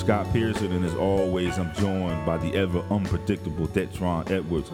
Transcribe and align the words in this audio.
Scott 0.00 0.32
Pearson, 0.32 0.72
and 0.72 0.82
as 0.82 0.94
always, 0.94 1.58
I'm 1.58 1.74
joined 1.74 2.24
by 2.24 2.38
the 2.38 2.54
ever 2.54 2.82
unpredictable 2.90 3.68
Detrone 3.68 4.30
Edwards 4.30 4.70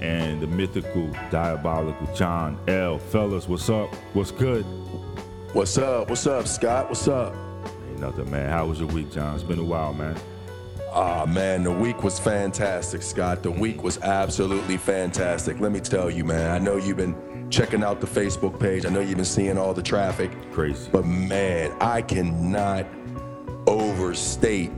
and 0.00 0.40
the 0.40 0.46
mythical, 0.46 1.10
diabolical 1.28 2.06
John 2.14 2.56
L. 2.68 2.96
Fellas, 2.96 3.48
what's 3.48 3.68
up? 3.68 3.92
What's 4.14 4.30
good? 4.30 4.62
What's 5.54 5.76
up? 5.76 6.08
What's 6.08 6.24
up, 6.28 6.46
Scott? 6.46 6.88
What's 6.88 7.08
up? 7.08 7.34
Ain't 7.88 7.98
nothing, 7.98 8.30
man. 8.30 8.48
How 8.48 8.66
was 8.66 8.78
your 8.78 8.86
week, 8.90 9.10
John? 9.10 9.34
It's 9.34 9.42
been 9.42 9.58
a 9.58 9.64
while, 9.64 9.92
man. 9.92 10.16
Ah, 10.92 11.26
man, 11.26 11.64
the 11.64 11.72
week 11.72 12.04
was 12.04 12.20
fantastic, 12.20 13.02
Scott. 13.02 13.42
The 13.42 13.50
week 13.50 13.82
was 13.82 13.98
absolutely 14.02 14.76
fantastic. 14.76 15.58
Let 15.58 15.72
me 15.72 15.80
tell 15.80 16.08
you, 16.08 16.24
man. 16.24 16.48
I 16.52 16.58
know 16.58 16.76
you've 16.76 16.96
been 16.96 17.50
checking 17.50 17.82
out 17.82 18.00
the 18.00 18.06
Facebook 18.06 18.60
page. 18.60 18.86
I 18.86 18.88
know 18.90 19.00
you've 19.00 19.16
been 19.16 19.24
seeing 19.24 19.58
all 19.58 19.74
the 19.74 19.82
traffic. 19.82 20.30
Crazy. 20.52 20.88
But 20.92 21.06
man, 21.06 21.72
I 21.80 22.02
cannot 22.02 22.86
overstate 24.10 24.72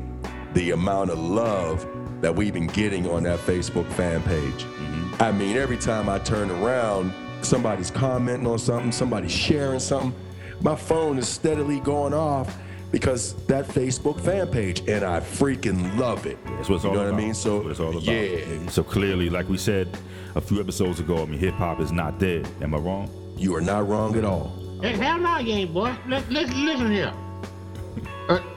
the 0.52 0.72
amount 0.72 1.08
of 1.08 1.18
love 1.18 1.86
that 2.20 2.34
we've 2.36 2.52
been 2.52 2.66
getting 2.66 3.08
on 3.08 3.22
that 3.22 3.38
Facebook 3.38 3.90
fan 3.92 4.22
page. 4.24 4.64
Mm-hmm. 4.64 5.22
I 5.22 5.32
mean, 5.32 5.56
every 5.56 5.78
time 5.78 6.06
I 6.10 6.18
turn 6.18 6.50
around, 6.50 7.14
somebody's 7.40 7.90
commenting 7.90 8.46
on 8.46 8.58
something, 8.58 8.92
somebody's 8.92 9.32
sharing 9.32 9.80
something. 9.80 10.14
My 10.60 10.76
phone 10.76 11.16
is 11.16 11.26
steadily 11.26 11.80
going 11.80 12.12
off 12.12 12.54
because 12.90 13.32
that 13.46 13.66
Facebook 13.66 14.20
fan 14.20 14.48
page, 14.48 14.80
and 14.86 15.02
I 15.02 15.20
freaking 15.20 15.96
love 15.96 16.26
it. 16.26 16.36
That's 16.44 16.68
what 16.68 16.76
it's 16.76 16.84
you 16.84 16.90
all 16.90 16.96
know 16.96 17.00
about. 17.04 17.14
what 17.14 17.22
I 17.22 17.24
mean? 17.24 17.32
So 17.34 17.62
That's 17.62 17.64
what 17.64 17.70
it's 17.70 17.80
all 17.80 17.88
about. 17.88 18.04
yeah, 18.04 18.68
So 18.68 18.84
clearly, 18.84 19.30
like 19.30 19.48
we 19.48 19.56
said 19.56 19.96
a 20.34 20.42
few 20.42 20.60
episodes 20.60 21.00
ago, 21.00 21.22
I 21.22 21.24
mean, 21.24 21.38
hip 21.40 21.54
hop 21.54 21.80
is 21.80 21.90
not 21.90 22.18
dead. 22.18 22.46
Am 22.60 22.74
I 22.74 22.78
wrong? 22.78 23.08
you 23.38 23.56
are 23.56 23.62
not 23.62 23.88
wrong 23.88 24.14
at 24.18 24.24
all. 24.26 24.52
Hey, 24.82 24.92
hell 24.92 25.18
no, 25.18 25.38
you 25.38 25.54
ain't, 25.54 25.72
boy. 25.72 25.96
Let, 26.06 26.28
listen, 26.30 26.64
listen 26.66 26.92
here. 26.92 27.12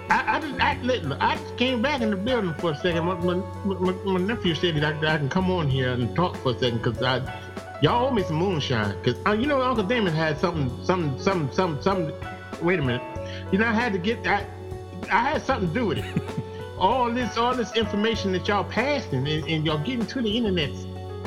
I, 0.10 0.38
I, 0.38 0.40
just, 0.40 0.60
I, 0.60 1.34
I 1.34 1.38
came 1.58 1.82
back 1.82 2.02
in 2.02 2.12
the 2.12 2.16
building 2.16 2.54
for 2.56 2.72
a 2.72 2.76
second. 2.76 3.06
My, 3.06 3.16
my, 3.16 3.36
my, 3.66 3.92
my 3.92 4.20
nephew 4.20 4.54
said 4.54 4.76
that 4.76 5.04
I, 5.04 5.16
I 5.16 5.18
can 5.18 5.30
come 5.30 5.50
on 5.50 5.70
here 5.70 5.92
and 5.92 6.16
talk 6.16 6.36
for 6.38 6.52
a 6.52 6.60
second 6.60 6.84
because 6.84 7.02
I, 7.02 7.22
y'all 7.82 8.08
owe 8.08 8.12
me 8.12 8.24
some 8.24 8.36
moonshine. 8.36 8.96
Because 9.02 9.20
uh, 9.26 9.32
you 9.32 9.48
know 9.48 9.62
Uncle 9.62 9.84
Damon 9.84 10.14
had 10.14 10.40
something, 10.40 10.70
something, 10.84 11.20
something, 11.20 11.52
something, 11.54 11.82
something. 11.82 12.16
Wait 12.62 12.80
a 12.80 12.84
minute. 12.84 13.02
You 13.52 13.58
know 13.58 13.66
I 13.66 13.74
had 13.74 13.94
to 13.94 14.00
get 14.00 14.26
I, 14.28 14.46
I 15.12 15.32
had 15.32 15.42
something 15.42 15.70
to 15.70 15.74
do 15.74 15.88
with 15.88 15.98
it. 15.98 16.24
all 16.78 17.12
this, 17.12 17.38
all 17.38 17.56
this 17.56 17.76
information 17.76 18.32
that 18.34 18.48
y'all 18.48 18.64
passing 18.64 19.28
and, 19.28 19.48
and 19.48 19.66
y'all 19.66 19.80
getting 19.80 20.06
to 20.06 20.22
the 20.22 20.38
internet. 20.38 20.70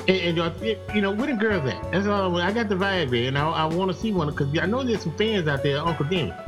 And, 0.07 0.09
and 0.09 0.37
y'all, 0.37 0.53
you 0.95 1.01
know, 1.01 1.11
where 1.11 1.27
the 1.27 1.33
girls 1.35 1.69
at? 1.69 1.91
That's 1.91 2.07
all. 2.07 2.41
I. 2.41 2.49
I 2.49 2.53
got 2.53 2.69
the 2.69 2.77
Viagra, 2.77 3.29
and 3.29 3.37
I, 3.37 3.51
I 3.51 3.65
want 3.65 3.91
to 3.91 3.97
see 3.97 4.13
one 4.13 4.29
because 4.29 4.57
I 4.59 4.67
know 4.67 4.83
there's 4.85 5.03
some 5.03 5.17
fans 5.17 5.49
out 5.49 5.63
there, 5.63 5.79
Uncle 5.79 6.07
Damon. 6.07 6.37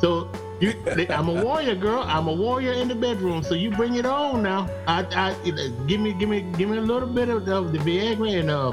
So 0.00 0.30
you, 0.60 0.74
I'm 1.10 1.28
a 1.28 1.42
warrior, 1.44 1.74
girl. 1.74 2.02
I'm 2.06 2.28
a 2.28 2.32
warrior 2.32 2.72
in 2.72 2.88
the 2.88 2.94
bedroom. 2.94 3.42
So 3.42 3.54
you 3.54 3.70
bring 3.70 3.94
it 3.96 4.06
on 4.06 4.42
now. 4.42 4.68
I, 4.86 5.06
I 5.14 5.34
give 5.86 6.00
me, 6.00 6.12
give 6.14 6.28
me, 6.28 6.40
give 6.56 6.68
me 6.68 6.78
a 6.78 6.82
little 6.82 7.08
bit 7.08 7.28
of, 7.28 7.46
of 7.48 7.72
the 7.72 7.78
Viagra 7.78 8.40
and 8.40 8.50
uh, 8.50 8.72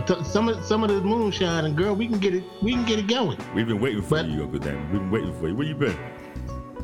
t- 0.00 0.24
some 0.24 0.48
of 0.48 0.64
some 0.64 0.82
of 0.84 0.90
the 0.90 1.00
moonshine, 1.00 1.64
and 1.64 1.76
girl, 1.76 1.94
we 1.94 2.06
can 2.08 2.18
get 2.18 2.34
it, 2.34 2.44
we 2.62 2.72
can 2.72 2.84
get 2.86 2.98
it 2.98 3.06
going. 3.06 3.38
We've 3.54 3.66
been 3.66 3.80
waiting 3.80 4.02
for 4.02 4.16
But- 4.16 4.26
you, 4.28 4.42
Uncle 4.44 4.58
Dan. 4.60 4.90
We've 4.90 5.00
been 5.00 5.10
waiting 5.10 5.38
for 5.38 5.48
you. 5.48 5.54
Where 5.56 5.66
you 5.66 5.74
been? 5.74 5.96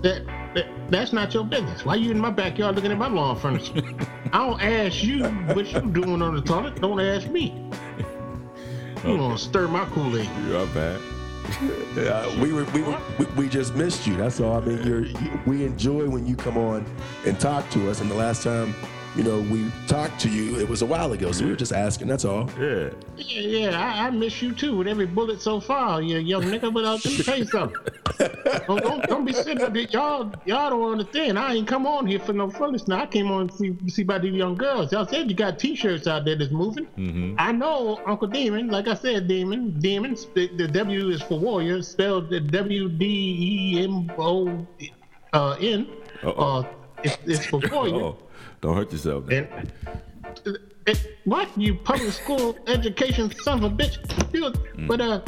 That, 0.03 0.27
that 0.55 0.67
that's 0.91 1.13
not 1.13 1.33
your 1.33 1.45
business. 1.45 1.85
Why 1.85 1.95
you 1.95 2.11
in 2.11 2.19
my 2.21 2.31
backyard 2.31 2.75
looking 2.77 2.93
at 2.93 2.99
my 2.99 3.09
lawn 3.09 3.37
furniture? 3.39 3.81
I 4.33 4.39
don't 4.39 4.61
ask 4.61 5.03
you 5.03 5.25
what 5.25 5.73
you 5.73 5.81
doing 5.81 6.21
on 6.21 6.35
the 6.35 6.43
toilet. 6.43 6.81
Don't 6.81 7.01
ask 7.01 7.29
me. 7.29 7.71
You 9.05 9.17
gonna 9.17 9.39
stir 9.39 9.69
my 9.69 9.85
Kool-Aid? 9.87 10.29
You're 10.49 10.67
bad. 10.69 11.01
Uh, 11.97 12.37
we, 12.41 12.53
were, 12.53 12.65
we, 12.67 12.83
were, 12.83 12.99
we 13.19 13.25
we 13.37 13.49
just 13.49 13.75
missed 13.75 14.07
you. 14.07 14.17
That's 14.17 14.41
all. 14.41 14.57
I 14.57 14.61
mean, 14.61 14.85
you, 14.85 15.41
we 15.47 15.65
enjoy 15.65 16.09
when 16.09 16.27
you 16.27 16.37
come 16.37 16.57
on 16.59 16.85
and 17.25 17.39
talk 17.39 17.69
to 17.71 17.91
us. 17.91 18.01
And 18.01 18.11
the 18.11 18.15
last 18.15 18.43
time, 18.43 18.75
you 19.17 19.23
know, 19.23 19.41
we 19.41 19.71
talked 19.87 20.21
to 20.21 20.29
you, 20.29 20.61
it 20.61 20.69
was 20.69 20.83
a 20.83 20.87
while 20.87 21.13
ago. 21.13 21.33
So 21.33 21.45
we 21.45 21.51
were 21.51 21.57
just 21.57 21.73
asking. 21.73 22.09
That's 22.09 22.27
all. 22.27 22.51
Yeah. 22.59 22.91
Yeah, 23.17 23.41
yeah, 23.41 23.81
I, 23.81 24.07
I 24.07 24.11
miss 24.11 24.43
you 24.43 24.53
too 24.53 24.77
with 24.77 24.87
every 24.87 25.07
bullet 25.07 25.41
so 25.41 25.59
far, 25.59 26.03
you 26.03 26.19
young 26.19 26.43
nigga. 26.43 26.73
But 26.73 26.85
uh, 26.85 26.93
let 26.93 27.05
me 27.07 27.23
tell 27.23 27.39
you 27.39 27.47
something. 27.47 27.79
don't, 28.67 28.83
don't, 28.83 29.03
don't 29.05 29.25
be 29.25 29.33
sitting 29.33 29.63
up 29.63 29.73
there. 29.73 29.85
Y'all, 29.85 30.33
y'all 30.45 30.71
don't 30.71 30.93
understand. 30.93 31.39
I 31.39 31.55
ain't 31.55 31.67
come 31.67 31.87
on 31.87 32.07
here 32.07 32.21
for 32.21 32.35
no 32.35 32.51
foolishness. 32.51 32.95
I 32.95 33.07
came 33.07 33.31
on 33.31 33.49
to 33.49 33.57
see, 33.57 33.77
see 33.89 34.03
about 34.03 34.21
these 34.21 34.35
young 34.35 34.55
girls. 34.55 34.93
Y'all 34.93 35.07
said 35.07 35.31
you 35.31 35.37
got 35.37 35.59
T-shirts 35.59 36.07
out 36.07 36.27
there 36.27 36.37
that's 36.37 36.53
moving. 36.53 36.87
I 37.39 37.53
know 37.53 38.03
Uncle 38.07 38.29
Demon. 38.29 38.69
Like 38.69 38.87
I 38.87 38.95
said, 38.95 39.29
Demon, 39.29 39.81
Demon. 39.81 40.15
The, 40.35 40.49
the 40.57 40.69
W 40.69 41.09
is 41.09 41.23
for 41.23 41.39
warrior, 41.39 41.83
spelled 41.83 42.29
the 42.29 42.41
W 42.41 42.89
D 42.91 43.77
E 43.79 43.85
M 43.85 44.13
O 44.19 44.67
uh, 45.33 45.57
Uh-oh. 45.59 46.61
Uh, 46.61 46.65
it's, 47.03 47.19
it's 47.25 47.47
for 47.47 47.61
warrior. 47.71 48.15
Oh, 48.67 48.71
don't 48.71 48.77
hurt 48.77 48.93
yourself. 48.93 49.27
man. 49.27 49.49
And 50.45 50.59
it, 50.87 51.19
what 51.25 51.49
you 51.57 51.75
public 51.75 52.13
school 52.13 52.57
education 52.67 53.33
son 53.43 53.63
of 53.63 53.73
a 53.73 53.75
bitch? 53.75 53.99
You, 54.35 54.53
But 54.87 55.01
uh, 55.01 55.21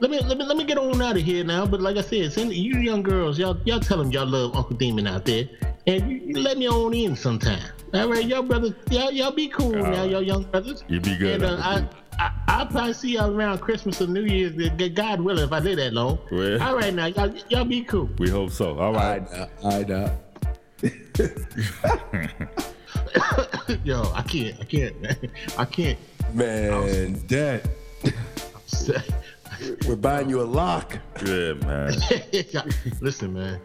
let 0.00 0.10
me 0.10 0.20
let 0.20 0.38
me 0.38 0.44
let 0.44 0.56
me 0.56 0.64
get 0.64 0.78
on 0.78 1.00
out 1.02 1.16
of 1.16 1.22
here 1.22 1.44
now. 1.44 1.66
But 1.66 1.80
like 1.82 1.96
I 1.96 2.00
said, 2.00 2.32
send 2.32 2.52
you 2.54 2.78
young 2.80 3.02
girls, 3.02 3.38
y'all 3.38 3.58
y'all 3.64 3.80
tell 3.80 3.98
them 3.98 4.10
y'all 4.10 4.26
love 4.26 4.56
Uncle 4.56 4.76
Demon 4.76 5.06
out 5.06 5.24
there, 5.26 5.48
and 5.86 6.10
you, 6.10 6.16
you 6.18 6.38
let 6.40 6.56
me 6.56 6.68
on 6.68 6.94
in 6.94 7.14
sometime. 7.14 7.62
All 7.92 8.08
right, 8.08 8.24
y'all 8.24 8.42
brothers, 8.42 8.72
y'all 8.90 9.12
y'all 9.12 9.32
be 9.32 9.48
cool 9.48 9.72
now, 9.72 10.04
y'all 10.04 10.22
young 10.22 10.44
brothers. 10.44 10.82
You 10.88 11.00
be 11.00 11.16
good, 11.16 11.42
And 11.42 11.44
uh, 11.44 11.60
I. 11.62 11.74
Uncle 11.74 11.94
I, 12.20 12.32
I'll 12.48 12.66
probably 12.66 12.94
see 12.94 13.12
y'all 13.12 13.32
around 13.32 13.58
Christmas 13.58 14.02
or 14.02 14.08
New 14.08 14.24
Year's, 14.24 14.52
uh, 14.58 14.88
God 14.88 15.20
willing, 15.20 15.44
if 15.44 15.52
I 15.52 15.60
live 15.60 15.76
that 15.76 15.92
long. 15.92 16.18
Well. 16.32 16.60
All 16.60 16.74
right, 16.74 16.92
now, 16.92 17.06
y'all, 17.06 17.32
y'all 17.48 17.64
be 17.64 17.84
cool. 17.84 18.10
We 18.18 18.28
hope 18.28 18.50
so. 18.50 18.76
All 18.76 18.92
right. 18.92 19.22
I 19.64 19.84
know. 19.84 20.18
Yo, 23.84 24.02
I 24.14 24.22
can't, 24.22 24.60
I 24.60 24.64
can't, 24.64 25.00
Man. 25.00 25.16
I 25.58 25.64
can't. 25.64 25.98
Man, 26.34 27.22
Dad, 27.26 27.68
we're 29.86 29.96
buying 29.96 30.28
you 30.28 30.40
a 30.40 30.44
lock. 30.44 30.98
Yeah, 31.24 31.54
man. 31.54 31.94
Listen, 33.00 33.34
man. 33.34 33.60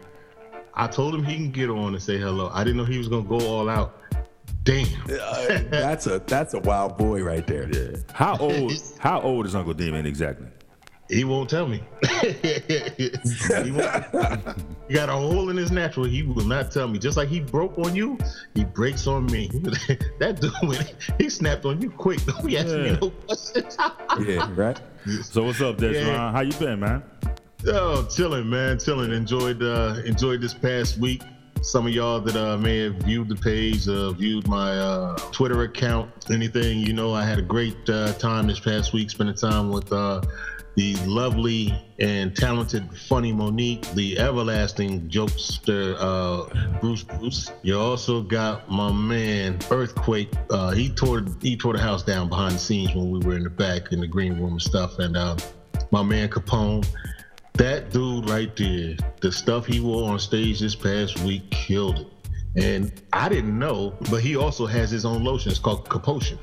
I 0.74 0.86
told 0.86 1.14
him 1.14 1.24
he 1.24 1.36
can 1.36 1.50
get 1.50 1.70
on 1.70 1.94
and 1.94 2.02
say 2.02 2.18
hello. 2.18 2.50
I 2.52 2.64
didn't 2.64 2.78
know 2.78 2.84
he 2.84 2.98
was 2.98 3.08
gonna 3.08 3.22
go 3.22 3.38
all 3.40 3.68
out. 3.68 4.00
Damn. 4.64 4.86
Uh, 5.04 5.58
that's 5.70 6.06
a 6.06 6.20
that's 6.20 6.54
a 6.54 6.58
wild 6.60 6.96
boy 6.96 7.22
right 7.22 7.46
there. 7.46 7.68
Yeah. 7.70 7.98
How 8.12 8.36
old? 8.38 8.72
How 8.98 9.20
old 9.20 9.46
is 9.46 9.54
Uncle 9.54 9.74
Demon 9.74 10.06
exactly? 10.06 10.46
He 11.08 11.22
won't 11.24 11.50
tell 11.50 11.66
me. 11.68 11.82
he, 12.22 13.70
won't. 13.70 14.58
he 14.88 14.94
got 14.94 15.08
a 15.10 15.12
hole 15.12 15.50
in 15.50 15.56
his 15.56 15.70
natural. 15.70 16.06
He 16.06 16.22
will 16.22 16.46
not 16.46 16.70
tell 16.70 16.88
me. 16.88 16.98
Just 16.98 17.18
like 17.18 17.28
he 17.28 17.40
broke 17.40 17.78
on 17.78 17.94
you, 17.94 18.16
he 18.54 18.64
breaks 18.64 19.06
on 19.06 19.26
me. 19.26 19.48
that 20.18 20.38
dude, 20.40 20.94
he 21.18 21.28
snapped 21.28 21.66
on 21.66 21.80
you 21.82 21.90
quick. 21.90 22.24
Don't 22.26 22.46
be 22.46 22.56
asking 22.56 22.84
Yeah. 22.84 22.92
me 22.92 22.98
no 23.02 23.10
questions. 23.10 23.76
Yeah, 24.26 24.50
right. 24.54 24.80
So 25.22 25.44
what's 25.44 25.60
up, 25.60 25.76
Deshaun? 25.76 26.06
Yeah. 26.06 26.32
How 26.32 26.40
you 26.40 26.52
been, 26.54 26.80
man? 26.80 27.02
Oh, 27.66 28.06
chilling, 28.06 28.48
man, 28.48 28.78
chilling. 28.78 29.12
Enjoyed 29.12 29.62
uh 29.62 29.96
enjoyed 30.06 30.40
this 30.40 30.54
past 30.54 30.96
week. 30.98 31.22
Some 31.62 31.86
of 31.86 31.94
y'all 31.94 32.20
that 32.20 32.36
uh, 32.36 32.58
may 32.58 32.80
have 32.80 32.96
viewed 32.96 33.28
the 33.30 33.36
page, 33.36 33.88
uh, 33.88 34.10
viewed 34.12 34.46
my 34.48 34.76
uh, 34.78 35.16
Twitter 35.32 35.62
account, 35.62 36.10
anything, 36.30 36.80
you 36.80 36.92
know, 36.92 37.14
I 37.14 37.24
had 37.24 37.38
a 37.38 37.42
great 37.42 37.88
uh, 37.88 38.12
time 38.14 38.48
this 38.48 38.60
past 38.60 38.92
week 38.92 39.08
spending 39.08 39.34
time 39.34 39.70
with 39.70 39.90
uh, 39.90 40.20
the 40.76 40.96
lovely 41.06 41.74
and 41.98 42.36
talented, 42.36 42.88
funny 42.96 43.32
Mo'Nique, 43.32 43.92
the 43.94 44.18
everlasting 44.18 45.08
jokester 45.08 45.96
uh, 45.98 46.78
Bruce 46.80 47.04
Bruce. 47.04 47.52
You 47.62 47.78
also 47.78 48.22
got 48.22 48.70
my 48.70 48.90
man 48.90 49.58
Earthquake. 49.70 50.32
Uh, 50.50 50.72
he 50.72 50.90
tore 50.90 51.24
he 51.40 51.56
tore 51.56 51.74
the 51.74 51.78
house 51.80 52.02
down 52.02 52.28
behind 52.28 52.56
the 52.56 52.58
scenes 52.58 52.94
when 52.94 53.10
we 53.10 53.20
were 53.20 53.36
in 53.36 53.44
the 53.44 53.50
back 53.50 53.92
in 53.92 54.00
the 54.00 54.06
green 54.06 54.38
room 54.40 54.52
and 54.52 54.62
stuff. 54.62 54.98
And 54.98 55.16
uh, 55.16 55.36
my 55.90 56.02
man 56.02 56.28
Capone. 56.28 56.86
That 57.56 57.90
dude 57.90 58.28
right 58.28 58.54
there, 58.56 58.96
the 59.20 59.30
stuff 59.30 59.64
he 59.64 59.78
wore 59.78 60.10
on 60.10 60.18
stage 60.18 60.58
this 60.58 60.74
past 60.74 61.20
week 61.20 61.48
killed 61.52 62.00
it. 62.00 62.08
And 62.56 63.00
I 63.12 63.28
didn't 63.28 63.56
know, 63.56 63.96
but 64.10 64.22
he 64.22 64.34
also 64.36 64.66
has 64.66 64.90
his 64.90 65.04
own 65.04 65.22
lotion. 65.22 65.52
It's 65.52 65.60
called 65.60 65.88
Capotion. 65.88 66.36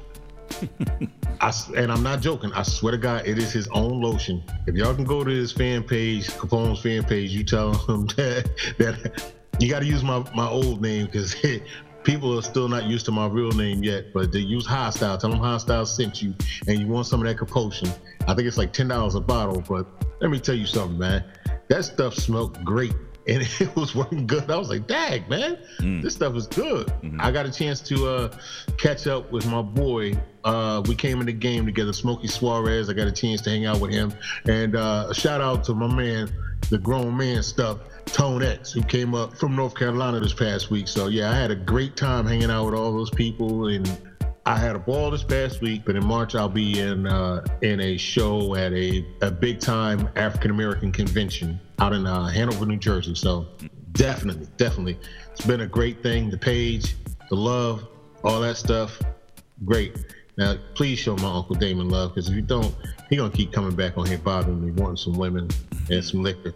I 1.42 1.52
and 1.76 1.92
I'm 1.92 2.04
not 2.04 2.22
joking. 2.22 2.52
I 2.54 2.64
swear 2.64 2.92
to 2.92 2.98
God, 2.98 3.26
it 3.28 3.38
is 3.38 3.52
his 3.52 3.68
own 3.70 4.02
lotion. 4.02 4.44
If 4.68 4.76
y'all 4.76 4.94
can 4.94 5.06
go 5.06 5.24
to 5.24 5.30
his 5.30 5.52
fan 5.52 5.84
page, 5.84 6.28
Capone's 6.28 6.82
fan 6.82 7.04
page, 7.04 7.32
you 7.32 7.44
tell 7.44 7.74
him 7.88 8.06
that, 8.18 8.50
that 8.78 9.34
you 9.60 9.70
got 9.70 9.80
to 9.80 9.86
use 9.86 10.04
my, 10.04 10.24
my 10.36 10.48
old 10.48 10.82
name 10.82 11.08
because 11.08 11.36
people 12.04 12.38
are 12.38 12.42
still 12.42 12.68
not 12.68 12.86
used 12.86 13.06
to 13.06 13.12
my 13.12 13.28
real 13.28 13.52
name 13.52 13.84
yet. 13.84 14.14
But 14.14 14.32
they 14.32 14.40
use 14.40 14.66
Hostile. 14.66 15.18
Tell 15.18 15.30
them 15.30 15.40
Hostile 15.40 15.86
sent 15.86 16.22
you, 16.22 16.36
and 16.68 16.80
you 16.80 16.88
want 16.88 17.08
some 17.08 17.22
of 17.22 17.28
that 17.28 17.38
Capotion. 17.38 17.90
I 18.28 18.36
think 18.36 18.48
it's 18.48 18.58
like 18.58 18.74
ten 18.74 18.88
dollars 18.88 19.16
a 19.16 19.22
bottle. 19.22 19.64
But 19.68 19.88
let 20.20 20.30
me 20.30 20.40
tell 20.40 20.56
you 20.56 20.68
something, 20.68 21.00
man. 21.00 21.24
That 21.70 21.86
stuff 21.86 22.14
smelled 22.14 22.64
great. 22.64 22.94
And 23.28 23.42
it 23.60 23.76
was 23.76 23.96
working 23.96 24.26
good. 24.28 24.50
I 24.50 24.58
was 24.58 24.70
like, 24.70 24.88
"Dag, 24.88 25.30
man, 25.30 25.58
this 26.02 26.16
stuff 26.16 26.36
is 26.36 26.48
good." 26.48 26.92
I 27.20 27.32
got 27.32 27.46
a 27.46 27.52
chance 27.52 27.82
to 27.82 28.08
uh, 28.08 28.38
catch 28.78 29.08
up 29.08 29.32
with 29.32 29.46
my 29.48 29.62
boy. 29.62 30.14
Uh, 30.44 30.82
we 30.88 30.96
came 30.96 31.20
in 31.20 31.28
the 31.28 31.34
game 31.34 31.66
together, 31.66 31.94
Smokey 31.94 32.28
Suarez. 32.28 32.90
I 32.90 32.94
got 32.94 33.08
a 33.08 33.12
chance 33.12 33.42
to 33.42 33.50
hang 33.50 33.66
out 33.66 33.80
with 33.80 33.92
him, 33.92 34.14
and 34.46 34.76
uh, 34.76 35.08
a 35.10 35.14
shout 35.14 35.42
out 35.42 35.64
to 35.66 35.74
my 35.74 35.88
man 35.88 36.32
the 36.70 36.78
grown 36.78 37.16
man 37.16 37.44
stuff. 37.44 37.80
Tone 38.06 38.44
X, 38.44 38.72
who 38.72 38.82
came 38.82 39.14
up 39.14 39.38
from 39.38 39.56
North 39.56 39.76
Carolina 39.76 40.20
this 40.20 40.34
past 40.34 40.70
week. 40.70 40.88
So 40.88 41.08
yeah, 41.08 41.32
I 41.32 41.36
had 41.36 41.52
a 41.52 41.56
great 41.56 41.96
time 41.96 42.26
hanging 42.26 42.50
out 42.50 42.66
with 42.66 42.74
all 42.74 42.92
those 42.92 43.10
people, 43.12 43.68
and 43.68 43.88
I 44.46 44.58
had 44.58 44.76
a 44.76 44.80
ball 44.80 45.12
this 45.12 45.24
past 45.24 45.62
week. 45.62 45.84
But 45.86 45.96
in 45.96 46.06
March, 46.06 46.36
I'll 46.36 46.50
be 46.50 46.80
in 46.80 47.06
uh, 47.06 47.46
in 47.62 47.80
a 47.80 47.98
show 47.98 48.56
at 48.56 48.74
a, 48.74 49.06
a 49.22 49.32
big 49.32 49.60
time 49.60 50.10
African 50.16 50.52
American 50.52 50.92
convention 50.92 51.60
out 51.80 51.94
in 51.94 52.06
uh, 52.08 52.28
Hanover, 52.28 52.66
New 52.66 52.78
Jersey. 52.78 53.16
So 53.16 53.48
definitely, 53.92 54.48
definitely, 54.58 55.00
it's 55.32 55.46
been 55.46 55.62
a 55.62 55.68
great 55.68 56.02
thing. 56.02 56.30
The 56.30 56.38
page, 56.38 56.96
the 57.30 57.36
love, 57.36 57.88
all 58.24 58.40
that 58.42 58.58
stuff, 58.58 59.00
great. 59.66 59.98
Now, 60.38 60.56
please 60.74 60.98
show 60.98 61.16
my 61.18 61.32
Uncle 61.32 61.56
Damon 61.56 61.90
love, 61.90 62.16
because 62.16 62.30
if 62.30 62.36
you 62.36 62.42
don't, 62.42 62.74
he 63.10 63.18
gonna 63.18 63.30
keep 63.30 63.52
coming 63.52 63.76
back 63.76 63.98
on 63.98 64.08
here 64.08 64.18
bothering 64.18 64.66
me, 64.66 64.72
wanting 64.72 64.98
some 64.98 65.14
women 65.14 65.50
and 65.90 66.04
some 66.04 66.24
liquor. 66.24 66.54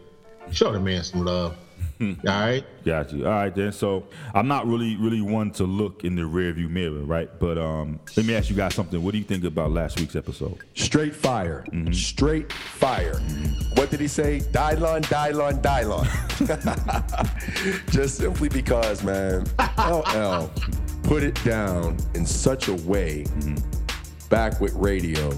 Show 0.51 0.71
the 0.71 0.79
man 0.79 1.03
some 1.03 1.25
love. 1.25 1.55
All 2.01 2.15
right. 2.25 2.63
Got 2.83 3.13
you. 3.13 3.25
All 3.25 3.31
right 3.31 3.55
then. 3.55 3.71
So 3.71 4.07
I'm 4.33 4.47
not 4.47 4.67
really 4.67 4.95
really 4.97 5.21
one 5.21 5.51
to 5.51 5.63
look 5.63 6.03
in 6.03 6.15
the 6.15 6.23
rearview 6.23 6.69
mirror, 6.69 7.03
right? 7.03 7.29
But 7.39 7.57
um, 7.57 7.99
let 8.17 8.25
me 8.25 8.35
ask 8.35 8.49
you 8.49 8.55
guys 8.55 8.75
something. 8.75 9.01
What 9.03 9.11
do 9.11 9.17
you 9.17 9.23
think 9.23 9.43
about 9.43 9.71
last 9.71 9.99
week's 9.99 10.15
episode? 10.15 10.57
Straight 10.73 11.15
fire. 11.15 11.65
Mm-hmm. 11.71 11.93
Straight 11.93 12.51
fire. 12.51 13.13
Mm-hmm. 13.13 13.79
What 13.79 13.89
did 13.89 13.99
he 13.99 14.07
say? 14.07 14.39
Dylon, 14.51 15.03
Dylon, 15.03 15.61
Dylon. 15.61 16.05
Just 17.91 18.17
simply 18.17 18.49
because, 18.49 19.03
man, 19.03 19.45
LL 19.77 20.49
put 21.03 21.23
it 21.23 21.41
down 21.43 21.97
in 22.15 22.25
such 22.25 22.67
a 22.67 22.73
way 22.73 23.23
mm-hmm. 23.23 24.27
back 24.29 24.59
with 24.59 24.73
radio 24.73 25.29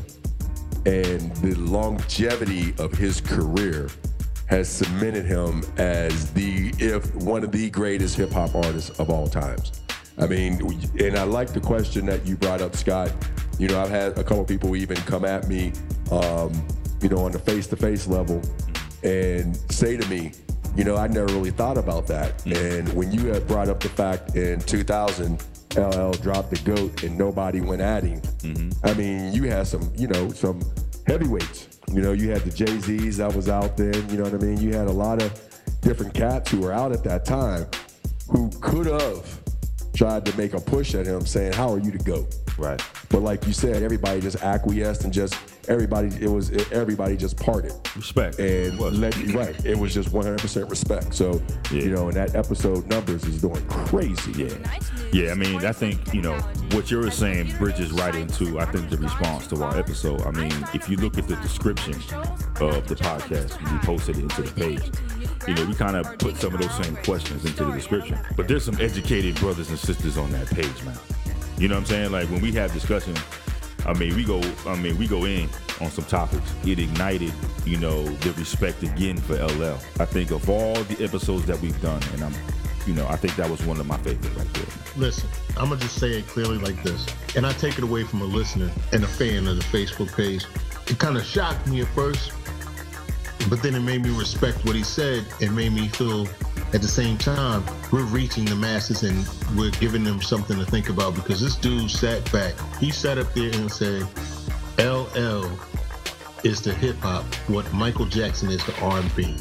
and 0.85 1.35
the 1.37 1.53
longevity 1.55 2.73
of 2.79 2.93
his 2.93 3.19
career 3.19 3.89
has 4.47 4.69
cemented 4.69 5.25
him 5.25 5.63
as 5.77 6.31
the 6.33 6.73
if 6.79 7.13
one 7.15 7.43
of 7.43 7.51
the 7.51 7.69
greatest 7.69 8.17
hip 8.17 8.31
hop 8.31 8.55
artists 8.55 8.97
of 8.99 9.09
all 9.09 9.27
times. 9.27 9.81
I 10.17 10.25
mean, 10.25 10.61
and 10.99 11.15
I 11.17 11.23
like 11.23 11.53
the 11.53 11.59
question 11.59 12.05
that 12.07 12.25
you 12.25 12.35
brought 12.35 12.61
up, 12.61 12.75
Scott. 12.75 13.11
You 13.59 13.67
know, 13.67 13.79
I've 13.79 13.89
had 13.89 14.17
a 14.17 14.23
couple 14.23 14.43
people 14.45 14.75
even 14.75 14.97
come 14.97 15.25
at 15.25 15.47
me, 15.47 15.73
um, 16.11 16.51
you 17.01 17.09
know, 17.09 17.19
on 17.19 17.31
the 17.31 17.39
face 17.39 17.67
to 17.67 17.75
face 17.75 18.07
level 18.07 18.41
and 19.03 19.55
say 19.71 19.97
to 19.97 20.07
me, 20.07 20.31
you 20.75 20.83
know, 20.83 20.95
I 20.95 21.07
never 21.07 21.31
really 21.33 21.51
thought 21.51 21.77
about 21.77 22.07
that. 22.07 22.45
And 22.45 22.91
when 22.93 23.11
you 23.11 23.27
had 23.27 23.47
brought 23.47 23.67
up 23.67 23.79
the 23.79 23.89
fact 23.89 24.35
in 24.35 24.59
2000, 24.61 25.43
LL 25.75 26.11
dropped 26.13 26.51
the 26.51 26.61
GOAT 26.63 27.03
and 27.03 27.17
nobody 27.17 27.61
went 27.61 27.81
at 27.81 28.03
him, 28.03 28.21
I 28.83 28.93
mean, 28.93 29.33
you 29.33 29.43
had 29.43 29.67
some, 29.67 29.91
you 29.95 30.07
know, 30.07 30.29
some 30.29 30.61
heavyweights. 31.05 31.76
You 31.91 32.01
know, 32.01 32.11
you 32.11 32.31
had 32.31 32.41
the 32.41 32.51
Jay 32.51 32.79
Z's 32.79 33.17
that 33.17 33.33
was 33.33 33.49
out 33.49 33.77
then. 33.77 34.09
You 34.09 34.17
know 34.17 34.23
what 34.23 34.33
I 34.33 34.37
mean? 34.37 34.59
You 34.59 34.73
had 34.73 34.87
a 34.87 34.91
lot 34.91 35.21
of 35.21 35.31
different 35.81 36.13
cats 36.13 36.51
who 36.51 36.61
were 36.61 36.73
out 36.73 36.91
at 36.91 37.03
that 37.03 37.25
time 37.25 37.65
who 38.29 38.49
could 38.61 38.87
have 38.87 39.39
tried 39.95 40.25
to 40.25 40.37
make 40.37 40.53
a 40.53 40.59
push 40.59 40.95
at 40.95 41.05
him 41.05 41.25
saying, 41.25 41.53
How 41.53 41.71
are 41.73 41.79
you 41.79 41.91
to 41.91 41.97
go? 41.97 42.27
Right. 42.57 42.81
But 43.09 43.21
like 43.21 43.47
you 43.47 43.53
said, 43.53 43.83
everybody 43.83 44.19
just 44.19 44.43
acquiesced 44.43 45.03
and 45.05 45.13
just 45.13 45.35
everybody 45.69 46.07
it 46.21 46.29
was 46.29 46.51
everybody 46.71 47.17
just 47.17 47.37
parted. 47.37 47.73
Respect. 47.95 48.39
And 48.39 48.79
It 48.79 48.93
let 48.93 49.15
right. 49.33 49.65
It 49.65 49.77
was 49.77 49.93
just 49.93 50.09
100% 50.11 50.69
respect. 50.69 51.13
So, 51.13 51.41
Yeah. 51.71 51.81
you 51.81 51.89
know, 51.91 52.07
and 52.07 52.13
that 52.15 52.35
episode 52.35 52.87
numbers 52.87 53.23
is 53.25 53.41
doing 53.41 53.65
crazy. 53.67 54.31
Yeah. 54.33 54.53
Yeah, 55.11 55.31
I 55.31 55.35
mean, 55.35 55.65
I 55.65 55.71
think, 55.71 56.13
you 56.13 56.21
know, 56.21 56.35
what 56.71 56.91
you're 56.91 57.09
saying 57.11 57.53
bridges 57.57 57.91
right 57.91 58.13
into, 58.15 58.59
I 58.59 58.65
think, 58.65 58.89
the 58.89 58.97
response 58.97 59.47
to 59.47 59.63
our 59.63 59.77
episode. 59.77 60.21
I 60.23 60.31
mean, 60.31 60.53
if 60.73 60.89
you 60.89 60.97
look 60.97 61.17
at 61.17 61.27
the 61.27 61.35
description 61.37 61.93
of 62.59 62.87
the 62.87 62.95
podcast, 62.95 63.57
we 63.71 63.77
posted 63.79 64.17
it 64.17 64.23
into 64.23 64.41
the 64.41 64.51
page. 64.51 64.81
You 65.47 65.53
know, 65.55 65.65
we 65.65 65.73
kind 65.73 65.95
of 65.95 66.17
put 66.19 66.35
some 66.37 66.53
of 66.53 66.61
those 66.61 66.73
same 66.85 66.95
questions 66.97 67.45
into 67.45 67.63
the 67.65 67.71
description. 67.71 68.17
But 68.35 68.47
there's 68.47 68.65
some 68.65 68.75
educated 68.81 69.35
brothers 69.39 69.69
and 69.69 69.79
sisters 69.79 70.17
on 70.17 70.29
that 70.31 70.47
page, 70.47 70.83
man. 70.83 70.97
You 71.57 71.67
know 71.69 71.75
what 71.75 71.81
I'm 71.81 71.85
saying? 71.87 72.11
Like 72.11 72.29
when 72.29 72.41
we 72.41 72.51
have 72.53 72.73
discussion, 72.73 73.15
I 73.85 73.93
mean, 73.93 74.15
we 74.15 74.23
go, 74.23 74.41
I 74.65 74.75
mean, 74.75 74.97
we 74.97 75.07
go 75.07 75.25
in 75.25 75.49
on 75.79 75.89
some 75.91 76.05
topics. 76.05 76.53
It 76.65 76.79
ignited, 76.79 77.33
you 77.65 77.77
know, 77.77 78.03
the 78.03 78.33
respect 78.33 78.83
again 78.83 79.17
for 79.17 79.35
LL. 79.35 79.77
I 79.99 80.05
think 80.05 80.31
of 80.31 80.49
all 80.49 80.75
the 80.83 81.03
episodes 81.03 81.45
that 81.45 81.59
we've 81.61 81.79
done, 81.81 82.01
and 82.13 82.23
I'm, 82.23 82.33
you 82.85 82.93
know, 82.93 83.07
I 83.07 83.15
think 83.15 83.35
that 83.35 83.49
was 83.49 83.63
one 83.65 83.79
of 83.79 83.85
my 83.85 83.97
favorites 83.97 84.35
right 84.35 84.53
there. 84.53 84.65
Listen, 84.95 85.29
I'm 85.57 85.69
gonna 85.69 85.81
just 85.81 85.99
say 85.99 86.17
it 86.19 86.27
clearly 86.27 86.57
like 86.57 86.81
this, 86.83 87.05
and 87.35 87.45
I 87.45 87.53
take 87.53 87.77
it 87.77 87.83
away 87.83 88.03
from 88.03 88.21
a 88.21 88.25
listener 88.25 88.71
and 88.91 89.03
a 89.03 89.07
fan 89.07 89.47
of 89.47 89.57
the 89.57 89.63
Facebook 89.63 90.13
page. 90.15 90.45
It 90.87 90.99
kind 90.99 91.17
of 91.17 91.23
shocked 91.23 91.67
me 91.67 91.81
at 91.81 91.87
first, 91.89 92.31
but 93.49 93.61
then 93.61 93.75
it 93.75 93.81
made 93.81 94.03
me 94.03 94.17
respect 94.17 94.65
what 94.65 94.75
he 94.75 94.83
said 94.83 95.25
and 95.41 95.55
made 95.55 95.73
me 95.73 95.87
feel 95.87 96.27
at 96.73 96.81
the 96.81 96.87
same 96.87 97.17
time 97.17 97.63
we're 97.91 98.03
reaching 98.03 98.45
the 98.45 98.55
masses 98.55 99.03
and 99.03 99.25
we're 99.57 99.71
giving 99.71 100.03
them 100.03 100.21
something 100.21 100.57
to 100.57 100.65
think 100.65 100.89
about 100.89 101.15
because 101.15 101.39
this 101.41 101.55
dude 101.55 101.89
sat 101.89 102.29
back. 102.31 102.53
He 102.79 102.91
sat 102.91 103.17
up 103.17 103.33
there 103.33 103.51
and 103.53 103.71
said, 103.71 104.03
"LL 104.77 105.49
is 106.43 106.61
the 106.61 106.73
hip 106.73 106.97
hop 106.99 107.23
what 107.47 107.71
Michael 107.73 108.05
Jackson 108.05 108.49
is 108.49 108.63
to 108.65 108.79
R&B," 108.81 109.35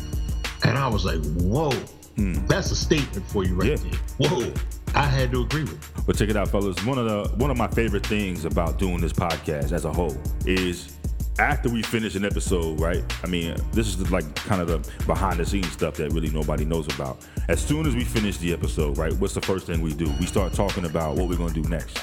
and 0.65 0.79
I 0.79 0.89
was 0.89 1.05
like, 1.05 1.23
"Whoa." 1.37 1.71
Hmm. 2.17 2.35
That's 2.47 2.71
a 2.71 2.77
statement 2.77 3.27
for 3.29 3.45
you 3.45 3.55
right 3.55 3.71
Yeah. 3.71 3.77
there. 4.19 4.31
Whoa. 4.31 4.53
I 4.95 5.03
had 5.05 5.31
to 5.33 5.43
agree 5.43 5.65
with 5.65 5.75
it. 5.75 6.07
But 6.07 6.17
check 6.17 6.31
it 6.31 6.37
out, 6.39 6.49
fellas. 6.49 6.83
One 6.87 6.97
of 6.97 7.05
the 7.05 7.31
one 7.37 7.51
of 7.51 7.59
my 7.59 7.69
favorite 7.69 8.07
things 8.07 8.47
about 8.47 8.79
doing 8.79 8.99
this 9.03 9.13
podcast 9.13 9.73
as 9.73 9.85
a 9.85 9.93
whole 9.93 10.17
is 10.47 10.96
after 11.39 11.69
we 11.69 11.83
finish 11.83 12.15
an 12.15 12.25
episode, 12.25 12.81
right? 12.81 13.03
I 13.23 13.27
mean, 13.27 13.57
this 13.73 13.89
is 13.89 14.11
like 14.11 14.35
kind 14.35 14.63
of 14.63 14.69
the 14.69 15.05
behind 15.05 15.39
the 15.39 15.47
scenes 15.47 15.71
stuff 15.71 15.95
that 15.97 16.13
really 16.13 16.31
nobody 16.31 16.65
knows 16.65 16.93
about. 16.95 17.19
As 17.49 17.61
soon 17.61 17.87
as 17.87 17.95
we 17.95 18.05
finish 18.05 18.39
the 18.39 18.53
episode, 18.53 18.97
right, 18.97 19.13
what's 19.15 19.35
the 19.35 19.41
first 19.41 19.67
thing 19.67 19.83
we 19.83 19.93
do? 19.93 20.11
We 20.19 20.27
start 20.27 20.53
talking 20.53 20.87
about 20.87 21.17
what 21.17 21.29
we're 21.29 21.37
gonna 21.37 21.53
do 21.53 21.63
next. 21.63 21.99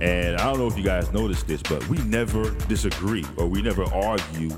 And 0.00 0.36
I 0.36 0.44
don't 0.44 0.58
know 0.58 0.66
if 0.66 0.76
you 0.76 0.84
guys 0.84 1.12
noticed 1.12 1.46
this, 1.46 1.62
but 1.62 1.86
we 1.88 1.98
never 1.98 2.50
disagree 2.66 3.24
or 3.36 3.46
we 3.46 3.62
never 3.62 3.84
argue 3.84 4.50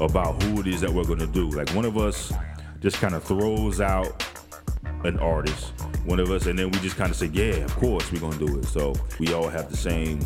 about 0.00 0.42
who 0.42 0.60
it 0.60 0.66
is 0.66 0.80
that 0.80 0.90
we're 0.90 1.04
gonna 1.04 1.26
do. 1.26 1.48
Like 1.50 1.70
one 1.70 1.84
of 1.84 1.96
us 1.96 2.32
just 2.80 2.96
kind 2.98 3.14
of 3.14 3.24
throws 3.24 3.80
out 3.80 4.24
an 5.04 5.18
artist, 5.20 5.72
one 6.04 6.20
of 6.20 6.30
us, 6.30 6.46
and 6.46 6.58
then 6.58 6.70
we 6.70 6.78
just 6.80 6.96
kind 6.96 7.10
of 7.10 7.16
say, 7.16 7.26
yeah, 7.26 7.56
of 7.64 7.74
course 7.76 8.10
we're 8.12 8.20
gonna 8.20 8.38
do 8.38 8.58
it. 8.58 8.64
So 8.66 8.94
we 9.18 9.32
all 9.32 9.48
have 9.48 9.70
the 9.70 9.76
same 9.76 10.20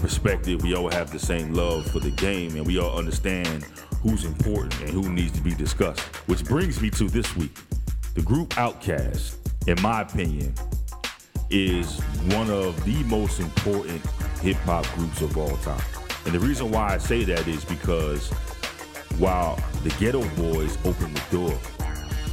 perspective, 0.00 0.62
we 0.62 0.74
all 0.74 0.90
have 0.90 1.10
the 1.10 1.18
same 1.18 1.52
love 1.54 1.86
for 1.90 2.00
the 2.00 2.10
game, 2.10 2.56
and 2.56 2.66
we 2.66 2.78
all 2.78 2.98
understand 2.98 3.64
who's 4.02 4.24
important 4.24 4.78
and 4.80 4.90
who 4.90 5.08
needs 5.10 5.32
to 5.32 5.40
be 5.40 5.54
discussed. 5.54 6.00
Which 6.26 6.44
brings 6.44 6.80
me 6.80 6.90
to 6.90 7.08
this 7.08 7.36
week. 7.36 7.56
The 8.14 8.22
group 8.22 8.50
Outkast, 8.50 9.36
in 9.68 9.80
my 9.82 10.02
opinion, 10.02 10.54
is 11.50 12.00
one 12.32 12.50
of 12.50 12.82
the 12.84 13.02
most 13.04 13.40
important 13.40 14.04
hip 14.40 14.56
hop 14.58 14.86
groups 14.94 15.20
of 15.20 15.36
all 15.36 15.56
time. 15.58 15.84
And 16.24 16.34
the 16.34 16.40
reason 16.40 16.70
why 16.70 16.94
I 16.94 16.98
say 16.98 17.24
that 17.24 17.46
is 17.46 17.64
because 17.64 18.28
while 19.18 19.56
the 19.82 19.90
Geto 19.90 20.22
Boys 20.36 20.78
opened 20.84 21.16
the 21.16 21.36
door 21.36 21.58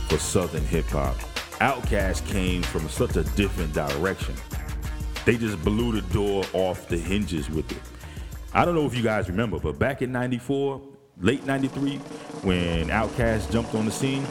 for 0.07 0.17
Southern 0.17 0.63
hip 0.65 0.85
hop, 0.85 1.15
Outkast 1.59 2.25
came 2.27 2.63
from 2.63 2.87
such 2.87 3.15
a 3.15 3.23
different 3.23 3.73
direction. 3.73 4.35
They 5.27 5.35
just 5.35 5.61
blew 5.61 5.91
the 5.91 6.07
door 6.13 6.45
off 6.53 6.87
the 6.87 6.97
hinges 6.97 7.49
with 7.49 7.69
it. 7.69 7.81
I 8.53 8.63
don't 8.63 8.75
know 8.75 8.85
if 8.85 8.95
you 8.95 9.03
guys 9.03 9.27
remember, 9.27 9.59
but 9.59 9.77
back 9.77 10.01
in 10.01 10.09
94, 10.09 10.81
late 11.19 11.45
93, 11.45 11.97
when 12.43 12.87
Outkast 12.87 13.51
jumped 13.51 13.75
on 13.75 13.83
the 13.83 13.91
scene, 13.91 14.25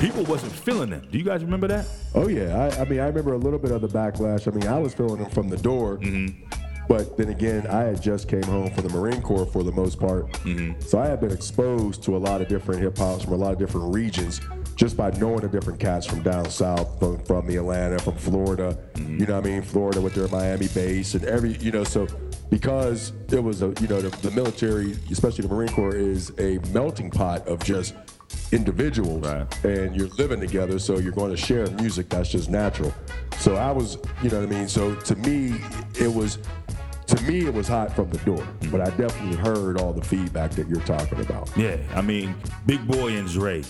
people 0.00 0.24
wasn't 0.24 0.50
feeling 0.50 0.90
them. 0.90 1.06
Do 1.12 1.16
you 1.16 1.22
guys 1.22 1.44
remember 1.44 1.68
that? 1.68 1.86
Oh 2.16 2.26
yeah, 2.26 2.58
I, 2.58 2.80
I 2.80 2.84
mean, 2.86 2.98
I 2.98 3.06
remember 3.06 3.34
a 3.34 3.38
little 3.38 3.60
bit 3.60 3.70
of 3.70 3.82
the 3.82 3.88
backlash. 3.88 4.48
I 4.48 4.50
mean, 4.50 4.66
I 4.66 4.80
was 4.80 4.92
feeling 4.94 5.22
them 5.22 5.30
from 5.30 5.48
the 5.48 5.58
door, 5.58 5.98
mm-hmm. 5.98 6.52
but 6.88 7.16
then 7.16 7.28
again, 7.28 7.68
I 7.68 7.82
had 7.84 8.02
just 8.02 8.26
came 8.26 8.42
home 8.42 8.68
from 8.72 8.88
the 8.88 8.92
Marine 8.92 9.22
Corps 9.22 9.46
for 9.46 9.62
the 9.62 9.70
most 9.70 10.00
part, 10.00 10.28
mm-hmm. 10.32 10.80
so 10.80 10.98
I 10.98 11.06
had 11.06 11.20
been 11.20 11.30
exposed 11.30 12.02
to 12.02 12.16
a 12.16 12.18
lot 12.18 12.40
of 12.40 12.48
different 12.48 12.82
hip 12.82 12.98
hops 12.98 13.22
from 13.22 13.34
a 13.34 13.36
lot 13.36 13.52
of 13.52 13.60
different 13.60 13.94
regions 13.94 14.40
just 14.76 14.96
by 14.96 15.10
knowing 15.12 15.40
the 15.40 15.48
different 15.48 15.78
cats 15.78 16.06
from 16.06 16.22
down 16.22 16.48
south, 16.50 16.98
from 16.98 17.18
from 17.24 17.46
the 17.46 17.56
Atlanta, 17.56 17.98
from 17.98 18.16
Florida. 18.16 18.78
Mm-hmm. 18.94 19.18
You 19.20 19.26
know, 19.26 19.34
what 19.34 19.46
I 19.46 19.50
mean, 19.50 19.62
Florida 19.62 20.00
with 20.00 20.14
their 20.14 20.28
Miami 20.28 20.68
base 20.68 21.14
and 21.14 21.24
every, 21.24 21.56
you 21.58 21.70
know, 21.70 21.84
so. 21.84 22.06
Because 22.50 23.14
it 23.30 23.42
was 23.42 23.62
a, 23.62 23.72
you 23.80 23.88
know, 23.88 24.02
the, 24.02 24.10
the 24.28 24.30
military, 24.32 24.92
especially 25.10 25.40
the 25.46 25.54
Marine 25.54 25.70
Corps, 25.70 25.96
is 25.96 26.32
a 26.38 26.58
melting 26.70 27.10
pot 27.10 27.48
of 27.48 27.64
just 27.64 27.94
individuals 28.52 29.26
Right. 29.26 29.64
and 29.64 29.96
you're 29.96 30.08
living 30.18 30.40
together, 30.40 30.78
so 30.78 30.98
you're 30.98 31.12
going 31.12 31.30
to 31.30 31.36
share 31.36 31.66
music. 31.70 32.10
That's 32.10 32.28
just 32.28 32.50
natural. 32.50 32.92
So 33.38 33.56
I 33.56 33.70
was, 33.72 33.96
you 34.22 34.28
know 34.28 34.40
what 34.40 34.48
I 34.48 34.54
mean. 34.54 34.68
So 34.68 34.94
to 34.94 35.16
me, 35.16 35.54
it 35.98 36.12
was, 36.12 36.38
to 37.06 37.22
me, 37.22 37.46
it 37.46 37.54
was 37.54 37.66
hot 37.68 37.96
from 37.96 38.10
the 38.10 38.18
door. 38.18 38.36
Mm-hmm. 38.36 38.70
But 38.70 38.82
I 38.82 38.90
definitely 38.96 39.36
heard 39.36 39.80
all 39.80 39.94
the 39.94 40.04
feedback 40.04 40.50
that 40.52 40.68
you're 40.68 40.80
talking 40.82 41.20
about. 41.20 41.50
Yeah, 41.56 41.78
I 41.94 42.02
mean, 42.02 42.34
Big 42.66 42.86
Boi 42.86 43.16
and 43.16 43.28
Dre, 43.28 43.62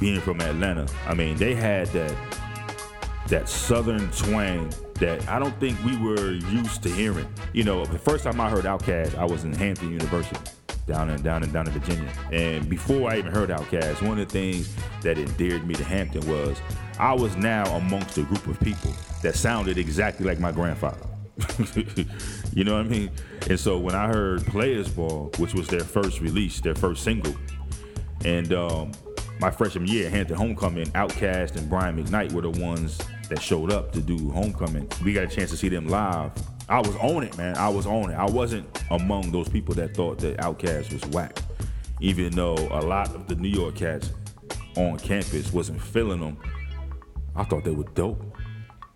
being 0.00 0.20
from 0.20 0.40
Atlanta, 0.40 0.86
I 1.06 1.14
mean, 1.14 1.36
they 1.36 1.54
had 1.54 1.88
that 1.88 2.14
that 3.28 3.48
southern 3.48 4.10
twang 4.12 4.72
that 4.94 5.28
I 5.28 5.38
don't 5.38 5.58
think 5.60 5.82
we 5.84 5.96
were 5.98 6.32
used 6.32 6.82
to 6.82 6.88
hearing. 6.88 7.28
You 7.52 7.64
know, 7.64 7.84
the 7.84 7.98
first 7.98 8.24
time 8.24 8.40
I 8.40 8.48
heard 8.48 8.64
Outkast, 8.64 9.16
I 9.16 9.24
was 9.24 9.44
in 9.44 9.52
Hampton 9.52 9.90
University. 9.90 10.38
down 10.86 11.10
in 11.10 11.20
down 11.22 11.42
in 11.42 11.52
down 11.52 11.66
in 11.66 11.72
Virginia. 11.72 12.10
And 12.32 12.68
before 12.68 13.10
I 13.10 13.18
even 13.18 13.32
heard 13.32 13.50
Outkast, 13.50 14.00
one 14.02 14.18
of 14.18 14.26
the 14.28 14.32
things 14.32 14.74
that 15.02 15.18
endeared 15.18 15.66
me 15.66 15.74
to 15.74 15.84
Hampton 15.84 16.26
was 16.26 16.60
I 16.98 17.12
was 17.12 17.36
now 17.36 17.64
amongst 17.76 18.16
a 18.18 18.22
group 18.22 18.46
of 18.46 18.58
people 18.60 18.92
that 19.22 19.34
sounded 19.34 19.78
exactly 19.78 20.24
like 20.26 20.40
my 20.40 20.50
grandfather. 20.50 21.06
you 22.52 22.64
know 22.64 22.76
what 22.76 22.86
I 22.86 22.88
mean? 22.88 23.10
And 23.48 23.60
so 23.60 23.78
when 23.78 23.94
I 23.94 24.08
heard 24.08 24.44
Players 24.46 24.88
Ball, 24.88 25.30
which 25.38 25.54
was 25.54 25.68
their 25.68 25.84
first 25.84 26.20
release, 26.20 26.60
their 26.60 26.74
first 26.74 27.04
single, 27.04 27.36
and 28.24 28.52
um, 28.52 28.92
my 29.40 29.50
freshman 29.50 29.86
year, 29.86 30.10
Hampton 30.10 30.36
Homecoming, 30.36 30.86
Outkast 30.92 31.56
and 31.56 31.68
Brian 31.68 32.02
McKnight 32.02 32.32
were 32.32 32.42
the 32.42 32.50
ones 32.50 32.98
that 33.28 33.40
showed 33.40 33.70
up 33.72 33.92
to 33.92 34.00
do 34.00 34.30
Homecoming. 34.30 34.88
We 35.04 35.12
got 35.12 35.24
a 35.24 35.28
chance 35.28 35.50
to 35.50 35.56
see 35.56 35.68
them 35.68 35.86
live. 35.88 36.32
I 36.68 36.78
was 36.80 36.94
on 36.96 37.22
it, 37.22 37.36
man. 37.38 37.56
I 37.56 37.68
was 37.68 37.86
on 37.86 38.10
it. 38.10 38.14
I 38.14 38.26
wasn't 38.26 38.66
among 38.90 39.30
those 39.32 39.48
people 39.48 39.74
that 39.76 39.94
thought 39.94 40.18
that 40.18 40.36
Outkast 40.38 40.92
was 40.92 41.04
whack, 41.12 41.38
even 42.00 42.32
though 42.32 42.56
a 42.70 42.80
lot 42.82 43.14
of 43.14 43.26
the 43.26 43.34
New 43.36 43.48
York 43.48 43.76
cats 43.76 44.10
on 44.76 44.98
campus 44.98 45.52
wasn't 45.52 45.80
feeling 45.80 46.20
them. 46.20 46.36
I 47.36 47.44
thought 47.44 47.64
they 47.64 47.70
were 47.70 47.84
dope. 47.94 48.22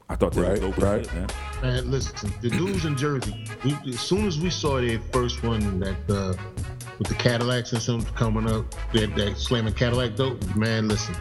I 0.08 0.16
thought 0.16 0.32
they 0.32 0.42
Right, 0.42 0.60
were 0.60 0.68
dope 0.70 0.78
right. 0.78 1.00
as 1.00 1.06
shit, 1.06 1.14
man. 1.14 1.28
Man, 1.62 1.90
listen, 1.90 2.32
the 2.42 2.50
dudes 2.50 2.84
in 2.84 2.96
Jersey. 2.96 3.46
We, 3.64 3.76
as 3.92 4.00
soon 4.00 4.26
as 4.26 4.38
we 4.38 4.50
saw 4.50 4.80
their 4.80 4.98
first 5.12 5.42
one, 5.42 5.80
that 5.80 5.96
uh, 6.10 6.34
with 7.02 7.16
the 7.16 7.22
Cadillacs 7.22 7.72
and 7.72 7.82
something 7.82 8.14
coming 8.14 8.48
up, 8.48 8.64
that, 8.92 9.14
that 9.16 9.36
slamming 9.36 9.74
Cadillac 9.74 10.14
dope. 10.14 10.40
Man, 10.54 10.86
listen, 10.86 11.16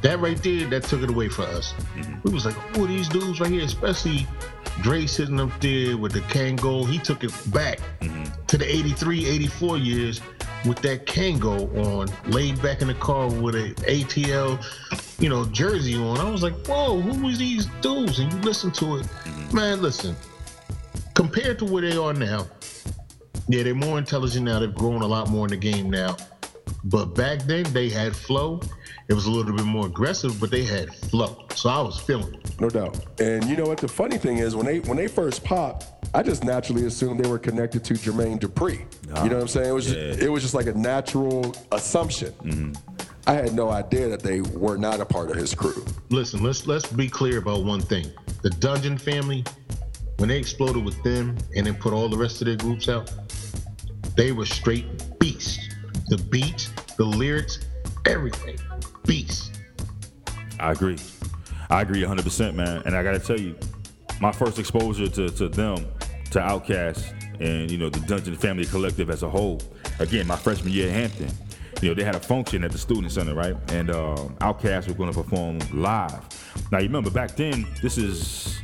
that 0.00 0.18
right 0.18 0.42
there, 0.42 0.66
that 0.70 0.84
took 0.84 1.02
it 1.02 1.10
away 1.10 1.28
for 1.28 1.42
us. 1.42 1.74
Mm-hmm. 1.94 2.20
We 2.22 2.32
was 2.32 2.46
like, 2.46 2.56
oh, 2.78 2.86
these 2.86 3.06
dudes 3.08 3.38
right 3.38 3.50
here, 3.50 3.64
especially 3.64 4.26
Dre 4.80 5.04
sitting 5.06 5.38
up 5.40 5.50
there 5.60 5.98
with 5.98 6.12
the 6.12 6.20
Kangol. 6.20 6.88
He 6.88 6.98
took 6.98 7.22
it 7.22 7.32
back 7.52 7.80
mm-hmm. 8.00 8.24
to 8.46 8.56
the 8.56 8.64
83, 8.64 9.26
84 9.26 9.76
years 9.76 10.22
with 10.64 10.78
that 10.78 11.04
Kangol 11.04 11.68
on, 11.86 12.08
laid 12.32 12.62
back 12.62 12.80
in 12.80 12.88
the 12.88 12.94
car 12.94 13.28
with 13.28 13.54
an 13.56 13.74
ATL, 13.74 14.58
you 15.20 15.28
know, 15.28 15.44
jersey 15.46 15.96
on. 15.96 16.16
I 16.16 16.30
was 16.30 16.42
like, 16.42 16.54
whoa, 16.66 16.98
who 16.98 17.26
was 17.26 17.38
these 17.38 17.66
dudes? 17.82 18.20
And 18.20 18.32
you 18.32 18.38
listen 18.38 18.70
to 18.72 18.96
it, 18.96 19.02
mm-hmm. 19.02 19.54
man, 19.54 19.82
listen. 19.82 20.16
Compared 21.12 21.58
to 21.58 21.66
where 21.66 21.82
they 21.82 21.96
are 21.96 22.14
now, 22.14 22.46
yeah, 23.48 23.62
they're 23.62 23.74
more 23.74 23.98
intelligent 23.98 24.44
now. 24.44 24.58
They've 24.58 24.74
grown 24.74 25.02
a 25.02 25.06
lot 25.06 25.28
more 25.30 25.46
in 25.46 25.50
the 25.50 25.56
game 25.56 25.90
now. 25.90 26.16
But 26.84 27.14
back 27.14 27.40
then, 27.42 27.64
they 27.72 27.88
had 27.88 28.14
flow. 28.14 28.60
It 29.08 29.14
was 29.14 29.26
a 29.26 29.30
little 29.30 29.52
bit 29.54 29.64
more 29.66 29.86
aggressive, 29.86 30.38
but 30.40 30.50
they 30.50 30.64
had 30.64 30.94
flow. 30.94 31.46
So 31.54 31.68
I 31.68 31.80
was 31.80 31.98
feeling 32.00 32.34
it. 32.34 32.60
No 32.60 32.68
doubt. 32.70 32.98
And 33.20 33.44
you 33.44 33.56
know 33.56 33.64
what? 33.64 33.78
The 33.78 33.88
funny 33.88 34.18
thing 34.18 34.38
is, 34.38 34.54
when 34.56 34.66
they 34.66 34.80
when 34.80 34.96
they 34.96 35.06
first 35.08 35.44
popped, 35.44 35.86
I 36.14 36.22
just 36.22 36.44
naturally 36.44 36.86
assumed 36.86 37.20
they 37.22 37.28
were 37.28 37.38
connected 37.38 37.84
to 37.84 37.94
Jermaine 37.94 38.38
Dupri. 38.38 38.80
You 39.22 39.30
know 39.30 39.36
what 39.36 39.42
I'm 39.42 39.48
saying? 39.48 39.68
It 39.68 39.72
was 39.72 39.92
Yeah. 39.92 40.08
just, 40.08 40.20
it 40.20 40.28
was 40.28 40.42
just 40.42 40.54
like 40.54 40.66
a 40.66 40.74
natural 40.74 41.54
assumption. 41.72 42.32
Mm-hmm. 42.42 42.72
I 43.26 43.32
had 43.32 43.54
no 43.54 43.70
idea 43.70 44.08
that 44.08 44.20
they 44.22 44.42
were 44.42 44.76
not 44.76 45.00
a 45.00 45.06
part 45.06 45.30
of 45.30 45.36
his 45.36 45.54
crew. 45.54 45.84
Listen, 46.10 46.42
let's 46.42 46.66
let's 46.66 46.86
be 46.86 47.08
clear 47.08 47.38
about 47.38 47.64
one 47.64 47.80
thing. 47.80 48.06
The 48.42 48.50
Dungeon 48.50 48.98
family, 48.98 49.44
when 50.18 50.28
they 50.28 50.38
exploded 50.38 50.84
with 50.84 51.02
them 51.02 51.36
and 51.56 51.66
then 51.66 51.74
put 51.74 51.92
all 51.92 52.08
the 52.08 52.16
rest 52.16 52.40
of 52.40 52.46
their 52.46 52.56
groups 52.56 52.88
out, 52.88 53.12
they 54.16 54.32
were 54.32 54.46
straight 54.46 54.86
beasts. 55.18 55.58
The 56.08 56.18
beats, 56.18 56.70
the 56.96 57.04
lyrics, 57.04 57.66
everything. 58.06 58.58
Beasts. 59.06 59.50
I 60.60 60.72
agree. 60.72 60.98
I 61.70 61.82
agree 61.82 62.02
100%, 62.02 62.54
man. 62.54 62.82
And 62.86 62.94
I 62.94 63.02
got 63.02 63.12
to 63.12 63.18
tell 63.18 63.40
you, 63.40 63.56
my 64.20 64.30
first 64.30 64.58
exposure 64.58 65.08
to, 65.08 65.28
to 65.30 65.48
them, 65.48 65.86
to 66.30 66.38
Outkast, 66.38 67.40
and, 67.40 67.70
you 67.70 67.78
know, 67.78 67.90
the 67.90 68.00
Dungeon 68.00 68.36
Family 68.36 68.64
Collective 68.64 69.10
as 69.10 69.22
a 69.22 69.28
whole, 69.28 69.60
again, 69.98 70.26
my 70.26 70.36
freshman 70.36 70.72
year 70.72 70.88
at 70.88 70.94
Hampton, 70.94 71.30
you 71.82 71.88
know, 71.88 71.94
they 71.94 72.04
had 72.04 72.14
a 72.14 72.20
function 72.20 72.62
at 72.64 72.70
the 72.70 72.78
Student 72.78 73.12
Center, 73.12 73.34
right? 73.34 73.56
And 73.72 73.90
um, 73.90 74.36
Outkast 74.36 74.86
was 74.86 74.96
going 74.96 75.12
to 75.12 75.22
perform 75.22 75.58
live. 75.72 76.22
Now, 76.70 76.78
you 76.78 76.86
remember 76.86 77.10
back 77.10 77.34
then, 77.36 77.66
this 77.82 77.98
is 77.98 78.60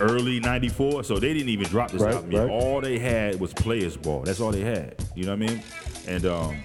early 0.00 0.40
94, 0.40 1.04
so 1.04 1.18
they 1.18 1.32
didn't 1.32 1.48
even 1.50 1.66
drop 1.66 1.90
this 1.90 2.02
Right, 2.02 2.14
album 2.14 2.30
right. 2.30 2.50
All 2.50 2.80
they 2.80 2.98
had 2.98 3.38
was 3.40 3.52
Players 3.52 3.96
Ball. 3.96 4.22
That's 4.22 4.40
all 4.40 4.50
they 4.50 4.62
had. 4.62 4.96
You 5.14 5.24
know 5.24 5.36
what 5.36 5.42
I 5.42 5.46
mean? 5.46 5.62
And, 6.06 6.26
um, 6.26 6.62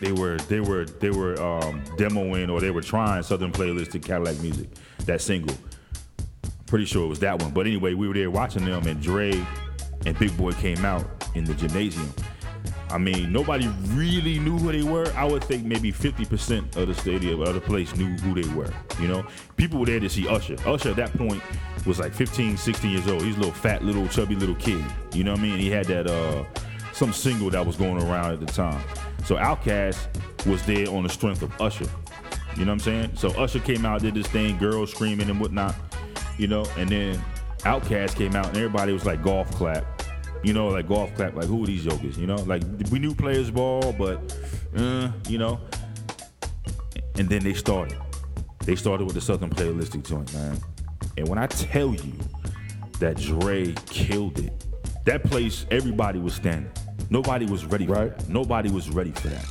they 0.00 0.12
were 0.12 0.36
they 0.48 0.60
were 0.60 0.84
they 0.84 1.10
were 1.10 1.40
um, 1.40 1.82
demoing 1.96 2.50
or 2.50 2.60
they 2.60 2.70
were 2.70 2.82
trying 2.82 3.22
Southernplayalisticadillacmuzik, 3.22 4.68
that 5.06 5.20
single. 5.22 5.56
Pretty 6.66 6.84
sure 6.84 7.04
it 7.04 7.08
was 7.08 7.20
that 7.20 7.40
one. 7.40 7.52
But 7.52 7.66
anyway, 7.66 7.94
we 7.94 8.08
were 8.08 8.14
there 8.14 8.30
watching 8.30 8.64
them, 8.64 8.86
and 8.86 9.00
Dre 9.00 9.32
and 10.04 10.18
Big 10.18 10.36
Boi 10.36 10.52
came 10.52 10.84
out 10.84 11.06
in 11.34 11.44
the 11.44 11.54
gymnasium. 11.54 12.12
I 12.90 12.98
mean, 12.98 13.32
nobody 13.32 13.68
really 13.88 14.38
knew 14.38 14.58
who 14.58 14.70
they 14.70 14.82
were. 14.82 15.12
I 15.16 15.24
would 15.24 15.42
think 15.42 15.64
maybe 15.64 15.92
50% 15.92 16.76
of 16.76 16.88
the 16.88 16.94
stadium, 16.94 17.40
of 17.40 17.54
the 17.54 17.60
place 17.60 17.94
knew 17.96 18.16
who 18.18 18.40
they 18.40 18.48
were. 18.54 18.72
You 19.00 19.08
know, 19.08 19.26
people 19.56 19.80
were 19.80 19.86
there 19.86 20.00
to 20.00 20.08
see 20.08 20.28
Usher. 20.28 20.56
Usher 20.64 20.90
at 20.90 20.96
that 20.96 21.12
point 21.16 21.42
was 21.84 21.98
like 21.98 22.12
15, 22.12 22.56
16 22.56 22.90
years 22.90 23.08
old. 23.08 23.22
He's 23.22 23.36
a 23.36 23.40
little 23.40 23.54
fat, 23.54 23.82
little 23.82 24.06
chubby 24.08 24.36
little 24.36 24.54
kid. 24.54 24.84
You 25.12 25.24
know 25.24 25.32
what 25.32 25.40
I 25.40 25.42
mean? 25.42 25.58
He 25.58 25.70
had 25.70 25.86
that 25.86 26.06
uh, 26.06 26.44
some 26.92 27.12
single 27.12 27.50
that 27.50 27.66
was 27.66 27.76
going 27.76 28.02
around 28.02 28.32
at 28.32 28.40
the 28.40 28.46
time. 28.46 28.82
So 29.24 29.36
Outkast 29.36 29.96
was 30.46 30.64
there 30.64 30.88
on 30.88 31.02
the 31.02 31.08
strength 31.08 31.42
of 31.42 31.60
Usher. 31.60 31.86
You 32.56 32.64
know 32.64 32.72
what 32.72 32.74
I'm 32.74 32.80
saying? 32.80 33.16
So 33.16 33.30
Usher 33.30 33.60
came 33.60 33.84
out, 33.84 34.00
did 34.00 34.14
this 34.14 34.26
thing, 34.28 34.56
girls 34.58 34.92
screaming 34.92 35.28
and 35.28 35.40
whatnot, 35.40 35.74
you 36.38 36.46
know, 36.46 36.64
and 36.78 36.88
then 36.88 37.22
Outkast 37.60 38.14
came 38.16 38.34
out 38.34 38.46
and 38.46 38.56
everybody 38.56 38.92
was 38.92 39.04
like 39.04 39.22
golf 39.22 39.50
clap. 39.50 39.84
You 40.42 40.52
know, 40.52 40.68
like 40.68 40.86
golf 40.88 41.14
clap, 41.14 41.34
like 41.34 41.46
who 41.46 41.62
are 41.64 41.66
these 41.66 41.84
jokers? 41.84 42.16
You 42.18 42.26
know, 42.26 42.36
like 42.36 42.62
we 42.90 42.98
knew 42.98 43.14
players 43.14 43.50
ball, 43.50 43.92
but 43.92 44.20
uh, 44.76 45.10
you 45.28 45.38
know. 45.38 45.60
And 47.18 47.28
then 47.28 47.42
they 47.42 47.54
started. 47.54 47.96
They 48.64 48.76
started 48.76 49.04
with 49.04 49.14
the 49.14 49.20
Southern 49.20 49.50
Playlistic 49.50 50.06
joint, 50.06 50.32
man. 50.34 50.58
And 51.16 51.26
when 51.28 51.38
I 51.38 51.46
tell 51.46 51.94
you 51.94 52.12
that 52.98 53.16
Dre 53.16 53.72
killed 53.86 54.38
it, 54.38 54.52
that 55.06 55.22
place, 55.24 55.64
everybody 55.70 56.18
was 56.18 56.34
standing. 56.34 56.70
Nobody 57.08 57.46
was 57.46 57.64
ready 57.64 57.86
for 57.86 57.92
Right. 57.92 58.18
that. 58.18 58.28
Nobody 58.28 58.70
was 58.70 58.90
ready 58.90 59.12
for 59.12 59.28
that. 59.28 59.46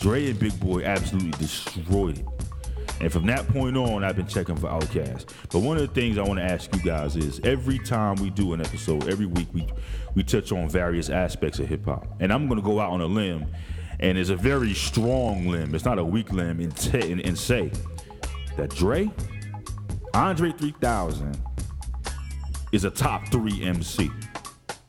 Dre 0.00 0.30
and 0.30 0.38
Big 0.38 0.58
Boi 0.58 0.82
absolutely 0.84 1.30
destroyed 1.32 2.18
it. 2.18 2.26
And 3.00 3.12
from 3.12 3.26
that 3.26 3.46
point 3.48 3.76
on, 3.76 4.02
I've 4.02 4.16
been 4.16 4.26
checking 4.26 4.56
for 4.56 4.68
Outkast. 4.68 5.26
But 5.52 5.58
one 5.60 5.76
of 5.76 5.82
the 5.86 5.92
things 6.00 6.16
I 6.16 6.22
want 6.22 6.38
to 6.40 6.44
ask 6.44 6.74
you 6.74 6.80
guys 6.82 7.14
is 7.14 7.40
every 7.44 7.78
time 7.78 8.16
we 8.16 8.30
do 8.30 8.54
an 8.54 8.60
episode, 8.62 9.06
every 9.08 9.26
week 9.26 9.48
we 9.52 9.66
we 10.16 10.24
touch 10.24 10.50
on 10.50 10.68
various 10.68 11.10
aspects 11.10 11.60
of 11.60 11.68
hip 11.68 11.84
hop. 11.84 12.08
And 12.18 12.32
I'm 12.32 12.48
gonna 12.48 12.62
go 12.62 12.80
out 12.80 12.90
on 12.90 13.02
a 13.02 13.06
limb, 13.06 13.46
and 14.00 14.18
it's 14.18 14.30
a 14.30 14.36
very 14.36 14.74
strong 14.74 15.46
limb. 15.46 15.74
It's 15.74 15.84
not 15.84 15.98
a 15.98 16.04
weak 16.04 16.32
limb, 16.32 16.58
and, 16.58 16.74
t- 16.74 17.12
and, 17.12 17.20
and 17.20 17.38
say 17.38 17.70
that 18.56 18.70
Dre, 18.70 19.10
Andre 20.14 20.52
3000, 20.52 21.38
is 22.72 22.84
a 22.84 22.90
top 22.90 23.28
three 23.28 23.62
MC. 23.62 24.10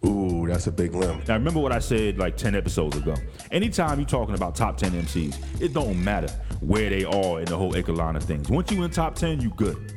Ooh, 0.05 0.47
that's 0.47 0.67
a 0.67 0.71
big 0.71 0.95
limb. 0.95 1.21
Now 1.27 1.33
remember 1.33 1.59
what 1.59 1.73
I 1.73 1.79
said 1.79 2.17
like 2.17 2.37
10 2.37 2.55
episodes 2.55 2.95
ago. 2.95 3.15
Anytime 3.51 3.99
you're 3.99 4.07
talking 4.07 4.35
about 4.35 4.55
top 4.55 4.77
10 4.77 4.91
MCs, 4.91 5.61
it 5.61 5.73
don't 5.73 6.01
matter 6.01 6.29
where 6.61 6.89
they 6.89 7.03
are 7.03 7.39
in 7.39 7.45
the 7.45 7.57
whole 7.57 7.75
echelon 7.75 8.15
of 8.15 8.23
things. 8.23 8.49
Once 8.49 8.71
you 8.71 8.83
in 8.83 8.91
top 8.91 9.15
10, 9.15 9.41
you 9.41 9.49
good. 9.51 9.96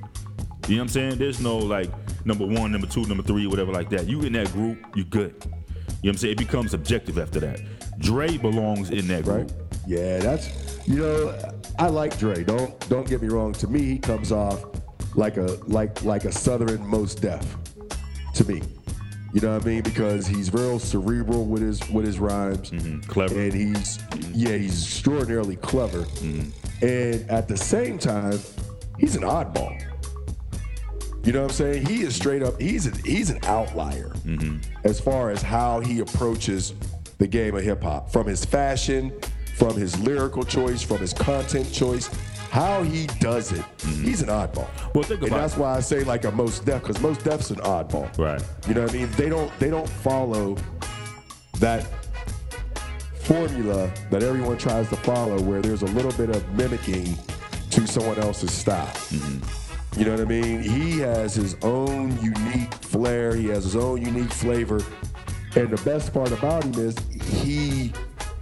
You 0.70 0.76
know 0.76 0.82
what 0.82 0.84
I'm 0.84 0.88
saying? 0.90 1.18
There's 1.18 1.40
no 1.40 1.58
like 1.58 1.90
number 2.24 2.46
one, 2.46 2.70
number 2.70 2.86
two, 2.86 3.04
number 3.06 3.24
three, 3.24 3.48
whatever 3.48 3.72
like 3.72 3.90
that. 3.90 4.06
You 4.06 4.22
in 4.22 4.34
that 4.34 4.52
group, 4.52 4.78
you're 4.94 5.04
good. 5.06 5.34
You 5.42 5.50
know 5.50 5.56
what 6.02 6.10
I'm 6.10 6.16
saying? 6.18 6.32
It 6.34 6.38
becomes 6.38 6.74
objective 6.74 7.18
after 7.18 7.40
that. 7.40 7.60
Dre 7.98 8.36
belongs 8.38 8.90
in 8.90 9.08
that 9.08 9.24
group. 9.24 9.50
right? 9.50 9.52
Yeah, 9.84 10.18
that's 10.18 10.78
you 10.86 11.00
know, 11.00 11.54
I 11.76 11.88
like 11.88 12.16
Dre. 12.20 12.44
Don't 12.44 12.88
don't 12.88 13.08
get 13.08 13.20
me 13.20 13.26
wrong. 13.26 13.52
To 13.54 13.66
me, 13.66 13.80
he 13.80 13.98
comes 13.98 14.30
off 14.30 14.64
like 15.16 15.38
a 15.38 15.58
like 15.66 16.04
like 16.04 16.24
a 16.24 16.30
Southern 16.30 16.86
Mos 16.86 17.16
Def. 17.16 17.44
To 18.34 18.44
me, 18.44 18.62
you 19.32 19.40
know 19.40 19.54
what 19.54 19.62
I 19.62 19.66
mean? 19.66 19.82
Because 19.82 20.24
he's 20.28 20.54
real 20.54 20.78
cerebral 20.78 21.46
with 21.46 21.62
his 21.62 21.90
with 21.90 22.06
his 22.06 22.20
rhymes, 22.20 22.70
mm-hmm. 22.70 23.00
Clever. 23.10 23.34
and 23.34 23.52
he's 23.52 23.98
yeah, 24.32 24.56
he's 24.56 24.84
extraordinarily 24.84 25.56
clever. 25.56 26.02
Mm-hmm. 26.02 26.86
And 26.86 27.28
at 27.28 27.48
the 27.48 27.56
same 27.56 27.98
time, 27.98 28.38
he's 29.00 29.16
an 29.16 29.22
oddball. 29.22 29.89
You 31.22 31.32
know 31.32 31.42
what 31.42 31.50
I'm 31.50 31.56
saying? 31.56 31.86
He 31.86 32.02
is 32.02 32.14
straight 32.14 32.42
up. 32.42 32.60
He's 32.60 32.86
a, 32.86 32.96
he's 33.02 33.30
an 33.30 33.40
outlier 33.44 34.10
mm-hmm. 34.24 34.58
as 34.84 35.00
far 35.00 35.30
as 35.30 35.42
how 35.42 35.80
he 35.80 36.00
approaches 36.00 36.74
the 37.18 37.26
game 37.26 37.54
of 37.54 37.62
hip 37.62 37.82
hop. 37.82 38.10
From 38.10 38.26
his 38.26 38.44
fashion, 38.44 39.12
from 39.56 39.76
his 39.76 39.98
lyrical 40.00 40.42
choice, 40.42 40.82
from 40.82 40.98
his 40.98 41.12
content 41.12 41.70
choice, 41.70 42.08
how 42.50 42.82
he 42.82 43.06
does 43.20 43.52
it. 43.52 43.60
Mm-hmm. 43.60 44.04
He's 44.04 44.22
an 44.22 44.28
oddball. 44.28 44.66
Well, 44.94 45.04
think 45.04 45.22
and 45.22 45.30
that's 45.30 45.56
why 45.56 45.76
I 45.76 45.80
say 45.80 46.02
like 46.04 46.24
a 46.24 46.32
Mos 46.32 46.58
Def, 46.58 46.82
because 46.82 47.00
Mos 47.00 47.18
Def's 47.18 47.50
an 47.50 47.58
oddball. 47.58 48.16
Right. 48.18 48.42
You 48.66 48.74
know 48.74 48.82
what 48.82 48.90
I 48.90 48.94
mean? 48.94 49.10
They 49.12 49.28
don't 49.28 49.56
they 49.60 49.70
don't 49.70 49.88
follow 49.88 50.56
that 51.58 51.86
formula 53.20 53.92
that 54.10 54.22
everyone 54.22 54.58
tries 54.58 54.88
to 54.88 54.96
follow 54.96 55.40
where 55.42 55.60
there's 55.60 55.82
a 55.82 55.86
little 55.86 56.12
bit 56.12 56.30
of 56.30 56.48
mimicking 56.54 57.16
to 57.70 57.86
someone 57.86 58.18
else's 58.18 58.50
style. 58.50 58.86
Mm-hmm. 58.86 59.59
You 59.96 60.04
know 60.04 60.12
what 60.12 60.20
I 60.20 60.24
mean? 60.24 60.62
He 60.62 60.98
has 61.00 61.34
his 61.34 61.56
own 61.62 62.16
unique 62.22 62.72
flair, 62.74 63.34
he 63.34 63.48
has 63.48 63.64
his 63.64 63.76
own 63.76 64.00
unique 64.02 64.32
flavor. 64.32 64.80
And 65.56 65.68
the 65.70 65.82
best 65.84 66.14
part 66.14 66.30
about 66.32 66.62
him 66.64 66.74
is 66.74 66.96
he 67.40 67.92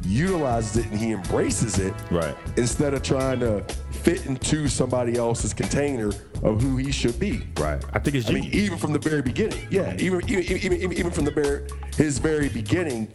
utilizes 0.05 0.77
it 0.85 0.91
and 0.91 1.01
he 1.01 1.13
embraces 1.13 1.79
it 1.79 1.93
Right. 2.11 2.37
instead 2.57 2.95
of 2.95 3.03
trying 3.03 3.41
to 3.41 3.63
fit 3.91 4.27
into 4.27 4.69
somebody 4.69 5.17
else's 5.17 5.53
container 5.55 6.09
of 6.43 6.63
who 6.63 6.77
he 6.77 6.93
should 6.93 7.19
be. 7.19 7.43
Right. 7.59 7.83
I 7.95 7.99
think 7.99 8.17
it's 8.17 8.29
I 8.29 8.33
mean, 8.35 8.45
even 8.53 8.79
from 8.79 8.93
the 8.93 8.99
very 8.99 9.23
beginning. 9.23 9.67
Yeah, 9.71 9.95
even 9.99 10.23
even 10.31 10.45
even, 10.75 10.93
even, 10.93 11.11
from 11.11 11.25
the 11.25 11.31
very 11.33 11.67
his 11.97 12.19
very 12.19 12.49
beginning. 12.49 13.09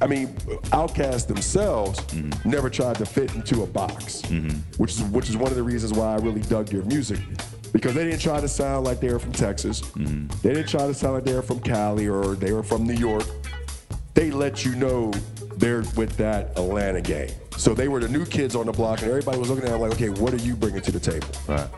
I 0.00 0.06
mean, 0.06 0.28
Outkast 0.72 1.26
themselves 1.26 2.00
Mm-hmm. 2.00 2.50
never 2.50 2.68
tried 2.68 2.96
to 2.96 3.06
fit 3.06 3.34
into 3.34 3.62
a 3.62 3.66
box, 3.66 4.22
which 4.78 4.92
is 4.92 5.02
which 5.04 5.28
is 5.30 5.36
one 5.36 5.50
of 5.50 5.56
the 5.56 5.62
reasons 5.62 5.92
why 5.92 6.14
I 6.14 6.16
really 6.16 6.42
dug 6.42 6.66
their 6.66 6.82
music, 6.82 7.20
because 7.76 7.94
they 7.94 8.04
didn't 8.04 8.20
try 8.20 8.40
to 8.40 8.48
sound 8.48 8.86
like 8.86 9.00
they 9.00 9.12
were 9.12 9.18
from 9.18 9.32
Texas. 9.32 9.82
Mm-hmm. 9.82 10.28
They 10.40 10.54
didn't 10.54 10.68
try 10.68 10.86
to 10.86 10.94
sound 10.94 11.12
like 11.12 11.24
they 11.24 11.34
were 11.34 11.42
from 11.42 11.60
Cali 11.60 12.08
or 12.08 12.34
they 12.34 12.52
were 12.52 12.62
from 12.62 12.86
New 12.86 12.94
York. 12.94 13.24
They 14.14 14.30
let 14.30 14.64
you 14.64 14.74
know 14.76 15.12
they're 15.58 15.82
with 15.94 16.16
that 16.16 16.58
Atlanta 16.58 17.02
game. 17.02 17.28
So 17.58 17.74
they 17.74 17.88
were 17.88 18.00
the 18.00 18.08
new 18.08 18.24
kids 18.24 18.56
on 18.56 18.64
the 18.64 18.72
block, 18.72 19.02
and 19.02 19.10
everybody 19.10 19.38
was 19.38 19.50
looking 19.50 19.64
at 19.64 19.72
them 19.72 19.82
like, 19.82 19.92
okay, 19.92 20.08
what 20.08 20.32
are 20.32 20.38
you 20.38 20.56
bringing 20.56 20.80
to 20.80 20.90
the 20.90 20.98
table? 20.98 21.28
Right. 21.46 21.68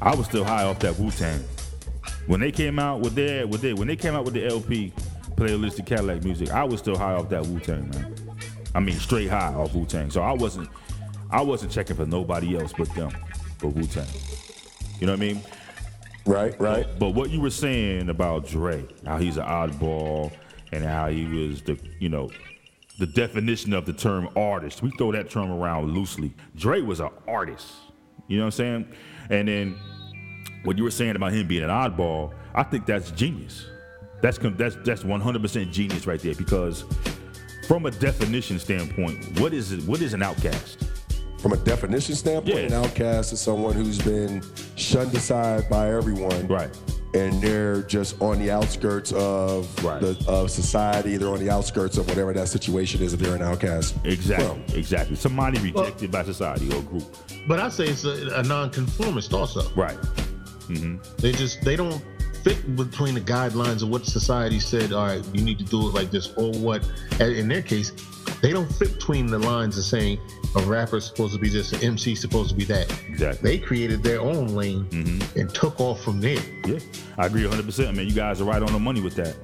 I 0.00 0.14
was 0.14 0.26
still 0.26 0.44
high 0.44 0.64
off 0.64 0.78
that 0.78 0.98
Wu 0.98 1.10
Tang. 1.10 1.44
When 2.26 2.40
they 2.40 2.50
came 2.50 2.78
out 2.78 3.00
with 3.00 3.14
their 3.14 3.46
with 3.46 3.60
their 3.60 3.76
when 3.76 3.88
they 3.88 3.96
came 3.96 4.14
out 4.14 4.24
with 4.24 4.32
the 4.32 4.46
LP 4.46 4.94
playlisted 5.36 5.84
Cadillac 5.84 6.24
music, 6.24 6.50
I 6.52 6.64
was 6.64 6.80
still 6.80 6.96
high 6.96 7.12
off 7.12 7.28
that 7.28 7.46
Wu 7.46 7.60
Tang, 7.60 7.86
man. 7.90 8.16
I 8.74 8.80
mean 8.80 8.96
straight 8.96 9.28
high 9.28 9.52
off 9.52 9.74
Wu 9.74 9.84
Tang. 9.84 10.10
So 10.10 10.22
I 10.22 10.32
wasn't 10.32 10.70
I 11.30 11.42
wasn't 11.42 11.70
checking 11.70 11.96
for 11.96 12.06
nobody 12.06 12.56
else 12.56 12.72
but 12.72 12.88
them 12.94 13.10
for 13.58 13.68
Wu 13.68 13.84
Tang. 13.84 14.06
You 15.02 15.06
know 15.06 15.14
what 15.14 15.20
I 15.20 15.32
mean? 15.32 15.42
Right, 16.26 16.60
right. 16.60 16.86
But 17.00 17.08
what 17.10 17.30
you 17.30 17.40
were 17.40 17.50
saying 17.50 18.08
about 18.08 18.46
Dre, 18.46 18.86
how 19.04 19.18
he's 19.18 19.36
an 19.36 19.44
oddball 19.44 20.30
and 20.70 20.84
how 20.84 21.08
he 21.08 21.24
was 21.24 21.60
the, 21.60 21.76
you 21.98 22.08
know, 22.08 22.30
the 23.00 23.06
definition 23.08 23.72
of 23.72 23.84
the 23.84 23.94
term 23.94 24.28
artist. 24.36 24.80
We 24.80 24.92
throw 24.92 25.10
that 25.10 25.28
term 25.28 25.50
around 25.50 25.90
loosely. 25.90 26.32
Dre 26.54 26.82
was 26.82 27.00
an 27.00 27.08
artist. 27.26 27.66
You 28.28 28.36
know 28.36 28.44
what 28.44 28.46
I'm 28.46 28.52
saying? 28.52 28.88
And 29.28 29.48
then 29.48 29.76
what 30.62 30.78
you 30.78 30.84
were 30.84 30.92
saying 30.92 31.16
about 31.16 31.32
him 31.32 31.48
being 31.48 31.64
an 31.64 31.70
oddball, 31.70 32.32
I 32.54 32.62
think 32.62 32.86
that's 32.86 33.10
genius. 33.10 33.66
That's 34.20 34.38
that's 34.38 34.76
that's 34.84 35.02
100% 35.02 35.72
genius 35.72 36.06
right 36.06 36.20
there 36.20 36.36
because 36.36 36.84
from 37.66 37.86
a 37.86 37.90
definition 37.90 38.60
standpoint, 38.60 39.40
what 39.40 39.52
is 39.52 39.72
it? 39.72 39.82
What 39.82 40.00
is 40.00 40.14
an 40.14 40.22
outcast? 40.22 40.78
From 41.42 41.52
a 41.52 41.56
definition 41.56 42.14
standpoint, 42.14 42.56
Yeah. 42.56 42.66
an 42.66 42.72
outcast 42.84 43.32
is 43.32 43.40
someone 43.40 43.74
who's 43.74 43.98
been 43.98 44.42
shunned 44.76 45.12
aside 45.14 45.68
by 45.68 45.92
everyone. 45.92 46.46
Right. 46.46 46.70
And 47.14 47.42
they're 47.42 47.82
just 47.82 48.14
on 48.22 48.38
the 48.38 48.50
outskirts 48.50 49.10
of 49.12 49.68
Right. 49.84 50.00
the 50.00 50.16
of 50.28 50.50
society. 50.52 51.16
They're 51.16 51.28
on 51.28 51.40
the 51.40 51.50
outskirts 51.50 51.98
of 51.98 52.08
whatever 52.08 52.32
that 52.32 52.48
situation 52.48 53.02
is. 53.02 53.12
If 53.12 53.18
they're 53.20 53.34
an 53.34 53.42
outcast, 53.42 53.96
Exactly. 54.04 54.46
Well, 54.46 54.58
exactly. 54.78 55.16
Somebody 55.16 55.58
rejected 55.58 56.12
by 56.12 56.22
society 56.24 56.72
or 56.72 56.80
group. 56.82 57.04
But 57.48 57.58
I 57.58 57.68
say 57.70 57.86
it's 57.88 58.04
a, 58.04 58.28
a 58.36 58.42
non-conformist 58.44 59.34
also. 59.34 59.68
Right. 59.74 59.98
Mm-hmm. 60.68 60.96
They 61.18 61.32
just 61.32 61.60
they 61.62 61.74
don't 61.74 62.00
fit 62.44 62.76
between 62.76 63.14
the 63.14 63.20
guidelines 63.20 63.82
of 63.82 63.88
what 63.88 64.06
society 64.06 64.60
said. 64.60 64.92
All 64.92 65.06
right, 65.06 65.22
you 65.34 65.42
need 65.42 65.58
to 65.58 65.64
do 65.64 65.88
it 65.88 65.94
like 65.94 66.10
this, 66.12 66.32
or 66.36 66.52
what. 66.52 66.82
In 67.20 67.48
their 67.48 67.62
case, 67.62 67.92
they 68.42 68.52
don't 68.52 68.70
fit 68.74 68.94
between 68.94 69.26
the 69.26 69.38
lines 69.38 69.78
of 69.78 69.84
saying 69.84 70.18
a 70.56 70.62
rapper's 70.62 71.06
supposed 71.06 71.32
to 71.32 71.40
be 71.40 71.48
this, 71.48 71.72
an 71.72 71.82
MC 71.82 72.14
supposed 72.14 72.50
to 72.50 72.56
be 72.56 72.64
that. 72.64 72.90
Exactly. 73.08 73.50
They 73.50 73.58
created 73.58 74.02
their 74.02 74.20
own 74.20 74.48
lane 74.48 74.84
mm-hmm. 74.86 75.38
and 75.38 75.54
took 75.54 75.80
off 75.80 76.02
from 76.02 76.20
there. 76.20 76.40
Yeah, 76.66 76.80
I 77.16 77.26
agree 77.26 77.42
100. 77.42 77.64
percent 77.64 77.96
Man, 77.96 78.06
you 78.06 78.12
guys 78.12 78.40
are 78.40 78.44
right 78.44 78.60
on 78.60 78.72
the 78.72 78.80
money 78.80 79.00
with 79.00 79.14
that. 79.14 79.36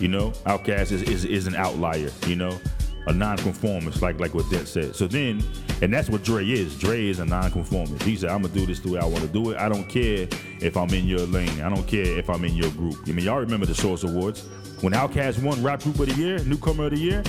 You 0.00 0.08
know, 0.08 0.30
Outkast 0.46 0.92
is, 0.92 1.02
is 1.02 1.24
is 1.24 1.46
an 1.46 1.54
outlier. 1.54 2.10
You 2.26 2.36
know, 2.36 2.58
a 3.06 3.12
non-conformist, 3.12 4.02
like 4.02 4.18
like 4.18 4.34
what 4.34 4.50
Det 4.50 4.66
said. 4.66 4.96
So 4.96 5.06
then, 5.06 5.42
and 5.80 5.92
that's 5.92 6.10
what 6.10 6.24
Dre 6.24 6.44
is. 6.44 6.76
Dre 6.78 7.06
is 7.06 7.20
a 7.20 7.24
non-conformist. 7.24 8.02
He 8.02 8.16
said, 8.16 8.30
"I'm 8.30 8.42
gonna 8.42 8.54
do 8.54 8.66
this 8.66 8.80
the 8.80 8.92
way 8.92 9.00
I 9.00 9.04
want 9.04 9.20
to 9.20 9.28
do 9.28 9.50
it. 9.50 9.58
I 9.58 9.68
don't 9.68 9.88
care 9.88 10.26
if 10.60 10.76
I'm 10.76 10.90
in 10.90 11.06
your 11.06 11.20
lane. 11.20 11.60
I 11.60 11.68
don't 11.68 11.86
care 11.86 12.18
if 12.18 12.28
I'm 12.28 12.44
in 12.44 12.54
your 12.54 12.70
group." 12.72 12.96
I 13.06 13.12
mean, 13.12 13.24
y'all 13.24 13.38
remember 13.38 13.66
the 13.66 13.74
Source 13.74 14.02
Awards 14.02 14.42
when 14.80 14.92
Outkast 14.92 15.42
won 15.42 15.62
Rap 15.62 15.82
Group 15.82 16.00
of 16.00 16.08
the 16.08 16.14
Year, 16.14 16.38
Newcomer 16.44 16.86
of 16.86 16.90
the 16.92 16.98
Year. 16.98 17.22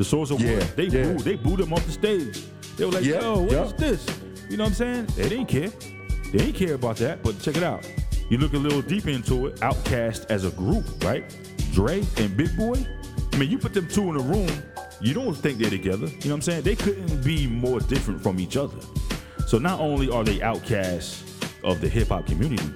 The 0.00 0.04
Source 0.06 0.30
Awards, 0.30 0.46
Yeah, 0.46 0.64
they 0.76 0.84
yeah. 0.84 1.12
booed, 1.12 1.18
they 1.20 1.36
booed 1.36 1.60
him 1.60 1.74
off 1.74 1.84
the 1.84 1.92
stage. 1.92 2.42
They 2.78 2.86
were 2.86 2.92
like, 2.92 3.04
Yeah, 3.04 3.20
"Yo, 3.20 3.40
what 3.42 3.52
yeah. 3.52 3.64
is 3.64 3.72
this?" 3.74 4.06
You 4.48 4.56
know 4.56 4.64
what 4.64 4.70
I'm 4.70 4.74
saying? 4.74 5.04
They 5.14 5.28
didn't 5.28 5.44
care. 5.48 5.68
They 6.32 6.38
didn't 6.38 6.54
care 6.54 6.72
about 6.72 6.96
that. 6.96 7.22
But 7.22 7.38
check 7.38 7.58
it 7.58 7.62
out. 7.62 7.86
You 8.30 8.38
look 8.38 8.54
a 8.54 8.56
little 8.56 8.80
deep 8.80 9.08
into 9.08 9.48
it. 9.48 9.56
Outkast 9.56 10.24
as 10.30 10.46
a 10.46 10.52
group, 10.52 10.86
right? 11.04 11.22
Dre 11.74 12.02
and 12.16 12.34
Big 12.34 12.48
Boi. 12.56 12.82
I 13.30 13.36
mean, 13.36 13.50
you 13.50 13.58
put 13.58 13.74
them 13.74 13.88
two 13.88 14.08
in 14.08 14.16
a 14.16 14.22
room. 14.22 14.48
You 15.02 15.12
don't 15.12 15.34
think 15.34 15.58
they're 15.58 15.68
together. 15.68 16.06
You 16.06 16.12
know 16.14 16.30
what 16.30 16.32
I'm 16.36 16.40
saying? 16.40 16.62
They 16.62 16.76
couldn't 16.76 17.22
be 17.22 17.46
more 17.46 17.80
different 17.80 18.22
from 18.22 18.40
each 18.40 18.56
other. 18.56 18.78
So 19.46 19.58
not 19.58 19.80
only 19.80 20.08
are 20.08 20.24
they 20.24 20.40
outcasts 20.40 21.24
of 21.62 21.82
the 21.82 21.90
hip 21.90 22.08
hop 22.08 22.24
community, 22.24 22.72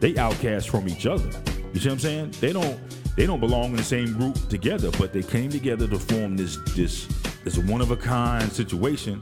they 0.00 0.16
outcast 0.16 0.70
from 0.70 0.88
each 0.88 1.06
other. 1.06 1.30
You 1.72 1.78
see 1.78 1.88
what 1.88 1.92
I'm 1.92 1.98
saying? 2.00 2.30
They 2.40 2.52
don't 2.52 2.80
they 3.18 3.26
don't 3.26 3.40
belong 3.40 3.70
in 3.70 3.76
the 3.76 3.82
same 3.82 4.12
group 4.12 4.36
together, 4.48 4.92
but 4.92 5.12
they 5.12 5.24
came 5.24 5.50
together 5.50 5.88
to 5.88 5.98
form 5.98 6.36
this 6.36 6.56
this 6.76 7.06
this 7.42 7.58
one 7.58 7.80
of 7.80 7.90
a 7.90 7.96
kind 7.96 8.50
situation. 8.52 9.20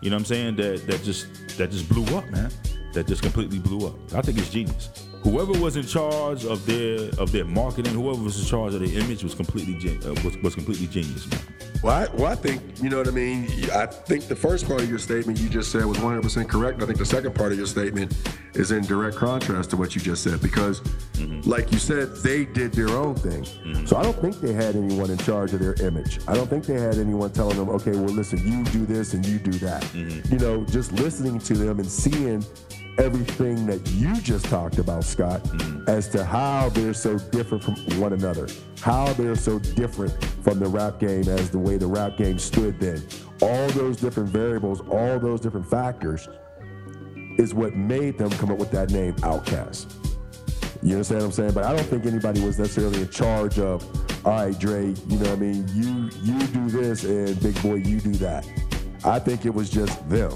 You 0.00 0.10
know 0.10 0.16
what 0.16 0.22
I'm 0.22 0.24
saying? 0.24 0.56
That 0.56 0.84
that 0.88 1.04
just 1.04 1.28
that 1.56 1.70
just 1.70 1.88
blew 1.88 2.04
up, 2.16 2.28
man. 2.30 2.50
That 2.94 3.06
just 3.06 3.22
completely 3.22 3.60
blew 3.60 3.86
up. 3.86 3.94
I 4.12 4.22
think 4.22 4.38
it's 4.38 4.50
genius. 4.50 5.07
Whoever 5.22 5.52
was 5.60 5.76
in 5.76 5.84
charge 5.86 6.44
of 6.44 6.64
their 6.66 7.10
of 7.18 7.32
their 7.32 7.44
marketing, 7.44 7.94
whoever 7.94 8.22
was 8.22 8.38
in 8.40 8.46
charge 8.46 8.74
of 8.74 8.80
their 8.80 8.98
image 9.00 9.24
was 9.24 9.34
completely 9.34 9.74
gen- 9.74 10.00
uh, 10.04 10.14
was, 10.24 10.36
was 10.38 10.54
completely 10.54 10.86
genius, 10.86 11.28
man. 11.30 11.40
Well, 11.82 11.94
I, 11.94 12.14
well, 12.14 12.32
I 12.32 12.34
think 12.34 12.62
you 12.82 12.88
know 12.88 12.98
what 12.98 13.08
I 13.08 13.12
mean. 13.12 13.48
I 13.72 13.86
think 13.86 14.26
the 14.26 14.36
first 14.36 14.66
part 14.66 14.80
of 14.80 14.88
your 14.88 14.98
statement 14.98 15.38
you 15.38 15.48
just 15.48 15.70
said 15.70 15.84
was 15.84 15.98
100% 15.98 16.48
correct. 16.48 16.82
I 16.82 16.86
think 16.86 16.98
the 16.98 17.06
second 17.06 17.34
part 17.34 17.52
of 17.52 17.58
your 17.58 17.66
statement 17.66 18.16
is 18.54 18.72
in 18.72 18.82
direct 18.84 19.16
contrast 19.16 19.70
to 19.70 19.76
what 19.76 19.94
you 19.94 20.00
just 20.00 20.24
said 20.24 20.40
because, 20.40 20.80
mm-hmm. 20.80 21.48
like 21.48 21.70
you 21.70 21.78
said, 21.78 22.16
they 22.16 22.44
did 22.44 22.72
their 22.72 22.88
own 22.88 23.14
thing. 23.14 23.44
Mm-hmm. 23.44 23.86
So 23.86 23.96
I 23.96 24.02
don't 24.02 24.18
think 24.20 24.40
they 24.40 24.52
had 24.52 24.74
anyone 24.74 25.10
in 25.10 25.18
charge 25.18 25.52
of 25.52 25.60
their 25.60 25.74
image. 25.86 26.18
I 26.26 26.34
don't 26.34 26.48
think 26.48 26.64
they 26.64 26.80
had 26.80 26.98
anyone 26.98 27.30
telling 27.30 27.56
them, 27.56 27.68
okay, 27.70 27.92
well, 27.92 28.04
listen, 28.06 28.38
you 28.38 28.64
do 28.72 28.84
this 28.84 29.14
and 29.14 29.24
you 29.24 29.38
do 29.38 29.52
that. 29.58 29.82
Mm-hmm. 29.82 30.32
You 30.32 30.40
know, 30.40 30.64
just 30.64 30.92
listening 30.92 31.38
to 31.40 31.54
them 31.54 31.78
and 31.78 31.88
seeing 31.88 32.44
everything 32.98 33.66
that 33.66 33.88
you 33.92 34.14
just 34.20 34.44
talked 34.46 34.78
about, 34.78 35.04
Scott, 35.04 35.42
mm-hmm. 35.44 35.88
as 35.88 36.08
to 36.08 36.24
how 36.24 36.68
they're 36.70 36.94
so 36.94 37.18
different 37.18 37.62
from 37.64 37.74
one 38.00 38.12
another, 38.12 38.48
how 38.80 39.12
they're 39.14 39.36
so 39.36 39.58
different 39.58 40.12
from 40.42 40.58
the 40.58 40.66
rap 40.66 40.98
game 40.98 41.28
as 41.28 41.50
the 41.50 41.58
way 41.58 41.76
the 41.76 41.86
rap 41.86 42.16
game 42.16 42.38
stood 42.38 42.78
then. 42.80 43.02
All 43.40 43.68
those 43.68 43.96
different 43.96 44.28
variables, 44.28 44.80
all 44.88 45.18
those 45.18 45.40
different 45.40 45.68
factors 45.70 46.28
is 47.38 47.54
what 47.54 47.76
made 47.76 48.18
them 48.18 48.30
come 48.30 48.50
up 48.50 48.58
with 48.58 48.72
that 48.72 48.90
name, 48.90 49.14
Outkast. 49.16 49.94
You 50.82 50.92
understand 50.92 51.20
what 51.20 51.26
I'm 51.26 51.32
saying? 51.32 51.52
But 51.52 51.64
I 51.64 51.74
don't 51.74 51.86
think 51.86 52.06
anybody 52.06 52.44
was 52.44 52.58
necessarily 52.58 53.00
in 53.00 53.08
charge 53.08 53.58
of, 53.58 53.84
all 54.26 54.32
right, 54.32 54.58
Dre, 54.58 54.86
you 54.86 55.18
know 55.18 55.30
what 55.30 55.30
I 55.30 55.36
mean? 55.36 55.66
You 55.72 56.10
you 56.22 56.38
do 56.48 56.68
this 56.68 57.04
and 57.04 57.40
Big 57.40 57.60
Boi, 57.62 57.76
you 57.76 58.00
do 58.00 58.12
that. 58.14 58.46
I 59.04 59.18
think 59.18 59.46
it 59.46 59.54
was 59.54 59.70
just 59.70 60.08
them. 60.08 60.32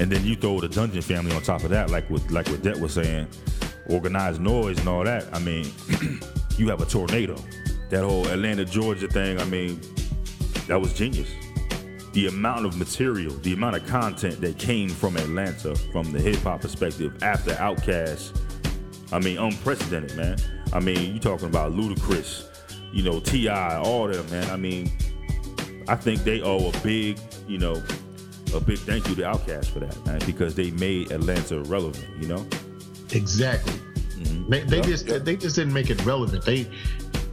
And 0.00 0.10
then 0.10 0.24
you 0.24 0.34
throw 0.34 0.58
the 0.60 0.68
Dungeon 0.68 1.02
family 1.02 1.36
on 1.36 1.42
top 1.42 1.62
of 1.62 1.68
that, 1.70 1.90
like 1.90 2.08
what 2.08 2.28
like 2.30 2.48
what 2.48 2.62
Det 2.62 2.80
was 2.80 2.94
saying, 2.94 3.28
organized 3.86 4.40
noise 4.40 4.78
and 4.78 4.88
all 4.88 5.04
that. 5.04 5.26
I 5.30 5.38
mean, 5.40 5.70
you 6.56 6.70
have 6.70 6.80
a 6.80 6.86
tornado. 6.86 7.36
That 7.90 8.02
whole 8.02 8.26
Atlanta, 8.28 8.64
Georgia 8.64 9.08
thing, 9.08 9.38
I 9.38 9.44
mean, 9.44 9.78
that 10.68 10.80
was 10.80 10.94
genius. 10.94 11.28
The 12.14 12.28
amount 12.28 12.64
of 12.64 12.78
material, 12.78 13.34
the 13.42 13.52
amount 13.52 13.76
of 13.76 13.86
content 13.86 14.40
that 14.40 14.58
came 14.58 14.88
from 14.88 15.18
Atlanta 15.18 15.74
from 15.92 16.12
the 16.12 16.18
hip 16.18 16.36
hop 16.36 16.62
perspective 16.62 17.22
after 17.22 17.50
Outkast, 17.50 18.40
I 19.12 19.18
mean, 19.18 19.36
unprecedented, 19.36 20.16
man. 20.16 20.38
I 20.72 20.80
mean, 20.80 21.12
you 21.12 21.20
talking 21.20 21.48
about 21.48 21.72
Ludacris, 21.72 22.46
you 22.90 23.02
know, 23.02 23.20
T.I., 23.20 23.76
all 23.76 24.08
them, 24.08 24.28
man. 24.30 24.48
I 24.50 24.56
mean, 24.56 24.90
I 25.88 25.94
think 25.94 26.24
they 26.24 26.40
owe 26.40 26.70
a 26.70 26.78
big, 26.78 27.18
you 27.46 27.58
know, 27.58 27.82
a 28.54 28.60
big 28.60 28.78
thank 28.78 29.08
you 29.08 29.14
to 29.16 29.22
Outkast 29.22 29.66
for 29.66 29.80
that, 29.80 30.06
man, 30.06 30.20
because 30.26 30.54
they 30.54 30.70
made 30.72 31.10
Atlanta 31.12 31.60
relevant, 31.62 32.06
you 32.20 32.28
know? 32.28 32.46
Exactly. 33.12 33.72
Mm-hmm. 33.72 34.50
They, 34.50 34.60
they 34.60 34.80
just 34.80 35.06
they 35.06 35.36
just 35.36 35.56
didn't 35.56 35.72
make 35.72 35.90
it 35.90 36.04
relevant. 36.04 36.44
They 36.44 36.68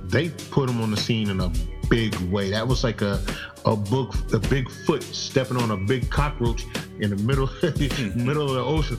they 0.04 0.30
put 0.30 0.68
them 0.68 0.82
on 0.82 0.92
the 0.92 0.98
scene 0.98 1.30
in 1.30 1.42
a 1.42 1.52
big 1.90 2.16
way. 2.32 2.52
That 2.52 2.68
was 2.68 2.84
like 2.84 3.02
a 3.02 3.22
a 3.66 3.76
book 3.76 4.16
a 4.34 4.40
big 4.40 4.70
foot 4.86 5.04
stepping 5.04 5.58
on 5.58 5.72
a 5.72 5.78
big 5.78 6.10
cockroach 6.10 6.66
in 7.00 7.10
the 7.10 7.16
middle 7.18 7.48
mm-hmm. 7.62 8.26
middle 8.26 8.48
of 8.48 8.56
the 8.56 8.64
ocean. 8.64 8.98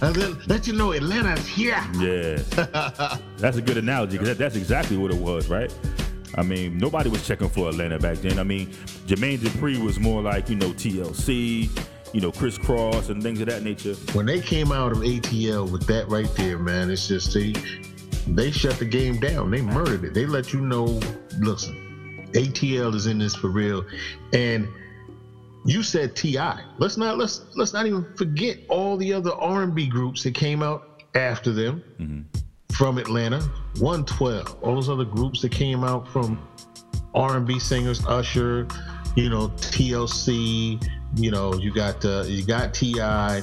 And 0.00 0.14
then 0.14 0.38
let 0.46 0.66
you 0.66 0.74
know 0.74 0.92
Atlanta's 0.92 1.46
here. 1.46 1.82
Yeah. 1.98 2.36
that's 3.38 3.56
a 3.56 3.62
good 3.62 3.76
analogy, 3.76 4.12
because 4.12 4.28
that, 4.28 4.38
that's 4.38 4.56
exactly 4.56 4.96
what 4.96 5.10
it 5.10 5.18
was, 5.18 5.48
right? 5.48 5.74
I 6.36 6.42
mean, 6.42 6.76
nobody 6.78 7.08
was 7.08 7.26
checking 7.26 7.48
for 7.48 7.68
Atlanta 7.68 7.98
back 7.98 8.18
then. 8.18 8.38
I 8.38 8.42
mean, 8.42 8.68
Jermaine 9.06 9.38
Dupri 9.38 9.82
was 9.82 9.98
more 9.98 10.20
like, 10.22 10.48
you 10.50 10.56
know, 10.56 10.70
TLC, 10.70 11.68
you 12.12 12.20
know, 12.20 12.30
Kris 12.30 12.58
Kross 12.58 13.08
and 13.08 13.22
things 13.22 13.40
of 13.40 13.48
that 13.48 13.62
nature. 13.62 13.94
When 14.12 14.26
they 14.26 14.40
came 14.40 14.70
out 14.70 14.92
of 14.92 14.98
ATL 14.98 15.70
with 15.70 15.86
that 15.86 16.08
right 16.08 16.32
there, 16.36 16.58
man, 16.58 16.90
it's 16.90 17.08
just 17.08 17.32
they 17.32 17.54
they 18.26 18.50
shut 18.50 18.78
the 18.78 18.84
game 18.84 19.18
down. 19.18 19.50
They 19.50 19.62
murdered 19.62 20.04
it. 20.04 20.14
They 20.14 20.26
let 20.26 20.52
you 20.52 20.60
know, 20.60 21.00
listen, 21.38 22.28
ATL 22.32 22.94
is 22.94 23.06
in 23.06 23.18
this 23.18 23.34
for 23.34 23.48
real. 23.48 23.84
And 24.32 24.68
you 25.64 25.82
said 25.82 26.14
T.I. 26.14 26.62
Let's 26.78 26.96
not 26.96 27.18
let's 27.18 27.44
let's 27.54 27.72
not 27.72 27.86
even 27.86 28.06
forget 28.16 28.58
all 28.68 28.96
the 28.96 29.12
other 29.12 29.32
R&B 29.32 29.86
groups 29.88 30.22
that 30.24 30.34
came 30.34 30.62
out 30.62 31.02
after 31.14 31.52
them 31.52 31.82
mm-hmm. 31.98 32.40
From 32.72 32.98
Atlanta. 32.98 33.40
112, 33.78 34.62
all 34.62 34.74
those 34.74 34.88
other 34.88 35.04
groups 35.04 35.42
that 35.42 35.52
came 35.52 35.84
out 35.84 36.08
from 36.08 36.46
R&B 37.14 37.58
singers, 37.58 38.04
Usher, 38.06 38.66
you 39.16 39.30
know, 39.30 39.48
TLC, 39.48 40.82
you 41.16 41.30
know, 41.30 41.54
you 41.54 41.72
got 41.72 42.04
uh, 42.04 42.24
you 42.26 42.44
got 42.44 42.74
T.I., 42.74 43.42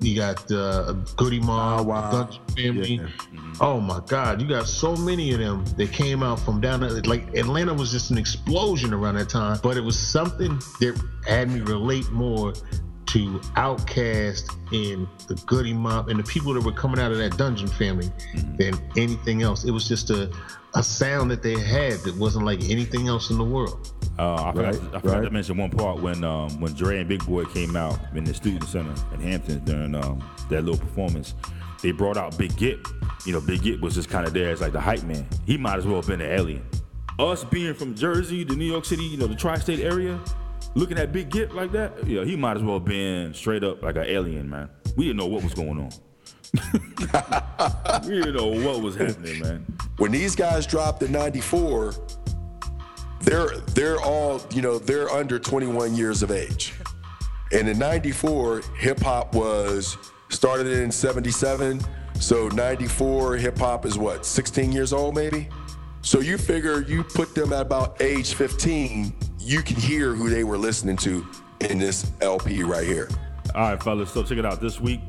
you 0.00 0.14
got 0.14 0.50
uh, 0.52 0.92
Goodie 1.16 1.40
Mob, 1.40 1.80
oh, 1.80 1.82
wow. 1.82 2.30
Family. 2.56 2.94
Yeah. 2.94 3.02
Mm-hmm. 3.02 3.52
Oh 3.60 3.80
my 3.80 4.00
God, 4.06 4.40
you 4.40 4.48
got 4.48 4.68
so 4.68 4.94
many 4.94 5.32
of 5.32 5.40
them 5.40 5.64
that 5.76 5.92
came 5.92 6.22
out 6.22 6.38
from 6.38 6.60
down 6.60 6.80
there. 6.80 6.90
Like 7.02 7.36
Atlanta 7.36 7.74
was 7.74 7.90
just 7.90 8.10
an 8.10 8.18
explosion 8.18 8.94
around 8.94 9.16
that 9.16 9.28
time, 9.28 9.58
but 9.62 9.76
it 9.76 9.80
was 9.80 9.98
something 9.98 10.56
that 10.80 11.00
had 11.26 11.50
me 11.50 11.60
relate 11.60 12.08
more 12.10 12.52
to 13.08 13.38
Outkast 13.56 14.54
and 14.72 15.08
the 15.26 15.34
Goodie 15.46 15.72
Mob 15.72 16.08
and 16.08 16.18
the 16.18 16.24
people 16.24 16.52
that 16.54 16.62
were 16.62 16.72
coming 16.72 17.00
out 17.00 17.10
of 17.10 17.18
that 17.18 17.36
Dungeon 17.36 17.68
family 17.68 18.06
mm-hmm. 18.06 18.56
than 18.56 18.74
anything 18.96 19.42
else. 19.42 19.64
It 19.64 19.70
was 19.70 19.88
just 19.88 20.10
a 20.10 20.30
a 20.74 20.82
sound 20.82 21.30
that 21.30 21.42
they 21.42 21.58
had 21.58 21.94
that 22.00 22.14
wasn't 22.16 22.44
like 22.44 22.62
anything 22.68 23.08
else 23.08 23.30
in 23.30 23.38
the 23.38 23.44
world. 23.44 23.92
Uh, 24.18 24.34
I, 24.34 24.52
forgot, 24.52 24.64
right, 24.64 24.94
I 24.94 25.00
forgot 25.00 25.14
right. 25.14 25.24
to 25.24 25.30
mention 25.30 25.56
one 25.56 25.70
part 25.70 26.00
when 26.00 26.24
um, 26.24 26.60
when 26.60 26.74
Dre 26.74 26.98
and 26.98 27.08
Big 27.08 27.24
Boi 27.24 27.44
came 27.46 27.76
out 27.76 27.98
in 28.14 28.24
the 28.24 28.34
student 28.34 28.64
center 28.64 28.94
in 29.14 29.20
Hampton 29.20 29.64
during 29.64 29.94
um, 29.94 30.22
that 30.50 30.64
little 30.64 30.78
performance. 30.78 31.34
They 31.82 31.92
brought 31.92 32.16
out 32.16 32.36
Big 32.36 32.56
Gipp. 32.56 32.86
You 33.24 33.32
know, 33.32 33.40
Big 33.40 33.62
Gipp 33.62 33.80
was 33.80 33.94
just 33.94 34.10
kind 34.10 34.26
of 34.26 34.34
there 34.34 34.50
as 34.50 34.60
like 34.60 34.72
the 34.72 34.80
hype 34.80 35.04
man. 35.04 35.26
He 35.46 35.56
might 35.56 35.78
as 35.78 35.86
well 35.86 35.96
have 35.96 36.08
been 36.08 36.20
an 36.20 36.30
alien. 36.30 36.66
Us 37.18 37.44
being 37.44 37.74
from 37.74 37.94
Jersey 37.94 38.44
the 38.44 38.54
New 38.54 38.64
York 38.64 38.84
City, 38.84 39.04
you 39.04 39.16
know, 39.16 39.26
the 39.26 39.34
tri-state 39.34 39.80
area, 39.80 40.20
looking 40.74 40.98
at 40.98 41.12
Big 41.12 41.30
Gipp 41.30 41.54
like 41.54 41.72
that, 41.72 42.06
yeah, 42.06 42.24
he 42.24 42.36
might 42.36 42.56
as 42.56 42.62
well 42.62 42.80
been 42.80 43.34
straight 43.34 43.64
up 43.64 43.82
like 43.82 43.96
an 43.96 44.04
alien, 44.06 44.48
man. 44.48 44.68
We 44.96 45.06
didn't 45.06 45.18
know 45.18 45.26
what 45.26 45.42
was 45.42 45.54
going 45.54 45.78
on. 45.78 45.90
we 48.04 48.20
didn't 48.20 48.36
know 48.36 48.46
what 48.46 48.82
was 48.82 48.96
happening, 48.96 49.40
man. 49.40 49.66
When 49.98 50.12
these 50.12 50.34
guys 50.34 50.66
dropped 50.66 51.02
in 51.02 51.12
'94, 51.12 51.94
they're 53.20 53.58
they're 53.74 54.00
all 54.00 54.40
you 54.50 54.62
know 54.62 54.78
they're 54.78 55.10
under 55.10 55.38
21 55.38 55.94
years 55.94 56.22
of 56.22 56.30
age, 56.30 56.74
and 57.52 57.68
in 57.68 57.78
'94, 57.78 58.62
hip 58.78 59.00
hop 59.00 59.34
was 59.34 59.96
started 60.30 60.66
in 60.66 60.90
'77. 60.90 61.80
So 62.14 62.48
'94 62.48 63.36
hip 63.36 63.58
hop 63.58 63.84
is 63.84 63.98
what 63.98 64.24
16 64.24 64.72
years 64.72 64.92
old, 64.92 65.14
maybe. 65.14 65.48
So 66.00 66.20
you 66.20 66.38
figure 66.38 66.82
you 66.82 67.04
put 67.04 67.34
them 67.34 67.52
at 67.52 67.62
about 67.62 68.00
age 68.00 68.34
15, 68.34 69.12
you 69.48 69.62
can 69.62 69.76
hear 69.76 70.14
who 70.14 70.28
they 70.28 70.44
were 70.44 70.58
listening 70.58 70.94
to 70.94 71.26
in 71.60 71.78
this 71.78 72.12
LP 72.20 72.62
right 72.64 72.86
here. 72.86 73.08
All 73.54 73.70
right, 73.70 73.82
fellas. 73.82 74.12
So 74.12 74.22
check 74.22 74.36
it 74.36 74.44
out. 74.44 74.60
This 74.60 74.78
week 74.78 75.00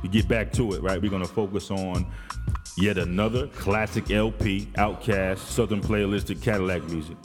we 0.00 0.08
get 0.08 0.28
back 0.28 0.52
to 0.52 0.74
it, 0.74 0.82
right? 0.82 1.02
We're 1.02 1.10
gonna 1.10 1.26
focus 1.26 1.72
on 1.72 2.06
yet 2.76 2.98
another 2.98 3.48
classic 3.48 4.12
LP, 4.12 4.66
Outkast, 4.76 5.38
Southern 5.38 5.80
Playalistic 5.80 6.40
Cadillac 6.40 6.84
music. 6.84 7.16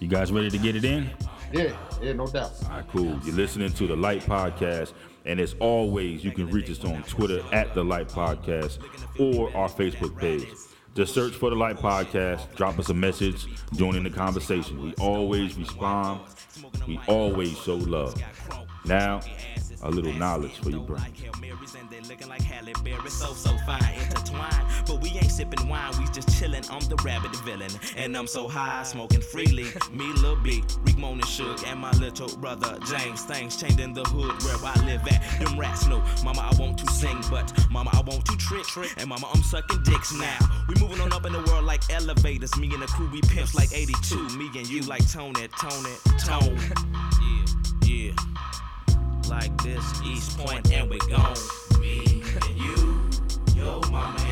You 0.00 0.08
guys 0.08 0.32
ready 0.32 0.50
to 0.50 0.58
get 0.58 0.74
it 0.74 0.84
in? 0.84 1.08
Yeah, 1.52 1.76
yeah, 2.02 2.12
no 2.12 2.26
doubt. 2.26 2.50
All 2.64 2.70
right, 2.70 2.88
cool. 2.88 3.16
You're 3.24 3.36
listening 3.36 3.72
to 3.74 3.86
the 3.86 3.94
Light 3.94 4.22
Podcast, 4.22 4.94
and 5.26 5.38
as 5.38 5.54
always, 5.60 6.24
you 6.24 6.32
can 6.32 6.50
reach 6.50 6.70
us 6.70 6.84
on 6.84 7.04
Twitter 7.04 7.40
at 7.52 7.72
the 7.72 7.84
Light 7.84 8.08
Podcast 8.08 8.80
or 9.20 9.56
our 9.56 9.68
Facebook 9.68 10.18
page. 10.18 10.48
Just 10.94 11.12
search 11.12 11.34
for 11.34 11.50
the 11.50 11.56
Light 11.56 11.76
Podcast, 11.76 12.54
drop 12.54 12.78
us 12.78 12.88
a 12.88 12.94
message, 12.94 13.46
join 13.74 13.96
in 13.96 14.04
the 14.04 14.10
conversation. 14.10 14.80
We 14.80 14.94
always 15.00 15.56
respond, 15.58 16.20
we 16.86 17.00
always 17.08 17.58
show 17.58 17.74
love. 17.74 18.14
Now, 18.84 19.20
a 19.82 19.90
little 19.90 20.12
knowledge 20.12 20.56
for 20.60 20.70
your 20.70 20.82
brain 20.82 21.12
looking 22.14 22.28
like 22.28 22.42
Halle 22.42 22.72
Berry, 22.84 23.10
so 23.10 23.34
so 23.34 23.56
fine, 23.66 23.82
intertwined. 23.98 24.66
But 24.86 25.00
we 25.00 25.08
ain't 25.10 25.32
sipping 25.32 25.68
wine, 25.68 25.90
we 25.98 26.04
just 26.12 26.28
chillin'. 26.28 26.64
I'm 26.70 26.88
the 26.88 26.94
rabbit 27.02 27.34
villain, 27.38 27.72
and 27.96 28.16
I'm 28.16 28.28
so 28.28 28.46
high, 28.46 28.84
smoking 28.84 29.20
freely. 29.20 29.64
Me, 29.90 30.04
Lil 30.22 30.36
B, 30.36 30.62
Rick 30.84 30.96
Moan 30.96 31.14
and 31.14 31.24
Suge, 31.24 31.66
and 31.66 31.80
my 31.80 31.90
little 31.92 32.28
brother 32.36 32.78
James. 32.86 33.22
Things 33.24 33.56
changed 33.56 33.80
in 33.80 33.92
the 33.92 34.04
hood 34.04 34.40
where 34.44 34.56
I 34.62 34.78
live 34.86 35.02
at. 35.08 35.40
Them 35.40 35.58
rats 35.58 35.88
know, 35.88 36.04
Mama, 36.22 36.48
I 36.52 36.54
want 36.56 36.78
to 36.78 36.92
sing, 36.92 37.20
but 37.32 37.52
Mama, 37.68 37.90
I 37.92 38.00
want 38.02 38.24
to 38.26 38.36
trick, 38.36 38.64
trick 38.64 38.92
and 38.98 39.08
Mama, 39.08 39.26
I'm 39.34 39.42
sucking 39.42 39.82
dicks 39.82 40.12
now. 40.14 40.38
We 40.68 40.76
moving 40.80 41.00
on 41.00 41.12
up 41.12 41.26
in 41.26 41.32
the 41.32 41.42
world 41.42 41.64
like 41.64 41.82
elevators. 41.90 42.56
Me 42.56 42.72
and 42.72 42.82
the 42.82 42.86
crew, 42.86 43.10
we 43.10 43.22
pimps 43.22 43.56
like 43.56 43.72
82. 43.72 44.38
Me 44.38 44.46
and 44.54 44.68
you 44.68 44.82
like 44.82 45.10
Tony, 45.10 45.48
Tony, 45.58 45.94
Tone. 46.20 46.60
yeah, 47.82 48.12
yeah. 48.12 48.33
Like 49.28 49.62
this, 49.62 50.02
East 50.02 50.38
Point, 50.38 50.70
and 50.72 50.88
we 50.90 50.98
gone 50.98 51.36
me 51.80 52.22
and 52.34 52.56
you, 52.56 53.10
your 53.56 53.80
mama 53.90 54.23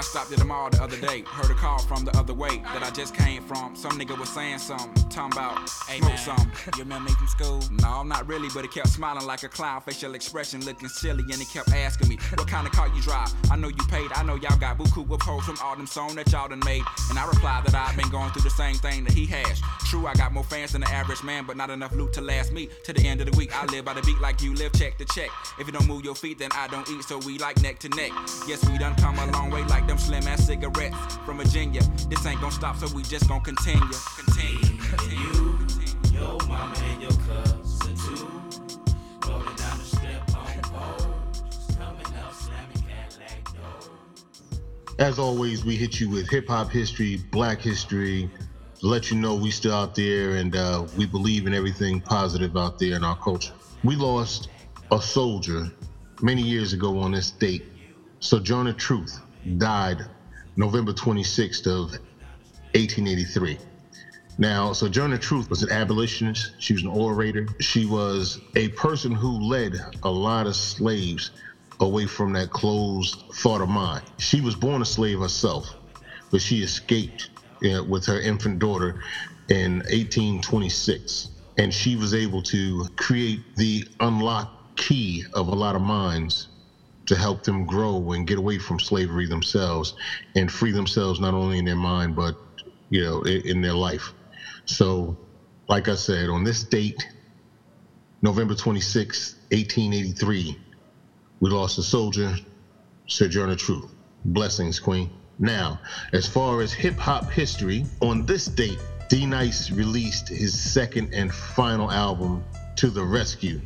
Got 0.00 0.06
stopped 0.06 0.32
at 0.32 0.38
the 0.38 0.46
mall 0.46 0.70
the 0.70 0.82
other 0.82 0.96
day. 0.96 1.24
Heard 1.26 1.50
a 1.50 1.54
call 1.54 1.78
from 1.78 2.06
the 2.06 2.16
other 2.16 2.32
way 2.32 2.56
that 2.72 2.82
I 2.82 2.88
just 2.88 3.14
came 3.14 3.42
from. 3.42 3.76
Some 3.76 4.00
nigga 4.00 4.18
was 4.18 4.30
saying 4.30 4.56
something, 4.56 4.94
talking 5.10 5.36
about 5.36 5.68
hey, 5.86 5.98
smoke 5.98 6.16
something. 6.16 6.50
You 6.78 6.84
remember 6.84 7.10
me 7.10 7.16
from 7.16 7.26
school? 7.26 7.62
No, 7.82 8.02
not 8.02 8.26
really, 8.26 8.48
but 8.54 8.62
he 8.62 8.68
kept 8.68 8.88
smiling 8.88 9.26
like 9.26 9.42
a 9.42 9.48
clown, 9.48 9.82
facial 9.82 10.14
expression 10.14 10.64
looking 10.64 10.88
silly, 10.88 11.22
and 11.24 11.34
he 11.34 11.44
kept 11.44 11.70
asking 11.72 12.08
me 12.08 12.16
what 12.34 12.48
kind 12.48 12.66
of 12.66 12.72
car 12.72 12.88
you 12.96 13.02
drive. 13.02 13.30
I 13.50 13.56
know 13.56 13.68
you 13.68 13.84
paid, 13.90 14.10
I 14.14 14.22
know 14.22 14.36
y'all 14.36 14.56
got 14.56 14.78
buku 14.78 15.06
with 15.06 15.20
posts 15.20 15.46
from 15.46 15.58
all 15.62 15.76
them 15.76 15.86
songs 15.86 16.14
that 16.14 16.32
y'all 16.32 16.48
done 16.48 16.62
made. 16.64 16.84
And 17.10 17.18
I 17.18 17.26
replied 17.26 17.66
that 17.66 17.74
I've 17.74 17.94
been 17.94 18.08
going 18.08 18.30
through 18.30 18.44
the 18.44 18.56
same 18.56 18.76
thing 18.76 19.04
that 19.04 19.12
he 19.12 19.26
has. 19.26 19.60
True, 19.90 20.06
I 20.06 20.14
got 20.14 20.32
more 20.32 20.44
fans 20.44 20.72
than 20.72 20.80
the 20.80 20.88
average 20.88 21.22
man, 21.22 21.44
but 21.44 21.58
not 21.58 21.68
enough 21.68 21.92
loot 21.92 22.14
to 22.14 22.22
last 22.22 22.54
me 22.54 22.70
to 22.84 22.94
the 22.94 23.06
end 23.06 23.20
of 23.20 23.30
the 23.30 23.36
week. 23.36 23.54
I 23.54 23.66
live 23.66 23.84
by 23.84 23.92
the 23.92 24.02
beat 24.02 24.18
like 24.18 24.40
you 24.40 24.54
live, 24.54 24.72
check 24.72 24.96
to 24.96 25.04
check. 25.04 25.28
If 25.58 25.66
you 25.66 25.74
don't 25.74 25.86
move 25.86 26.06
your 26.06 26.14
feet, 26.14 26.38
then 26.38 26.48
I 26.54 26.68
don't 26.68 26.88
eat, 26.88 27.04
so 27.04 27.18
we 27.18 27.36
like 27.36 27.60
neck 27.60 27.80
to 27.80 27.90
neck. 27.90 28.12
Yes, 28.48 28.66
we 28.66 28.78
done 28.78 28.94
come 28.94 29.18
a 29.18 29.26
long 29.32 29.50
way 29.50 29.62
like 29.64 29.89
them 29.90 29.98
slim 29.98 30.28
ass 30.28 30.46
cigarettes 30.46 31.16
from 31.26 31.38
Virginia. 31.38 31.82
This 32.08 32.24
ain't 32.24 32.40
gonna 32.40 32.52
stop, 32.52 32.76
so 32.76 32.86
we 32.94 33.02
just 33.02 33.28
gonna 33.28 33.42
continue. 33.42 33.80
Continue. 34.24 34.78
continue. 34.78 35.18
You, 35.18 35.58
your 36.12 36.38
mama 36.46 36.74
and 36.84 37.02
your 37.02 37.10
cousin 37.10 37.96
too. 37.96 38.30
Rolling 39.26 39.56
down 39.56 39.78
the 39.78 39.84
strip 39.84 40.36
on 40.36 40.62
poles. 40.62 41.76
Coming 41.76 42.06
up, 42.06 42.32
slamming 42.32 42.84
Cadillac 42.86 43.44
doors. 43.52 44.60
As 45.00 45.18
always, 45.18 45.64
we 45.64 45.74
hit 45.74 45.98
you 45.98 46.08
with 46.08 46.30
hip 46.30 46.46
hop 46.46 46.70
history, 46.70 47.16
black 47.32 47.60
history, 47.60 48.30
let 48.82 49.10
you 49.10 49.16
know 49.16 49.34
we 49.34 49.50
still 49.50 49.74
out 49.74 49.96
there 49.96 50.36
and 50.36 50.54
uh, 50.54 50.86
we 50.96 51.04
believe 51.04 51.48
in 51.48 51.54
everything 51.54 52.00
positive 52.00 52.56
out 52.56 52.78
there 52.78 52.94
in 52.94 53.02
our 53.02 53.16
culture. 53.16 53.54
We 53.82 53.96
lost 53.96 54.50
a 54.92 55.02
soldier 55.02 55.68
many 56.22 56.42
years 56.42 56.74
ago 56.74 56.96
on 57.00 57.10
this 57.10 57.32
date. 57.32 57.64
Sojourner 58.20 58.74
Truth 58.74 59.20
died 59.58 60.06
November 60.56 60.92
26th 60.92 61.66
of 61.66 61.90
1883. 62.74 63.58
Now, 64.38 64.72
Sojourner 64.72 65.18
Truth 65.18 65.50
was 65.50 65.62
an 65.62 65.70
abolitionist. 65.70 66.54
She 66.58 66.72
was 66.72 66.82
an 66.82 66.90
orator. 66.90 67.46
She 67.60 67.86
was 67.86 68.40
a 68.56 68.68
person 68.70 69.12
who 69.12 69.38
led 69.40 69.74
a 70.02 70.10
lot 70.10 70.46
of 70.46 70.56
slaves 70.56 71.32
away 71.80 72.06
from 72.06 72.32
that 72.34 72.50
closed 72.50 73.24
thought 73.34 73.60
of 73.60 73.68
mind. 73.68 74.04
She 74.18 74.40
was 74.40 74.56
born 74.56 74.82
a 74.82 74.86
slave 74.86 75.20
herself, 75.20 75.66
but 76.30 76.42
she 76.42 76.62
escaped 76.62 77.30
you 77.60 77.72
know, 77.72 77.84
with 77.84 78.06
her 78.06 78.20
infant 78.20 78.60
daughter 78.60 79.02
in 79.50 79.78
1826. 79.90 81.30
And 81.58 81.74
she 81.74 81.96
was 81.96 82.14
able 82.14 82.42
to 82.44 82.86
create 82.96 83.40
the 83.56 83.84
unlocked 84.00 84.76
key 84.76 85.24
of 85.34 85.48
a 85.48 85.54
lot 85.54 85.76
of 85.76 85.82
minds 85.82 86.49
to 87.10 87.16
help 87.16 87.42
them 87.42 87.66
grow 87.66 88.12
and 88.12 88.24
get 88.24 88.38
away 88.38 88.56
from 88.56 88.78
slavery 88.78 89.26
themselves 89.26 89.94
and 90.36 90.48
free 90.48 90.70
themselves 90.70 91.18
not 91.18 91.34
only 91.34 91.58
in 91.58 91.64
their 91.64 91.74
mind 91.74 92.14
but 92.14 92.36
you 92.88 93.02
know 93.02 93.20
in, 93.22 93.40
in 93.40 93.60
their 93.60 93.74
life. 93.74 94.14
So 94.64 95.16
like 95.68 95.88
i 95.88 95.96
said 95.96 96.28
on 96.28 96.44
this 96.44 96.62
date 96.62 97.04
november 98.22 98.54
26 98.54 99.34
1883 99.50 100.56
we 101.40 101.50
lost 101.50 101.78
a 101.78 101.82
soldier 101.82 102.36
sojourner 103.08 103.56
truth 103.56 103.92
blessings 104.24 104.78
queen. 104.78 105.10
Now 105.40 105.80
as 106.12 106.28
far 106.28 106.60
as 106.60 106.72
hip-hop 106.72 107.28
history 107.28 107.86
on 108.00 108.24
this 108.24 108.44
date 108.44 108.78
d 109.08 109.26
nice 109.26 109.72
released 109.72 110.28
his 110.28 110.52
second 110.56 111.12
and 111.12 111.34
final 111.34 111.90
album 111.90 112.44
to 112.76 112.88
the 112.88 113.04
rescue 113.04 113.60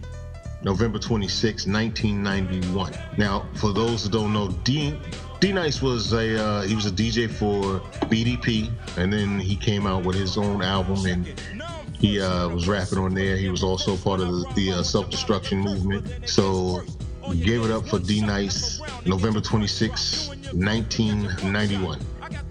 November 0.64 0.98
26, 0.98 1.66
1991. 1.66 2.92
Now, 3.18 3.46
for 3.55 3.72
those 3.72 4.05
who 4.05 4.11
don't 4.11 4.33
know, 4.33 4.48
D, 4.64 4.98
D 5.40 5.53
Nice 5.53 5.83
was 5.83 6.12
a 6.12 6.42
uh, 6.42 6.62
he 6.62 6.74
was 6.74 6.87
a 6.87 6.90
DJ 6.90 7.31
for 7.31 7.81
BDP, 8.09 8.70
and 8.96 9.12
then 9.12 9.38
he 9.38 9.57
came 9.57 9.87
out 9.87 10.05
with 10.05 10.16
his 10.16 10.38
own 10.38 10.62
album, 10.62 11.05
and 11.05 11.40
he 11.92 12.20
uh, 12.20 12.48
was 12.48 12.66
rapping 12.66 12.98
on 12.98 13.14
there. 13.14 13.37
He 13.37 13.50
was 13.50 13.62
also 13.62 13.96
part 13.96 14.20
of 14.20 14.29
the, 14.29 14.53
the 14.55 14.72
uh, 14.72 14.83
self 14.83 15.11
destruction 15.11 15.61
movement. 15.61 16.07
So 16.29 16.83
gave 17.42 17.64
it 17.64 17.70
up 17.70 17.87
for 17.87 17.98
D 17.98 18.20
Nice, 18.20 18.81
November 19.05 19.40
26, 19.40 20.29
1991. 20.29 22.00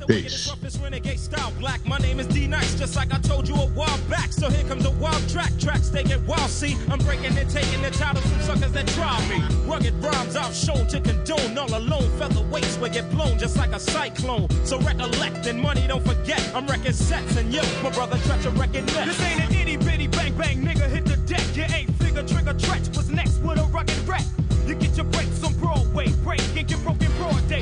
Peace. 0.07 0.51
Renegade 0.81 1.19
style 1.19 1.51
black. 1.59 1.85
My 1.85 1.97
name 1.97 2.19
is 2.19 2.27
D 2.27 2.45
Nice, 2.47 2.77
just 2.77 2.95
like 2.95 3.13
I 3.13 3.19
told 3.19 3.47
you 3.47 3.55
a 3.55 3.67
while 3.67 3.97
back. 4.09 4.31
So 4.31 4.49
here 4.49 4.67
comes 4.67 4.83
the 4.83 4.91
wild 4.91 5.27
track. 5.29 5.51
Tracks 5.59 5.89
they 5.89 6.03
get 6.03 6.21
wild. 6.27 6.49
See, 6.49 6.75
I'm 6.89 6.99
breaking 6.99 7.37
and 7.37 7.49
taking 7.49 7.81
the 7.81 7.89
titles 7.91 8.25
from 8.25 8.41
suckers 8.41 8.71
that 8.73 8.87
try 8.89 9.17
me. 9.29 9.41
Rugged 9.65 9.93
rhymes 10.03 10.35
out 10.35 10.53
shown 10.53 10.87
to 10.87 10.99
condone. 10.99 11.57
All 11.57 11.73
alone, 11.77 12.09
featherweights 12.19 12.79
will 12.79 12.89
get 12.89 13.09
blown 13.11 13.39
just 13.39 13.57
like 13.57 13.71
a 13.71 13.79
cyclone. 13.79 14.47
So 14.65 14.79
recollect 14.79 15.47
and 15.47 15.61
money 15.61 15.85
don't 15.87 16.05
forget. 16.05 16.41
I'm 16.53 16.67
wrecking 16.67 16.93
sets 16.93 17.37
and 17.37 17.53
yo, 17.53 17.63
my 17.81 17.89
brother 17.89 18.17
Treach 18.17 18.45
a 18.45 18.49
wrecking 18.51 18.85
net. 18.87 19.07
This 19.07 19.21
ain't 19.21 19.41
an 19.41 19.55
itty 19.55 19.77
bitty 19.77 20.07
bang 20.07 20.35
bang 20.37 20.61
nigga 20.61 20.89
hit 20.89 21.05
the 21.05 21.17
deck. 21.17 21.43
You 21.55 21.63
ain't 21.75 21.93
figure 21.95 22.23
trigger 22.23 22.53
Treach. 22.53 22.95
What's 22.95 23.09
next 23.09 23.39
with 23.41 23.57
a 23.57 23.63
rugged 23.63 23.97
wreck? 24.07 24.23
You 24.67 24.75
get 24.75 24.95
your 24.95 25.05
breaks 25.07 25.43
on 25.43 25.53
Broadway, 25.55 26.07
break 26.23 26.41
and 26.55 26.67
get 26.67 26.81
broken 26.83 27.11
broad 27.17 27.47
day. 27.49 27.61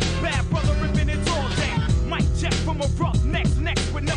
Check 2.82 2.90
from 2.92 3.06
a 3.06 3.10
rough 3.10 3.26
next, 3.26 3.58
next 3.58 3.94
with 3.94 4.04
no 4.04 4.16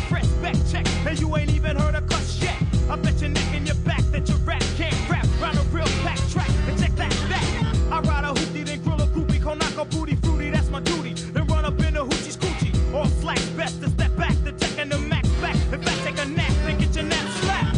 check. 0.71 0.85
And 1.05 1.19
you 1.19 1.35
ain't 1.37 1.51
even 1.51 1.77
heard 1.77 1.95
a 1.95 2.01
cuss 2.01 2.41
yet. 2.41 2.55
I 2.89 2.95
bet 2.95 3.19
your 3.21 3.29
neck 3.29 3.65
your 3.65 3.75
back 3.77 4.01
that 4.11 4.27
your 4.27 4.37
rap 4.39 4.61
can't 4.77 5.09
rap. 5.09 5.25
A 5.41 5.61
real 5.75 5.85
pack 6.03 6.19
track 6.29 6.49
and 6.67 6.79
check 6.79 6.95
that 6.95 7.11
back. 7.29 7.43
I 7.91 7.99
ride 8.01 8.23
a 8.23 8.33
hoopty, 8.33 8.65
then 8.65 8.81
grill 8.83 9.01
a 9.01 9.07
groupie, 9.07 9.39
Konako 9.39 9.89
booty 9.91 10.15
fruity, 10.15 10.49
that's 10.49 10.69
my 10.69 10.79
duty. 10.81 11.13
Then 11.13 11.45
run 11.47 11.65
up 11.65 11.79
in 11.79 11.93
the 11.93 12.05
hoochie 12.05 12.35
scoochie. 12.35 12.93
All 12.93 13.05
slacks 13.05 13.45
best 13.49 13.81
to 13.81 13.89
step 13.89 14.15
back, 14.15 14.35
check 14.57 14.79
and 14.79 14.91
the 14.91 14.97
max 14.97 15.29
back. 15.41 15.55
If 15.71 15.87
I 15.87 15.93
take 16.03 16.19
a 16.19 16.25
nap, 16.25 16.51
then 16.65 16.79
get 16.79 16.95
your 16.95 17.05
nap 17.05 17.27
slapped. 17.41 17.77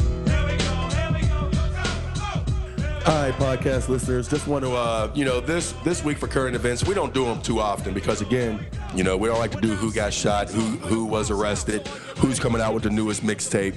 Hi, 3.04 3.32
podcast 3.32 3.88
listeners. 3.88 4.28
Just 4.28 4.48
want 4.48 4.66
to, 4.66 4.72
uh, 4.74 5.12
you 5.16 5.24
know, 5.24 5.40
this 5.40 5.74
this 5.86 6.04
week 6.04 6.18
for 6.18 6.28
current 6.28 6.56
events, 6.56 6.86
we 6.86 6.94
don't 6.94 7.14
do 7.14 7.24
them 7.24 7.42
too 7.42 7.62
often 7.62 7.94
because, 7.94 8.20
again, 8.22 8.66
you 8.96 9.04
know, 9.04 9.18
we 9.18 9.28
don't 9.28 9.40
like 9.40 9.52
to 9.52 9.62
do 9.62 9.76
who 9.76 9.92
got 9.92 10.14
shot, 10.14 10.50
who 10.50 10.62
who 10.62 11.06
was 11.06 11.30
arrested, 11.32 11.88
who's 12.18 12.40
coming 12.40 12.62
out 12.62 12.74
with 12.74 12.84
the 12.84 12.90
newest 12.90 13.24
mixtape. 13.24 13.76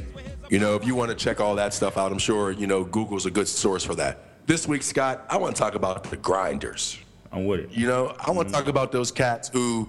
You 0.49 0.59
know, 0.59 0.75
if 0.75 0.85
you 0.85 0.95
want 0.95 1.11
to 1.11 1.17
check 1.17 1.41
all 1.41 1.55
that 1.57 1.75
stuff 1.75 1.97
out, 1.97 2.13
I'm 2.13 2.19
sure 2.19 2.51
you 2.53 2.67
know 2.67 2.85
Google's 2.85 3.27
a 3.27 3.31
good 3.31 3.49
source 3.49 3.85
for 3.85 3.95
that. 3.97 4.47
This 4.47 4.67
week, 4.67 4.83
Scott, 4.83 5.25
I 5.29 5.37
want 5.37 5.55
to 5.55 5.61
talk 5.61 5.75
about 5.75 6.05
the 6.05 6.17
grinders. 6.17 6.99
I'm 7.33 7.47
with 7.47 7.61
it. 7.61 7.71
You 7.71 7.87
know, 7.87 8.17
I 8.19 8.31
want 8.31 8.49
to 8.49 8.55
mm-hmm. 8.55 8.63
talk 8.63 8.69
about 8.69 8.93
those 8.93 9.13
cats 9.13 9.49
who 9.49 9.89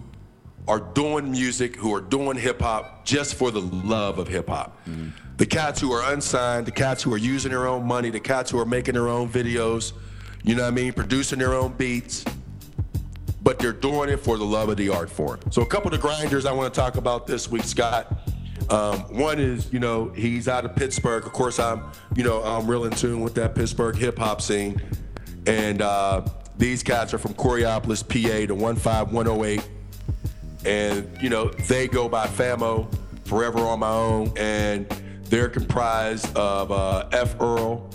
are 0.68 0.80
doing 0.80 1.32
music, 1.32 1.76
who 1.76 1.94
are 1.94 2.02
doing 2.02 2.38
hip 2.38 2.62
hop 2.62 3.04
just 3.06 3.36
for 3.36 3.52
the 3.52 3.62
love 3.62 4.20
of 4.20 4.28
hip 4.28 4.50
hop. 4.50 4.78
Mm-hmm. 4.86 5.10
The 5.38 5.46
cats 5.46 5.82
who 5.82 5.92
are 5.92 6.14
unsigned, 6.14 6.68
the 6.68 6.72
cats 6.72 7.02
who 7.02 7.12
are 7.14 7.18
using 7.18 7.52
their 7.52 7.68
own 7.68 7.86
money, 7.86 8.12
the 8.12 8.20
cats 8.20 8.52
who 8.52 8.60
are 8.60 8.66
making 8.66 8.94
their 8.94 9.08
own 9.08 9.28
videos, 9.28 9.94
you 10.44 10.56
know 10.56 10.64
what 10.64 10.68
I 10.68 10.72
mean, 10.72 10.94
producing 10.94 11.40
their 11.40 11.54
own 11.54 11.74
beats, 11.74 12.24
but 13.42 13.60
they're 13.60 13.74
doing 13.74 14.10
it 14.10 14.18
for 14.18 14.38
the 14.38 14.46
love 14.46 14.70
of 14.70 14.78
the 14.78 14.90
art 14.90 15.10
form. 15.10 15.40
So 15.50 15.62
a 15.62 15.66
couple 15.66 15.94
of 15.94 16.00
the 16.00 16.08
grinders 16.08 16.46
I 16.46 16.52
want 16.52 16.74
to 16.74 16.80
talk 16.80 16.96
about 16.96 17.28
this 17.28 17.50
week, 17.50 17.64
Scott. 17.64 18.08
Um, 18.70 19.00
one 19.18 19.40
is, 19.40 19.72
you 19.74 19.80
know, 19.80 20.10
he's 20.10 20.48
out 20.48 20.64
of 20.64 20.76
Pittsburgh. 20.76 21.26
Of 21.26 21.34
course, 21.34 21.60
I'm, 21.60 21.92
you 22.16 22.24
know, 22.24 22.42
I'm 22.44 22.68
real 22.68 22.86
in 22.86 22.92
tune 22.92 23.22
with 23.22 23.36
that 23.36 23.56
Pittsburgh 23.56 23.96
hip 23.96 24.18
hop 24.18 24.42
scene. 24.42 24.82
And 25.48 25.82
uh, 25.82 26.26
these 26.58 26.84
cats 26.84 27.14
are 27.14 27.18
from 27.18 27.34
Coraopolis, 27.34 28.04
PA, 28.08 28.46
the 28.46 28.56
15108 28.56 29.68
and 30.66 31.10
you 31.22 31.30
know 31.30 31.50
they 31.68 31.88
go 31.88 32.08
by 32.08 32.28
Famo, 32.28 32.94
Forever 33.26 33.60
on 33.60 33.80
My 33.80 33.90
Own, 33.90 34.34
and 34.38 34.88
they're 35.24 35.50
comprised 35.50 36.36
of 36.36 36.72
uh, 36.72 37.08
F. 37.12 37.40
Earl, 37.40 37.90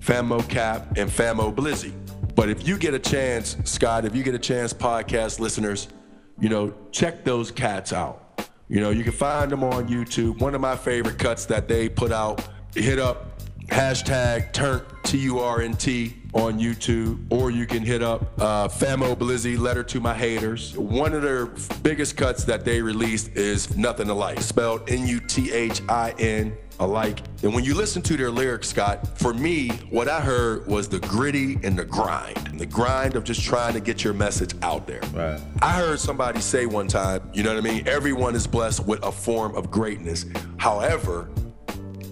Famo 0.00 0.46
Cap, 0.48 0.96
and 0.96 1.10
Famo 1.10 1.54
Blizzy. 1.54 1.92
But 2.40 2.48
if 2.48 2.66
you 2.66 2.78
get 2.78 2.94
a 2.94 2.98
chance, 2.98 3.58
Scott, 3.64 4.06
if 4.06 4.16
you 4.16 4.22
get 4.22 4.34
a 4.34 4.38
chance, 4.38 4.72
podcast 4.72 5.40
listeners, 5.40 5.88
you 6.38 6.48
know 6.48 6.72
check 6.90 7.22
those 7.22 7.50
cats 7.50 7.92
out. 7.92 8.40
You 8.66 8.80
know 8.80 8.88
you 8.88 9.04
can 9.04 9.12
find 9.12 9.52
them 9.52 9.62
on 9.62 9.88
YouTube. 9.88 10.40
One 10.40 10.54
of 10.54 10.62
my 10.62 10.74
favorite 10.74 11.18
cuts 11.18 11.44
that 11.44 11.68
they 11.68 11.90
put 11.90 12.12
out. 12.12 12.48
Hit 12.74 12.98
up 12.98 13.42
hashtag 13.66 14.54
turn 14.54 14.80
T 15.02 15.18
U 15.18 15.38
R 15.38 15.60
N 15.60 15.74
T 15.74 16.16
on 16.32 16.58
YouTube, 16.58 17.22
or 17.28 17.50
you 17.50 17.66
can 17.66 17.82
hit 17.82 18.02
up 18.02 18.22
uh, 18.40 18.68
Famo 18.68 19.14
Blizzy, 19.14 19.58
Letter 19.58 19.84
to 19.84 20.00
My 20.00 20.14
Haters. 20.14 20.74
One 20.78 21.12
of 21.12 21.20
their 21.20 21.44
biggest 21.82 22.16
cuts 22.16 22.44
that 22.44 22.64
they 22.64 22.80
released 22.80 23.36
is 23.36 23.76
Nothing 23.76 24.08
Alike, 24.08 24.40
spelled 24.40 24.88
N 24.88 25.06
U 25.06 25.20
T 25.20 25.52
H 25.52 25.82
I 25.90 26.14
N 26.18 26.56
alike. 26.80 27.20
And 27.42 27.54
when 27.54 27.64
you 27.64 27.74
listen 27.74 28.02
to 28.02 28.16
their 28.16 28.30
lyrics, 28.30 28.68
Scott, 28.68 29.18
for 29.18 29.32
me, 29.32 29.68
what 29.90 30.08
I 30.08 30.20
heard 30.20 30.66
was 30.66 30.88
the 30.88 30.98
gritty 31.00 31.58
and 31.62 31.78
the 31.78 31.84
grind. 31.84 32.58
The 32.58 32.66
grind 32.66 33.14
of 33.14 33.24
just 33.24 33.42
trying 33.42 33.74
to 33.74 33.80
get 33.80 34.02
your 34.02 34.14
message 34.14 34.54
out 34.62 34.86
there. 34.86 35.02
Right. 35.12 35.40
I 35.62 35.72
heard 35.72 36.00
somebody 36.00 36.40
say 36.40 36.66
one 36.66 36.88
time, 36.88 37.22
you 37.32 37.42
know 37.42 37.54
what 37.54 37.64
I 37.64 37.68
mean? 37.68 37.86
Everyone 37.86 38.34
is 38.34 38.46
blessed 38.46 38.86
with 38.86 39.02
a 39.04 39.12
form 39.12 39.54
of 39.54 39.70
greatness. 39.70 40.26
However, 40.56 41.30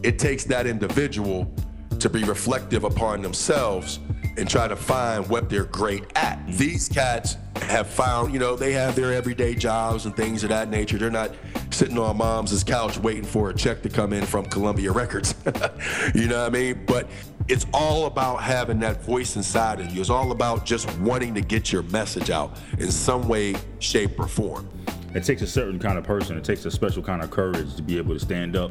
it 0.03 0.19
takes 0.19 0.45
that 0.45 0.67
individual 0.67 1.53
to 1.99 2.09
be 2.09 2.23
reflective 2.25 2.85
upon 2.85 3.23
themselves 3.23 3.99
and 4.39 4.49
try 4.49 4.69
to 4.69 4.77
find 4.77 5.29
what 5.29 5.51
they're 5.51 5.65
great 5.65 6.05
at. 6.15 6.39
These 6.49 6.89
cats 6.89 7.37
have 7.63 7.89
found, 7.89 8.33
you 8.33 8.39
know, 8.39 8.57
they 8.57 8.73
have 8.73 8.95
their 8.95 9.13
everyday 9.13 9.55
jobs 9.55 10.07
and 10.07 10.17
things 10.17 10.45
of 10.45 10.51
that 10.51 10.71
nature. 10.71 10.97
They're 10.97 11.11
not 11.11 11.33
sitting 11.71 11.99
on 11.99 12.17
mom's 12.17 12.63
couch 12.63 12.99
waiting 12.99 13.25
for 13.25 13.51
a 13.51 13.55
check 13.55 13.83
to 13.83 13.89
come 13.89 14.13
in 14.13 14.25
from 14.25 14.47
Columbia 14.47 14.93
Records. 14.93 15.35
you 16.15 16.29
know 16.29 16.39
what 16.39 16.47
I 16.47 16.51
mean? 16.51 16.85
But 16.87 17.09
it's 17.49 17.67
all 17.75 18.07
about 18.07 18.37
having 18.37 18.79
that 18.81 19.03
voice 19.03 19.37
inside 19.37 19.81
of 19.81 19.91
you. 19.93 20.01
It's 20.01 20.11
all 20.11 20.31
about 20.31 20.65
just 20.65 20.97
wanting 20.99 21.35
to 21.35 21.41
get 21.41 21.73
your 21.73 21.83
message 21.85 22.31
out 22.31 22.59
in 22.79 22.91
some 22.93 23.29
way, 23.29 23.57
shape, 23.81 24.19
or 24.21 24.29
form. 24.29 24.69
It 25.15 25.25
takes 25.25 25.43
a 25.43 25.47
certain 25.47 25.79
kind 25.79 25.99
of 25.99 26.05
person. 26.05 26.37
It 26.37 26.45
takes 26.45 26.65
a 26.65 26.71
special 26.71 27.03
kind 27.03 27.23
of 27.23 27.31
courage 27.31 27.75
to 27.75 27.83
be 27.83 27.99
able 27.99 28.15
to 28.15 28.21
stand 28.21 28.55
up 28.55 28.71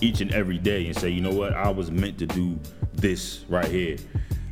each 0.00 0.20
and 0.20 0.32
every 0.32 0.58
day 0.58 0.86
and 0.86 0.96
say, 0.96 1.08
you 1.08 1.20
know 1.20 1.32
what, 1.32 1.52
I 1.52 1.68
was 1.68 1.90
meant 1.90 2.18
to 2.18 2.26
do 2.26 2.58
this 2.94 3.44
right 3.48 3.66
here. 3.66 3.96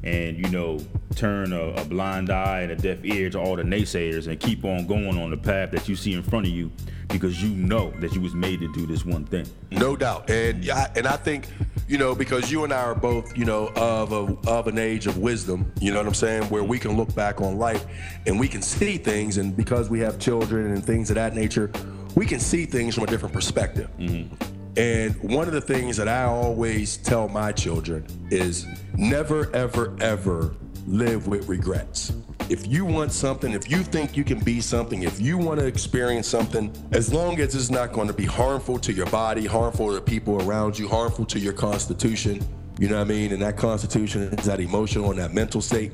And, 0.04 0.36
you 0.36 0.50
know, 0.50 0.80
turn 1.14 1.52
a, 1.52 1.68
a 1.74 1.84
blind 1.84 2.30
eye 2.30 2.62
and 2.62 2.72
a 2.72 2.76
deaf 2.76 2.98
ear 3.04 3.30
to 3.30 3.38
all 3.38 3.56
the 3.56 3.62
naysayers 3.62 4.26
and 4.26 4.40
keep 4.40 4.64
on 4.64 4.86
going 4.86 5.16
on 5.16 5.30
the 5.30 5.36
path 5.36 5.70
that 5.70 5.88
you 5.88 5.94
see 5.94 6.14
in 6.14 6.22
front 6.22 6.46
of 6.46 6.52
you 6.52 6.70
because 7.12 7.42
you 7.42 7.50
know 7.50 7.90
that 8.00 8.14
you 8.14 8.20
was 8.20 8.34
made 8.34 8.60
to 8.60 8.72
do 8.72 8.86
this 8.86 9.04
one 9.04 9.24
thing. 9.24 9.46
No 9.70 9.94
doubt, 9.94 10.30
and 10.30 10.68
I, 10.70 10.90
and 10.96 11.06
I 11.06 11.16
think 11.16 11.46
you 11.86 11.98
know 11.98 12.14
because 12.14 12.50
you 12.50 12.64
and 12.64 12.72
I 12.72 12.82
are 12.82 12.94
both 12.94 13.36
you 13.36 13.44
know 13.44 13.70
of 13.76 14.12
a, 14.12 14.50
of 14.50 14.66
an 14.66 14.78
age 14.78 15.06
of 15.06 15.18
wisdom. 15.18 15.70
You 15.80 15.92
know 15.92 15.98
what 15.98 16.06
I'm 16.06 16.14
saying? 16.14 16.44
Where 16.44 16.64
we 16.64 16.78
can 16.78 16.96
look 16.96 17.14
back 17.14 17.40
on 17.40 17.58
life 17.58 17.84
and 18.26 18.40
we 18.40 18.48
can 18.48 18.62
see 18.62 18.96
things, 18.96 19.36
and 19.36 19.56
because 19.56 19.90
we 19.90 20.00
have 20.00 20.18
children 20.18 20.72
and 20.72 20.84
things 20.84 21.10
of 21.10 21.16
that 21.16 21.34
nature, 21.34 21.70
we 22.14 22.26
can 22.26 22.40
see 22.40 22.64
things 22.64 22.94
from 22.94 23.04
a 23.04 23.06
different 23.06 23.34
perspective. 23.34 23.90
Mm-hmm. 23.98 24.61
And 24.76 25.14
one 25.22 25.46
of 25.46 25.52
the 25.52 25.60
things 25.60 25.96
that 25.98 26.08
I 26.08 26.24
always 26.24 26.96
tell 26.96 27.28
my 27.28 27.52
children 27.52 28.06
is 28.30 28.66
never, 28.94 29.54
ever, 29.54 29.94
ever 30.00 30.54
live 30.86 31.26
with 31.26 31.46
regrets. 31.48 32.12
If 32.48 32.66
you 32.66 32.84
want 32.84 33.12
something, 33.12 33.52
if 33.52 33.70
you 33.70 33.82
think 33.82 34.16
you 34.16 34.24
can 34.24 34.40
be 34.40 34.60
something, 34.60 35.02
if 35.02 35.20
you 35.20 35.38
want 35.38 35.60
to 35.60 35.66
experience 35.66 36.26
something, 36.26 36.72
as 36.92 37.12
long 37.12 37.38
as 37.38 37.54
it's 37.54 37.70
not 37.70 37.92
going 37.92 38.08
to 38.08 38.14
be 38.14 38.24
harmful 38.24 38.78
to 38.78 38.92
your 38.92 39.06
body, 39.06 39.46
harmful 39.46 39.88
to 39.88 39.94
the 39.94 40.00
people 40.00 40.42
around 40.42 40.78
you, 40.78 40.88
harmful 40.88 41.24
to 41.26 41.38
your 41.38 41.52
constitution, 41.52 42.42
you 42.78 42.88
know 42.88 42.96
what 42.96 43.06
I 43.06 43.08
mean? 43.08 43.32
And 43.32 43.42
that 43.42 43.56
constitution 43.56 44.22
is 44.22 44.46
that 44.46 44.58
emotional 44.58 45.10
and 45.10 45.18
that 45.18 45.34
mental 45.34 45.60
state, 45.60 45.92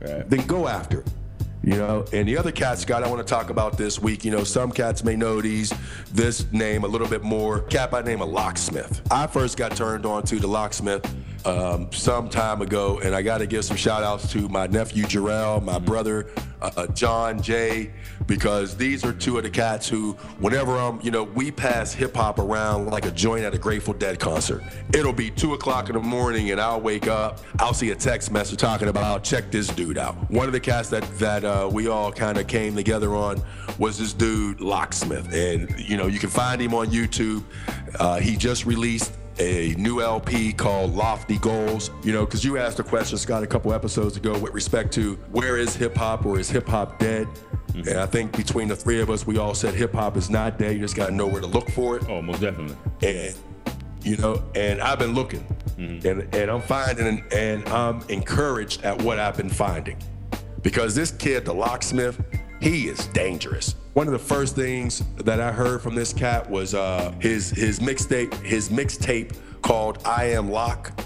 then 0.00 0.46
go 0.46 0.68
after 0.68 1.00
it. 1.00 1.08
You 1.66 1.74
know, 1.74 2.04
and 2.12 2.28
the 2.28 2.38
other 2.38 2.52
cat, 2.52 2.78
Scott, 2.78 3.02
I 3.02 3.08
want 3.08 3.26
to 3.26 3.28
talk 3.28 3.50
about 3.50 3.76
this 3.76 4.00
week. 4.00 4.24
You 4.24 4.30
know, 4.30 4.44
some 4.44 4.70
cats 4.70 5.02
may 5.02 5.16
know 5.16 5.40
these, 5.40 5.74
this 6.12 6.50
name 6.52 6.84
a 6.84 6.86
little 6.86 7.08
bit 7.08 7.24
more. 7.24 7.62
Cat 7.62 7.90
by 7.90 8.02
name 8.02 8.22
of 8.22 8.28
Locksmith. 8.28 9.02
I 9.10 9.26
first 9.26 9.56
got 9.56 9.74
turned 9.74 10.06
on 10.06 10.22
to 10.26 10.38
the 10.38 10.46
Locksmith 10.46 11.04
um, 11.46 11.90
some 11.92 12.28
time 12.28 12.60
ago, 12.60 12.98
and 12.98 13.14
I 13.14 13.22
got 13.22 13.38
to 13.38 13.46
give 13.46 13.64
some 13.64 13.76
shout 13.76 14.02
outs 14.02 14.30
to 14.32 14.48
my 14.48 14.66
nephew 14.66 15.04
Jarrell, 15.04 15.62
my 15.62 15.78
brother 15.78 16.28
uh, 16.60 16.70
uh, 16.76 16.86
John 16.88 17.40
Jay, 17.40 17.92
because 18.26 18.76
these 18.76 19.04
are 19.04 19.12
two 19.12 19.36
of 19.36 19.44
the 19.44 19.50
cats 19.50 19.88
who, 19.88 20.14
whenever 20.40 20.76
I'm, 20.76 21.00
you 21.02 21.12
know, 21.12 21.22
we 21.22 21.52
pass 21.52 21.92
hip 21.92 22.16
hop 22.16 22.40
around 22.40 22.86
like 22.86 23.06
a 23.06 23.12
joint 23.12 23.44
at 23.44 23.54
a 23.54 23.58
Grateful 23.58 23.94
Dead 23.94 24.18
concert. 24.18 24.62
It'll 24.92 25.12
be 25.12 25.30
two 25.30 25.54
o'clock 25.54 25.88
in 25.88 25.94
the 25.94 26.02
morning, 26.02 26.50
and 26.50 26.60
I'll 26.60 26.80
wake 26.80 27.06
up, 27.06 27.40
I'll 27.60 27.74
see 27.74 27.90
a 27.90 27.96
text 27.96 28.32
message 28.32 28.58
talking 28.58 28.88
about 28.88 29.04
I'll 29.04 29.20
check 29.20 29.52
this 29.52 29.68
dude 29.68 29.98
out. 29.98 30.14
One 30.30 30.46
of 30.46 30.52
the 30.52 30.60
cats 30.60 30.88
that 30.90 31.04
that 31.18 31.44
uh, 31.44 31.70
we 31.72 31.86
all 31.86 32.10
kind 32.10 32.38
of 32.38 32.48
came 32.48 32.74
together 32.74 33.14
on 33.14 33.40
was 33.78 33.98
this 33.98 34.12
dude 34.12 34.60
Locksmith, 34.60 35.32
and 35.32 35.78
you 35.78 35.96
know, 35.96 36.06
you 36.06 36.18
can 36.18 36.30
find 36.30 36.60
him 36.60 36.74
on 36.74 36.88
YouTube. 36.88 37.44
Uh, 38.00 38.18
he 38.18 38.36
just 38.36 38.66
released 38.66 39.12
a 39.38 39.74
new 39.78 40.00
LP 40.00 40.52
called 40.52 40.94
Lofty 40.94 41.38
Goals. 41.38 41.90
You 42.02 42.12
know, 42.12 42.24
because 42.24 42.44
you 42.44 42.58
asked 42.58 42.78
a 42.78 42.84
question, 42.84 43.18
Scott, 43.18 43.42
a 43.42 43.46
couple 43.46 43.72
episodes 43.72 44.16
ago 44.16 44.38
with 44.38 44.52
respect 44.52 44.92
to 44.94 45.14
where 45.30 45.56
is 45.56 45.76
hip 45.76 45.96
hop 45.96 46.26
or 46.26 46.38
is 46.38 46.50
hip 46.50 46.68
hop 46.68 46.98
dead? 46.98 47.26
Mm-hmm. 47.68 47.88
And 47.88 47.98
I 47.98 48.06
think 48.06 48.36
between 48.36 48.68
the 48.68 48.76
three 48.76 49.00
of 49.00 49.10
us, 49.10 49.26
we 49.26 49.38
all 49.38 49.54
said 49.54 49.74
hip 49.74 49.92
hop 49.92 50.16
is 50.16 50.30
not 50.30 50.58
dead. 50.58 50.74
You 50.74 50.80
just 50.80 50.96
got 50.96 51.06
to 51.06 51.12
know 51.14 51.26
where 51.26 51.40
to 51.40 51.46
look 51.46 51.70
for 51.70 51.96
it. 51.96 52.08
Oh, 52.08 52.22
most 52.22 52.40
definitely. 52.40 52.76
And 53.02 53.34
you 54.02 54.16
know, 54.16 54.42
and 54.54 54.80
I've 54.80 55.00
been 55.00 55.14
looking, 55.14 55.44
mm-hmm. 55.76 56.06
and 56.06 56.34
and 56.34 56.50
I'm 56.50 56.62
finding, 56.62 57.24
and 57.32 57.68
I'm 57.68 58.02
encouraged 58.08 58.84
at 58.84 59.02
what 59.02 59.18
I've 59.18 59.36
been 59.36 59.50
finding, 59.50 59.98
because 60.62 60.94
this 60.94 61.10
kid, 61.10 61.44
the 61.44 61.52
locksmith, 61.52 62.20
he 62.60 62.88
is 62.88 63.06
dangerous. 63.08 63.74
One 63.94 64.06
of 64.06 64.12
the 64.12 64.18
first 64.18 64.54
things 64.54 65.02
that 65.16 65.40
I 65.40 65.52
heard 65.52 65.80
from 65.80 65.94
this 65.94 66.12
cat 66.12 66.48
was 66.48 66.74
uh, 66.74 67.12
his 67.20 67.50
his 67.50 67.80
mixtape, 67.80 68.34
his 68.42 68.68
mixtape 68.68 69.36
called 69.62 69.98
"I 70.04 70.24
Am 70.26 70.50
Lock," 70.50 70.98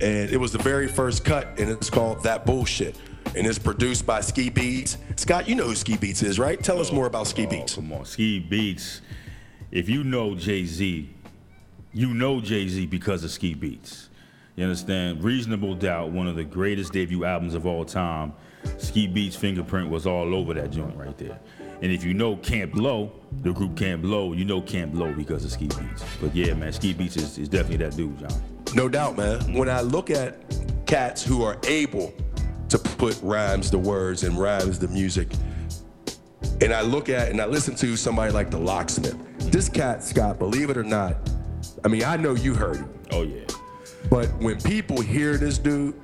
and 0.00 0.30
it 0.30 0.38
was 0.38 0.52
the 0.52 0.58
very 0.58 0.88
first 0.88 1.24
cut, 1.24 1.58
and 1.58 1.70
it's 1.70 1.90
called 1.90 2.22
"That 2.22 2.46
Bullshit." 2.46 2.96
and 3.36 3.46
it's 3.46 3.58
produced 3.58 4.06
by 4.06 4.20
Ski 4.20 4.50
Beatz. 4.50 4.96
Scott, 5.16 5.48
you 5.48 5.54
know 5.54 5.64
who 5.64 5.74
Ski 5.74 5.96
Beatz 5.96 6.22
is, 6.22 6.38
right? 6.38 6.62
Tell 6.62 6.80
us 6.80 6.92
more 6.92 7.06
about 7.06 7.26
Ski 7.26 7.46
oh, 7.46 7.50
Beatz. 7.50 7.74
Come 7.74 7.92
on, 7.92 8.04
Ski 8.04 8.44
Beatz. 8.48 9.00
If 9.70 9.88
you 9.88 10.04
know 10.04 10.34
Jay 10.34 10.64
Z, 10.64 11.10
you 11.92 12.14
know 12.14 12.40
Jay 12.40 12.68
Z 12.68 12.86
because 12.86 13.24
of 13.24 13.30
Ski 13.30 13.54
Beatz. 13.54 14.08
You 14.56 14.64
understand? 14.64 15.24
Reasonable 15.24 15.74
Doubt, 15.74 16.10
one 16.10 16.28
of 16.28 16.36
the 16.36 16.44
greatest 16.44 16.92
debut 16.92 17.24
albums 17.24 17.54
of 17.54 17.66
all 17.66 17.84
time. 17.84 18.32
Ski 18.78 19.08
Beatz 19.08 19.36
fingerprint 19.36 19.90
was 19.90 20.06
all 20.06 20.34
over 20.34 20.54
that 20.54 20.70
joint 20.70 20.96
right 20.96 21.16
there. 21.18 21.38
And 21.82 21.92
if 21.92 22.04
you 22.04 22.14
know 22.14 22.36
Camp 22.36 22.72
Lo, 22.74 23.12
the 23.42 23.52
group 23.52 23.76
Camp 23.76 24.02
Lo, 24.04 24.32
you 24.32 24.44
know 24.44 24.60
Camp 24.60 24.94
Lo 24.94 25.12
because 25.12 25.44
of 25.44 25.50
Ski 25.50 25.68
Beatz. 25.68 26.02
But 26.20 26.34
yeah, 26.34 26.54
man, 26.54 26.72
Ski 26.72 26.94
Beatz 26.94 27.16
is, 27.16 27.38
is 27.38 27.48
definitely 27.48 27.84
that 27.84 27.96
dude, 27.96 28.18
John. 28.18 28.42
No 28.74 28.88
doubt, 28.88 29.16
man. 29.16 29.52
When 29.54 29.68
I 29.68 29.80
look 29.80 30.10
at 30.10 30.36
cats 30.86 31.22
who 31.24 31.42
are 31.42 31.58
able 31.66 32.14
to 32.68 32.78
put 32.78 33.20
rhymes 33.22 33.70
to 33.70 33.78
words 33.78 34.24
and 34.24 34.38
rhymes 34.38 34.78
to 34.78 34.88
music, 34.88 35.28
and 36.60 36.72
I 36.72 36.80
look 36.82 37.08
at 37.08 37.28
and 37.28 37.40
I 37.40 37.46
listen 37.46 37.74
to 37.76 37.96
somebody 37.96 38.32
like 38.32 38.50
the 38.50 38.58
locksmith. 38.58 39.16
This 39.50 39.68
cat, 39.68 40.02
Scott, 40.02 40.38
believe 40.38 40.70
it 40.70 40.76
or 40.76 40.84
not, 40.84 41.16
I 41.84 41.88
mean, 41.88 42.04
I 42.04 42.16
know 42.16 42.34
you 42.34 42.54
heard 42.54 42.76
him. 42.76 42.88
Oh 43.10 43.22
yeah. 43.22 43.44
But 44.10 44.32
when 44.40 44.60
people 44.60 45.00
hear 45.00 45.36
this 45.36 45.58
dude 45.58 45.94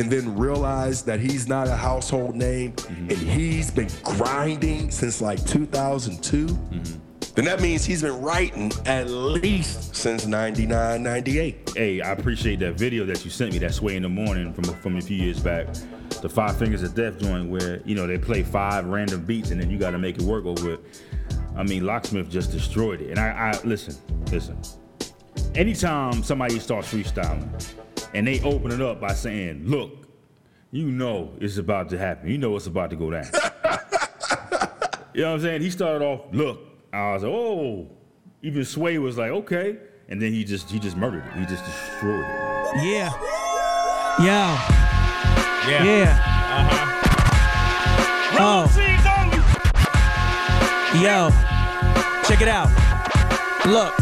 and 0.00 0.10
then 0.10 0.34
realize 0.34 1.02
that 1.02 1.20
he's 1.20 1.46
not 1.46 1.68
a 1.68 1.76
household 1.76 2.34
name 2.34 2.72
mm-hmm. 2.72 3.10
and 3.10 3.18
he's 3.18 3.70
been 3.70 3.90
grinding 4.02 4.90
since 4.90 5.20
like 5.20 5.44
2002, 5.44 6.46
mm-hmm. 6.46 7.32
then 7.34 7.44
that 7.44 7.60
means 7.60 7.84
he's 7.84 8.00
been 8.00 8.18
writing 8.22 8.72
at 8.86 9.10
least 9.10 9.94
since 9.94 10.26
99, 10.26 11.02
98. 11.02 11.72
Hey, 11.76 12.00
I 12.00 12.12
appreciate 12.12 12.60
that 12.60 12.78
video 12.78 13.04
that 13.04 13.26
you 13.26 13.30
sent 13.30 13.52
me, 13.52 13.58
that 13.58 13.74
Sway 13.74 13.96
in 13.96 14.02
the 14.02 14.08
Morning 14.08 14.54
from, 14.54 14.64
from 14.64 14.96
a 14.96 15.02
few 15.02 15.18
years 15.18 15.38
back. 15.38 15.66
The 16.22 16.30
Five 16.30 16.56
Fingers 16.58 16.82
of 16.82 16.94
Death 16.94 17.18
joint 17.18 17.50
where, 17.50 17.82
you 17.84 17.94
know, 17.94 18.06
they 18.06 18.18
play 18.18 18.42
five 18.42 18.86
random 18.86 19.22
beats 19.24 19.50
and 19.50 19.60
then 19.60 19.70
you 19.70 19.78
got 19.78 19.90
to 19.90 19.98
make 19.98 20.16
it 20.16 20.22
work 20.22 20.46
over 20.46 20.74
it. 20.74 21.02
I 21.56 21.62
mean, 21.62 21.84
Locksmith 21.84 22.30
just 22.30 22.52
destroyed 22.52 23.02
it. 23.02 23.10
And 23.10 23.18
I, 23.18 23.52
I 23.52 23.60
listen, 23.64 23.94
listen 24.30 24.58
anytime 25.54 26.22
somebody 26.22 26.58
starts 26.58 26.92
freestyling 26.92 27.48
and 28.14 28.26
they 28.26 28.40
open 28.42 28.72
it 28.72 28.80
up 28.80 29.00
by 29.00 29.14
saying, 29.14 29.66
look, 29.66 30.08
you 30.70 30.86
know 30.86 31.32
it's 31.40 31.58
about 31.58 31.88
to 31.90 31.98
happen. 31.98 32.30
You 32.30 32.38
know 32.38 32.56
it's 32.56 32.66
about 32.66 32.90
to 32.90 32.96
go 32.96 33.10
down. 33.10 33.24
you 35.14 35.22
know 35.22 35.28
what 35.28 35.34
I'm 35.34 35.40
saying? 35.40 35.62
He 35.62 35.70
started 35.70 36.04
off, 36.04 36.20
look. 36.32 36.60
I 36.92 37.12
was 37.12 37.22
like, 37.22 37.32
oh. 37.32 37.88
Even 38.42 38.64
Sway 38.64 38.98
was 38.98 39.18
like, 39.18 39.30
okay. 39.30 39.78
And 40.08 40.20
then 40.20 40.32
he 40.32 40.44
just 40.44 40.70
he 40.70 40.78
just 40.78 40.96
murdered 40.96 41.24
it. 41.26 41.32
He 41.38 41.44
just 41.46 41.64
destroyed 41.64 42.20
it. 42.20 42.84
Yeah. 42.84 43.12
Yeah. 44.18 44.56
Yeah. 45.68 45.84
Yeah. 45.84 46.26
Uh-huh. 46.56 46.86
Oh. 48.42 48.66
Yo. 51.00 51.30
Check 52.26 52.40
it 52.40 52.48
out. 52.48 52.68
Look. 53.66 53.94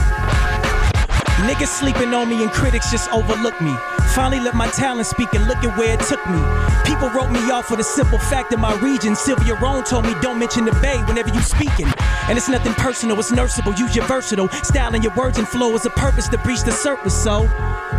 Niggas 1.47 1.67
sleeping 1.67 2.15
on 2.15 2.29
me 2.29 2.43
and 2.43 2.51
critics 2.51 2.91
just 2.91 3.11
overlook 3.13 3.61
me. 3.61 3.75
Finally 4.19 4.41
let 4.41 4.57
my 4.57 4.67
talent 4.67 5.07
speak 5.07 5.33
and 5.35 5.47
look 5.47 5.59
at 5.59 5.79
where 5.79 5.95
it 5.95 6.01
took 6.01 6.19
me. 6.27 6.43
People 6.85 7.09
wrote 7.11 7.31
me 7.31 7.39
off 7.53 7.67
for 7.67 7.77
the 7.77 7.85
simple 7.85 8.19
fact 8.19 8.51
that 8.51 8.59
my 8.59 8.75
region. 8.81 9.15
Sylvia 9.15 9.55
Rhone 9.55 9.85
told 9.85 10.07
me 10.07 10.15
don't 10.21 10.41
mention 10.41 10.65
the 10.65 10.73
Bay 10.83 10.99
whenever 11.05 11.31
you 11.31 11.41
speaking. 11.41 11.87
And 12.29 12.37
it's 12.37 12.49
nothing 12.49 12.75
personal, 12.75 13.19
it's 13.19 13.33
nurseable. 13.33 13.73
Use 13.75 13.97
your 13.97 14.05
versatile 14.07 14.49
style 14.51 14.95
and 14.95 15.03
your 15.03 15.15
words 15.15 15.39
and 15.39 15.49
flow 15.49 15.75
as 15.75 15.87
a 15.87 15.91
purpose 15.91 16.29
to 16.29 16.39
breach 16.39 16.63
the 16.63 16.73
surface. 16.73 17.15
So 17.15 17.49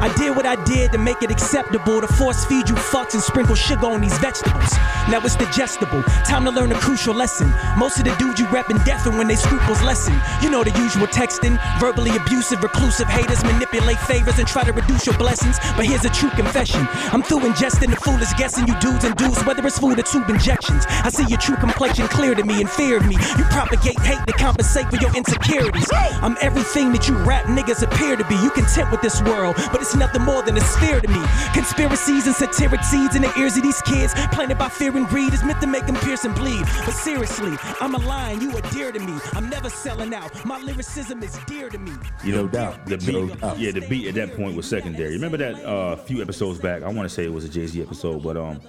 I 0.02 0.13
did 0.15 0.36
what 0.36 0.46
I 0.46 0.56
did 0.63 0.92
to 0.92 0.98
make 0.98 1.22
it 1.24 1.32
acceptable 1.32 2.00
to 2.00 2.08
force 2.08 2.46
feed 2.46 2.70
you 2.70 2.76
fucks 2.76 3.15
and 3.15 3.24
sprinkle 3.24 3.56
sugar 3.56 3.88
on 3.88 4.02
these 4.02 4.18
vegetables. 4.20 4.72
Now 5.10 5.20
it's 5.24 5.36
digestible. 5.36 6.04
Time 6.24 6.46
to 6.46 6.52
learn 6.52 6.72
a 6.72 6.76
crucial 6.76 7.13
lesson. 7.13 7.52
Most 7.78 7.98
of 7.98 8.06
the 8.06 8.15
dudes 8.15 8.39
you 8.39 8.46
reppin' 8.48 8.86
deafen 8.86 9.18
when 9.18 9.28
they 9.28 9.36
scruples 9.36 9.82
lessen. 9.82 10.13
You 10.42 10.50
know 10.52 10.63
the 10.63 10.72
usual 10.80 11.08
texting, 11.08 11.58
verbally 11.80 12.15
abusive, 12.15 12.62
reclusive 12.62 13.08
haters 13.08 13.44
manipulate 13.44 14.00
favors 14.00 14.38
and 14.38 14.48
try 14.48 14.63
to 14.63 14.72
reduce 14.72 15.06
your 15.06 15.18
blessings. 15.18 15.58
But 15.76 15.86
here's 15.86 16.06
a 16.06 16.10
true 16.10 16.30
confession. 16.30 16.88
I'm 17.12 17.24
through 17.24 17.39
ingesting 17.39 17.89
the 17.89 17.98
foolish 17.98 18.32
guessing 18.38 18.68
you 18.68 18.80
dudes 18.80 19.04
and 19.04 19.15
dudes, 19.18 19.44
whether 19.44 19.65
it's 19.65 19.80
food 19.80 20.00
or 20.00 20.04
tube 20.04 20.30
injections. 20.30 20.86
I 20.88 21.10
see 21.10 21.26
your 21.26 21.39
true 21.39 21.58
complexion 21.58 22.08
clear 22.08 22.36
to 22.36 22.44
me 22.44 22.62
and 22.62 22.70
fear 22.70 22.98
of 22.98 23.08
me. 23.08 23.15
You 23.38 23.44
propagate 23.46 24.00
hate 24.00 24.18
to 24.27 24.34
compensate 24.34 24.89
for 24.89 24.97
your 24.97 25.15
insecurities. 25.15 25.88
I'm 25.93 26.38
everything 26.41 26.91
that 26.93 27.08
you 27.08 27.15
rap 27.17 27.45
niggas 27.45 27.84
appear 27.84 28.15
to 28.15 28.25
be. 28.25 28.36
You 28.36 28.49
content 28.51 28.91
with 28.91 29.01
this 29.01 29.21
world, 29.23 29.55
but 29.71 29.82
it's 29.82 29.95
nothing 29.95 30.21
more 30.23 30.41
than 30.41 30.58
a 30.58 30.62
sphere 30.62 30.99
to 30.99 31.08
me. 31.08 31.21
Conspiracies 31.53 32.25
and 32.27 32.36
satiric 32.36 32.84
seeds 32.84 33.15
in 33.15 33.21
the 33.21 33.34
ears 33.39 33.58
of 33.58 33.63
these 33.63 33.82
kids, 33.84 34.13
planted 34.32 34.58
by 34.58 34.69
fear 34.69 34.95
and 34.95 35.08
greed, 35.08 35.34
is 35.34 35.43
meant 35.43 35.62
to 35.62 35.67
make 35.67 35.86
them 35.86 35.95
pierce 35.97 36.25
and 36.25 36.36
bleed. 36.36 36.65
But 36.86 36.93
seriously, 36.93 37.55
I'm 37.82 37.95
a 37.95 37.99
lion, 37.99 38.41
you 38.41 38.55
are 38.58 38.62
dear 38.71 38.91
to 38.91 38.99
me. 38.99 39.19
I'm 39.34 39.49
never 39.49 39.69
selling 39.69 40.13
out. 40.13 40.45
My 40.45 40.60
lyricism 40.60 41.23
is 41.23 41.38
dear 41.47 41.69
to 41.69 41.77
me. 41.77 41.91
You 42.23 42.34
know, 42.34 42.47
doubt. 42.47 42.86
The 42.86 42.97
beat, 42.97 43.13
no 43.13 43.27
doubt. 43.27 43.60
yeah, 43.60 43.71
the 43.71 43.88
beat 43.88 44.08
at 44.08 44.15
that 44.15 44.36
point 44.36 44.55
was 44.55 44.67
secondary. 44.67 45.12
Remember 45.12 45.38
that 45.38 45.55
uh, 45.65 45.95
few 45.95 46.21
episodes 46.21 46.60
back? 46.60 46.84
I 46.84 46.88
want 46.88 47.08
to 47.08 47.13
say 47.13 47.25
it 47.25 47.34
was 47.34 47.45
a 47.45 47.49
Jay 47.49 47.67
Z 47.67 47.82
episode, 47.82 48.23
but 48.23 48.38
um, 48.38 48.60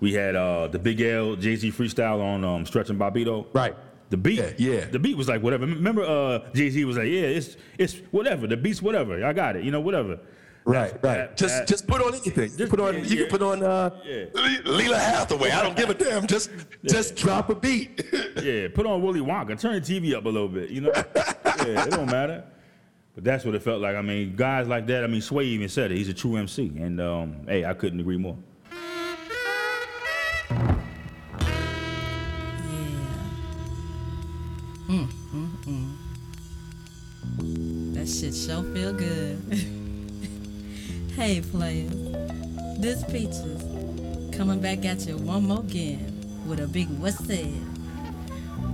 we 0.00 0.12
had 0.12 0.36
uh, 0.36 0.68
the 0.68 0.78
Big 0.78 1.00
L 1.00 1.36
Jay 1.36 1.56
Z 1.56 1.70
freestyle 1.72 2.20
on 2.20 2.44
um, 2.44 2.66
Stretch 2.66 2.90
and 2.90 2.98
Bobbito. 2.98 3.46
Right. 3.52 3.74
The 4.12 4.18
beat, 4.18 4.38
yeah, 4.38 4.52
yeah, 4.58 4.84
The 4.84 4.98
beat 4.98 5.16
was 5.16 5.26
like 5.26 5.42
whatever. 5.42 5.64
Remember, 5.64 6.02
uh, 6.02 6.40
Jay 6.52 6.68
Z 6.68 6.84
was 6.84 6.98
like, 6.98 7.06
yeah, 7.06 7.22
it's 7.22 7.56
it's 7.78 7.96
whatever. 8.10 8.46
The 8.46 8.58
beat's 8.58 8.82
whatever. 8.82 9.24
I 9.24 9.32
got 9.32 9.56
it. 9.56 9.64
You 9.64 9.70
know, 9.70 9.80
whatever. 9.80 10.20
Right, 10.66 10.92
right. 10.92 11.00
That, 11.00 11.36
just 11.38 11.60
that, 11.60 11.66
just 11.66 11.86
put 11.86 12.02
on 12.02 12.12
anything. 12.12 12.54
Just 12.54 12.68
put 12.70 12.78
on. 12.78 12.92
Yeah, 12.92 13.00
you 13.04 13.16
yeah. 13.16 13.20
can 13.22 13.30
put 13.30 13.42
on 13.42 13.62
uh, 13.62 13.88
yeah. 14.04 14.24
Lalah 14.34 14.98
Hathaway. 14.98 15.50
I 15.50 15.62
don't 15.62 15.74
give 15.74 15.88
a 15.88 15.94
damn. 15.94 16.26
Just 16.26 16.50
just 16.84 17.16
drop 17.16 17.48
a 17.48 17.54
beat. 17.54 18.04
yeah, 18.42 18.68
put 18.74 18.84
on 18.84 19.00
Willy 19.00 19.20
Wonka. 19.20 19.58
Turn 19.58 19.80
the 19.80 19.80
TV 19.80 20.14
up 20.14 20.26
a 20.26 20.28
little 20.28 20.46
bit. 20.46 20.68
You 20.68 20.82
know. 20.82 20.92
yeah, 20.94 21.86
it 21.86 21.90
don't 21.90 22.04
matter. 22.04 22.44
But 23.14 23.24
that's 23.24 23.46
what 23.46 23.54
it 23.54 23.62
felt 23.62 23.80
like. 23.80 23.96
I 23.96 24.02
mean, 24.02 24.36
guys 24.36 24.68
like 24.68 24.86
that. 24.88 25.04
I 25.04 25.06
mean, 25.06 25.22
Sway 25.22 25.46
even 25.46 25.70
said 25.70 25.90
it. 25.90 25.96
He's 25.96 26.10
a 26.10 26.14
true 26.14 26.36
MC, 26.36 26.70
and 26.76 27.00
um, 27.00 27.46
hey, 27.48 27.64
I 27.64 27.72
couldn't 27.72 28.00
agree 28.00 28.18
more. 28.18 28.36
Sure 38.52 38.74
feel 38.74 38.92
good. 38.92 39.38
hey, 41.16 41.40
players. 41.40 41.90
This 42.78 43.02
Peaches 43.04 43.62
coming 44.36 44.60
back 44.60 44.84
at 44.84 45.06
you 45.06 45.16
one 45.16 45.44
more 45.44 45.60
again 45.60 46.44
with 46.46 46.60
a 46.60 46.66
big 46.66 46.88
what's 46.98 47.24
said. 47.24 47.54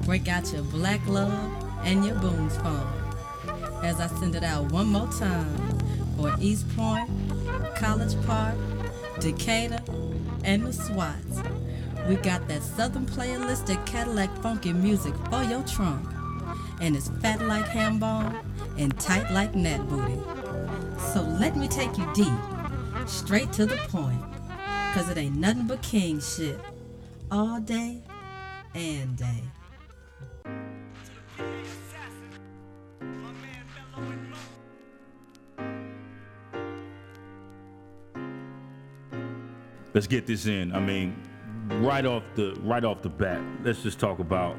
Break 0.05 0.27
out 0.27 0.53
your 0.53 0.63
black 0.63 1.07
love 1.07 1.33
and 1.85 2.05
your 2.05 2.17
booms 2.17 2.57
phone 2.57 2.89
as 3.85 4.01
I 4.01 4.09
send 4.19 4.35
it 4.35 4.43
out 4.43 4.73
one 4.73 4.89
more 4.89 5.09
time 5.13 5.55
for 6.17 6.35
East 6.41 6.67
Point, 6.75 7.09
College 7.77 8.21
Park, 8.27 8.57
Decatur, 9.21 9.81
and 10.43 10.67
the 10.67 10.73
SWATs. 10.73 11.43
We 12.09 12.17
got 12.17 12.49
that 12.49 12.63
Southern 12.63 13.07
playalistic 13.07 13.85
Cadillac 13.87 14.35
funky 14.43 14.73
music 14.73 15.15
for 15.31 15.45
your 15.45 15.63
trunk. 15.63 16.18
And 16.81 16.97
it's 16.97 17.09
fat 17.21 17.41
like 17.43 17.67
ham 17.67 17.99
bone 17.99 18.39
and 18.77 18.99
tight 19.01 19.31
like 19.33 19.55
net 19.55 19.87
booty. 19.89 20.21
So 21.13 21.23
let 21.23 21.57
me 21.57 21.69
take 21.69 21.97
you 21.99 22.09
deep, 22.15 22.39
straight 23.07 23.53
to 23.53 23.67
the 23.67 23.77
point. 23.89 24.23
Cause 24.95 25.09
it 25.11 25.19
ain't 25.19 25.37
nothing 25.37 25.67
but 25.67 25.83
king 25.83 26.21
shit. 26.21 26.59
All 27.31 27.61
day 27.61 28.03
and 28.75 29.17
day. 29.17 29.43
Let's 39.95 40.07
get 40.07 40.27
this 40.27 40.47
in. 40.47 40.73
I 40.73 40.81
mean, 40.81 41.17
right 41.81 42.07
off 42.07 42.23
the 42.37 42.55
right 42.63 42.85
off 42.85 43.03
the 43.03 43.09
bat, 43.09 43.41
let's 43.65 43.83
just 43.83 43.99
talk 43.99 44.21
about 44.21 44.57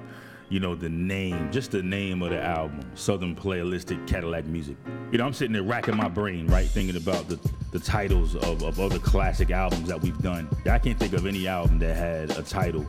you 0.50 0.60
know, 0.60 0.76
the 0.76 0.90
name, 0.90 1.52
just 1.52 1.72
the 1.72 1.84
name 1.84 2.22
of 2.22 2.32
the 2.32 2.42
album, 2.42 2.80
Southern 2.96 3.36
Playalistic 3.36 4.06
Cadillac 4.08 4.46
Music. 4.46 4.76
You 5.12 5.20
know, 5.20 5.26
I'm 5.26 5.34
sitting 5.34 5.54
there 5.54 5.64
racking 5.64 5.96
my 5.96 6.10
brain, 6.10 6.48
right, 6.48 6.68
thinking 6.68 6.98
about 6.98 7.28
the, 7.28 7.40
the 7.72 7.80
titles 7.80 8.36
of, 8.36 8.64
of 8.64 8.80
other 8.80 9.00
classic 9.00 9.52
albums 9.52 9.88
that 9.88 10.02
we've 10.02 10.18
done. 10.20 10.50
I 10.70 10.80
can't 10.80 10.98
think 10.98 11.14
of 11.14 11.26
any 11.26 11.48
album 11.48 11.78
that 11.80 11.96
had 11.96 12.32
a 12.32 12.42
title 12.42 12.86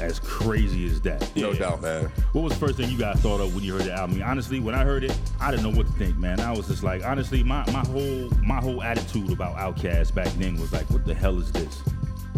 as 0.00 0.18
crazy 0.18 0.86
as 0.86 1.00
that. 1.02 1.34
No 1.36 1.52
doubt, 1.52 1.82
man. 1.82 2.10
What 2.32 2.42
was 2.42 2.52
the 2.54 2.58
first 2.58 2.76
thing 2.76 2.90
you 2.90 2.98
guys 2.98 3.20
thought 3.20 3.40
of 3.40 3.54
when 3.54 3.62
you 3.62 3.74
heard 3.74 3.84
the 3.84 3.92
album? 3.92 4.20
Honestly, 4.22 4.58
when 4.58 4.74
I 4.74 4.84
heard 4.84 5.04
it, 5.04 5.16
I 5.40 5.50
didn't 5.50 5.70
know 5.70 5.76
what 5.76 5.86
to 5.86 5.92
think, 5.92 6.16
man. 6.16 6.40
I 6.40 6.50
was 6.50 6.66
just 6.66 6.82
like, 6.82 7.04
honestly, 7.04 7.44
my, 7.44 7.64
my 7.70 7.84
whole 7.86 8.30
my 8.42 8.60
whole 8.60 8.82
attitude 8.82 9.30
about 9.30 9.56
Outkast 9.56 10.14
back 10.14 10.28
then 10.34 10.58
was 10.60 10.72
like, 10.72 10.88
what 10.90 11.04
the 11.04 11.14
hell 11.14 11.38
is 11.38 11.52
this? 11.52 11.82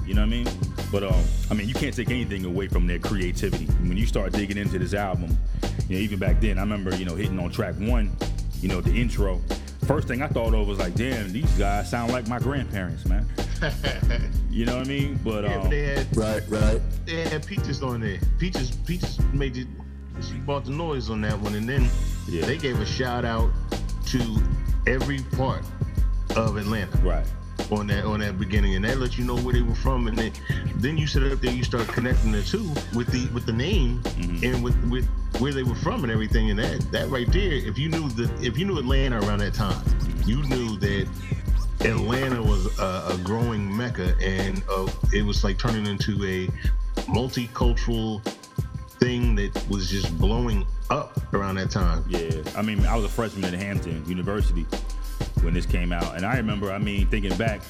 You 0.07 0.15
know 0.15 0.21
what 0.21 0.27
I 0.27 0.31
mean? 0.31 0.49
But 0.93 1.03
um, 1.05 1.25
I 1.51 1.55
mean, 1.55 1.67
you 1.69 1.75
can't 1.75 1.95
take 1.95 2.11
anything 2.11 2.45
away 2.45 2.69
from 2.69 2.87
their 2.87 2.99
creativity. 2.99 3.65
When 3.67 3.97
you 3.97 4.07
start 4.07 4.33
digging 4.33 4.59
into 4.59 4.79
this 4.79 4.95
album, 4.95 5.37
you 5.89 5.97
know, 5.97 6.03
even 6.03 6.19
back 6.19 6.41
then, 6.41 6.59
I 6.59 6.63
remember, 6.63 6.95
you 6.97 7.05
know, 7.05 7.15
hitting 7.17 7.39
on 7.39 7.51
track 7.51 7.75
one, 7.79 8.15
you 8.61 8.69
know, 8.69 8.81
the 8.81 8.93
intro. 8.93 9.41
First 9.87 10.09
thing 10.09 10.23
I 10.23 10.29
thought 10.29 10.55
of 10.55 10.67
was 10.67 10.79
like, 10.79 10.95
damn, 10.95 11.33
these 11.33 11.51
guys 11.59 11.91
sound 11.91 12.13
like 12.13 12.27
my 12.29 12.39
grandparents, 12.39 13.05
man. 13.07 13.27
you 14.51 14.65
know 14.67 14.77
what 14.77 14.87
I 14.87 14.89
mean? 14.89 15.19
But 15.25 15.45
Yeah, 15.45 15.57
um, 15.61 15.71
they 15.71 15.83
had 15.83 16.17
Right, 16.17 16.43
right. 16.49 16.81
they 17.07 17.23
had 17.29 17.47
Peaches 17.47 17.83
on 17.83 18.01
there. 18.01 18.19
Peaches 18.39 18.71
Peaches 18.87 19.19
made 19.33 19.57
it. 19.57 19.67
She 20.23 20.35
brought 20.35 20.65
the 20.65 20.71
noise 20.71 21.11
on 21.11 21.21
that 21.23 21.39
one, 21.39 21.55
and 21.55 21.69
then 21.69 21.89
Yeah. 22.29 22.45
they 22.47 22.57
gave 22.57 22.79
a 22.81 22.87
shout 22.87 23.25
out 23.25 23.51
to 24.07 24.37
every 24.87 25.21
part 25.37 25.65
of 26.37 26.57
Atlanta. 26.57 26.97
right. 26.99 27.27
On 27.73 27.87
that 27.89 28.05
on 28.05 28.21
that 28.21 28.39
beginning, 28.39 28.75
and 28.75 28.85
that 28.85 28.99
lets 28.99 29.19
you 29.19 29.25
know 29.25 29.37
where 29.37 29.55
they 29.55 29.62
were 29.62 29.75
from, 29.75 30.07
and 30.07 30.17
then 30.17 30.33
then 30.77 30.97
you 30.97 31.07
sit 31.07 31.23
up 31.31 31.41
there, 31.41 31.53
you 31.53 31.65
start 31.65 31.87
connecting 31.89 32.33
the 32.33 32.43
two 32.43 32.69
with 32.97 33.09
the 33.09 33.29
with 33.33 33.47
the 33.47 33.53
name 33.53 34.03
and 34.43 34.62
with 34.62 34.77
with 34.91 35.07
where 35.39 35.53
they 35.53 35.62
were 35.62 35.75
from 35.75 36.05
and 36.05 36.12
everything, 36.12 36.51
and 36.51 36.59
that 36.59 36.81
that 36.93 37.09
right 37.09 37.31
there, 37.33 37.53
if 37.53 37.79
you 37.79 37.89
knew 37.89 38.09
the 38.11 38.33
if 38.45 38.59
you 38.59 38.65
knew 38.65 38.79
Atlanta 38.79 39.19
around 39.21 39.39
that 39.41 39.55
time, 39.55 39.85
you 40.27 40.43
knew 40.45 40.77
that 40.79 41.09
Atlanta 41.81 42.43
was 42.43 42.79
a, 42.79 43.15
a 43.15 43.19
growing 43.23 43.75
mecca, 43.77 44.15
and 44.21 44.62
uh, 44.71 44.87
it 45.12 45.23
was 45.23 45.45
like 45.45 45.59
turning 45.59 45.87
into 45.87 46.12
a 46.25 46.47
multicultural 47.07 48.23
thing 48.99 49.35
that 49.35 49.69
was 49.69 49.91
just 49.91 50.17
blowing 50.19 50.67
up 50.91 51.19
around 51.35 51.57
that 51.57 51.71
time. 51.71 52.05
Yeah, 52.09 52.43
I 52.57 52.62
mean, 52.62 52.87
I 52.87 52.97
was 52.97 53.05
a 53.05 53.09
freshman 53.09 53.45
at 53.45 53.55
Hampton 53.55 54.05
University 54.07 54.67
when 55.45 55.55
this 55.55 55.66
came 55.66 55.92
out, 55.92 56.16
and 56.16 56.24
I 56.24 56.36
remember, 56.36 56.72
I 56.72 56.78
mean, 56.78 57.07
thinking 57.07 57.36
back, 57.36 57.61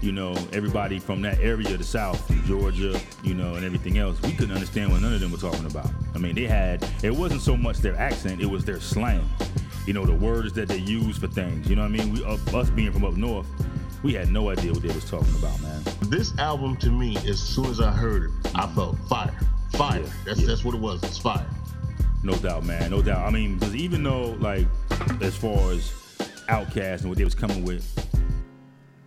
you 0.00 0.12
know, 0.12 0.34
everybody 0.52 0.98
from 0.98 1.20
that 1.22 1.38
area, 1.40 1.76
the 1.76 1.84
South, 1.84 2.30
Georgia, 2.46 2.98
you 3.22 3.34
know, 3.34 3.54
and 3.54 3.64
everything 3.64 3.98
else, 3.98 4.20
we 4.22 4.32
couldn't 4.32 4.54
understand 4.54 4.90
what 4.90 5.02
none 5.02 5.12
of 5.12 5.20
them 5.20 5.30
were 5.30 5.38
talking 5.38 5.66
about. 5.66 5.90
I 6.14 6.18
mean, 6.18 6.34
they 6.34 6.46
had, 6.46 6.88
it 7.02 7.14
wasn't 7.14 7.42
so 7.42 7.56
much 7.56 7.78
their 7.78 7.96
accent, 7.96 8.40
it 8.40 8.46
was 8.46 8.64
their 8.64 8.80
slang. 8.80 9.28
You 9.86 9.92
know, 9.92 10.06
the 10.06 10.14
words 10.14 10.52
that 10.54 10.68
they 10.68 10.78
use 10.78 11.18
for 11.18 11.26
things. 11.26 11.68
You 11.68 11.76
know 11.76 11.82
what 11.82 11.88
I 11.88 12.04
mean? 12.04 12.12
We, 12.14 12.24
uh, 12.24 12.36
us 12.58 12.70
being 12.70 12.92
from 12.92 13.04
up 13.04 13.14
north, 13.14 13.46
we 14.02 14.14
had 14.14 14.30
no 14.30 14.48
idea 14.48 14.72
what 14.72 14.82
they 14.82 14.94
was 14.94 15.04
talking 15.04 15.34
about, 15.36 15.60
man. 15.60 15.82
This 16.02 16.36
album 16.38 16.76
to 16.78 16.90
me, 16.90 17.16
as 17.28 17.38
soon 17.40 17.66
as 17.66 17.80
I 17.80 17.90
heard 17.90 18.24
it, 18.24 18.30
I 18.54 18.66
felt 18.68 18.98
fire. 19.08 19.38
Fire. 19.72 20.00
Yeah, 20.00 20.10
That's 20.24 20.40
yeah. 20.40 20.46
that's 20.46 20.64
what 20.64 20.74
it 20.74 20.80
was. 20.80 21.02
It's 21.02 21.18
fire. 21.18 21.46
No 22.22 22.34
doubt, 22.34 22.64
man. 22.64 22.90
No 22.90 23.02
doubt. 23.02 23.26
I 23.26 23.30
mean, 23.30 23.58
because 23.58 23.74
even 23.74 24.02
though, 24.02 24.36
like, 24.40 24.66
as 25.20 25.36
far 25.36 25.72
as 25.72 25.92
Outkast 26.50 27.02
and 27.02 27.08
what 27.08 27.16
they 27.16 27.24
was 27.24 27.34
coming 27.34 27.64
with, 27.64 27.86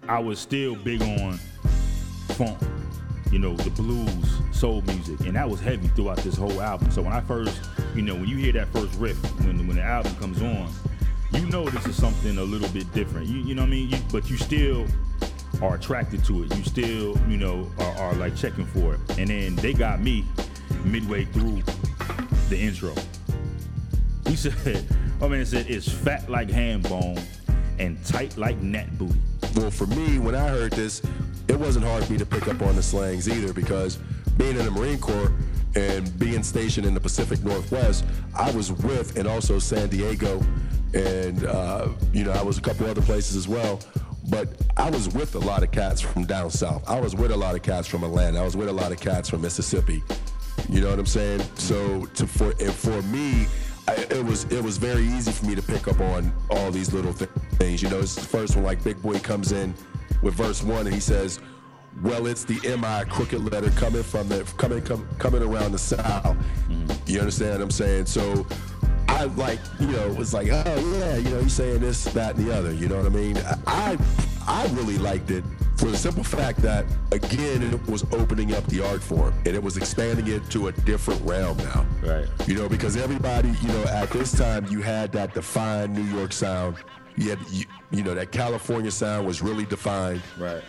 I 0.08 0.18
was 0.18 0.40
still 0.40 0.76
big 0.78 1.02
on 1.02 1.38
funk, 2.30 2.58
you 3.32 3.40
know, 3.40 3.54
the 3.58 3.70
blues, 3.70 4.40
soul 4.54 4.82
music, 4.84 5.20
and 5.28 5.36
that 5.36 5.50
was 5.50 5.60
heavy 5.60 5.90
throughout 5.90 6.18
this 6.20 6.38
whole 6.38 6.62
album. 6.62 6.90
So 6.90 7.02
when 7.02 7.12
I 7.12 7.20
first, 7.20 7.70
you 7.96 8.02
know, 8.02 8.16
when 8.16 8.28
you 8.28 8.38
hear 8.38 8.54
that 8.54 8.70
first 8.70 8.98
riff, 8.98 9.18
when 9.42 9.68
when 9.68 9.76
the 9.76 9.84
album 9.84 10.16
comes 10.16 10.42
on, 10.42 10.72
you 11.34 11.46
know 11.48 11.70
this 11.70 11.86
is 11.86 11.98
something 11.98 12.38
a 12.38 12.44
little 12.44 12.70
bit 12.70 12.90
different. 12.94 13.28
You, 13.28 13.40
you 13.42 13.56
know 13.56 13.64
what 13.64 13.68
I 13.68 13.72
mean? 13.72 13.90
You, 13.90 13.98
but 14.10 14.30
you 14.30 14.38
still 14.38 14.88
are 15.62 15.76
attracted 15.76 16.24
to 16.26 16.44
it. 16.44 16.56
You 16.56 16.64
still, 16.64 17.18
you 17.28 17.38
know, 17.38 17.70
are, 17.80 17.94
are 17.98 18.14
like 18.14 18.38
checking 18.38 18.66
for 18.66 18.96
it. 18.96 19.00
And 19.18 19.30
then 19.30 19.56
they 19.58 19.74
got 19.74 20.02
me 20.02 20.26
midway 20.86 21.26
through 21.26 21.62
the 22.50 22.58
intro. 22.58 22.94
He 24.28 24.36
said, 24.38 24.86
my 25.24 25.38
man 25.38 25.46
said, 25.46 25.66
it's 25.70 25.90
fat 25.90 26.30
like 26.30 26.50
ham 26.50 26.82
bone 26.82 27.18
and 27.80 28.04
tight 28.06 28.36
like 28.36 28.58
net 28.58 28.98
booty. 28.98 29.18
Well, 29.56 29.72
for 29.72 29.88
me, 29.88 30.20
when 30.20 30.36
I 30.36 30.50
heard 30.50 30.74
this, 30.74 31.02
it 31.48 31.58
wasn't 31.58 31.86
hard 31.86 32.04
for 32.04 32.12
me 32.12 32.18
to 32.20 32.26
pick 32.26 32.50
up 32.50 32.62
on 32.62 32.76
the 32.76 32.84
slangs 32.84 33.30
either 33.30 33.54
because 33.54 34.00
being 34.36 34.58
in 34.58 34.66
the 34.66 34.72
Marine 34.72 35.00
Corps 35.00 35.32
and 35.76 36.20
being 36.20 36.44
stationed 36.44 36.86
in 36.86 36.94
the 36.94 37.00
Pacific 37.00 37.42
Northwest, 37.42 38.04
I 38.36 38.52
was 38.52 38.74
with 38.74 39.18
and 39.18 39.26
also 39.26 39.60
San 39.60 39.88
Diego, 39.88 40.42
and 40.94 41.46
uh, 41.46 41.88
you 42.12 42.26
know 42.26 42.32
I 42.34 42.44
was 42.44 42.58
a 42.58 42.62
couple 42.62 42.86
other 42.88 43.02
places 43.02 43.38
as 43.38 43.48
well. 43.48 43.80
But 44.30 44.50
I 44.76 44.90
was 44.90 45.08
with 45.14 45.36
a 45.36 45.40
lot 45.40 45.64
of 45.64 45.72
cats 45.72 46.02
from 46.02 46.26
down 46.26 46.50
south. 46.50 46.88
I 46.90 47.00
was 47.00 47.16
with 47.16 47.32
a 47.32 47.38
lot 47.38 47.56
of 47.56 47.62
cats 47.62 47.88
from 47.88 48.04
Atlanta. 48.04 48.42
I 48.42 48.44
was 48.44 48.58
with 48.58 48.68
a 48.68 48.74
lot 48.74 48.92
of 48.92 49.00
cats 49.00 49.30
from 49.30 49.42
Mississippi. 49.42 50.04
You 50.70 50.82
know 50.82 50.90
what 50.90 51.00
I'm 51.00 51.06
saying? 51.06 51.42
So 51.56 52.06
to 52.08 52.28
for 52.28 52.52
for 52.52 53.02
me, 53.04 53.48
I, 53.88 53.96
it 53.96 54.24
was 54.24 54.46
it 54.46 54.64
was 54.64 54.78
very 54.78 55.04
easy 55.08 55.32
for 55.32 55.46
me 55.46 55.56
to 55.56 55.62
pick 55.62 55.88
up 55.88 56.00
on 56.00 56.32
all 56.50 56.72
these 56.72 56.94
little 56.94 57.12
thi- 57.14 57.28
things. 57.58 57.82
You 57.82 57.90
know, 57.90 58.00
it's 58.00 58.16
the 58.16 58.22
first 58.22 58.56
one 58.56 58.64
like 58.64 58.84
Big 58.84 59.02
Boi 59.02 59.20
comes 59.20 59.52
in 59.52 59.74
with 60.22 60.36
verse 60.36 60.64
one 60.64 60.86
and 60.86 60.94
he 60.94 61.02
says, 61.02 61.40
"Well, 62.02 62.28
it's 62.28 62.46
the 62.46 62.60
MI 62.78 63.10
crooked 63.10 63.44
letter 63.52 63.72
coming 63.72 64.04
from 64.04 64.30
the 64.30 64.44
coming 64.58 64.82
com, 64.82 65.08
coming 65.20 65.44
around 65.44 65.74
the 65.74 65.80
south." 65.80 66.36
Mm-hmm. 66.70 66.92
You 67.06 67.20
understand 67.20 67.54
what 67.54 67.62
I'm 67.62 67.72
saying? 67.72 68.06
So. 68.08 68.46
I 69.10 69.26
like, 69.26 69.60
you 69.80 69.88
know, 69.88 70.08
was 70.14 70.34
like, 70.34 70.48
oh 70.50 70.98
yeah, 70.98 71.18
you 71.18 71.30
know, 71.30 71.42
he's 71.42 71.54
saying 71.54 71.82
this, 71.82 72.06
that, 72.06 72.36
and 72.36 72.48
the 72.48 72.58
other. 72.58 72.74
You 72.74 72.88
know 72.88 72.98
what 72.98 73.06
I 73.06 73.10
mean? 73.10 73.38
I, 73.38 73.58
I 73.68 73.98
really 74.72 74.98
liked 74.98 75.32
it 75.32 75.44
for 75.78 75.86
the 75.86 75.98
simple 75.98 76.24
fact 76.24 76.60
that, 76.62 76.86
again, 77.12 77.62
it 77.64 77.88
was 77.90 78.04
opening 78.12 78.54
up 78.54 78.66
the 78.68 78.86
art 78.86 79.02
form 79.02 79.34
and 79.46 79.56
it 79.56 79.62
was 79.62 79.78
expanding 79.78 80.28
it 80.28 80.50
to 80.52 80.68
a 80.68 80.72
different 80.72 81.22
realm 81.24 81.58
now. 81.58 81.86
Right. 82.02 82.28
You 82.48 82.56
know, 82.56 82.70
because 82.70 82.96
everybody, 82.96 83.50
you 83.62 83.68
know, 83.70 83.84
at 83.86 84.10
this 84.12 84.32
time 84.32 84.66
you 84.68 84.82
had 84.82 85.12
that 85.14 85.34
defined 85.34 85.94
New 85.94 86.16
York 86.16 86.32
sound. 86.32 86.78
You 87.16 87.32
had, 87.32 87.40
you, 87.50 87.66
you 87.92 88.04
know, 88.04 88.14
that 88.16 88.32
California 88.32 88.92
sound 88.92 89.28
was 89.28 89.42
really 89.42 89.66
defined. 89.66 90.22
Right. 90.38 90.64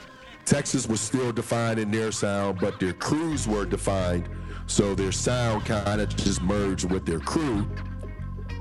Texas 0.44 0.86
was 0.86 1.00
still 1.00 1.32
defined 1.32 1.78
in 1.78 1.90
their 1.90 2.12
sound, 2.12 2.58
but 2.60 2.78
their 2.78 2.92
crews 2.92 3.48
were 3.48 3.64
defined. 3.64 4.28
So 4.66 4.94
their 4.94 5.12
sound 5.12 5.64
kind 5.64 6.00
of 6.00 6.14
just 6.16 6.42
merged 6.42 6.90
with 6.90 7.06
their 7.06 7.20
crew. 7.20 7.66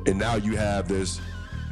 And 0.06 0.18
now 0.18 0.36
you 0.36 0.56
have 0.56 0.88
this, 0.88 1.22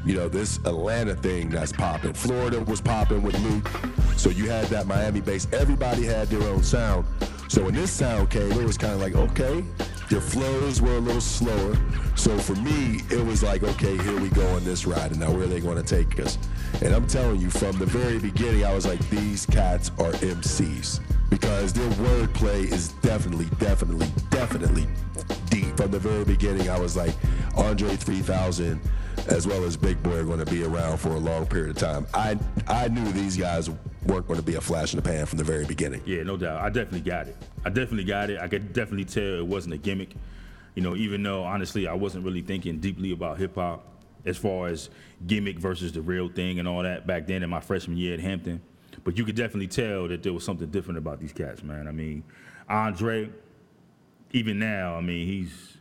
you 0.06 0.16
know, 0.16 0.28
this 0.28 0.58
Atlanta 0.60 1.16
thing 1.16 1.50
that's 1.50 1.72
popping. 1.72 2.14
Florida 2.14 2.60
was 2.62 2.82
popping 2.82 3.22
with 3.22 3.40
Luke. 3.42 3.70
So 4.18 4.30
you 4.30 4.50
had 4.50 4.66
that 4.68 4.88
Miami 4.88 5.22
base. 5.22 5.48
Everybody 5.54 6.04
had 6.06 6.28
their 6.28 6.48
own 6.50 6.64
sound. 6.64 7.06
So 7.48 7.64
when 7.64 7.74
this 7.74 7.92
sound 7.92 8.30
came, 8.30 8.52
it 8.52 8.64
was 8.64 8.78
kind 8.78 8.94
of 8.94 9.02
like, 9.02 9.16
okay, 9.16 9.64
their 10.10 10.22
flows 10.22 10.82
were 10.82 10.98
a 10.98 11.00
little 11.00 11.22
slower. 11.22 11.78
So 12.16 12.38
for 12.38 12.56
me, 12.56 13.02
it 13.10 13.26
was 13.26 13.44
like, 13.44 13.64
okay, 13.64 13.98
here 13.98 14.20
we 14.20 14.30
go 14.30 14.48
on 14.56 14.64
this 14.64 14.86
ride. 14.86 15.12
And 15.12 15.20
now 15.20 15.32
where 15.32 15.44
are 15.44 15.48
they 15.48 15.60
going 15.60 15.82
to 15.82 15.84
take 15.84 16.20
us? 16.20 16.38
And 16.82 16.94
I'm 16.94 17.08
telling 17.08 17.40
you, 17.40 17.50
from 17.50 17.78
the 17.78 17.86
very 17.86 18.20
beginning, 18.20 18.66
I 18.66 18.74
was 18.74 18.86
like, 18.86 19.00
these 19.10 19.46
cats 19.46 19.90
are 20.00 20.12
MCs. 20.14 21.02
Because 21.30 21.74
their 21.74 21.90
wordplay 21.92 22.72
is 22.72 22.90
definitely, 23.02 23.48
definitely, 23.60 24.08
definitely 24.30 24.88
deep. 25.50 25.78
From 25.78 25.92
the 25.92 26.00
very 26.00 26.26
beginning, 26.26 26.70
I 26.70 26.80
was 26.80 26.98
like, 26.98 27.14
Andre 27.56 27.96
3000 27.96 28.82
as 29.30 29.48
well 29.48 29.64
as 29.64 29.78
Big 29.78 30.02
Boi 30.04 30.18
are 30.18 30.24
going 30.24 30.44
to 30.44 30.52
be 30.52 30.64
around 30.64 30.98
for 30.98 31.10
a 31.10 31.20
long 31.20 31.46
period 31.46 31.72
of 31.72 31.78
time. 31.78 32.08
I 32.14 32.38
I 32.68 32.88
knew 32.88 33.12
these 33.12 33.38
guys 33.38 33.70
weren't 34.06 34.28
going 34.28 34.40
to 34.40 34.46
be 34.46 34.56
a 34.56 34.62
flash 34.62 34.94
in 34.94 34.98
the 34.98 35.04
pan 35.04 35.26
from 35.26 35.38
the 35.38 35.44
very 35.44 35.66
beginning. 35.66 36.02
Yeah, 36.06 36.24
no 36.24 36.38
doubt. 36.38 36.62
I 36.62 36.70
definitely 36.70 37.02
got 37.02 37.28
it. 37.28 37.38
I 37.66 37.70
definitely 37.70 38.06
got 38.06 38.30
it. 38.30 38.40
I 38.40 38.48
could 38.48 38.74
definitely 38.74 39.06
tell 39.06 39.40
it 39.40 39.46
wasn't 39.46 39.76
a 39.76 39.78
gimmick. 39.78 40.16
You 40.76 40.82
know, 40.82 40.96
even 40.96 41.22
though 41.24 41.44
honestly 41.44 41.88
I 41.88 41.94
wasn't 41.94 42.26
really 42.26 42.42
thinking 42.42 42.80
deeply 42.80 43.12
about 43.12 43.38
hip 43.38 43.56
hop 43.56 43.86
as 44.26 44.38
far 44.38 44.68
as 44.68 44.90
gimmick 45.28 45.60
versus 45.60 45.92
the 45.92 46.02
real 46.02 46.30
thing 46.30 46.60
and 46.60 46.68
all 46.68 46.84
that 46.84 47.08
back 47.08 47.28
then 47.28 47.44
in 47.44 47.50
my 47.50 47.60
freshman 47.60 47.98
year 47.98 48.14
at 48.14 48.20
Hampton. 48.20 48.62
But 49.04 49.18
you 49.18 49.26
could 49.26 49.36
definitely 49.36 49.68
tell 49.68 50.08
that 50.08 50.22
there 50.24 50.34
was 50.34 50.44
something 50.44 50.70
different 50.70 50.98
about 50.98 51.20
these 51.20 51.34
cats, 51.34 51.64
man. 51.64 51.88
I 51.88 51.92
mean, 51.92 52.24
Andre, 52.70 53.30
even 54.32 54.60
now, 54.60 54.96
I 54.96 55.02
mean, 55.02 55.28
he's 55.28 55.78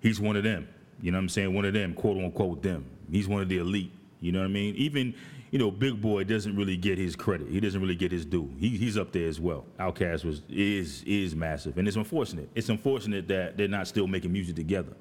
he's 0.00 0.20
one 0.20 0.36
of 0.36 0.42
them. 0.42 0.68
You 1.02 1.10
know 1.10 1.18
what 1.18 1.22
I'm 1.22 1.28
saying? 1.28 1.54
One 1.54 1.64
of 1.64 1.72
them, 1.72 1.94
quote 1.94 2.18
unquote 2.18 2.62
them. 2.62 2.84
He's 3.10 3.28
one 3.28 3.42
of 3.42 3.48
the 3.48 3.58
elite. 3.58 3.92
You 4.20 4.32
know 4.32 4.40
what 4.40 4.46
I 4.46 4.48
mean? 4.48 4.74
Even, 4.76 5.14
you 5.50 5.58
know, 5.58 5.70
Big 5.70 6.00
Boi 6.00 6.24
doesn't 6.24 6.54
really 6.54 6.76
get 6.76 6.98
his 6.98 7.16
credit. 7.16 7.48
He 7.48 7.58
doesn't 7.58 7.80
really 7.80 7.96
get 7.96 8.12
his 8.12 8.24
due. 8.24 8.50
He, 8.58 8.68
he's 8.68 8.98
up 8.98 9.12
there 9.12 9.26
as 9.26 9.40
well. 9.40 9.64
Outkast 9.78 10.24
was 10.24 10.42
is 10.48 11.02
is 11.04 11.34
massive, 11.34 11.78
and 11.78 11.88
it's 11.88 11.96
unfortunate. 11.96 12.48
It's 12.54 12.68
unfortunate 12.68 13.28
that 13.28 13.56
they're 13.56 13.68
not 13.68 13.88
still 13.88 14.06
making 14.06 14.32
music 14.32 14.56
together. 14.56 14.92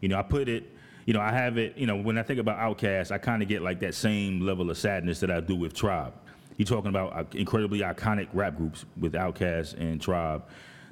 You 0.00 0.08
know, 0.08 0.18
I 0.18 0.22
put 0.22 0.48
it. 0.48 0.70
You 1.06 1.14
know, 1.14 1.20
I 1.20 1.32
have 1.32 1.58
it. 1.58 1.76
You 1.76 1.86
know, 1.86 1.96
when 1.96 2.16
I 2.16 2.22
think 2.22 2.38
about 2.38 2.58
Outkast, 2.58 3.10
I 3.10 3.18
kind 3.18 3.42
of 3.42 3.48
get 3.48 3.62
like 3.62 3.80
that 3.80 3.94
same 3.94 4.40
level 4.40 4.70
of 4.70 4.78
sadness 4.78 5.18
that 5.20 5.30
I 5.30 5.40
do 5.40 5.56
with 5.56 5.74
Tribe. 5.74 6.14
You're 6.56 6.66
talking 6.66 6.90
about 6.90 7.16
uh, 7.16 7.24
incredibly 7.32 7.80
iconic 7.80 8.28
rap 8.32 8.56
groups 8.56 8.84
with 8.98 9.14
Outkast 9.14 9.80
and 9.80 10.00
Tribe 10.00 10.44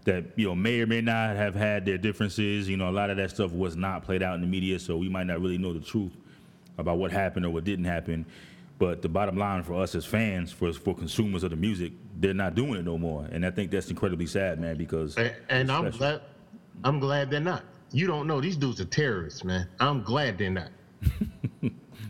that 0.05 0.25
you 0.37 0.47
know 0.47 0.55
may 0.55 0.81
or 0.81 0.87
may 0.87 1.01
not 1.01 1.37
have 1.37 1.55
had 1.55 1.85
their 1.85 1.99
differences. 1.99 2.69
You 2.69 2.77
know, 2.77 2.89
a 2.89 2.93
lot 2.93 3.11
of 3.11 3.17
that 3.17 3.31
stuff 3.31 3.53
was 3.53 3.77
not 3.77 4.05
played 4.05 4.23
out 4.23 4.35
in 4.35 4.41
the 4.41 4.47
media, 4.47 4.79
so 4.79 4.97
we 4.97 5.09
might 5.09 5.27
not 5.27 5.41
really 5.41 5.59
know 5.59 5.73
the 5.73 5.81
truth 5.81 6.13
about 6.79 6.99
what 6.99 7.11
happened 7.11 7.45
or 7.45 7.51
what 7.51 7.65
didn't 7.65 7.85
happen. 7.85 8.25
But 8.79 9.03
the 9.03 9.09
bottom 9.09 9.37
line 9.37 9.65
for 9.65 9.75
us 9.83 9.95
as 9.95 10.05
fans, 10.05 10.53
for 10.53 10.73
for 10.73 10.95
consumers 10.95 11.43
of 11.43 11.51
the 11.51 11.57
music, 11.57 11.93
they're 12.21 12.33
not 12.35 12.55
doing 12.55 12.75
it 12.77 12.85
no 12.85 12.97
more, 12.97 13.27
and 13.33 13.45
I 13.45 13.51
think 13.51 13.71
that's 13.71 13.91
incredibly 13.91 14.27
sad, 14.27 14.61
man. 14.61 14.77
Because 14.77 15.17
And, 15.17 15.35
and 15.49 15.73
I'm 15.73 15.83
Special. 15.93 15.99
glad. 15.99 16.21
I'm 16.85 17.01
glad 17.01 17.31
they're 17.31 17.41
not. 17.41 17.65
You 17.91 18.07
don't 18.07 18.27
know 18.27 18.41
these 18.41 18.57
dudes 18.57 18.81
are 18.81 18.85
terrorists, 18.85 19.43
man. 19.43 19.67
I'm 19.81 20.03
glad 20.03 20.39
they're 20.39 20.51
not. 20.51 20.69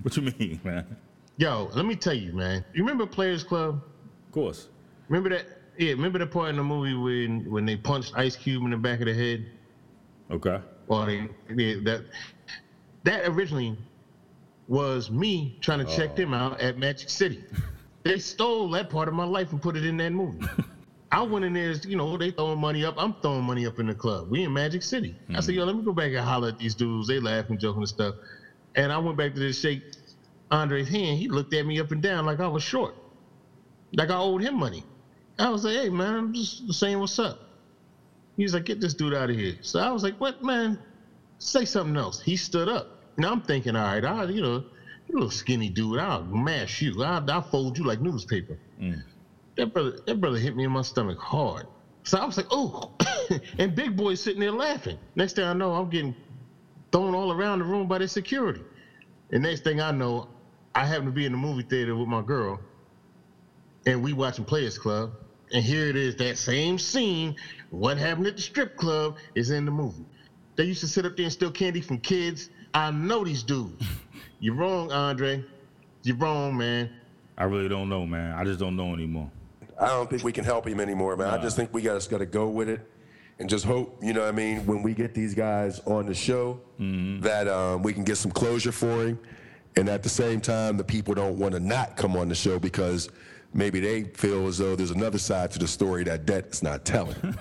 what 0.03 0.17
you 0.17 0.23
mean, 0.39 0.61
man? 0.65 0.97
Yo, 1.39 1.71
let 1.73 1.87
me 1.87 1.95
tell 1.95 2.13
you, 2.15 2.33
man. 2.33 2.65
You 2.75 2.83
remember 2.83 3.07
Players 3.07 3.45
Club? 3.45 3.81
Of 4.27 4.33
course. 4.33 4.69
Remember 5.09 5.31
that? 5.31 5.47
Yeah, 5.79 5.93
remember 5.93 6.19
the 6.19 6.27
part 6.27 6.51
in 6.51 6.57
the 6.57 6.65
movie 6.65 6.95
when 6.95 7.51
when 7.51 7.65
they 7.65 7.77
punched 7.77 8.13
Ice 8.17 8.37
Cube 8.37 8.65
in 8.65 8.71
the 8.71 8.77
back 8.77 9.01
of 9.01 9.07
the 9.07 9.15
head? 9.15 9.47
Okay. 10.31 10.61
Or 10.89 11.07
they, 11.07 11.29
yeah, 11.55 11.77
that 11.85 12.05
that 13.05 13.29
originally 13.29 13.79
was 14.67 15.11
me 15.11 15.57
trying 15.61 15.85
to 15.85 15.97
check 15.97 16.17
them 16.17 16.35
oh. 16.35 16.37
out 16.37 16.61
at 16.61 16.79
Magic 16.79 17.09
City. 17.09 17.45
They 18.05 18.19
stole 18.19 18.71
that 18.71 18.89
part 18.89 19.09
of 19.09 19.13
my 19.15 19.25
life 19.25 19.53
and 19.53 19.61
put 19.61 19.77
it 19.77 19.85
in 19.85 19.99
that 19.99 20.13
movie. 20.13 20.47
I 21.13 21.21
went 21.21 21.45
in 21.45 21.53
there, 21.53 21.73
you 21.73 21.97
know, 21.97 22.17
they 22.17 22.31
throwing 22.31 22.59
money 22.59 22.85
up. 22.85 22.95
I'm 22.97 23.15
throwing 23.21 23.45
money 23.45 23.67
up 23.67 23.79
in 23.81 23.87
the 23.87 23.95
club. 23.95 24.31
We 24.31 24.45
in 24.45 24.53
Magic 24.53 24.83
City. 24.83 25.15
I 25.29 25.41
said, 25.41 25.51
mm-hmm. 25.51 25.59
yo, 25.59 25.65
let 25.65 25.77
me 25.77 25.83
go 25.83 25.93
back 25.93 26.13
and 26.13 26.19
holler 26.19 26.49
at 26.49 26.59
these 26.59 26.75
dudes. 26.75 27.09
They 27.09 27.21
laughing, 27.21 27.59
joking 27.59 27.83
and 27.83 27.89
stuff. 27.89 28.15
And 28.77 28.93
I 28.93 28.99
went 28.99 29.19
back 29.19 29.35
to 29.35 29.41
this 29.41 29.61
shake 29.61 29.83
Andre's 30.51 30.89
hand. 30.89 31.19
He 31.19 31.29
looked 31.29 31.53
at 31.53 31.67
me 31.67 31.81
up 31.81 31.91
and 31.91 32.01
down 32.01 32.25
like 32.25 32.41
I 32.41 32.49
was 32.49 32.63
short. 32.63 32.95
Like 33.93 34.11
I 34.11 34.17
owed 34.17 34.43
him 34.43 34.55
money. 34.59 34.85
I 35.39 35.49
was 35.51 35.65
like, 35.65 35.77
hey 35.77 35.89
man, 35.89 36.15
I'm 36.15 36.35
just 36.35 36.73
saying 36.75 36.99
what's 36.99 37.19
up. 37.19 37.41
He 38.37 38.43
was 38.43 38.55
like, 38.55 38.65
get 38.65 38.81
this 38.81 38.95
dude 38.95 39.15
out 39.15 39.31
of 39.31 39.37
here. 39.37 39.57
So 39.63 39.81
I 39.81 39.91
was 39.91 40.03
like, 40.03 40.19
what 40.21 40.43
man? 40.43 40.79
Say 41.39 41.65
something 41.65 41.97
else. 41.97 42.21
He 42.21 42.37
stood 42.37 42.69
up. 42.69 42.89
Now 43.17 43.33
I'm 43.33 43.41
thinking, 43.43 43.77
all 43.77 43.85
right, 43.85 44.05
I, 44.05 44.25
you 44.25 44.43
know, 44.43 44.65
you 45.09 45.15
little 45.15 45.31
skinny 45.31 45.69
dude, 45.69 45.99
I'll 45.99 46.25
mash 46.25 46.83
you. 46.83 47.03
I'll, 47.03 47.29
I'll 47.31 47.43
fold 47.43 47.79
you 47.79 47.85
like 47.85 48.01
newspaper. 48.01 48.59
Mm. 48.81 49.03
That 49.57 49.73
brother, 49.73 49.99
that 50.07 50.21
brother 50.21 50.39
hit 50.39 50.57
me 50.57 50.65
in 50.65 50.71
my 50.71 50.83
stomach 50.83 51.19
hard. 51.19 51.67
So 52.05 52.19
I 52.19 52.25
was 52.25 52.37
like, 52.37 52.47
oh, 52.51 52.93
and 53.59 53.75
Big 53.75 53.97
Boi 53.97 54.15
sitting 54.15 54.41
there 54.41 54.53
laughing. 54.53 54.99
Next 55.15 55.35
thing 55.35 55.45
I 55.45 55.53
know, 55.53 55.75
I'm 55.75 55.91
getting 55.91 56.15
thrown 56.93 57.15
all 57.15 57.33
around 57.33 57.59
the 57.61 57.65
room 57.65 57.87
by 57.87 57.99
the 57.99 58.09
security. 58.09 58.63
And 59.31 59.43
next 59.43 59.65
thing 59.65 59.81
I 59.81 59.91
know, 59.91 60.29
I 60.75 60.87
happen 60.87 61.07
to 61.07 61.13
be 61.13 61.27
in 61.27 61.33
the 61.33 61.39
movie 61.39 61.63
theater 61.63 61.97
with 61.97 62.09
my 62.09 62.23
girl, 62.23 62.61
and 63.85 64.03
we 64.03 64.13
watching 64.13 64.45
Players 64.45 64.79
Club. 64.79 65.13
And 65.53 65.65
here 65.65 65.89
it 65.89 65.97
is, 65.97 66.17
that 66.17 66.39
same 66.39 66.79
scene. 66.79 67.37
What 67.71 67.97
happened 67.99 68.27
at 68.27 68.37
the 68.37 68.43
strip 68.43 68.77
club 68.77 69.17
is 69.35 69.51
in 69.51 69.65
the 69.65 69.71
movie. 69.71 70.05
They 70.57 70.65
used 70.65 70.81
to 70.81 70.89
sit 70.89 71.07
up 71.07 71.17
there 71.17 71.25
and 71.25 71.33
steal 71.33 71.51
candy 71.51 71.81
from 71.81 71.99
kids. 71.99 72.51
I 72.75 72.91
know 72.91 73.25
these 73.25 73.43
dudes. 73.43 73.85
You're 74.41 74.55
wrong, 74.55 74.93
Andre. 74.93 75.45
You're 76.03 76.17
wrong, 76.17 76.57
man. 76.57 76.91
I 77.37 77.45
really 77.45 77.69
don't 77.69 77.89
know, 77.89 78.05
man. 78.07 78.35
I 78.35 78.45
just 78.45 78.59
don't 78.59 78.77
know 78.77 78.93
anymore. 78.93 79.31
I 79.81 79.87
don't 79.89 80.11
think 80.11 80.25
we 80.25 80.33
can 80.33 80.45
help 80.45 80.67
him 80.67 80.81
anymore, 80.81 81.17
man. 81.17 81.29
I 81.29 81.39
just 81.39 81.57
think 81.57 81.73
we 81.73 81.83
just 81.83 82.11
got 82.11 82.19
to 82.19 82.27
go 82.27 82.49
with 82.49 82.69
it 82.69 82.81
and 83.39 83.49
just 83.49 83.65
hope, 83.65 83.97
you 84.03 84.13
know 84.13 84.21
what 84.21 84.29
I 84.29 84.33
mean, 84.33 84.67
when 84.67 84.83
we 84.83 84.95
get 84.95 85.15
these 85.15 85.35
guys 85.35 85.81
on 85.87 86.07
the 86.07 86.15
show, 86.15 86.61
that 86.79 87.47
um, 87.47 87.83
we 87.83 87.93
can 87.93 88.03
get 88.03 88.17
some 88.17 88.33
closure 88.33 88.73
for 88.73 89.07
him. 89.07 89.19
And 89.77 89.89
at 89.89 90.03
the 90.03 90.09
same 90.09 90.41
time, 90.41 90.77
the 90.77 90.83
people 90.83 91.15
don't 91.15 91.39
want 91.39 91.55
to 91.55 91.61
not 91.61 91.97
come 91.97 92.17
on 92.17 92.29
the 92.29 92.35
show 92.35 92.59
because 92.59 93.09
maybe 93.53 93.81
they 93.81 94.05
feel 94.05 94.47
as 94.47 94.59
though 94.59 94.77
there's 94.77 94.91
another 94.91 95.19
side 95.19 95.51
to 95.53 95.59
the 95.59 95.69
story 95.69 96.05
that 96.05 96.27
Det's 96.27 96.63
not 96.63 96.85
telling. 96.85 97.17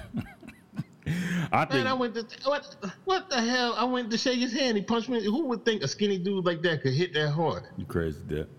I 1.51 1.63
think 1.65 1.85
Man, 1.85 1.87
I 1.87 1.93
went 1.93 2.15
to 2.15 2.25
what? 2.43 2.75
What 3.05 3.29
the 3.29 3.39
hell? 3.41 3.73
I 3.77 3.85
went 3.85 4.11
to 4.11 4.17
shake 4.17 4.39
his 4.39 4.51
hand. 4.51 4.75
He 4.75 4.83
punched 4.83 5.07
me. 5.07 5.23
Who 5.23 5.45
would 5.45 5.63
think 5.63 5.81
a 5.81 5.87
skinny 5.87 6.17
dude 6.17 6.45
like 6.45 6.61
that 6.63 6.81
could 6.81 6.93
hit 6.93 7.13
that 7.13 7.29
hard? 7.29 7.63
You 7.77 7.85
crazy, 7.85 8.19
Dip. 8.27 8.49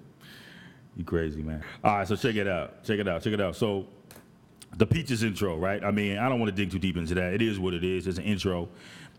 You 0.96 1.04
crazy, 1.04 1.42
man. 1.42 1.62
All 1.84 1.98
right, 1.98 2.08
so 2.08 2.16
check 2.16 2.36
it 2.36 2.48
out. 2.48 2.84
Check 2.84 2.98
it 2.98 3.06
out. 3.06 3.22
Check 3.22 3.34
it 3.34 3.40
out. 3.40 3.54
So 3.54 3.86
the 4.76 4.86
Peaches 4.86 5.22
intro, 5.22 5.56
right? 5.56 5.82
I 5.84 5.90
mean, 5.90 6.18
I 6.18 6.28
don't 6.28 6.40
want 6.40 6.54
to 6.54 6.56
dig 6.56 6.70
too 6.70 6.78
deep 6.78 6.96
into 6.96 7.14
that. 7.14 7.34
It 7.34 7.42
is 7.42 7.58
what 7.58 7.74
it 7.74 7.84
is. 7.84 8.06
It's 8.06 8.18
an 8.18 8.24
intro. 8.24 8.68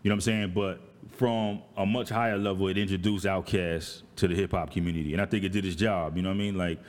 You 0.02 0.08
know 0.08 0.14
what 0.14 0.16
I'm 0.16 0.20
saying? 0.22 0.52
But 0.54 0.80
from 1.12 1.62
a 1.76 1.86
much 1.86 2.08
higher 2.08 2.38
level, 2.38 2.68
it 2.68 2.78
introduced 2.78 3.24
Outkast 3.24 4.02
to 4.16 4.28
the 4.28 4.34
hip 4.34 4.52
hop 4.52 4.72
community. 4.72 5.12
And 5.12 5.22
I 5.22 5.26
think 5.26 5.44
it 5.44 5.50
did 5.50 5.64
its 5.64 5.76
job. 5.76 6.16
You 6.16 6.22
know 6.22 6.30
what 6.30 6.36
I 6.36 6.38
mean? 6.38 6.56
Like, 6.56 6.80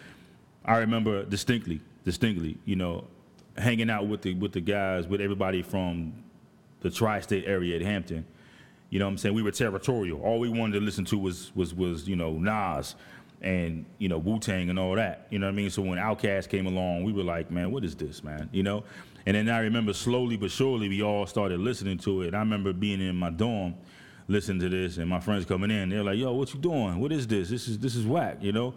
I 0.66 0.78
remember 0.78 1.24
distinctly, 1.24 1.82
distinctly, 2.06 2.58
you 2.66 2.76
know, 2.76 3.06
hanging 3.58 3.90
out 3.90 4.08
with 4.08 4.22
the 4.22 4.34
with 4.36 4.54
the 4.54 4.62
guys, 4.62 5.08
with 5.08 5.22
everybody 5.22 5.62
from 5.62 6.14
the 6.82 6.90
tri-state 6.90 7.46
area 7.46 7.76
at 7.76 7.82
Hampton. 7.82 8.26
You 8.90 9.00
know 9.00 9.06
what 9.06 9.12
I'm 9.12 9.18
saying? 9.18 9.36
We 9.36 9.42
were 9.42 9.52
territorial. 9.52 10.22
All 10.22 10.40
we 10.40 10.50
wanted 10.50 10.80
to 10.80 10.86
listen 10.86 11.06
to 11.06 11.18
was 11.18 11.52
was 11.56 11.74
was, 11.74 12.08
you 12.08 12.16
know, 12.16 12.34
Nas 12.34 12.96
and, 13.42 13.86
you 13.98 14.08
know, 14.08 14.20
Wu-Tang 14.20 14.70
and 14.70 14.78
all 14.78 14.96
that. 14.96 15.26
You 15.32 15.40
know 15.40 15.48
what 15.48 15.54
I 15.54 15.56
mean? 15.56 15.70
So 15.70 15.82
when 15.82 15.98
Outkast 15.98 16.50
came 16.50 16.68
along, 16.68 17.04
we 17.04 17.12
were 17.12 17.24
like, 17.24 17.50
man, 17.50 17.72
what 17.72 17.84
is 17.84 17.96
this, 17.96 18.24
man? 18.24 18.50
You 18.52 18.62
know? 18.62 18.84
And 19.26 19.36
then 19.36 19.50
I 19.50 19.60
remember 19.60 19.94
slowly 19.94 20.38
but 20.38 20.52
surely 20.52 20.90
we 20.90 21.02
all 21.02 21.26
started 21.26 21.60
listening 21.60 21.98
to 22.00 22.22
it. 22.24 22.34
I 22.34 22.40
remember 22.40 22.74
being 22.74 23.02
in 23.02 23.16
my 23.16 23.30
dorm 23.30 23.76
listening 24.28 24.60
to 24.60 24.70
this 24.70 24.98
and 24.98 25.10
my 25.10 25.20
friends 25.20 25.46
coming 25.46 25.72
in, 25.72 25.90
they're 25.90 26.04
like, 26.04 26.18
yo, 26.18 26.34
what 26.34 26.54
you 26.54 26.60
doing? 26.60 27.00
What 27.00 27.12
is 27.12 27.28
this? 27.28 27.50
This 27.50 27.68
is 27.68 27.80
this 27.80 27.96
is 27.96 28.06
whack, 28.06 28.38
you 28.42 28.52
know? 28.52 28.74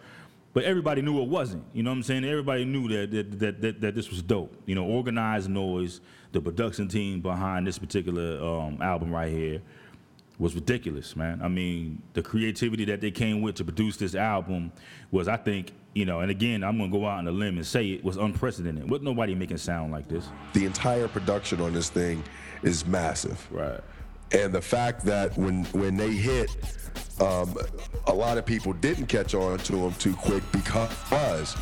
But 0.55 0.65
everybody 0.65 1.03
knew 1.03 1.21
it 1.21 1.29
wasn't. 1.29 1.65
You 1.75 1.83
know 1.83 1.91
what 1.91 1.97
I'm 1.97 2.03
saying? 2.05 2.25
Everybody 2.25 2.65
knew 2.65 2.89
that 2.89 3.11
that, 3.11 3.39
that, 3.41 3.61
that, 3.61 3.81
that 3.81 3.95
this 3.95 4.09
was 4.09 4.23
dope. 4.23 4.57
You 4.67 4.77
know, 4.77 4.85
organized 4.87 5.51
noise, 5.51 6.01
the 6.33 6.41
production 6.41 6.89
team 6.89 7.21
behind 7.21 7.67
this 7.67 7.77
particular 7.77 8.43
um, 8.43 8.81
album 8.81 9.13
right 9.13 9.31
here 9.31 9.61
was 10.39 10.55
ridiculous, 10.55 11.15
man. 11.17 11.41
I 11.43 11.49
mean, 11.49 12.03
the 12.13 12.23
creativity 12.23 12.85
that 12.87 13.01
they 13.01 13.11
came 13.11 13.43
with 13.43 13.57
to 13.57 13.65
produce 13.65 13.97
this 13.97 14.15
album 14.15 14.73
was, 15.11 15.29
I 15.29 15.37
think, 15.37 15.73
you 15.93 16.05
know, 16.05 16.21
and 16.21 16.31
again, 16.31 16.65
I'm 16.65 16.79
gonna 16.79 16.91
go 16.91 17.07
out 17.07 17.19
on 17.19 17.29
a 17.29 17.33
limb 17.33 17.57
and 17.57 17.67
say 17.67 17.89
it 17.89 18.05
was 18.05 18.17
unprecedented. 18.17 18.89
With 18.89 19.03
nobody 19.03 19.35
making 19.35 19.59
sound 19.59 19.93
like 19.93 20.09
this. 20.09 20.29
the 20.53 20.67
entire 20.67 21.09
production 21.09 21.61
on 21.61 21.73
this 21.73 21.89
thing 21.89 22.23
is 22.63 22.87
massive. 22.87 23.47
Right. 23.51 23.81
And 24.35 24.53
the 24.53 24.61
fact 24.61 25.05
that 25.05 25.37
when 25.39 25.65
when 25.67 25.97
they 25.97 26.11
hit, 26.11 26.51
um, 27.21 27.57
a 28.07 28.13
lot 28.13 28.37
of 28.37 28.45
people 28.45 28.73
didn't 28.73 29.07
catch 29.07 29.35
on 29.35 29.59
to 29.59 29.73
them 29.73 29.95
too 29.95 30.15
quick 30.15 30.43
because 30.53 31.55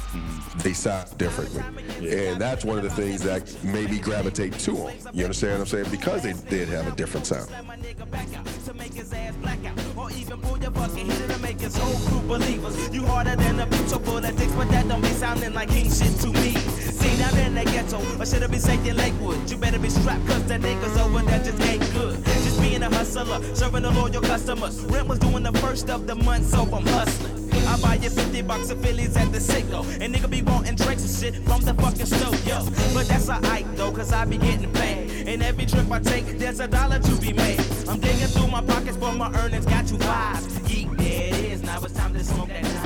they 0.58 0.72
sound 0.72 1.16
differently, 1.18 1.62
and 2.10 2.40
that's 2.40 2.64
one 2.64 2.78
of 2.78 2.84
the 2.84 2.90
things 2.90 3.22
that 3.22 3.62
made 3.62 3.90
me 3.90 3.98
gravitate 3.98 4.54
to 4.60 4.72
them. 4.72 4.96
You 5.12 5.24
understand 5.24 5.52
what 5.52 5.60
I'm 5.60 5.66
saying? 5.66 5.90
Because 5.90 6.22
they 6.22 6.32
did 6.48 6.68
have 6.68 6.86
a 6.86 6.96
different 6.96 7.26
sound. 7.26 7.50
my 7.66 7.76
nigga 7.76 8.10
back 8.10 8.34
out 8.34 8.46
to 8.46 8.74
make 8.74 8.94
his 8.94 9.12
ass 9.12 9.34
black 9.36 9.62
out. 9.66 9.78
Or 9.96 10.10
even 10.12 10.40
pull 10.40 10.58
your 10.58 10.70
fucking 10.70 11.10
heater 11.10 11.28
to 11.28 11.38
make 11.38 11.60
his 11.60 11.76
whole 11.76 12.00
crew 12.08 12.26
believers. 12.26 12.94
You 12.94 13.04
harder 13.04 13.36
than 13.36 13.60
a 13.60 13.66
bitch 13.66 14.04
full 14.04 14.16
of 14.16 14.36
dicks, 14.36 14.52
but 14.52 14.68
that 14.70 14.88
don't 14.88 15.02
be 15.02 15.08
sounding 15.08 15.52
like 15.52 15.68
king 15.68 15.90
shit 15.90 16.18
to 16.20 16.28
me. 16.28 16.54
See 16.54 17.16
down 17.18 17.36
in 17.38 17.54
the 17.54 17.64
ghetto, 17.64 17.98
or 18.20 18.24
should 18.24 18.42
I 18.42 18.46
be 18.46 18.58
saying 18.58 18.96
Lakewood? 18.96 19.50
You 19.50 19.58
better 19.58 19.78
be 19.78 19.90
strapped, 19.90 20.26
cause 20.26 20.44
the 20.46 20.54
niggas 20.54 20.98
over 21.04 21.22
there 21.22 21.38
just 21.44 21.60
ain't 21.60 21.92
good. 21.92 22.41
Just 22.52 22.68
being 22.68 22.82
a 22.82 22.90
hustler, 22.94 23.54
serving 23.54 23.82
the 23.82 23.90
loyal 23.92 24.20
customers. 24.20 24.78
Rent 24.80 25.08
was 25.08 25.18
doing 25.18 25.42
the 25.42 25.52
first 25.52 25.88
of 25.88 26.06
the 26.06 26.14
month, 26.14 26.44
so 26.44 26.64
I'm 26.64 26.84
hustling. 26.86 27.50
I 27.66 27.80
buy 27.80 27.94
you 27.94 28.10
50 28.10 28.42
bucks 28.42 28.68
of 28.68 28.82
Phillies 28.82 29.16
at 29.16 29.32
the 29.32 29.38
Sicko. 29.38 29.86
And 30.02 30.14
nigga 30.14 30.28
be 30.28 30.42
wanting 30.42 30.74
drinks 30.74 31.02
and 31.02 31.34
shit 31.34 31.42
from 31.44 31.62
the 31.62 31.72
fucking 31.72 32.04
stove, 32.04 32.46
yo. 32.46 32.62
But 32.92 33.08
that's 33.08 33.30
alright 33.30 33.64
though, 33.74 33.90
cause 33.90 34.12
I 34.12 34.26
be 34.26 34.36
getting 34.36 34.70
paid. 34.70 35.28
And 35.28 35.42
every 35.42 35.64
trip 35.64 35.90
I 35.90 36.00
take, 36.00 36.26
there's 36.38 36.60
a 36.60 36.68
dollar 36.68 36.98
to 36.98 37.16
be 37.16 37.32
made. 37.32 37.58
I'm 37.88 37.98
digging 38.00 38.26
through 38.26 38.48
my 38.48 38.60
pockets, 38.60 38.98
but 38.98 39.12
my 39.12 39.32
earnings 39.38 39.64
got 39.64 39.90
you 39.90 39.96
vibes. 39.96 40.58
Yeet, 40.68 40.94
there 40.98 41.28
it 41.28 41.44
is. 41.52 41.62
Now 41.62 41.80
it's 41.82 41.94
time 41.94 42.12
to 42.12 42.22
smoke 42.22 42.48
that 42.48 42.64
that. 42.64 42.82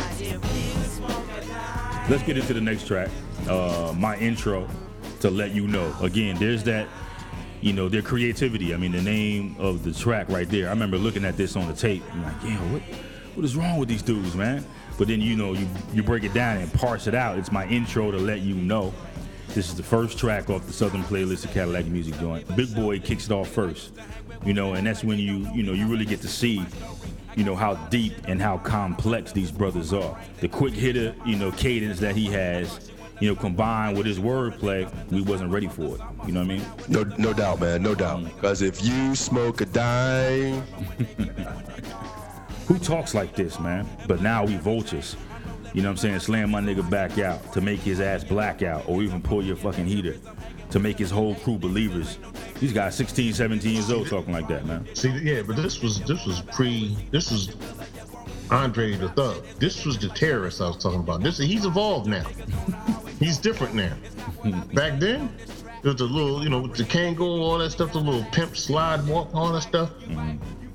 Let's 2.09 2.23
get 2.23 2.39
into 2.39 2.55
the 2.55 2.61
next 2.61 2.87
track. 2.87 3.11
Uh, 3.49 3.93
my 3.97 4.17
intro 4.19 4.69
to 5.21 5.29
let 5.29 5.51
you 5.51 5.67
know. 5.67 5.93
Again, 6.01 6.37
there's 6.39 6.63
that, 6.65 6.87
you 7.67 7.73
know, 7.73 7.89
their 7.89 8.01
creativity. 8.01 8.73
I 8.73 8.77
mean, 8.77 8.93
the 8.93 9.03
name 9.03 9.57
of 9.59 9.83
the 9.83 9.93
track 9.93 10.29
right 10.29 10.49
there. 10.49 10.69
I 10.69 10.71
remember 10.71 10.99
looking 10.99 11.25
at 11.25 11.37
this 11.37 11.57
on 11.57 11.67
the 11.67 11.75
tape. 11.75 12.05
I'm 12.13 12.23
like, 12.23 12.37
yeah, 12.45 12.59
what, 12.73 12.81
what 13.35 13.45
is 13.45 13.57
wrong 13.57 13.81
with 13.81 13.89
these 13.89 14.03
dudes, 14.03 14.37
man? 14.37 14.65
But 14.97 15.09
then 15.09 15.21
you 15.21 15.35
know, 15.35 15.53
you 15.53 15.67
you 15.93 16.05
break 16.05 16.23
it 16.23 16.33
down 16.33 16.59
and 16.59 16.73
parse 16.73 17.09
it 17.09 17.15
out. 17.15 17.39
It's 17.39 17.51
my 17.51 17.67
intro 17.67 18.13
to 18.13 18.19
let 18.19 18.41
you 18.43 18.55
know. 18.55 18.95
This 19.49 19.69
is 19.69 19.75
the 19.75 19.83
first 19.83 20.17
track 20.17 20.49
off 20.49 20.65
the 20.65 20.73
Southern 20.73 21.03
playalistic 21.03 21.53
Cadillac 21.53 21.87
Music 21.87 22.17
Joint. 22.21 22.55
Big 22.55 22.73
Boi 22.73 23.01
kicks 23.01 23.27
it 23.27 23.33
off 23.33 23.49
first, 23.49 23.95
you 24.45 24.55
know, 24.55 24.75
and 24.75 24.87
that's 24.87 25.03
when 25.03 25.19
you 25.19 25.51
you 25.53 25.65
know 25.65 25.73
you 25.73 25.89
really 25.89 26.07
get 26.07 26.21
to 26.21 26.29
see 26.29 26.65
you 27.35 27.43
know 27.43 27.57
how 27.57 27.75
deep 27.91 28.15
and 28.29 28.41
how 28.41 28.59
complex 28.59 29.33
these 29.33 29.51
brothers 29.51 29.93
are. 29.93 30.17
The 30.39 30.47
quick 30.47 30.73
hitter, 30.73 31.17
you 31.25 31.35
know, 31.35 31.51
cadence 31.51 31.99
that 31.99 32.15
he 32.15 32.27
has, 32.27 32.93
you 33.21 33.29
know, 33.29 33.37
combined 33.37 33.97
with 33.97 34.07
his 34.07 34.19
wordplay, 34.19 34.91
we 35.11 35.23
wasn't 35.23 35.51
ready 35.51 35.69
for 35.69 35.97
it. 35.97 36.01
You 36.27 36.33
know 36.33 36.41
what 36.41 36.51
I 36.51 36.57
mean? 36.57 36.63
No, 36.89 37.03
no 37.19 37.33
doubt, 37.33 37.61
man, 37.61 37.83
no 37.83 37.95
doubt. 37.95 38.21
Mm. 38.21 38.35
Because 38.35 38.63
if 38.63 38.85
you 38.85 39.15
smoke 39.15 39.61
a 39.61 39.67
dime, 39.67 40.63
Who 42.67 42.81
talks 42.81 43.15
like 43.15 43.37
this, 43.37 43.61
man? 43.61 43.89
But 44.09 44.21
now 44.23 44.45
we 44.45 44.57
vultures. 44.57 45.17
You 45.73 45.83
know 45.83 45.89
what 45.89 45.93
I'm 45.93 45.97
saying? 45.99 46.21
Slam 46.21 46.51
my 46.51 46.61
nigga 46.61 46.89
back 46.89 47.19
out 47.19 47.53
to 47.53 47.61
make 47.61 47.79
his 47.81 48.01
ass 48.01 48.25
black 48.25 48.63
out, 48.63 48.89
or 48.89 49.03
even 49.03 49.23
pull 49.23 49.45
your 49.45 49.57
fucking 49.57 49.87
heater 49.87 50.17
to 50.71 50.81
make 50.81 50.99
his 50.99 51.11
whole 51.11 51.37
crew 51.37 51.59
believers. 51.59 52.19
These 52.59 52.73
guys 52.73 52.97
16, 52.97 53.35
17 53.35 53.73
years 53.73 53.91
old 53.91 54.09
talking 54.09 54.33
like 54.33 54.49
that, 54.49 54.67
man. 54.67 54.89
See, 54.95 55.11
yeah, 55.11 55.43
but 55.43 55.57
this 55.57 55.81
was 55.81 56.01
this 56.03 56.27
was 56.27 56.41
pre. 56.41 56.97
This 57.13 57.31
was 57.31 57.55
Andre 58.51 58.97
the 58.97 59.11
Thug. 59.11 59.45
This 59.61 59.85
was 59.85 59.97
the 59.99 60.09
terrorist 60.09 60.61
I 60.61 60.69
was 60.69 60.83
talking 60.83 61.01
about. 61.01 61.23
This 61.23 61.39
he's 61.39 61.65
evolved 61.65 62.09
now. 62.09 62.27
he's 63.19 63.39
different 63.39 63.75
now. 63.75 63.93
Back 64.75 64.99
then, 65.01 65.35
there 65.83 65.93
was 65.93 66.01
a 66.01 66.05
little, 66.05 66.43
you 66.43 66.49
know, 66.49 66.61
with 66.61 66.75
the 66.77 66.85
Kangol, 66.85 67.41
all 67.41 67.59
that 67.59 67.71
stuff, 67.71 67.93
the 67.93 67.99
little 67.99 68.25
pimp 68.33 68.57
slide 68.57 69.07
walk, 69.07 69.35
all 69.35 69.53
that 69.53 69.63
stuff. 69.63 69.91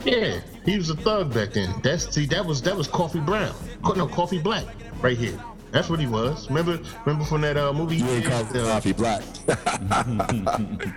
Yeah, 0.04 0.40
he 0.66 0.78
was 0.78 0.90
a 0.90 0.96
thug 0.96 1.34
back 1.34 1.52
then. 1.54 1.74
That's 1.84 2.14
see, 2.14 2.26
that 2.28 2.44
was 2.46 2.62
that 2.64 2.76
was 2.76 2.88
Coffee 2.88 3.20
Brown. 3.20 3.54
No, 3.96 4.08
Coffee 4.08 4.40
Black, 4.40 4.66
right 5.02 5.18
here. 5.18 5.38
That's 5.72 5.90
what 5.90 6.00
he 6.02 6.08
was. 6.08 6.50
Remember, 6.50 6.80
remember 7.06 7.24
from 7.26 7.42
that 7.42 7.56
uh, 7.56 7.72
movie? 7.72 8.04
Ain't 8.04 8.26
called 8.26 8.54
Uh, 8.56 8.74
coffee 8.74 8.92
black. 8.92 9.24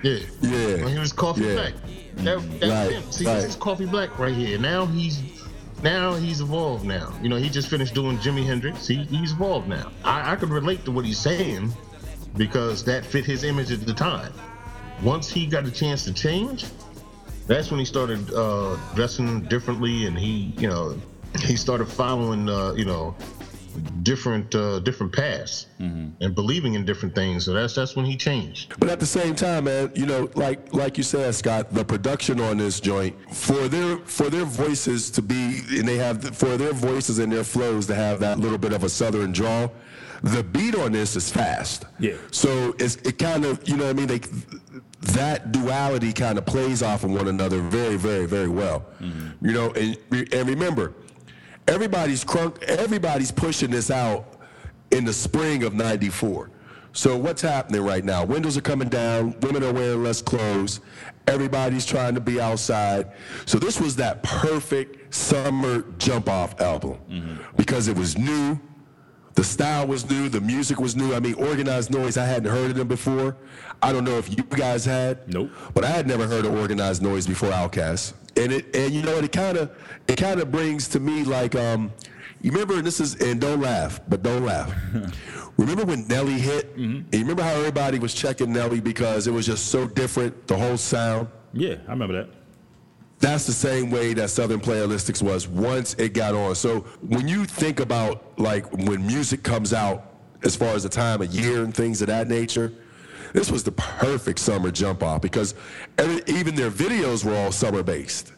Yeah. 0.02 0.18
Yeah. 0.40 0.84
When 0.84 0.88
he 0.88 0.98
was 0.98 1.12
Coffee 1.12 1.42
Yeah. 1.44 1.54
Black. 1.54 1.74
That, 2.16 2.60
that's 2.60 2.72
Right, 2.72 2.92
him. 2.92 3.12
See, 3.12 3.24
right. 3.26 3.34
this 3.36 3.44
is 3.44 3.56
Coffee 3.56 3.86
Black 3.86 4.18
right 4.18 4.34
here. 4.34 4.58
Now 4.58 4.86
he's 4.86 5.20
now 5.84 6.14
he's 6.14 6.40
evolved 6.40 6.86
now. 6.86 7.12
You 7.22 7.28
know, 7.28 7.36
he 7.36 7.50
just 7.50 7.68
finished 7.68 7.94
doing 7.94 8.16
Jimi 8.18 8.44
Hendrix. 8.44 8.88
He, 8.88 9.04
he's 9.04 9.32
evolved 9.32 9.68
now. 9.68 9.92
I, 10.02 10.32
I 10.32 10.36
could 10.36 10.48
relate 10.48 10.84
to 10.86 10.90
what 10.90 11.04
he's 11.04 11.18
saying 11.18 11.72
because 12.38 12.82
that 12.84 13.04
fit 13.04 13.26
his 13.26 13.44
image 13.44 13.70
at 13.70 13.86
the 13.86 13.92
time. 13.92 14.32
Once 15.02 15.28
he 15.28 15.46
got 15.46 15.66
a 15.66 15.70
chance 15.70 16.02
to 16.04 16.12
change, 16.12 16.64
that's 17.46 17.70
when 17.70 17.78
he 17.78 17.84
started 17.84 18.32
uh, 18.32 18.76
dressing 18.94 19.42
differently 19.42 20.06
and 20.06 20.18
he, 20.18 20.54
you 20.56 20.68
know, 20.68 20.98
he 21.40 21.54
started 21.54 21.86
following, 21.86 22.48
uh, 22.48 22.72
you 22.72 22.86
know, 22.86 23.14
different 24.02 24.54
uh, 24.54 24.80
different 24.80 25.12
paths 25.12 25.66
and 25.78 26.34
believing 26.34 26.74
in 26.74 26.84
different 26.84 27.14
things. 27.14 27.44
So 27.44 27.52
that's 27.52 27.74
that's 27.74 27.96
when 27.96 28.04
he 28.04 28.16
changed. 28.16 28.78
But 28.78 28.88
at 28.88 29.00
the 29.00 29.06
same 29.06 29.34
time, 29.34 29.64
man, 29.64 29.92
you 29.94 30.06
know, 30.06 30.30
like 30.34 30.72
like 30.72 30.96
you 30.96 31.04
said, 31.04 31.34
Scott, 31.34 31.72
the 31.72 31.84
production 31.84 32.40
on 32.40 32.58
this 32.58 32.80
joint 32.80 33.14
for 33.34 33.68
their 33.68 33.98
for 33.98 34.30
their 34.30 34.44
voices 34.44 35.10
to 35.12 35.22
be, 35.22 35.60
and 35.70 35.86
they 35.86 35.96
have 35.96 36.36
for 36.36 36.56
their 36.56 36.72
voices 36.72 37.18
and 37.18 37.32
their 37.32 37.44
flows 37.44 37.86
to 37.86 37.94
have 37.94 38.20
that 38.20 38.38
little 38.38 38.58
bit 38.58 38.72
of 38.72 38.84
a 38.84 38.88
southern 38.88 39.32
draw. 39.32 39.68
The 40.22 40.42
beat 40.42 40.74
on 40.74 40.92
this 40.92 41.16
is 41.16 41.30
fast. 41.30 41.84
Yeah. 41.98 42.16
So 42.30 42.74
it's 42.78 42.96
it 42.96 43.18
kind 43.18 43.44
of 43.44 43.66
you 43.68 43.76
know 43.76 43.84
what 43.84 43.90
I 43.90 43.92
mean 43.92 44.06
they 44.06 44.20
that 45.12 45.52
duality 45.52 46.12
kind 46.14 46.38
of 46.38 46.46
plays 46.46 46.82
off 46.82 47.04
of 47.04 47.10
one 47.10 47.28
another 47.28 47.60
very 47.60 47.96
very 47.96 48.26
very 48.26 48.48
well. 48.48 48.86
You 49.00 49.52
know, 49.52 49.70
and 49.72 49.98
and 50.10 50.48
remember, 50.48 50.94
everybody's 51.68 52.24
crunk 52.24 52.62
everybody's 52.64 53.32
pushing 53.32 53.70
this 53.70 53.90
out 53.90 54.26
in 54.90 55.04
the 55.04 55.12
spring 55.12 55.62
of 55.64 55.74
94 55.74 56.50
so 56.96 57.16
what's 57.16 57.42
happening 57.42 57.82
right 57.82 58.04
now? 58.04 58.24
Windows 58.24 58.56
are 58.56 58.60
coming 58.60 58.88
down 58.88 59.34
women 59.40 59.64
are 59.64 59.72
wearing 59.72 60.02
less 60.04 60.22
clothes 60.22 60.80
everybody's 61.26 61.84
trying 61.84 62.14
to 62.14 62.20
be 62.20 62.40
outside. 62.40 63.10
So 63.46 63.58
this 63.58 63.80
was 63.80 63.96
that 63.96 64.22
perfect 64.22 65.14
summer 65.14 65.84
jump 65.98 66.28
off 66.28 66.60
album 66.60 66.98
mm-hmm. 67.10 67.56
because 67.56 67.88
it 67.88 67.96
was 67.96 68.16
new 68.16 68.58
the 69.34 69.42
style 69.42 69.86
was 69.88 70.08
new 70.08 70.28
the 70.28 70.40
music 70.40 70.80
was 70.80 70.94
new. 70.94 71.12
I 71.12 71.20
mean 71.20 71.34
organized 71.34 71.90
noise 71.90 72.16
i 72.16 72.24
hadn't 72.24 72.50
heard 72.50 72.70
of 72.70 72.76
them 72.76 72.88
before. 72.88 73.36
I 73.82 73.92
don't 73.92 74.04
know 74.04 74.16
if 74.16 74.30
you 74.30 74.44
guys 74.44 74.84
had 74.84 75.28
Nope. 75.28 75.50
but 75.74 75.84
I 75.84 75.88
had 75.88 76.06
never 76.06 76.26
heard 76.26 76.44
of 76.44 76.54
organized 76.54 77.02
noise 77.02 77.26
before 77.26 77.50
Outkast. 77.50 78.14
And 78.36 78.52
it 78.52 78.74
and 78.74 78.92
you 78.92 79.02
know 79.02 79.14
what 79.14 79.24
it 79.24 79.32
kind 79.32 79.56
of 79.56 79.70
it 80.08 80.16
kind 80.16 80.40
of 80.40 80.50
brings 80.50 80.88
to 80.88 81.00
me 81.00 81.24
like 81.24 81.54
um 81.54 81.92
you 82.42 82.50
remember 82.50 82.74
and 82.74 82.86
this 82.86 83.00
is 83.00 83.14
and 83.22 83.40
don't 83.40 83.60
laugh, 83.60 84.00
but 84.08 84.22
don't 84.22 84.44
laugh. 84.44 84.72
remember 85.56 85.84
when 85.84 86.06
Nelly 86.08 86.38
hit? 86.38 86.74
And 86.76 87.06
you 87.12 87.20
remember 87.20 87.42
how 87.42 87.54
everybody 87.54 87.98
was 87.98 88.12
checking 88.12 88.52
Nelly 88.52 88.80
because 88.80 89.26
it 89.26 89.30
was 89.30 89.46
just 89.46 89.66
so 89.66 89.86
different, 89.86 90.46
the 90.46 90.56
whole 90.56 90.76
sound. 90.76 91.28
Yeah, 91.52 91.76
I 91.86 91.92
remember 91.92 92.14
that. 92.22 92.28
That's 93.18 93.46
the 93.46 93.52
same 93.52 93.90
way 93.90 94.12
that 94.14 94.28
Southern 94.28 94.60
Playalistics 94.60 95.22
was 95.22 95.48
once 95.48 95.94
it 95.94 96.12
got 96.12 96.34
on. 96.34 96.54
So 96.54 96.80
when 97.00 97.26
you 97.26 97.46
think 97.46 97.80
about 97.80 98.38
like 98.38 98.70
when 98.72 99.06
music 99.06 99.42
comes 99.42 99.72
out, 99.72 100.12
as 100.42 100.54
far 100.54 100.74
as 100.74 100.82
the 100.82 100.90
time 100.90 101.22
of 101.22 101.32
year 101.34 101.64
and 101.64 101.74
things 101.74 102.02
of 102.02 102.08
that 102.08 102.28
nature, 102.28 102.70
this 103.34 103.50
was 103.50 103.64
the 103.64 103.72
perfect 103.72 104.38
summer 104.38 104.70
jump 104.70 105.02
off 105.02 105.20
because 105.20 105.56
every, 105.98 106.22
even 106.32 106.54
their 106.54 106.70
videos 106.70 107.24
were 107.24 107.34
all 107.34 107.50
summer 107.50 107.82
based. 107.82 108.32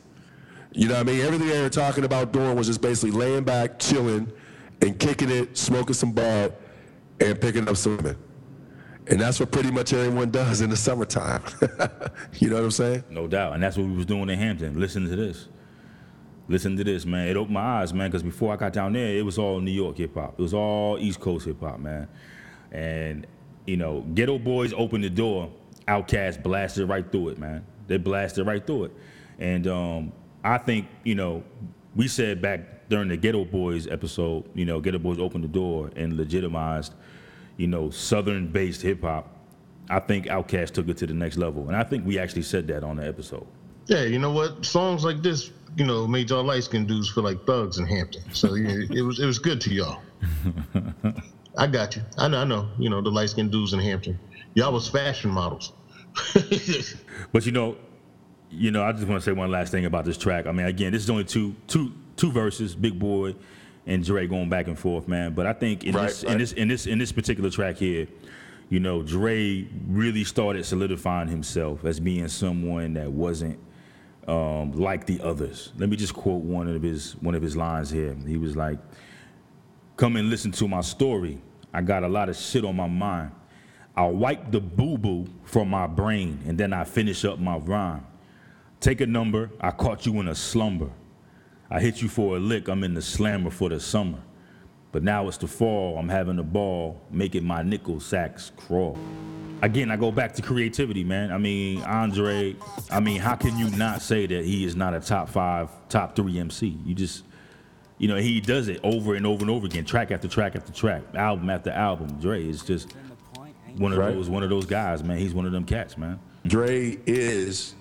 You 0.72 0.88
know 0.88 0.94
what 0.94 1.00
I 1.00 1.12
mean? 1.12 1.20
Everything 1.20 1.48
they 1.48 1.60
were 1.60 1.68
talking 1.68 2.04
about 2.04 2.32
doing 2.32 2.56
was 2.56 2.66
just 2.66 2.80
basically 2.80 3.10
laying 3.10 3.44
back, 3.44 3.78
chilling, 3.78 4.32
and 4.80 4.98
kicking 4.98 5.30
it, 5.30 5.56
smoking 5.56 5.92
some 5.92 6.12
bud, 6.12 6.54
and 7.20 7.38
picking 7.38 7.68
up 7.68 7.76
some 7.76 7.98
women. 7.98 8.16
And 9.08 9.20
that's 9.20 9.38
what 9.38 9.50
pretty 9.50 9.70
much 9.70 9.92
everyone 9.92 10.30
does 10.30 10.62
in 10.62 10.70
the 10.70 10.76
summertime. 10.76 11.42
you 12.38 12.48
know 12.48 12.56
what 12.56 12.64
I'm 12.64 12.70
saying? 12.70 13.04
No 13.10 13.28
doubt. 13.28 13.52
And 13.52 13.62
that's 13.62 13.76
what 13.76 13.86
we 13.86 13.92
was 13.92 14.06
doing 14.06 14.30
in 14.30 14.38
Hampton. 14.38 14.80
Listen 14.80 15.06
to 15.08 15.14
this. 15.14 15.48
Listen 16.48 16.74
to 16.74 16.84
this, 16.84 17.04
man. 17.04 17.28
It 17.28 17.36
opened 17.36 17.54
my 17.54 17.80
eyes, 17.82 17.92
man, 17.92 18.10
because 18.10 18.22
before 18.22 18.50
I 18.50 18.56
got 18.56 18.72
down 18.72 18.94
there, 18.94 19.14
it 19.14 19.24
was 19.26 19.36
all 19.36 19.60
New 19.60 19.70
York 19.70 19.98
hip 19.98 20.14
hop. 20.14 20.38
It 20.38 20.42
was 20.42 20.54
all 20.54 20.98
East 20.98 21.20
Coast 21.20 21.44
hip 21.44 21.60
hop, 21.60 21.80
man. 21.80 22.08
And, 22.72 23.26
you 23.66 23.76
know, 23.76 24.04
Geto 24.14 24.42
Boys 24.42 24.72
opened 24.72 25.04
the 25.04 25.10
door. 25.10 25.50
Outkast 25.88 26.42
blasted 26.42 26.88
right 26.88 27.10
through 27.10 27.28
it, 27.30 27.38
man. 27.38 27.64
They 27.86 27.96
blasted 27.96 28.46
right 28.46 28.64
through 28.66 28.84
it. 28.84 28.92
And 29.38 29.66
um, 29.66 30.12
I 30.42 30.58
think, 30.58 30.88
you 31.04 31.14
know, 31.14 31.44
we 31.94 32.08
said 32.08 32.42
back 32.42 32.88
during 32.88 33.08
the 33.08 33.16
Geto 33.16 33.48
Boys 33.48 33.86
episode, 33.86 34.44
you 34.54 34.64
know, 34.64 34.80
Geto 34.80 35.00
Boys 35.00 35.18
opened 35.18 35.44
the 35.44 35.48
door 35.48 35.90
and 35.96 36.16
legitimized, 36.16 36.94
you 37.56 37.66
know, 37.66 37.90
Southern 37.90 38.48
based 38.48 38.82
hip 38.82 39.02
hop. 39.02 39.32
I 39.88 40.00
think 40.00 40.26
Outkast 40.26 40.70
took 40.72 40.88
it 40.88 40.96
to 40.98 41.06
the 41.06 41.14
next 41.14 41.36
level. 41.36 41.68
And 41.68 41.76
I 41.76 41.84
think 41.84 42.04
we 42.04 42.18
actually 42.18 42.42
said 42.42 42.66
that 42.68 42.82
on 42.82 42.96
the 42.96 43.06
episode. 43.06 43.46
Yeah, 43.86 44.02
you 44.02 44.18
know 44.18 44.32
what? 44.32 44.64
Songs 44.66 45.04
like 45.04 45.22
this, 45.22 45.52
you 45.76 45.86
know, 45.86 46.08
made 46.08 46.30
y'all 46.30 46.42
light 46.42 46.64
skinned 46.64 46.88
dudes 46.88 47.08
feel 47.10 47.22
like 47.22 47.46
thugs 47.46 47.78
in 47.78 47.86
Hampton. 47.86 48.22
So 48.32 48.54
yeah, 48.54 48.84
it 48.90 49.02
was 49.02 49.20
it 49.20 49.26
was 49.26 49.38
good 49.38 49.60
to 49.60 49.72
y'all. 49.72 50.02
I 51.56 51.66
got 51.66 51.96
you. 51.96 52.02
I 52.18 52.28
know, 52.28 52.38
I 52.38 52.44
know. 52.44 52.68
You 52.78 52.90
know, 52.90 53.00
the 53.00 53.10
light 53.10 53.30
skinned 53.30 53.50
dudes 53.50 53.72
in 53.72 53.80
Hampton. 53.80 54.18
Y'all 54.54 54.72
was 54.72 54.88
fashion 54.88 55.30
models. 55.30 55.72
But 57.32 57.44
you 57.44 57.52
know, 57.52 57.76
you 58.50 58.70
know, 58.70 58.82
I 58.82 58.92
just 58.92 59.06
want 59.06 59.20
to 59.20 59.24
say 59.24 59.32
one 59.32 59.50
last 59.50 59.70
thing 59.70 59.84
about 59.84 60.04
this 60.04 60.16
track. 60.16 60.46
I 60.46 60.52
mean, 60.52 60.66
again, 60.66 60.92
this 60.92 61.02
is 61.02 61.10
only 61.10 61.24
two 61.24 61.54
two 61.66 61.92
two 62.16 62.30
verses, 62.30 62.74
Big 62.74 62.98
Boi 62.98 63.34
and 63.86 64.04
Dre 64.04 64.26
going 64.26 64.48
back 64.48 64.66
and 64.66 64.78
forth, 64.78 65.08
man. 65.08 65.32
But 65.34 65.46
I 65.46 65.52
think 65.52 65.84
in 65.84 65.94
Right, 65.94 66.08
this 66.08 66.22
in 66.22 66.38
this 66.38 66.52
in 66.52 66.68
this 66.68 66.86
in 66.86 66.98
this 66.98 67.12
particular 67.12 67.50
track 67.50 67.76
here, 67.76 68.08
you 68.68 68.80
know, 68.80 69.02
Dre 69.02 69.66
really 69.86 70.24
started 70.24 70.64
solidifying 70.64 71.28
himself 71.28 71.84
as 71.84 72.00
being 72.00 72.28
someone 72.28 72.94
that 72.94 73.10
wasn't 73.10 73.58
um, 74.26 74.72
like 74.72 75.06
the 75.06 75.20
others. 75.20 75.72
Let 75.78 75.88
me 75.88 75.96
just 75.96 76.14
quote 76.14 76.42
one 76.42 76.68
of 76.68 76.82
his 76.82 77.12
one 77.20 77.34
of 77.34 77.42
his 77.42 77.56
lines 77.56 77.90
here. 77.90 78.14
He 78.26 78.36
was 78.36 78.56
like, 78.56 78.78
"Come 79.96 80.16
and 80.16 80.30
listen 80.30 80.52
to 80.52 80.68
my 80.68 80.82
story. 80.82 81.40
I 81.72 81.82
got 81.82 82.04
a 82.04 82.08
lot 82.08 82.28
of 82.28 82.36
shit 82.36 82.64
on 82.64 82.76
my 82.76 82.86
mind. 82.86 83.32
I 83.96 84.06
wipe 84.06 84.50
the 84.50 84.60
boo 84.60 84.98
boo 84.98 85.26
from 85.44 85.70
my 85.70 85.86
brain 85.86 86.42
and 86.46 86.58
then 86.58 86.72
I 86.72 86.84
finish 86.84 87.24
up 87.24 87.38
my 87.38 87.56
rhyme. 87.56 88.06
Take 88.78 89.00
a 89.00 89.06
number. 89.06 89.50
I 89.60 89.70
caught 89.70 90.04
you 90.04 90.20
in 90.20 90.28
a 90.28 90.34
slumber. 90.34 90.90
I 91.70 91.80
hit 91.80 92.02
you 92.02 92.08
for 92.08 92.36
a 92.36 92.38
lick. 92.38 92.68
I'm 92.68 92.84
in 92.84 92.94
the 92.94 93.02
slammer 93.02 93.50
for 93.50 93.70
the 93.70 93.80
summer. 93.80 94.18
But 94.92 95.02
now 95.02 95.28
it's 95.28 95.38
the 95.38 95.48
fall. 95.48 95.98
I'm 95.98 96.08
having 96.08 96.38
a 96.38 96.42
ball, 96.42 97.00
making 97.10 97.44
my 97.44 97.62
nickel 97.62 98.00
sacks 98.00 98.52
crawl. 98.56 98.98
Again, 99.62 99.90
I 99.90 99.96
go 99.96 100.12
back 100.12 100.34
to 100.34 100.42
creativity, 100.42 101.02
man. 101.02 101.32
I 101.32 101.38
mean, 101.38 101.82
Andre, 101.82 102.54
I 102.90 103.00
mean, 103.00 103.20
how 103.20 103.34
can 103.34 103.56
you 103.56 103.70
not 103.70 104.02
say 104.02 104.26
that 104.26 104.44
he 104.44 104.64
is 104.64 104.76
not 104.76 104.94
a 104.94 105.00
top 105.00 105.30
five, 105.30 105.70
top 105.88 106.14
three 106.14 106.38
MC? 106.38 106.78
You 106.84 106.94
just, 106.94 107.24
you 107.98 108.08
know, 108.08 108.16
he 108.16 108.40
does 108.40 108.68
it 108.68 108.80
over 108.82 109.14
and 109.14 109.26
over 109.26 109.42
and 109.42 109.50
over 109.50 109.66
again, 109.66 109.84
track 109.84 110.10
after 110.10 110.28
track 110.28 110.54
after 110.56 110.72
track, 110.72 111.02
album 111.14 111.48
after 111.50 111.70
album. 111.70 112.08
Dre 112.20 112.46
is 112.46 112.62
just 112.62 112.94
one 113.76 113.92
of 113.92 113.98
Right. 113.98 114.14
those, 114.14 114.28
one 114.28 114.42
of 114.42 114.50
those 114.50 114.66
guys, 114.66 115.02
man. 115.04 115.18
He's 115.18 115.34
one 115.34 115.46
of 115.46 115.52
them 115.52 115.64
cats, 115.64 115.96
man. 115.98 116.18
Dre 116.46 116.96
is 117.06 117.74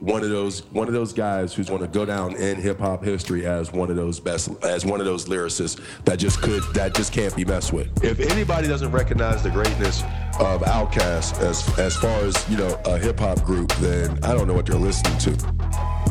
one 0.00 0.22
of 0.22 0.30
those 0.30 0.60
one 0.70 0.86
of 0.86 0.94
those 0.94 1.12
guys 1.12 1.52
who's 1.52 1.68
going 1.68 1.80
to 1.80 1.88
go 1.88 2.04
down 2.04 2.36
in 2.36 2.56
hip 2.60 2.78
hop 2.78 3.02
history 3.02 3.44
as 3.46 3.72
one 3.72 3.90
of 3.90 3.96
those 3.96 4.20
best 4.20 4.48
as 4.62 4.86
one 4.86 5.00
of 5.00 5.06
those 5.06 5.24
lyricists 5.24 5.80
that 6.04 6.20
just 6.20 6.40
could 6.40 6.62
that 6.74 6.94
just 6.94 7.12
can't 7.12 7.34
be 7.34 7.44
messed 7.44 7.72
with. 7.72 7.88
If 8.04 8.20
anybody 8.20 8.68
doesn't 8.68 8.92
recognize 8.92 9.42
the 9.42 9.50
greatness 9.50 10.02
of 10.38 10.60
Outkast 10.62 11.40
as 11.40 11.66
as 11.80 11.96
far 11.96 12.12
as 12.20 12.48
you 12.48 12.56
know 12.56 12.80
a 12.84 12.96
hip 12.96 13.18
hop 13.18 13.42
group, 13.42 13.72
then 13.76 14.22
I 14.22 14.34
don't 14.34 14.46
know 14.46 14.54
what 14.54 14.66
they're 14.66 14.76
listening 14.78 15.18
to. 15.18 16.07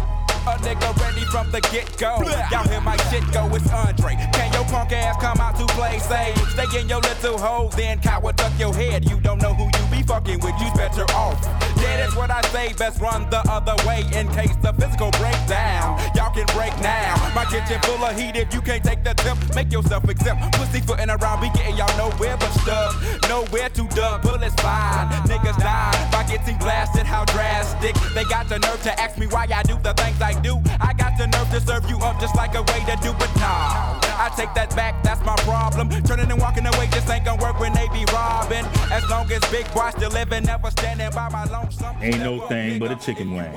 A 0.47 0.55
nigga 0.59 0.95
ready 1.01 1.25
from 1.25 1.51
the 1.51 1.59
get 1.59 1.97
go. 1.97 2.23
Y'all 2.49 2.63
hear 2.69 2.79
my 2.79 2.95
shit 3.09 3.21
go, 3.33 3.53
it's 3.53 3.69
Andre. 3.69 4.15
Can 4.31 4.53
your 4.53 4.63
punk 4.65 4.93
ass 4.93 5.21
come 5.21 5.37
out 5.41 5.57
to 5.57 5.65
play 5.75 5.99
safe? 5.99 6.37
Stay 6.51 6.79
in 6.79 6.87
your 6.87 7.01
little 7.01 7.37
hole, 7.37 7.67
then 7.75 7.99
coward 7.99 8.37
duck 8.37 8.53
your 8.57 8.73
head. 8.73 9.03
You 9.09 9.19
don't 9.19 9.41
know 9.41 9.53
who 9.53 9.66
fucking 10.07 10.39
with, 10.39 10.55
you 10.59 10.71
better 10.73 11.03
off. 11.13 11.37
Yeah, 11.77 11.97
that's 11.97 12.15
what 12.15 12.31
I 12.31 12.41
say, 12.49 12.73
best 12.73 12.99
run 12.99 13.29
the 13.29 13.43
other 13.51 13.75
way 13.85 14.01
in 14.15 14.27
case 14.29 14.55
the 14.63 14.73
physical 14.73 15.11
breakdown. 15.11 15.99
Y'all 16.15 16.33
can 16.33 16.47
break 16.55 16.73
now. 16.81 17.15
My 17.35 17.45
kitchen 17.45 17.79
full 17.83 18.03
of 18.03 18.17
heat, 18.17 18.35
if 18.35 18.53
you 18.53 18.61
can't 18.61 18.83
take 18.83 19.03
the 19.03 19.13
temp, 19.13 19.37
make 19.53 19.71
yourself 19.71 20.09
exempt. 20.09 20.55
Pussy 20.55 20.79
footing 20.81 21.09
around, 21.09 21.41
be 21.41 21.49
getting 21.49 21.75
y'all 21.75 21.95
nowhere 21.97 22.37
but 22.37 22.51
stuck. 22.63 22.95
Nowhere 23.29 23.69
to 23.69 23.87
duck, 23.89 24.23
bullets 24.23 24.55
fine. 24.55 25.07
Niggas 25.27 25.57
die 25.59 26.09
by 26.11 26.23
getting 26.23 26.57
blasted, 26.57 27.05
how 27.05 27.25
drastic. 27.25 27.93
They 28.15 28.23
got 28.23 28.47
the 28.49 28.59
nerve 28.59 28.81
to 28.83 28.99
ask 28.99 29.17
me 29.17 29.27
why 29.27 29.45
I 29.53 29.61
do 29.63 29.77
the 29.83 29.93
things 29.93 30.21
I 30.21 30.39
do. 30.41 30.61
I 30.79 30.93
got 30.93 31.17
the 31.17 31.27
nerve 31.27 31.49
to 31.51 31.61
serve 31.61 31.89
you 31.89 31.99
up 31.99 32.19
just 32.19 32.35
like 32.35 32.55
a 32.55 32.61
way 32.61 32.79
to 32.87 32.95
do, 33.03 33.13
but 33.19 33.29
nah. 33.35 33.99
I 34.17 34.31
take 34.35 34.53
that 34.55 34.75
back, 34.75 35.03
that's 35.03 35.21
my 35.23 35.35
problem. 35.45 35.89
Turning 36.03 36.31
and 36.31 36.39
walking 36.39 36.65
away 36.65 36.87
just 36.91 37.09
ain't 37.09 37.25
gonna 37.25 37.41
work 37.41 37.59
when 37.59 37.73
they 37.73 37.87
be 37.89 38.05
robbing. 38.11 38.65
As 38.89 39.07
long 39.09 39.31
as 39.31 39.41
Big 39.51 39.71
Boi 39.73 39.91
still 39.97 40.11
living, 40.11 40.43
never 40.43 40.69
standing 40.71 41.09
by 41.11 41.29
my 41.29 41.43
lonesome. 41.45 41.95
Ain't 42.01 42.19
no 42.19 42.47
thing 42.47 42.79
but 42.79 42.91
a 42.91 42.95
chicken 42.95 43.33
wing. 43.33 43.51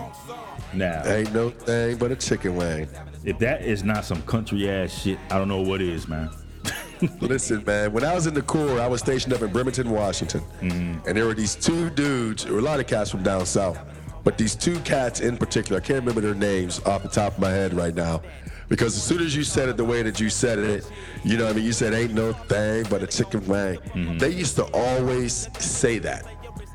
Now, 0.72 1.03
Ain't 1.05 1.32
no 1.34 1.51
thing 1.51 1.97
but 1.97 2.11
a 2.11 2.16
chicken 2.16 2.57
wing. 2.57 2.88
if 3.24 3.38
that 3.41 3.62
is 3.62 3.82
not 3.84 4.05
some 4.05 4.22
country 4.22 4.68
ass 4.70 5.03
shit, 5.03 5.18
I 5.30 5.38
don't 5.38 5.49
know 5.49 5.61
what 5.61 5.82
is, 5.82 6.09
man. 6.09 6.30
Listen, 7.20 7.64
man, 7.64 7.93
when 7.93 8.05
I 8.05 8.14
was 8.14 8.26
in 8.26 8.34
the 8.34 8.43
Corps, 8.43 8.80
I 8.80 8.86
was 8.86 9.01
stationed 9.01 9.32
up 9.32 9.43
in 9.43 9.51
Bremerton, 9.51 9.91
Washington. 9.91 10.41
Mm-hmm. 10.61 11.09
And 11.09 11.16
there 11.16 11.26
were 11.26 11.34
these 11.34 11.55
two 11.55 11.91
dudes, 11.91 12.47
or 12.47 12.59
a 12.59 12.62
lot 12.62 12.78
of 12.78 12.86
cats 12.86 13.11
from 13.11 13.22
down 13.22 13.47
south, 13.47 13.78
but 14.25 14.39
these 14.39 14.55
two 14.55 14.79
cats 14.81 15.21
in 15.21 15.37
particular, 15.37 15.81
I 15.81 15.85
can't 15.85 16.01
remember 16.01 16.21
their 16.21 16.35
names 16.35 16.81
off 16.85 17.03
the 17.03 17.09
top 17.09 17.35
of 17.35 17.39
my 17.41 17.51
head 17.51 17.75
right 17.75 17.95
now. 17.95 18.23
Because 18.68 18.97
as 18.97 19.03
soon 19.03 19.21
as 19.21 19.35
you 19.35 19.43
said 19.43 19.68
it 19.68 19.77
the 19.77 19.85
way 19.85 20.03
that 20.03 20.21
you 20.21 20.31
said 20.31 20.59
it, 20.61 20.89
you 21.25 21.37
know 21.37 21.45
what 21.47 21.55
I 21.55 21.57
mean? 21.57 21.64
You 21.64 21.73
said, 21.73 21.93
ain't 21.93 22.14
no 22.14 22.33
thing 22.33 22.87
but 22.89 23.03
a 23.03 23.07
chicken 23.07 23.45
wing. 23.47 23.79
Mm-hmm. 23.79 24.18
They 24.18 24.31
used 24.31 24.55
to 24.57 24.64
always 24.73 25.49
say 25.59 25.99
that. 25.99 26.25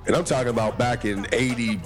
And 0.06 0.16
I'm 0.16 0.26
talking 0.26 0.50
about 0.50 0.78
back 0.78 1.06
in 1.06 1.26
88, 1.32 1.80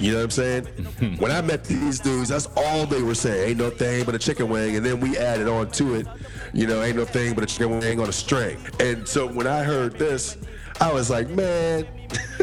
you 0.00 0.10
know 0.10 0.18
what 0.18 0.24
I'm 0.24 0.30
saying? 0.30 0.64
when 1.18 1.30
I 1.30 1.40
met 1.40 1.64
these 1.64 2.00
dudes, 2.00 2.28
that's 2.28 2.48
all 2.56 2.84
they 2.84 3.00
were 3.00 3.14
saying. 3.14 3.50
Ain't 3.50 3.58
no 3.58 3.70
thing 3.70 4.04
but 4.04 4.14
a 4.14 4.18
chicken 4.18 4.48
wing. 4.48 4.76
And 4.76 4.84
then 4.84 4.98
we 4.98 5.16
added 5.16 5.48
on 5.48 5.70
to 5.72 5.94
it, 5.94 6.06
you 6.52 6.66
know, 6.66 6.82
ain't 6.82 6.96
no 6.96 7.04
thing 7.04 7.34
but 7.34 7.44
a 7.44 7.46
chicken 7.46 7.78
wing 7.78 8.00
on 8.00 8.08
a 8.08 8.12
string. 8.12 8.58
And 8.80 9.06
so 9.06 9.26
when 9.26 9.46
I 9.46 9.62
heard 9.62 9.98
this, 9.98 10.36
I 10.80 10.92
was 10.92 11.10
like, 11.10 11.28
man, 11.28 11.86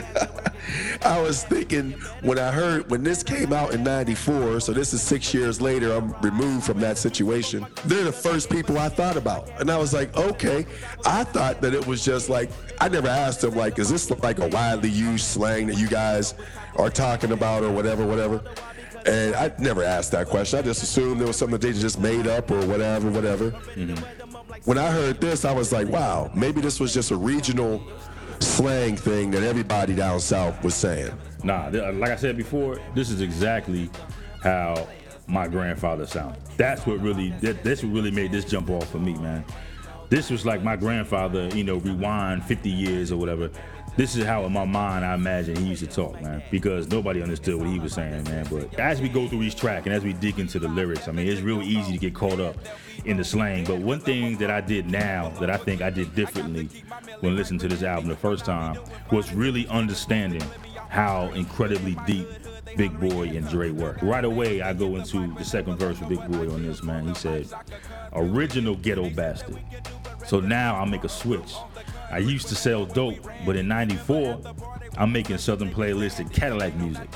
I 1.03 1.21
was 1.21 1.43
thinking 1.43 1.91
when 2.21 2.39
I 2.39 2.51
heard 2.51 2.89
when 2.89 3.03
this 3.03 3.23
came 3.23 3.53
out 3.53 3.73
in 3.73 3.83
94, 3.83 4.59
so 4.59 4.73
this 4.73 4.93
is 4.93 5.01
six 5.01 5.33
years 5.33 5.61
later, 5.61 5.93
I'm 5.93 6.13
removed 6.21 6.65
from 6.65 6.79
that 6.79 6.97
situation. 6.97 7.65
They're 7.85 8.03
the 8.03 8.11
first 8.11 8.49
people 8.49 8.77
I 8.77 8.89
thought 8.89 9.17
about. 9.17 9.49
And 9.59 9.69
I 9.69 9.77
was 9.77 9.93
like, 9.93 10.15
okay. 10.17 10.65
I 11.05 11.23
thought 11.23 11.61
that 11.61 11.73
it 11.73 11.85
was 11.85 12.03
just 12.03 12.29
like, 12.29 12.49
I 12.79 12.89
never 12.89 13.07
asked 13.07 13.41
them, 13.41 13.55
like, 13.55 13.79
is 13.79 13.89
this 13.89 14.09
like 14.23 14.39
a 14.39 14.47
widely 14.47 14.89
used 14.89 15.25
slang 15.25 15.67
that 15.67 15.77
you 15.77 15.87
guys 15.87 16.35
are 16.75 16.89
talking 16.89 17.31
about 17.31 17.63
or 17.63 17.71
whatever, 17.71 18.05
whatever? 18.05 18.41
And 19.05 19.35
I 19.35 19.51
never 19.59 19.83
asked 19.83 20.11
that 20.13 20.27
question. 20.27 20.59
I 20.59 20.61
just 20.61 20.81
assumed 20.81 21.21
it 21.21 21.27
was 21.27 21.35
something 21.35 21.59
that 21.59 21.67
they 21.67 21.73
just 21.73 21.99
made 21.99 22.25
up 22.25 22.49
or 22.49 22.65
whatever, 22.65 23.11
whatever. 23.11 23.51
Mm-hmm. 23.51 23.95
When 24.63 24.77
I 24.77 24.89
heard 24.91 25.19
this, 25.19 25.43
I 25.43 25.51
was 25.51 25.73
like, 25.73 25.89
wow, 25.89 26.31
maybe 26.33 26.61
this 26.61 26.79
was 26.79 26.93
just 26.93 27.11
a 27.11 27.17
regional 27.17 27.83
slang 28.43 28.95
thing 28.95 29.31
that 29.31 29.43
everybody 29.43 29.93
down 29.93 30.19
south 30.19 30.63
was 30.63 30.75
saying. 30.75 31.11
Nah, 31.43 31.69
th- 31.69 31.83
uh, 31.83 31.93
like 31.93 32.11
I 32.11 32.15
said 32.15 32.37
before, 32.37 32.79
this 32.95 33.09
is 33.09 33.21
exactly 33.21 33.89
how 34.41 34.87
my 35.27 35.47
grandfather 35.47 36.05
sounded. 36.05 36.41
That's 36.57 36.85
what 36.85 36.99
really 36.99 37.29
that, 37.41 37.63
that's 37.63 37.83
what 37.83 37.93
really 37.93 38.11
made 38.11 38.31
this 38.31 38.45
jump 38.45 38.69
off 38.69 38.89
for 38.89 38.99
me, 38.99 39.13
man. 39.15 39.43
This 40.09 40.29
was 40.29 40.45
like 40.45 40.61
my 40.61 40.75
grandfather, 40.75 41.47
you 41.55 41.63
know, 41.63 41.77
rewind 41.77 42.43
50 42.43 42.69
years 42.69 43.11
or 43.11 43.17
whatever. 43.17 43.49
This 43.95 44.15
is 44.15 44.25
how 44.25 44.43
in 44.45 44.51
my 44.51 44.65
mind 44.65 45.05
I 45.05 45.13
imagine 45.13 45.55
he 45.55 45.65
used 45.65 45.83
to 45.83 45.89
talk, 45.89 46.19
man, 46.21 46.41
because 46.49 46.87
nobody 46.87 47.21
understood 47.21 47.55
what 47.55 47.67
he 47.67 47.79
was 47.79 47.93
saying, 47.93 48.23
man. 48.23 48.47
But 48.49 48.79
as 48.79 49.01
we 49.01 49.07
go 49.07 49.27
through 49.27 49.43
each 49.43 49.55
track 49.55 49.85
and 49.85 49.93
as 49.93 50.03
we 50.03 50.13
dig 50.13 50.39
into 50.39 50.59
the 50.59 50.67
lyrics, 50.67 51.07
I 51.07 51.11
mean, 51.11 51.27
it's 51.27 51.41
real 51.41 51.61
easy 51.61 51.93
to 51.93 51.97
get 51.99 52.15
caught 52.15 52.39
up 52.39 52.57
in 53.05 53.17
the 53.17 53.23
slang. 53.23 53.65
But 53.65 53.79
one 53.79 53.99
thing 53.99 54.37
that 54.37 54.49
I 54.49 54.61
did 54.61 54.89
now 54.89 55.29
that 55.39 55.49
I 55.49 55.57
think 55.57 55.81
I 55.81 55.89
did 55.89 56.15
differently 56.15 56.69
when 57.19 57.35
listening 57.35 57.59
to 57.61 57.67
this 57.67 57.83
album 57.83 58.09
the 58.09 58.15
first 58.15 58.45
time 58.45 58.77
was 59.11 59.33
really 59.33 59.67
understanding 59.67 60.43
how 60.89 61.29
incredibly 61.29 61.97
deep 62.05 62.27
Big 62.75 62.99
Boi 62.99 63.27
and 63.29 63.47
Dre 63.47 63.71
were. 63.71 63.97
Right 64.01 64.25
away, 64.25 64.61
I 64.61 64.73
go 64.73 64.95
into 64.95 65.33
the 65.35 65.43
second 65.43 65.77
verse 65.77 65.99
with 65.99 66.09
Big 66.09 66.31
Boi 66.31 66.51
on 66.51 66.63
this, 66.63 66.83
man. 66.83 67.07
He 67.07 67.13
said, 67.13 67.47
original 68.13 68.75
ghetto 68.75 69.09
bastard. 69.09 69.59
So 70.25 70.39
now 70.39 70.79
I 70.79 70.85
make 70.85 71.03
a 71.03 71.09
switch. 71.09 71.55
I 72.11 72.19
used 72.19 72.47
to 72.49 72.55
sell 72.55 72.85
dope, 72.85 73.27
but 73.45 73.55
in 73.55 73.67
94, 73.67 74.39
I'm 74.97 75.11
making 75.11 75.37
Southern 75.37 75.71
playalistic 75.71 76.31
Cadillac 76.33 76.75
music. 76.75 77.09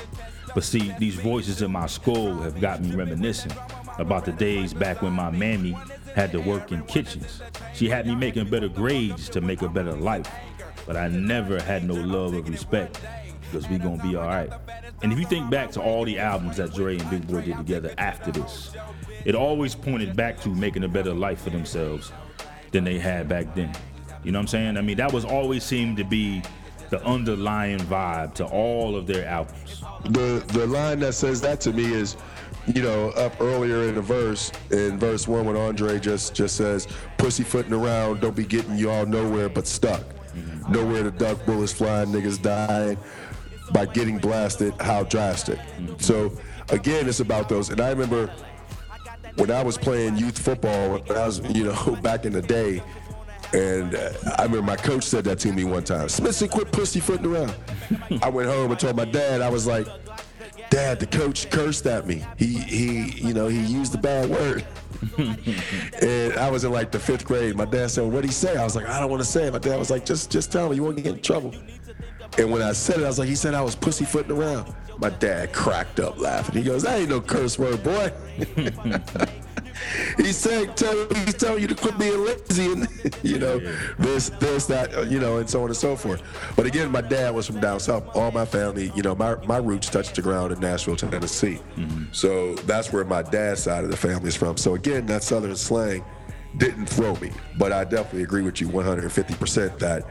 But 0.54 0.64
see, 0.64 0.92
these 0.98 1.14
voices 1.14 1.62
in 1.62 1.70
my 1.70 1.86
skull 1.86 2.36
have 2.38 2.60
got 2.60 2.82
me 2.82 2.94
reminiscing 2.94 3.52
about 3.98 4.24
the 4.24 4.32
days 4.32 4.72
back 4.72 5.02
when 5.02 5.12
my 5.12 5.30
mammy 5.30 5.76
had 6.14 6.32
to 6.32 6.40
work 6.40 6.72
in 6.72 6.82
kitchens. 6.84 7.42
She 7.74 7.88
had 7.88 8.06
me 8.06 8.14
making 8.14 8.48
better 8.50 8.68
grades 8.68 9.28
to 9.30 9.40
make 9.40 9.62
a 9.62 9.68
better 9.68 9.92
life, 9.92 10.30
but 10.86 10.96
I 10.96 11.08
never 11.08 11.60
had 11.60 11.84
no 11.84 11.94
love 11.94 12.34
or 12.34 12.42
respect 12.42 13.00
because 13.42 13.68
we 13.68 13.78
gonna 13.78 14.02
be 14.02 14.16
all 14.16 14.26
right. 14.26 14.50
And 15.02 15.12
if 15.12 15.18
you 15.18 15.24
think 15.24 15.50
back 15.50 15.70
to 15.72 15.80
all 15.80 16.04
the 16.04 16.18
albums 16.18 16.56
that 16.56 16.72
Dre 16.74 16.98
and 16.98 17.10
Big 17.10 17.26
Boi 17.26 17.42
did 17.42 17.56
together 17.56 17.94
after 17.98 18.30
this, 18.30 18.74
it 19.24 19.34
always 19.34 19.74
pointed 19.74 20.16
back 20.16 20.40
to 20.40 20.48
making 20.48 20.84
a 20.84 20.88
better 20.88 21.14
life 21.14 21.42
for 21.42 21.50
themselves 21.50 22.12
than 22.70 22.84
they 22.84 22.98
had 22.98 23.28
back 23.28 23.54
then. 23.54 23.74
You 24.24 24.32
know 24.32 24.38
what 24.38 24.42
I'm 24.42 24.48
saying? 24.48 24.76
I 24.76 24.82
mean, 24.82 24.96
that 24.96 25.12
was 25.12 25.24
always 25.24 25.64
seemed 25.64 25.96
to 25.98 26.04
be 26.04 26.42
the 26.90 27.04
underlying 27.04 27.78
vibe 27.80 28.34
to 28.34 28.46
all 28.46 28.96
of 28.96 29.06
their 29.06 29.26
albums. 29.26 29.82
The 30.04 30.42
the 30.48 30.66
line 30.66 31.00
that 31.00 31.12
says 31.12 31.40
that 31.42 31.60
to 31.62 31.72
me 31.72 31.92
is, 31.92 32.16
you 32.74 32.82
know, 32.82 33.10
up 33.10 33.40
earlier 33.40 33.84
in 33.84 33.94
the 33.94 34.02
verse, 34.02 34.52
in 34.70 34.98
verse 34.98 35.26
one 35.26 35.46
when 35.46 35.56
Andre 35.56 35.98
just 35.98 36.34
just 36.34 36.56
says, 36.56 36.86
pussyfooting 37.16 37.72
around, 37.72 38.20
don't 38.20 38.36
be 38.36 38.44
getting 38.44 38.76
y'all 38.76 39.06
nowhere 39.06 39.48
but 39.48 39.66
stuck. 39.66 40.02
Nowhere 40.68 41.02
to 41.02 41.10
duck, 41.10 41.44
bullets 41.46 41.72
flying, 41.72 42.08
niggas 42.08 42.40
dying 42.40 42.98
by 43.72 43.86
getting 43.86 44.18
blasted, 44.18 44.74
how 44.80 45.04
drastic. 45.04 45.58
So 45.98 46.32
again, 46.70 47.08
it's 47.08 47.20
about 47.20 47.48
those. 47.48 47.70
And 47.70 47.80
I 47.80 47.90
remember 47.90 48.30
when 49.36 49.50
I 49.50 49.62
was 49.62 49.78
playing 49.78 50.16
youth 50.16 50.38
football, 50.38 51.02
I 51.10 51.26
was, 51.26 51.40
you 51.54 51.64
know, 51.64 51.96
back 52.02 52.24
in 52.24 52.32
the 52.32 52.42
day, 52.42 52.82
and 53.52 53.94
uh, 53.94 54.10
I 54.36 54.42
remember 54.42 54.62
my 54.62 54.76
coach 54.76 55.04
said 55.04 55.24
that 55.24 55.38
to 55.40 55.52
me 55.52 55.64
one 55.64 55.84
time. 55.84 56.08
Smithson, 56.08 56.48
quit 56.48 56.70
pussyfooting 56.70 57.24
around. 57.24 57.54
I 58.22 58.28
went 58.28 58.48
home 58.48 58.70
and 58.70 58.78
told 58.78 58.96
my 58.96 59.06
dad. 59.06 59.40
I 59.40 59.48
was 59.48 59.66
like, 59.66 59.86
Dad, 60.70 61.00
the 61.00 61.06
coach 61.06 61.50
cursed 61.50 61.86
at 61.86 62.06
me. 62.06 62.24
He 62.36 62.58
he, 62.58 63.10
you 63.26 63.34
know, 63.34 63.48
he 63.48 63.60
used 63.60 63.92
the 63.92 63.98
bad 63.98 64.28
word. 64.28 64.64
and 65.18 66.32
I 66.34 66.50
was 66.50 66.64
in 66.64 66.72
like 66.72 66.90
the 66.90 66.98
fifth 66.98 67.24
grade. 67.24 67.56
My 67.56 67.64
dad 67.64 67.90
said, 67.90 68.04
"What'd 68.04 68.24
he 68.24 68.32
say?" 68.32 68.56
I 68.56 68.64
was 68.64 68.74
like, 68.76 68.86
"I 68.88 69.00
don't 69.00 69.10
want 69.10 69.22
to 69.22 69.28
say 69.28 69.46
it." 69.46 69.52
My 69.52 69.58
dad 69.58 69.78
was 69.78 69.90
like, 69.90 70.04
"Just 70.04 70.30
just 70.30 70.50
tell 70.52 70.68
me. 70.68 70.76
You 70.76 70.82
won't 70.82 70.96
get 70.96 71.06
in 71.06 71.20
trouble." 71.20 71.54
And 72.36 72.50
when 72.52 72.62
I 72.62 72.72
said 72.72 73.00
it, 73.00 73.04
I 73.04 73.08
was 73.08 73.18
like, 73.18 73.28
"He 73.28 73.36
said 73.36 73.54
I 73.54 73.62
was 73.62 73.74
pussyfooting 73.74 74.32
around." 74.32 74.74
My 74.98 75.10
dad 75.10 75.52
cracked 75.52 76.00
up 76.00 76.18
laughing. 76.18 76.56
He 76.56 76.62
goes, 76.62 76.82
"That 76.82 77.00
ain't 77.00 77.10
no 77.10 77.20
curse 77.20 77.58
word, 77.58 77.82
boy." 77.82 78.12
he 80.16 80.32
said, 80.32 80.76
tell, 80.76 81.06
he's 81.14 81.34
telling 81.34 81.62
you 81.62 81.68
to 81.68 81.74
quit 81.74 81.98
being 81.98 82.24
lazy 82.24 82.72
and, 82.72 82.88
you 83.22 83.38
know, 83.38 83.58
this, 83.98 84.30
this, 84.40 84.66
that, 84.66 84.94
uh, 84.94 85.02
you 85.02 85.18
know, 85.18 85.38
and 85.38 85.48
so 85.48 85.62
on 85.62 85.68
and 85.68 85.76
so 85.76 85.96
forth. 85.96 86.22
But 86.56 86.66
again, 86.66 86.90
my 86.90 87.00
dad 87.00 87.34
was 87.34 87.46
from 87.46 87.60
down 87.60 87.80
south. 87.80 88.04
All 88.14 88.30
my 88.30 88.44
family, 88.44 88.92
you 88.94 89.02
know, 89.02 89.14
my, 89.14 89.36
my 89.46 89.58
roots 89.58 89.88
touched 89.90 90.14
the 90.14 90.22
ground 90.22 90.52
in 90.52 90.60
Nashville, 90.60 90.96
Tennessee. 90.96 91.60
So 92.12 92.54
that's 92.54 92.92
where 92.92 93.04
my 93.04 93.22
dad's 93.22 93.62
side 93.62 93.84
of 93.84 93.90
the 93.90 93.96
family 93.96 94.28
is 94.28 94.36
from. 94.36 94.56
So 94.56 94.74
again, 94.74 95.06
that 95.06 95.22
Southern 95.22 95.56
slang 95.56 96.04
didn't 96.56 96.86
throw 96.86 97.14
me. 97.16 97.30
But 97.56 97.72
I 97.72 97.84
definitely 97.84 98.22
agree 98.22 98.42
with 98.42 98.60
you 98.60 98.68
150% 98.68 99.78
that 99.78 100.04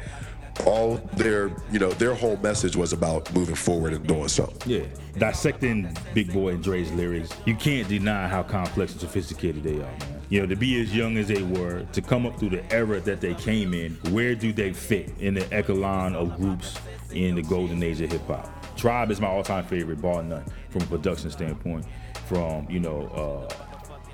all 0.65 0.95
their, 1.13 1.49
you 1.71 1.79
know, 1.79 1.91
their 1.91 2.13
whole 2.13 2.37
message 2.37 2.75
was 2.75 2.93
about 2.93 3.31
moving 3.33 3.55
forward 3.55 3.93
and 3.93 4.05
doing 4.07 4.27
something. 4.27 4.69
Yeah. 4.69 4.85
Dissecting 5.17 5.95
Big 6.13 6.33
Boi 6.33 6.49
and 6.49 6.63
Dre's 6.63 6.91
lyrics, 6.91 7.29
you 7.45 7.55
can't 7.55 7.87
deny 7.87 8.27
how 8.27 8.43
complex 8.43 8.91
and 8.93 9.01
sophisticated 9.01 9.63
they 9.63 9.81
are. 9.81 9.93
You 10.29 10.41
know, 10.41 10.47
to 10.47 10.55
be 10.55 10.81
as 10.81 10.93
young 10.95 11.17
as 11.17 11.27
they 11.27 11.43
were, 11.43 11.83
to 11.93 12.01
come 12.01 12.25
up 12.25 12.37
through 12.39 12.49
the 12.49 12.73
era 12.73 12.99
that 13.01 13.21
they 13.21 13.33
came 13.35 13.73
in, 13.73 13.93
where 14.11 14.35
do 14.35 14.51
they 14.51 14.73
fit 14.73 15.13
in 15.19 15.33
the 15.35 15.53
echelon 15.53 16.15
of 16.15 16.35
groups 16.35 16.77
in 17.11 17.35
the 17.35 17.41
golden 17.43 17.81
age 17.81 18.01
of 18.01 18.11
hip 18.11 18.27
hop? 18.27 18.75
Tribe 18.75 19.09
is 19.09 19.21
my 19.21 19.27
all-time 19.27 19.65
favorite, 19.65 20.01
bar 20.01 20.21
none, 20.21 20.43
from 20.69 20.81
a 20.83 20.85
production 20.85 21.31
standpoint, 21.31 21.85
from, 22.27 22.69
you 22.69 22.79
know, 22.79 23.47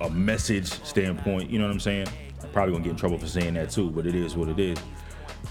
uh, 0.02 0.06
a 0.06 0.10
message 0.10 0.68
standpoint, 0.84 1.50
you 1.50 1.58
know 1.60 1.66
what 1.66 1.74
I'm 1.74 1.80
saying? 1.80 2.08
I'm 2.42 2.50
probably 2.50 2.74
gonna 2.74 2.84
get 2.84 2.92
in 2.92 2.96
trouble 2.98 3.18
for 3.18 3.28
saying 3.28 3.56
that 3.56 3.72
too, 3.72 3.90
but 3.90 4.06
it 4.06 4.16
is 4.16 4.36
what 4.36 4.50
it 4.50 4.60
is. 4.60 4.78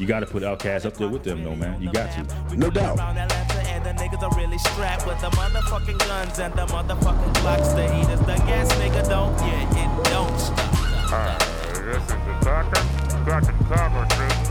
You 0.03 0.09
gotta 0.09 0.27
put 0.27 0.43
Outkast 0.43 0.85
up 0.85 0.97
there 0.97 1.07
with 1.07 1.23
them 1.23 1.45
though, 1.45 1.55
man. 1.55 1.81
You 1.81 1.93
got 1.93 2.11
to. 2.11 2.57
No 2.57 2.71
doubt. 2.71 2.99
Around 2.99 3.19
Atlanta 3.19 3.61
and 3.71 3.87
the 3.87 3.91
niggas 3.91 4.21
are 4.21 4.37
really 4.37 4.59
strapped 4.59 5.07
with 5.07 5.21
the 5.21 5.31
motherfucking 5.31 5.97
guns 6.01 6.41
and 6.41 6.53
the 6.55 6.67
motherfucking 6.67 7.33
Glocks. 7.35 7.73
The 7.77 7.87
heat 7.87 8.11
is 8.11 8.19
the 8.19 8.35
gas, 8.43 8.67
nigga. 8.83 9.09
Don't, 9.09 9.31
yeah, 9.47 9.63
it 9.63 10.05
don't 10.11 10.41
stop. 10.41 10.59
Hi, 11.07 11.39
this 11.87 12.03
is 12.03 12.09
the 12.09 12.35
doctor, 12.43 12.83
Dr. 13.31 13.55
Carver 13.71 14.03
Street. 14.11 14.43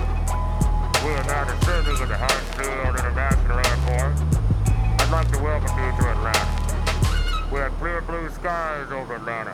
We 1.03 1.11
are 1.19 1.27
now 1.27 1.43
the 1.43 1.65
servers 1.65 1.99
of 1.99 2.07
the 2.07 2.15
high 2.15 2.41
school 2.55 2.71
on 2.87 2.95
International 2.95 3.59
Airport. 3.59 4.15
I'd 5.03 5.11
like 5.11 5.31
to 5.33 5.39
welcome 5.43 5.75
you 5.75 5.91
to 5.99 6.11
Atlanta. 6.15 7.51
We 7.51 7.59
have 7.59 7.73
clear 7.73 7.99
blue 7.99 8.29
skies 8.29 8.89
over 8.93 9.15
Atlanta, 9.15 9.51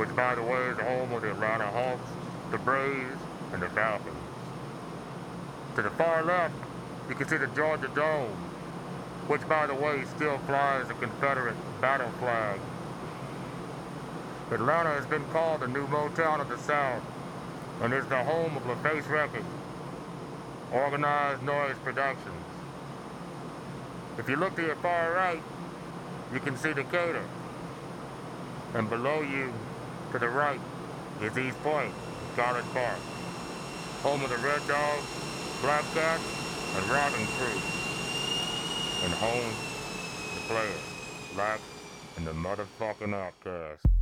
which 0.00 0.08
by 0.16 0.34
the 0.34 0.42
way 0.42 0.62
is 0.72 0.78
the 0.78 0.84
home 0.84 1.12
of 1.12 1.20
the 1.20 1.32
Atlanta 1.32 1.66
Hawks, 1.66 2.08
the 2.50 2.56
Braves, 2.56 3.20
and 3.52 3.60
the 3.60 3.68
Falcons. 3.68 4.15
To 5.76 5.82
the 5.82 5.90
far 5.90 6.22
left, 6.24 6.54
you 7.08 7.14
can 7.14 7.28
see 7.28 7.36
the 7.36 7.48
Georgia 7.48 7.88
Dome. 7.94 8.34
which 9.26 9.46
by 9.48 9.66
the 9.66 9.74
way 9.74 10.04
still 10.14 10.38
flies 10.38 10.86
the 10.88 10.94
Confederate 10.94 11.56
battle 11.80 12.10
flag. 12.20 12.60
Atlanta 14.52 14.90
has 14.90 15.06
been 15.06 15.24
called 15.26 15.60
the 15.60 15.68
new 15.68 15.86
Motown 15.88 16.40
of 16.40 16.48
the 16.48 16.58
South 16.58 17.02
and 17.82 17.92
is 17.92 18.06
the 18.06 18.22
home 18.22 18.56
of 18.56 18.62
LaFace 18.62 19.08
Records, 19.10 19.44
Organized 20.72 21.42
Noise 21.42 21.76
Productions. 21.82 22.44
If 24.16 24.28
you 24.28 24.36
look 24.36 24.54
to 24.56 24.62
your 24.62 24.76
far 24.76 25.12
right, 25.12 25.42
you 26.32 26.40
can 26.40 26.56
see 26.56 26.72
Decatur. 26.72 27.24
And 28.74 28.88
below 28.88 29.22
you, 29.22 29.52
to 30.12 30.18
the 30.18 30.28
right, 30.28 30.60
is 31.20 31.36
East 31.36 31.60
Point, 31.62 31.92
College 32.36 32.64
Park, 32.72 32.98
home 34.02 34.22
of 34.22 34.30
the 34.30 34.38
Red 34.38 34.66
Dogs, 34.68 35.25
Cats, 35.62 36.22
and 36.74 36.90
Robin 36.90 37.26
Crew, 37.28 37.60
and 39.02 39.14
home 39.14 39.56
the 40.34 40.40
players, 40.48 40.82
Black, 41.34 41.60
and 42.16 42.26
the 42.26 42.32
motherfucking 42.32 43.14
Outkast. 43.14 43.95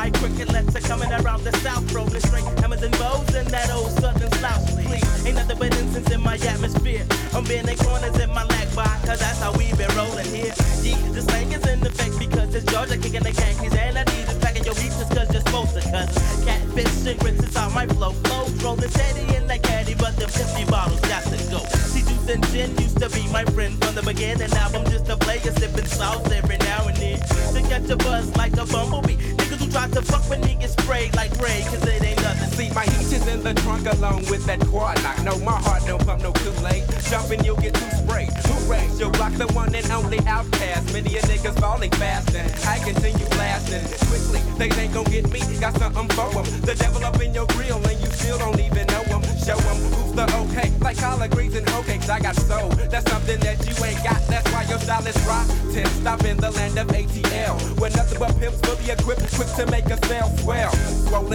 The 0.00 0.06
M.I. 0.06 0.10
cricket 0.18 0.48
letter 0.52 0.80
coming 0.80 1.12
around 1.12 1.44
the 1.44 1.52
south, 1.58 1.92
rolling 1.92 2.20
straight 2.20 2.44
hammers 2.60 2.82
and 2.82 2.96
bows 2.98 3.34
in 3.34 3.44
that 3.48 3.70
old 3.70 3.90
southern 4.00 4.30
slouch. 4.32 4.66
Please, 4.72 5.26
ain't 5.26 5.36
nothing 5.36 5.58
but 5.58 5.76
incense 5.78 6.10
in 6.10 6.20
my 6.22 6.34
atmosphere. 6.36 7.04
I'm 7.34 7.44
bending 7.44 7.76
corners 7.76 8.16
in 8.18 8.30
my 8.30 8.44
lag 8.44 8.74
bar, 8.74 8.96
cause 9.04 9.20
that's 9.20 9.40
how 9.40 9.52
we 9.52 9.72
been 9.74 9.90
rolling 9.96 10.26
here. 10.26 10.54
Yeah, 10.82 10.96
the 11.12 11.22
slang 11.22 11.52
is 11.52 11.66
in 11.66 11.84
effect 11.84 12.18
because 12.18 12.54
it's 12.54 12.64
Georgia 12.72 12.96
kicking 12.96 13.22
the 13.22 13.32
khakis, 13.32 13.74
and 13.74 13.98
I 13.98 14.04
need 14.04 14.26
to 14.28 14.36
packing 14.40 14.64
your 14.64 14.74
beats 14.74 14.96
just 14.96 15.12
cause 15.12 15.28
you're 15.32 15.42
supposed 15.42 15.74
to. 15.76 15.82
Cause 15.90 16.08
catfish 16.44 17.06
and 17.06 17.18
grits 17.20 17.42
is 17.44 17.56
how 17.56 17.68
my 17.70 17.86
flow 17.86 18.12
flows. 18.24 18.52
Rolling 18.64 18.90
steady 18.90 19.24
in 19.36 19.46
that 19.48 19.62
caddy, 19.62 19.94
but 19.94 20.16
the 20.16 20.28
50 20.28 20.64
bottles 20.70 21.00
got 21.00 21.24
to 21.24 21.36
go. 21.52 21.60
See, 21.92 22.02
juice 22.08 22.28
and 22.28 22.44
gin 22.48 22.70
used 22.78 22.98
to 23.00 23.08
be 23.10 23.26
my 23.28 23.44
friend 23.52 23.76
from 23.84 23.94
the 23.94 24.02
beginning. 24.02 24.50
Now 24.50 24.68
I'm 24.72 24.84
just 24.88 25.08
a 25.08 25.16
player 25.16 25.52
sipping 25.60 25.86
sauce 25.86 26.30
every 26.32 26.58
now 26.58 26.88
and 26.88 26.96
then. 26.96 27.20
To 27.20 27.60
catch 27.68 27.90
a 27.90 27.96
buzz 27.96 28.34
like 28.36 28.56
a 28.56 28.64
bumblebee. 28.64 29.30
Who 29.70 29.94
to 29.94 30.02
fuck 30.02 30.28
with 30.28 30.40
niggas 30.40 30.60
get 30.60 30.70
sprayed 30.70 31.14
like 31.14 31.30
Ray, 31.40 31.62
cause 31.62 31.82
it 31.86 32.02
ain't 32.02 32.20
nothing. 32.22 32.50
See, 32.50 32.70
my 32.74 32.84
heat 32.84 33.12
is 33.12 33.26
in 33.26 33.42
the 33.42 33.54
trunk 33.54 33.86
along 33.86 34.26
with 34.28 34.44
that 34.46 34.60
quad 34.66 35.02
lock. 35.02 35.22
No, 35.22 35.38
my 35.38 35.52
heart 35.52 35.82
don't 35.86 36.04
pump 36.04 36.22
no 36.22 36.32
Kool-Aid. 36.32 36.84
Jumping, 37.08 37.44
you'll 37.44 37.56
get 37.56 37.74
too 37.74 37.90
sprayed. 37.96 38.30
Hooray, 38.46 38.88
you'll 38.98 39.10
block 39.10 39.32
the 39.34 39.46
one 39.54 39.74
and 39.74 39.88
only 39.90 40.18
Outkast. 40.18 40.92
Many 40.92 41.16
a 41.16 41.22
niggas 41.22 41.58
falling 41.60 41.90
fast 41.92 42.34
and 42.34 42.50
I 42.66 42.78
continue 42.78 43.26
blasting. 43.30 43.82
Quickly, 44.08 44.40
they 44.58 44.82
ain't 44.82 44.92
gon' 44.92 45.04
get 45.04 45.30
me. 45.30 45.40
Got 45.60 45.78
something 45.78 46.08
for 46.16 46.30
'em. 46.38 46.44
The 46.62 46.74
devil 46.74 47.04
up 47.04 47.20
in 47.20 47.32
your 47.32 47.46
grill 47.46 47.80
and 47.86 48.00
you 48.00 48.10
still 48.10 48.38
don't 48.38 48.58
even 48.58 48.86
know 48.88 49.02
'em. 49.14 49.22
Show 49.38 49.56
'em 49.56 49.78
who's 49.94 50.12
the 50.14 50.26
okay. 50.42 50.72
Like 50.80 50.98
collard 50.98 51.30
greens 51.30 51.54
and 51.54 51.68
hoe 51.68 51.82
cakes, 51.82 52.08
I 52.08 52.18
got 52.18 52.36
soul. 52.36 52.68
That's 52.90 53.08
something 53.10 53.38
that 53.40 53.58
you 53.66 53.84
ain't 53.84 54.02
got. 54.02 54.20
That's 54.28 54.50
why 54.52 54.64
your 54.64 54.78
style 54.78 55.06
is 55.06 55.16
rotten. 55.26 55.56
Stop 56.00 56.24
in 56.24 56.36
the 56.36 56.50
land 56.50 56.78
of 56.78 56.88
ATL. 56.92 57.54
Where 57.78 57.90
nothing 57.90 58.18
but 58.18 58.38
pimps 58.40 58.60
fully 58.60 58.90
equipped, 58.90 59.32
quick 59.36 59.48
to 59.64 59.70
make 59.70 59.84
sale 60.04 60.28
swell. 60.38 60.72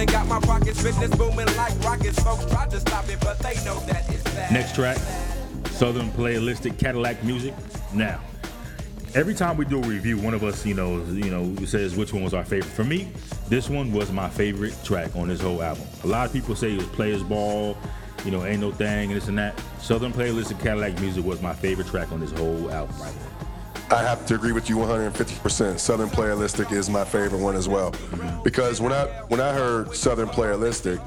Got 0.06 0.26
my 0.26 0.40
pockets, 0.40 0.82
business 0.82 1.10
booming 1.16 1.46
like 1.56 1.72
rockets. 1.84 2.18
Folks 2.22 2.44
try 2.46 2.66
to 2.66 2.80
stop 2.80 3.08
it, 3.08 3.20
but 3.20 3.38
they 3.38 3.54
know 3.64 3.78
that 3.86 4.08
it's 4.08 4.22
bad. 4.24 4.52
Next 4.52 4.74
track, 4.74 4.98
Southern 5.70 6.10
Playalistic 6.10 6.78
Cadillac 6.78 7.22
Music. 7.24 7.54
Now, 7.94 8.20
every 9.14 9.34
time 9.34 9.56
we 9.56 9.64
do 9.64 9.82
a 9.82 9.86
review, 9.86 10.18
one 10.18 10.34
of 10.34 10.42
us, 10.44 10.64
you 10.66 10.74
know, 10.74 11.02
you 11.04 11.30
know, 11.30 11.54
says 11.66 11.96
which 11.96 12.12
one 12.12 12.22
was 12.22 12.34
our 12.34 12.44
favorite. 12.44 12.70
For 12.70 12.84
me, 12.84 13.08
this 13.48 13.68
one 13.68 13.92
was 13.92 14.10
my 14.10 14.28
favorite 14.28 14.74
track 14.84 15.14
on 15.16 15.28
this 15.28 15.40
whole 15.40 15.62
album. 15.62 15.84
A 16.04 16.06
lot 16.06 16.26
of 16.26 16.32
people 16.32 16.56
say 16.56 16.72
it 16.72 16.78
was 16.78 16.86
Players 16.88 17.22
Ball, 17.22 17.76
you 18.24 18.30
know, 18.30 18.44
ain't 18.44 18.60
no 18.60 18.72
thing 18.72 19.10
and 19.10 19.20
this 19.20 19.28
and 19.28 19.38
that. 19.38 19.60
Southern 19.80 20.12
Playalistic 20.12 20.60
Cadillac 20.60 21.00
Music 21.00 21.24
was 21.24 21.40
my 21.42 21.54
favorite 21.54 21.86
track 21.86 22.10
on 22.12 22.20
this 22.20 22.32
whole 22.32 22.70
album 22.70 22.96
right. 23.00 23.14
I 23.90 24.02
have 24.02 24.26
to 24.26 24.34
agree 24.34 24.52
with 24.52 24.68
you 24.68 24.76
150%. 24.76 25.78
Southern 25.78 26.08
Playalistic 26.08 26.72
is 26.72 26.90
my 26.90 27.04
favorite 27.04 27.40
one 27.40 27.54
as 27.54 27.68
well. 27.68 27.94
Because 28.42 28.80
when 28.80 28.92
I 28.92 29.06
when 29.28 29.40
I 29.40 29.52
heard 29.52 29.94
Southern 29.94 30.28
Playalistic, 30.28 30.98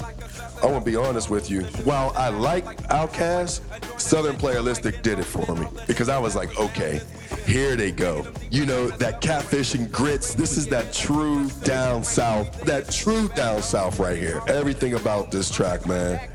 I 0.63 0.65
want 0.65 0.85
to 0.85 0.91
be 0.91 0.95
honest 0.95 1.29
with 1.29 1.51
you. 1.51 1.63
While 1.83 2.13
I 2.15 2.29
like 2.29 2.65
Outkast, 2.87 3.61
Southern 3.99 4.37
Playalistic 4.37 5.01
did 5.01 5.19
it 5.19 5.23
for 5.23 5.55
me 5.55 5.67
because 5.87 6.07
I 6.07 6.17
was 6.17 6.35
like, 6.35 6.57
okay, 6.57 7.01
here 7.45 7.75
they 7.75 7.91
go. 7.91 8.25
You 8.49 8.65
know 8.65 8.87
that 8.87 9.19
catfish 9.19 9.75
and 9.75 9.91
grits. 9.91 10.33
This 10.33 10.57
is 10.57 10.67
that 10.67 10.93
true 10.93 11.49
down 11.63 12.03
south. 12.03 12.61
That 12.61 12.89
true 12.89 13.27
down 13.29 13.61
south 13.61 13.99
right 13.99 14.17
here. 14.17 14.41
Everything 14.47 14.93
about 14.93 15.31
this 15.31 15.51
track, 15.51 15.85
man, 15.85 16.29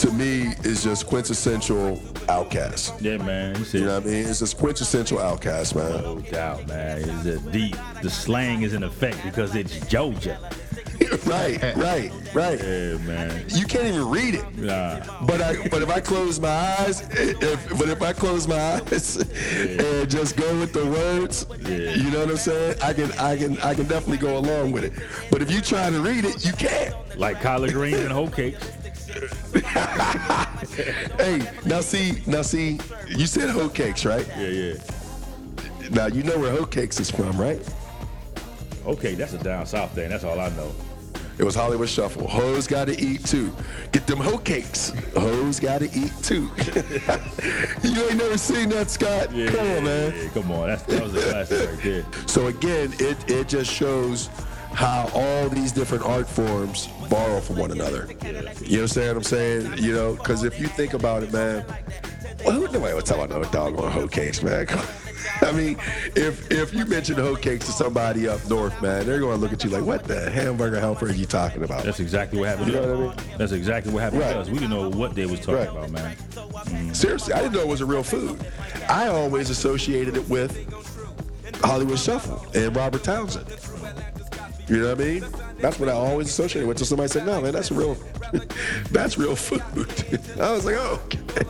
to 0.00 0.10
me 0.12 0.54
is 0.64 0.82
just 0.82 1.06
quintessential 1.06 1.96
Outkast. 2.28 3.00
Yeah, 3.02 3.18
man. 3.18 3.54
You 3.72 3.80
You 3.80 3.86
know 3.86 3.94
what 3.96 4.04
I 4.04 4.06
mean? 4.06 4.26
It's 4.26 4.38
just 4.38 4.56
quintessential 4.56 5.18
Outkast, 5.18 5.74
man. 5.74 6.02
No 6.02 6.20
doubt, 6.20 6.66
man. 6.68 6.98
It's 6.98 7.26
a 7.26 7.38
deep. 7.50 7.76
The 8.02 8.08
slang 8.08 8.62
is 8.62 8.72
in 8.72 8.82
effect 8.82 9.22
because 9.22 9.54
it's 9.54 9.78
Georgia. 9.88 10.38
right, 11.26 11.60
right, 11.76 12.10
right. 12.34 12.58
Yeah, 12.62 12.96
man. 12.98 13.44
You 13.48 13.66
can't 13.66 13.86
even 13.88 14.08
read 14.08 14.36
it. 14.36 14.56
Nah. 14.56 15.00
But 15.26 15.42
I, 15.42 15.68
but 15.68 15.82
if 15.82 15.90
I 15.90 16.00
close 16.00 16.40
my 16.40 16.48
eyes, 16.48 17.02
if, 17.10 17.78
but 17.78 17.88
if 17.88 18.00
I 18.00 18.12
close 18.14 18.46
my 18.48 18.58
eyes 18.74 19.16
and 19.16 20.08
just 20.10 20.36
go 20.36 20.58
with 20.60 20.72
the 20.72 20.86
words, 20.86 21.46
Yeah. 21.60 21.94
you 21.94 22.10
know 22.10 22.20
what 22.20 22.30
I'm 22.30 22.36
saying? 22.36 22.76
I 22.82 22.92
can, 22.94 23.12
I 23.12 23.36
can, 23.36 23.58
I 23.60 23.74
can 23.74 23.86
definitely 23.86 24.18
go 24.18 24.38
along 24.38 24.72
with 24.72 24.84
it. 24.84 24.92
But 25.30 25.42
if 25.42 25.50
you 25.50 25.60
try 25.60 25.90
to 25.90 26.00
read 26.00 26.24
it, 26.24 26.44
you 26.44 26.52
can't. 26.52 26.94
Like 27.18 27.40
collard 27.42 27.72
greens 27.72 27.98
and 28.00 28.12
hoe 28.12 28.28
cakes. 28.28 28.70
Hey, 31.18 31.42
now 31.66 31.80
see, 31.80 32.22
now 32.26 32.42
see, 32.42 32.78
you 33.08 33.26
said 33.26 33.50
hoe 33.50 33.68
cakes, 33.68 34.04
right? 34.04 34.26
Yeah, 34.38 34.48
yeah. 34.48 34.74
Now 35.90 36.06
you 36.06 36.22
know 36.22 36.38
where 36.38 36.50
hoe 36.50 36.64
cakes 36.66 37.00
is 37.00 37.10
from, 37.10 37.38
right? 37.40 37.60
Okay, 38.86 39.14
that's 39.14 39.32
a 39.32 39.38
down 39.38 39.66
south 39.66 39.92
thing. 39.94 40.10
That's 40.10 40.24
all 40.24 40.40
I 40.40 40.48
know. 40.50 40.72
It 41.38 41.44
was 41.44 41.54
Hollywood 41.54 41.88
Shuffle. 41.88 42.28
Hoes 42.28 42.66
gotta 42.66 42.98
eat 43.02 43.24
too. 43.24 43.54
Get 43.92 44.06
them 44.06 44.18
hoe 44.18 44.38
cakes. 44.38 44.90
Hoes 45.16 45.58
gotta 45.58 45.86
eat 45.86 46.12
too. 46.22 46.50
you 47.82 48.02
ain't 48.08 48.16
never 48.18 48.36
seen 48.36 48.68
that, 48.70 48.90
Scott? 48.90 49.34
Yeah, 49.34 49.50
Come 49.50 49.60
on, 49.60 49.84
man. 49.84 50.14
Yeah, 50.14 50.28
come 50.30 50.50
on. 50.52 50.68
That's, 50.68 50.82
that 50.82 51.02
was 51.02 51.14
a 51.14 51.30
classic 51.30 51.68
right 51.70 51.82
there. 51.82 52.04
So 52.26 52.48
again, 52.48 52.92
it, 52.98 53.30
it 53.30 53.48
just 53.48 53.72
shows 53.72 54.28
how 54.72 55.08
all 55.14 55.48
these 55.48 55.72
different 55.72 56.04
art 56.04 56.28
forms 56.28 56.88
borrow 57.08 57.40
from 57.40 57.56
one 57.56 57.70
another. 57.70 58.08
You 58.64 58.78
understand 58.78 59.08
what 59.08 59.16
I'm 59.18 59.22
saying? 59.24 59.78
You 59.78 59.92
know, 59.92 60.14
because 60.14 60.44
if 60.44 60.58
you 60.60 60.66
think 60.68 60.94
about 60.94 61.22
it, 61.22 61.32
man, 61.32 61.64
well, 62.44 62.52
who 62.54 62.62
nobody 62.72 62.94
would 62.94 63.04
talk 63.06 63.18
about 63.18 63.30
no 63.30 63.42
dog 63.50 63.78
on 63.80 63.90
hoe 63.90 64.08
cakes, 64.08 64.42
man. 64.42 64.66
I 65.42 65.52
mean, 65.52 65.76
if 66.16 66.50
if 66.50 66.72
you 66.74 66.84
mention 66.86 67.16
hoe 67.16 67.36
cakes 67.36 67.66
to 67.66 67.72
somebody 67.72 68.28
up 68.28 68.46
north, 68.48 68.80
man, 68.80 69.06
they're 69.06 69.20
going 69.20 69.36
to 69.36 69.40
look 69.40 69.52
at 69.52 69.62
you 69.64 69.70
like, 69.70 69.84
"What 69.84 70.04
the 70.04 70.30
hamburger 70.30 70.80
helper 70.80 71.06
are 71.06 71.12
you 71.12 71.26
talking 71.26 71.62
about?" 71.62 71.84
That's 71.84 72.00
exactly 72.00 72.38
what 72.38 72.48
happened. 72.48 72.68
You 72.68 72.72
to 72.74 72.80
know 72.86 72.92
us. 73.08 73.16
what 73.16 73.24
I 73.24 73.28
mean? 73.28 73.38
That's 73.38 73.52
exactly 73.52 73.92
what 73.92 74.02
happened 74.02 74.22
Right. 74.22 74.32
to 74.32 74.38
us. 74.40 74.48
We 74.48 74.54
didn't 74.54 74.70
know 74.70 74.88
what 74.90 75.14
they 75.14 75.26
was 75.26 75.40
talking 75.40 75.54
Right. 75.56 75.68
about, 75.68 75.90
man. 75.90 76.16
Mm. 76.16 76.96
Seriously, 76.96 77.32
I 77.34 77.38
didn't 77.40 77.52
know 77.54 77.60
it 77.60 77.68
was 77.68 77.80
a 77.80 77.86
real 77.86 78.02
food. 78.02 78.38
I 78.88 79.08
always 79.08 79.50
associated 79.50 80.16
it 80.16 80.28
with 80.28 80.56
Hollywood 81.62 81.98
Shuffle 81.98 82.44
and 82.54 82.74
Robert 82.74 83.02
Townsend. 83.04 83.46
You 84.70 84.76
know 84.78 84.94
what 84.94 85.00
I 85.00 85.04
mean? 85.04 85.24
That's 85.58 85.80
what 85.80 85.88
I 85.88 85.92
always 85.92 86.28
associated 86.28 86.68
with. 86.68 86.78
So 86.78 86.84
somebody 86.84 87.08
said, 87.08 87.26
"No, 87.26 87.40
man, 87.40 87.52
that's 87.52 87.72
real. 87.72 87.96
that's 88.92 89.18
real 89.18 89.34
food." 89.34 89.60
I 90.40 90.52
was 90.52 90.64
like, 90.64 90.76
"Oh, 90.78 91.02
okay." 91.06 91.42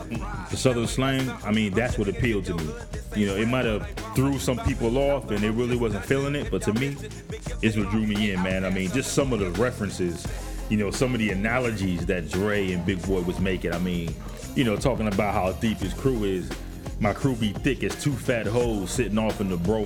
The 0.49 0.57
southern 0.57 0.87
slang, 0.87 1.31
I 1.43 1.51
mean, 1.51 1.71
that's 1.73 1.99
what 1.99 2.07
appealed 2.07 2.45
to 2.45 2.55
me. 2.55 2.67
You 3.15 3.27
know, 3.27 3.35
it 3.35 3.47
might 3.47 3.65
have 3.65 3.87
threw 4.15 4.39
some 4.39 4.57
people 4.59 4.97
off 4.97 5.29
and 5.29 5.39
they 5.39 5.51
really 5.51 5.77
wasn't 5.77 6.03
feeling 6.03 6.33
it, 6.33 6.49
but 6.49 6.63
to 6.63 6.73
me, 6.73 6.97
it's 7.61 7.77
what 7.77 7.91
drew 7.91 8.07
me 8.07 8.31
in, 8.31 8.41
man. 8.41 8.65
I 8.65 8.71
mean, 8.71 8.89
just 8.89 9.13
some 9.13 9.33
of 9.33 9.39
the 9.39 9.51
references, 9.61 10.25
you 10.69 10.77
know, 10.77 10.89
some 10.89 11.13
of 11.13 11.19
the 11.19 11.29
analogies 11.29 12.07
that 12.07 12.27
Dre 12.31 12.71
and 12.71 12.83
Big 12.87 13.05
Boi 13.05 13.21
was 13.21 13.39
making. 13.39 13.71
I 13.71 13.79
mean, 13.79 14.15
you 14.55 14.63
know, 14.63 14.75
talking 14.75 15.07
about 15.07 15.35
how 15.35 15.51
deep 15.53 15.77
his 15.77 15.93
crew 15.93 16.23
is. 16.23 16.49
My 16.99 17.13
crew 17.13 17.35
be 17.35 17.53
thick 17.53 17.83
as 17.83 18.01
two 18.01 18.13
fat 18.13 18.47
hoes 18.47 18.89
sitting 18.89 19.19
off 19.19 19.41
in 19.41 19.49
the 19.49 19.57
bro. 19.57 19.85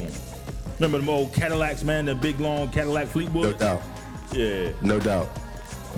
Remember 0.79 0.97
them 0.99 1.09
old 1.09 1.33
Cadillacs, 1.33 1.83
man? 1.83 2.05
The 2.05 2.15
big 2.15 2.39
long 2.39 2.69
Cadillac 2.69 3.07
Fleetwood. 3.07 3.43
No 3.45 3.53
doubt, 3.53 3.81
Yeah. 4.33 4.69
no 4.81 4.99
doubt. 4.99 5.29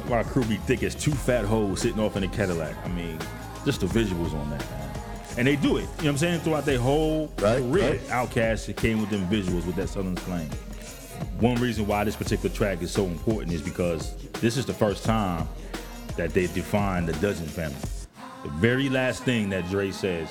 My 0.08 0.22
crew 0.24 0.44
be 0.46 0.58
thick 0.58 0.84
as 0.84 0.94
two 0.94 1.12
fat 1.12 1.46
hoes 1.46 1.82
sitting 1.82 2.00
off 2.00 2.16
in 2.16 2.24
a 2.24 2.28
Cadillac. 2.28 2.76
I 2.86 2.88
mean, 2.90 3.18
just 3.66 3.82
the 3.82 3.88
visuals 3.88 4.34
on 4.34 4.50
that, 4.52 4.60
man. 4.72 4.90
And 5.38 5.48
they 5.48 5.56
do 5.56 5.78
it, 5.78 5.82
you 5.82 5.86
know 5.88 5.88
what 5.98 6.06
I'm 6.08 6.18
saying? 6.18 6.40
Throughout 6.42 6.66
their 6.66 6.80
whole 6.80 7.32
Right, 7.40 7.58
career, 7.60 7.92
right. 7.92 8.08
Outkast 8.10 8.76
came 8.78 9.02
with 9.02 9.10
them 9.10 9.28
visuals 9.28 9.66
with 9.66 9.76
that 9.76 9.90
Southern 9.90 10.18
slang. 10.18 10.50
One 11.40 11.56
reason 11.56 11.88
why 11.88 12.04
this 12.04 12.16
particular 12.16 12.54
track 12.56 12.82
is 12.84 12.92
so 12.92 13.06
important 13.06 13.52
is 13.54 13.62
because 13.62 14.14
this 14.42 14.58
is 14.58 14.66
the 14.66 14.74
first 14.74 15.04
time 15.04 15.48
that 16.16 16.34
they 16.34 16.48
defined 16.48 17.08
the 17.08 17.14
Dungeon 17.14 17.48
Family. 17.48 17.76
The 18.44 18.50
very 18.52 18.90
last 18.90 19.24
thing 19.24 19.50
that 19.50 19.68
Dre 19.70 19.92
says 19.92 20.28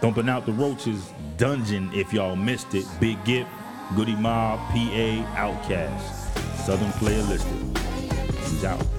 Thumping 0.00 0.28
out 0.28 0.44
the 0.44 0.52
roaches, 0.52 1.10
Dungeon, 1.38 1.90
if 1.94 2.12
y'all 2.12 2.36
missed 2.36 2.74
it. 2.74 2.86
Big 3.00 3.22
Gipp, 3.24 3.46
Goodie 3.94 4.14
Mob, 4.16 4.58
PA, 4.70 5.34
Outkast. 5.36 6.36
Southern 6.64 6.92
Player 6.92 7.22
listed. 7.22 7.78
He's 8.40 8.64
out. 8.64 8.95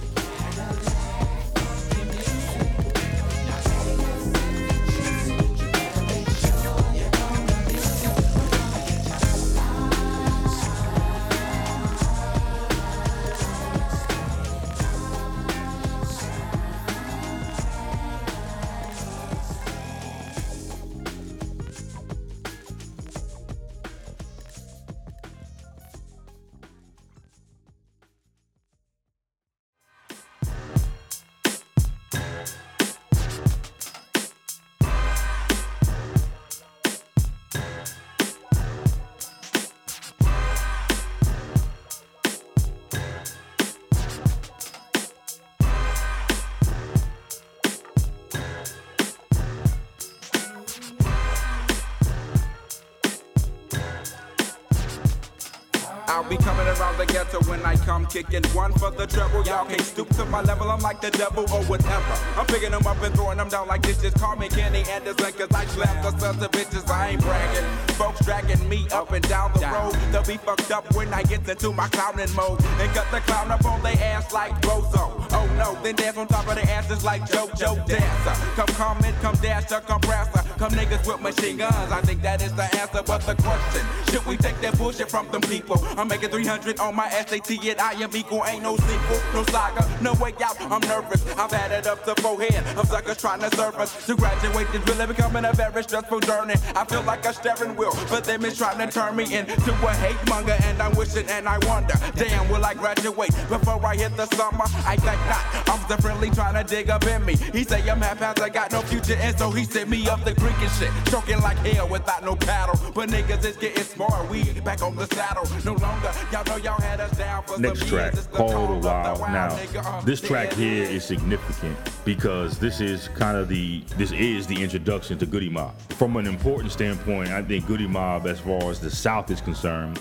For 58.72 58.90
the 58.90 59.06
trouble. 59.06 59.42
Y'all 59.44 59.66
can't 59.66 59.80
stoop 59.80 60.08
to 60.16 60.24
my 60.26 60.42
level, 60.42 60.70
I'm 60.70 60.80
like 60.80 61.00
the 61.00 61.10
devil 61.10 61.44
or 61.52 61.62
whatever. 61.64 62.14
I'm 62.36 62.46
picking 62.46 62.70
them 62.70 62.86
up 62.86 63.00
and 63.02 63.14
throwing 63.14 63.38
them 63.38 63.48
down 63.48 63.68
like. 63.68 63.82
Just 63.88 64.18
call 64.18 64.36
me 64.36 64.48
Kenny 64.48 64.84
Anderson, 64.90 65.32
cause 65.32 65.48
I 65.54 65.64
slap 65.66 66.02
the 66.02 66.18
sons 66.18 66.42
of 66.42 66.50
bitches. 66.50 66.88
I 66.90 67.10
ain't 67.10 67.22
bragging. 67.22 67.64
Folks 67.94 68.24
dragging 68.24 68.68
me 68.68 68.86
up 68.92 69.12
and 69.12 69.26
down 69.28 69.52
the 69.54 69.66
road. 69.66 69.94
They'll 70.12 70.24
be 70.24 70.36
fucked 70.36 70.70
up 70.70 70.94
when 70.94 71.12
I 71.14 71.22
get 71.22 71.48
into 71.48 71.72
my 71.72 71.88
clowning 71.88 72.32
mode. 72.34 72.60
And 72.80 72.90
cut 72.92 73.10
the 73.10 73.20
clown 73.20 73.50
up 73.50 73.64
on 73.64 73.82
their 73.82 73.96
ass 73.98 74.32
like 74.32 74.52
Bozo. 74.60 75.26
Oh 75.32 75.46
no, 75.56 75.80
then 75.82 75.96
dance 75.96 76.16
on 76.16 76.26
top 76.26 76.46
of 76.48 76.54
their 76.56 76.68
asses 76.68 77.04
like 77.04 77.22
JoJo 77.22 77.86
Dancer. 77.86 78.34
Come 78.56 78.68
comment, 78.76 79.16
come 79.20 79.36
dash 79.36 79.64
the 79.66 79.80
compressor. 79.80 80.47
Come 80.58 80.72
niggas 80.72 81.06
with 81.06 81.20
machine 81.20 81.56
guns. 81.56 81.92
I 81.92 82.00
think 82.00 82.20
that 82.22 82.42
is 82.42 82.52
the 82.52 82.64
answer, 82.80 83.02
but 83.06 83.20
the 83.22 83.36
question 83.36 83.86
should 84.10 84.24
we 84.26 84.36
take 84.36 84.58
that 84.62 84.76
bullshit 84.76 85.10
from 85.10 85.28
them 85.30 85.42
people? 85.42 85.78
I'm 85.96 86.08
making 86.08 86.30
300 86.30 86.80
on 86.80 86.96
my 86.96 87.08
SAT 87.10 87.50
and 87.50 87.80
I 87.80 87.92
am 87.92 88.16
equal. 88.16 88.42
Ain't 88.44 88.62
no 88.62 88.76
sequel, 88.76 89.20
no 89.34 89.44
saga, 89.44 89.86
no 90.02 90.14
way 90.14 90.32
out. 90.42 90.60
I'm 90.60 90.80
nervous. 90.80 91.24
I've 91.36 91.52
it 91.52 91.86
up 91.86 92.04
to 92.04 92.14
forehead 92.22 92.64
of 92.76 92.88
suckers 92.88 93.18
trying 93.18 93.40
to 93.40 93.54
surface. 93.54 94.06
To 94.06 94.16
graduate 94.16 94.66
is 94.74 94.86
really 94.86 95.06
becoming 95.06 95.44
a 95.44 95.52
very 95.52 95.82
stressful 95.82 96.20
journey. 96.20 96.54
I 96.74 96.84
feel 96.86 97.02
like 97.02 97.24
a 97.26 97.34
steering 97.34 97.76
wheel, 97.76 97.92
but 98.08 98.24
them 98.24 98.44
is 98.44 98.56
trying 98.56 98.78
to 98.78 98.92
turn 98.92 99.14
me 99.14 99.24
into 99.24 99.72
a 99.72 99.92
hate 99.94 100.28
monger. 100.28 100.56
And 100.64 100.80
I'm 100.80 100.96
wishing 100.96 101.28
and 101.28 101.48
I 101.48 101.58
wonder, 101.66 101.94
damn, 102.16 102.48
will 102.48 102.64
I 102.64 102.74
graduate 102.74 103.34
before 103.48 103.84
I 103.84 103.94
hit 103.94 104.16
the 104.16 104.26
summer? 104.34 104.64
I 104.86 104.96
think 104.96 105.20
not. 105.28 105.68
I'm 105.68 105.86
definitely 105.88 106.30
trying 106.30 106.54
to 106.54 106.64
dig 106.64 106.90
up 106.90 107.06
in 107.06 107.24
me. 107.24 107.36
He 107.52 107.64
say 107.64 107.88
I'm 107.88 108.00
half 108.00 108.22
I 108.40 108.48
got 108.48 108.72
no 108.72 108.80
future, 108.82 109.16
and 109.20 109.38
so 109.38 109.50
he 109.50 109.64
sent 109.64 109.90
me 109.90 110.08
up 110.08 110.24
the 110.24 110.34
creek 110.48 110.68
and 110.68 110.72
shit. 110.72 111.12
Choking 111.12 111.40
like 111.40 111.58
hell 111.58 111.88
without 111.88 112.24
no 112.24 112.36
paddle. 112.36 112.78
But 112.94 113.08
niggas 113.10 113.44
is 113.44 113.56
getting 113.56 113.84
smart. 113.84 114.28
We 114.30 114.44
back 114.60 114.82
on 114.82 114.96
the 114.96 115.06
saddle. 115.06 115.44
No 115.64 115.74
longer, 115.74 116.12
y'all 116.32 116.44
know 116.44 116.56
y'all 116.56 116.80
had 116.80 117.00
us 117.00 117.16
down 117.16 117.42
for 117.44 117.60
Next 117.60 117.80
some 117.80 117.88
track, 117.88 118.14
years. 118.14 118.26
Called 118.28 118.50
a 118.50 118.54
tone 118.54 118.76
of 118.76 118.82
the 118.82 118.88
While. 118.88 119.32
Now. 119.32 119.58
Uh, 119.80 120.00
this 120.02 120.20
track 120.20 120.52
here 120.52 120.84
is 120.84 121.04
significant 121.04 121.76
because 122.04 122.58
this 122.58 122.80
is 122.80 123.08
kind 123.08 123.36
of 123.36 123.48
the 123.48 123.82
this 123.96 124.12
is 124.12 124.46
the 124.46 124.62
introduction 124.62 125.18
to 125.18 125.26
Goodie 125.26 125.50
Mob. 125.50 125.78
From 125.90 126.16
an 126.16 126.26
important 126.26 126.72
standpoint, 126.72 127.30
I 127.30 127.42
think 127.42 127.66
Goodie 127.66 127.86
Mob, 127.86 128.26
as 128.26 128.40
far 128.40 128.70
as 128.70 128.80
the 128.80 128.90
South 128.90 129.30
is 129.30 129.40
concerned, 129.40 130.00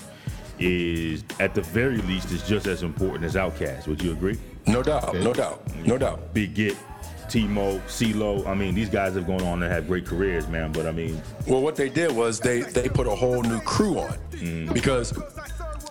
is 0.60 1.24
at 1.40 1.54
the 1.54 1.62
very 1.62 1.98
least 2.00 2.32
is 2.32 2.48
just 2.48 2.68
as 2.68 2.84
important 2.84 3.26
as 3.26 3.36
Outkast. 3.36 3.88
Would 3.88 4.02
you 4.02 4.12
agree? 4.12 4.40
No 4.66 4.84
doubt, 4.84 5.14
no 5.16 5.34
doubt, 5.34 5.62
no 5.86 5.98
doubt. 5.98 6.34
Big 6.34 6.54
Gipp, 6.54 6.76
T-Mo, 7.30 7.80
CeeLo. 7.88 8.46
I 8.48 8.54
mean, 8.54 8.76
these 8.76 8.90
guys 8.90 9.16
have 9.16 9.28
gone 9.28 9.42
on 9.42 9.60
to 9.60 9.70
have 9.70 9.88
great 9.88 10.06
careers, 10.06 10.48
man. 10.48 10.72
But 10.72 10.86
I 10.86 10.92
mean, 10.92 11.22
Well, 11.46 11.62
what 11.62 11.76
they 11.76 11.90
did 11.90 12.12
was 12.12 12.40
they 12.40 12.62
they 12.62 12.90
put 12.90 13.08
a 13.08 13.16
whole 13.16 13.42
new 13.44 13.60
crew 13.62 14.00
on 14.00 14.18
mm. 14.32 14.74
because 14.74 15.14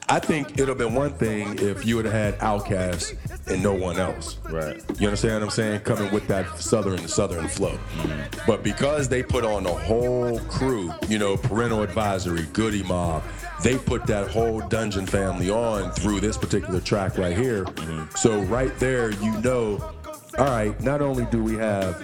I 0.08 0.20
think 0.20 0.52
it'd 0.52 0.68
have 0.68 0.78
been 0.78 0.94
one 0.94 1.12
thing 1.14 1.58
if 1.58 1.84
you 1.84 1.96
would 1.96 2.04
have 2.04 2.14
had 2.14 2.38
Outkast 2.38 3.16
and 3.48 3.60
no 3.62 3.74
one 3.74 3.98
else. 3.98 4.38
right. 4.44 4.80
You 5.00 5.08
understand 5.08 5.34
what 5.34 5.42
I'm 5.42 5.50
saying? 5.50 5.80
Coming 5.80 6.12
with 6.12 6.28
that 6.28 6.60
southern 6.60 7.08
southern 7.08 7.48
flow. 7.48 7.72
Mm-hmm. 7.72 8.46
But 8.46 8.62
because 8.62 9.08
they 9.08 9.22
put 9.24 9.44
on 9.44 9.66
a 9.66 9.72
whole 9.72 10.38
crew, 10.40 10.92
you 11.08 11.18
know, 11.18 11.36
parental 11.36 11.82
advisory, 11.82 12.46
Goodie 12.52 12.84
Mob, 12.84 13.24
they 13.64 13.78
put 13.78 14.06
that 14.06 14.28
whole 14.28 14.60
dungeon 14.68 15.06
family 15.06 15.50
on 15.50 15.90
through 15.92 16.20
this 16.20 16.36
particular 16.36 16.80
track 16.80 17.18
right 17.18 17.36
here. 17.36 17.64
Mm-hmm. 17.64 18.14
So 18.16 18.42
right 18.42 18.76
there, 18.78 19.10
you 19.10 19.40
know, 19.40 19.92
all 20.38 20.46
right, 20.46 20.78
not 20.80 21.00
only 21.00 21.24
do 21.26 21.42
we 21.42 21.54
have 21.56 22.02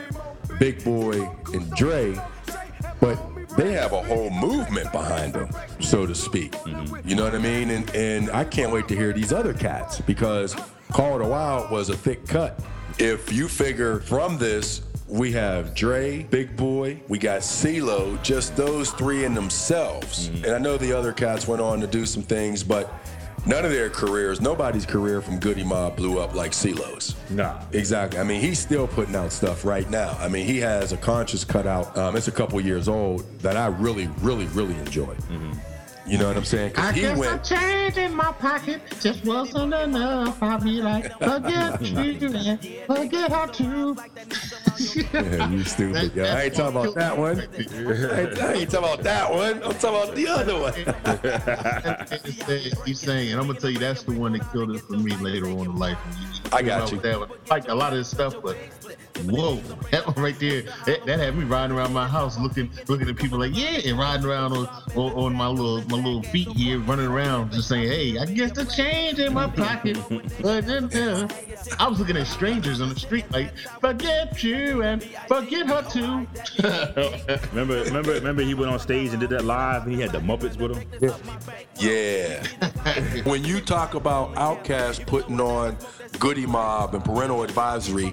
Big 0.59 0.83
Boi 0.85 1.29
and 1.53 1.71
Dre, 1.73 2.19
but 3.01 3.19
they 3.57 3.73
have 3.73 3.93
a 3.93 4.03
whole 4.03 4.31
movement 4.31 4.91
behind 4.93 5.35
them, 5.35 5.51
so 5.81 6.07
to 6.07 6.15
speak. 6.15 6.53
Mm-hmm. 6.53 7.09
You 7.09 7.17
know 7.17 7.25
what 7.25 7.35
I 7.35 7.39
mean? 7.39 7.71
And 7.71 7.95
and 7.95 8.31
I 8.31 8.45
can't 8.45 8.73
wait 8.73 8.89
to 8.89 8.97
hear 8.97 9.13
these 9.13 9.33
other 9.33 9.53
cats 9.53 10.01
because 10.01 10.57
Call 10.93 11.21
It 11.21 11.25
a 11.25 11.29
Wild 11.29 11.71
was 11.71 11.89
a 11.89 11.97
thick 11.97 12.27
cut. 12.27 12.61
If 12.99 13.33
you 13.33 13.49
figure 13.49 14.01
from 14.01 14.39
this, 14.39 14.83
we 15.09 15.33
have 15.33 15.75
Dre, 15.75 16.23
Big 16.25 16.57
Boi, 16.57 17.01
we 17.09 17.19
got 17.19 17.43
CeeLo, 17.43 18.23
just 18.23 18.57
those 18.57 18.91
three 18.93 19.25
in 19.25 19.35
themselves. 19.35 20.29
Mm-hmm. 20.29 20.45
And 20.45 20.55
I 20.55 20.59
know 20.59 20.79
the 20.79 20.93
other 20.93 21.13
cats 21.13 21.47
went 21.47 21.61
on 21.61 21.81
to 21.81 21.87
do 21.87 22.07
some 22.07 22.23
things, 22.23 22.65
but 22.65 22.93
none 23.47 23.65
of 23.65 23.71
their 23.71 23.91
careers, 23.91 24.41
nobody's 24.41 24.87
career 24.87 25.21
from 25.21 25.39
Goodie 25.39 25.65
Mob 25.65 25.97
blew 25.97 26.19
up 26.19 26.35
like 26.35 26.53
CeeLo's. 26.53 27.15
Nah. 27.31 27.61
Exactly. 27.73 28.19
I 28.21 28.25
mean, 28.25 28.41
he's 28.41 28.59
still 28.59 28.87
putting 28.87 29.17
out 29.17 29.33
stuff 29.33 29.65
right 29.65 29.89
now. 29.91 30.17
I 30.21 30.29
mean, 30.29 30.47
he 30.47 30.59
has 30.59 30.93
a 30.93 30.97
conscious 30.97 31.45
cutout. 31.45 31.97
Um, 31.97 32.17
it's 32.17 32.29
a 32.29 32.33
couple 32.33 32.61
years 32.61 32.89
old 32.89 33.27
that 33.41 33.57
I 33.57 33.67
really, 33.67 34.09
really, 34.21 34.47
really 34.47 34.75
enjoy. 34.77 35.15
You 36.07 36.19
know 36.19 36.27
what 36.29 36.37
I'm 36.37 36.45
saying? 36.45 36.73
I 36.77 36.93
he 36.93 37.03
guess 37.03 37.19
went. 37.19 37.47
a 37.47 37.55
change 37.55 37.97
in 37.97 38.15
my 38.15 38.33
pocket 38.33 38.83
just 39.01 39.25
wasn't 39.25 39.73
enough. 39.73 40.43
I'll 40.43 40.61
be 40.61 40.83
like, 40.83 41.13
forget 41.19 41.81
you 41.83 42.29
and 42.35 42.61
forget 42.87 43.31
how 43.31 43.47
to. 43.47 43.97
Yeah, 45.13 45.51
you 45.51 45.65
stupid, 45.65 46.15
yo. 46.15 46.25
I 46.25 46.43
ain't 46.43 46.55
talking 46.55 46.77
about 46.81 46.95
that 46.97 47.17
one. 47.17 47.41
I 47.41 48.21
ain't, 48.21 48.39
I 48.41 48.53
ain't 48.55 48.71
talking 48.71 48.79
about 48.79 49.03
that 49.05 49.33
one. 49.33 49.63
I'm 49.63 49.75
talking 49.75 50.03
about 50.03 50.15
the 50.17 50.29
other 50.29 50.61
one. 50.61 50.75
He's 52.87 53.01
saying, 53.01 53.31
and 53.31 53.41
I'm 53.41 53.47
gonna 53.47 53.61
tell 53.61 53.71
you, 53.71 53.79
that's 53.79 54.03
the 54.03 54.19
one 54.19 54.33
that 54.33 54.51
killed 54.53 54.75
it 54.75 54.81
for 54.81 54.95
me 54.95 55.15
later 55.17 55.47
on 55.47 55.67
in 55.67 55.77
life. 55.77 55.99
I 56.53 56.63
got 56.63 56.91
you. 56.91 56.99
That 57.01 57.21
one. 57.21 57.31
Like 57.49 57.69
a 57.69 57.75
lot 57.75 57.93
of 57.93 57.99
this 57.99 58.11
stuff, 58.11 58.35
but 58.43 58.57
whoa, 59.31 59.57
that 59.91 60.07
one 60.07 60.23
right 60.23 60.39
there, 60.39 60.63
that, 60.87 61.05
that 61.07 61.19
had 61.19 61.37
me 61.37 61.45
riding 61.45 61.77
around 61.77 61.93
my 61.93 62.07
house 62.07 62.39
looking, 62.39 62.71
looking 62.89 63.09
at 63.09 63.17
people 63.17 63.39
like, 63.39 63.57
yeah, 63.57 63.81
and 63.85 63.99
riding 63.99 64.27
around 64.27 64.53
on, 64.53 64.67
on, 64.97 65.13
on 65.13 65.35
my 65.35 65.49
little, 65.49 65.83
my 65.89 65.97
little 65.97 66.23
feet 66.23 66.49
here, 66.49 66.79
running 66.81 67.07
around, 67.07 67.53
just 67.53 67.69
saying, 67.69 67.89
hey, 67.89 68.19
I 68.19 68.27
guess 68.27 68.53
the 68.53 68.65
change 68.65 69.19
in 69.19 69.33
my 69.33 69.49
pocket. 69.49 69.99
But 70.41 70.67
then, 70.67 70.85
uh, 70.95 71.29
I 71.79 71.89
was 71.89 71.99
looking 71.99 72.17
at 72.17 72.27
strangers 72.27 72.81
on 72.81 72.89
the 72.89 72.99
street, 72.99 73.31
like, 73.31 73.57
forget 73.81 74.43
you 74.43 74.83
and 74.83 75.03
forget 75.29 75.67
her 75.67 75.83
too. 75.89 76.27
Remember, 77.53 77.83
remember, 77.85 78.13
remember 78.13 78.43
he 78.43 78.55
went 78.55 78.71
on 78.71 78.79
stage 78.79 79.11
and 79.11 79.21
did 79.21 79.31
that 79.31 79.45
live 79.45 79.85
and 79.85 79.93
he 79.93 80.01
had 80.01 80.13
the 80.13 80.19
Muppets 80.19 80.57
with 80.57 80.77
him. 80.77 81.13
Yeah. 81.79 82.45
when 83.25 83.45
you 83.45 83.61
talk 83.61 83.95
about 83.95 84.35
Outkast 84.35 85.07
putting 85.07 85.41
on 85.41 85.77
Goodie 86.19 86.47
Mob 86.47 86.95
and 86.95 87.05
Parental 87.05 87.43
Advisory, 87.43 88.13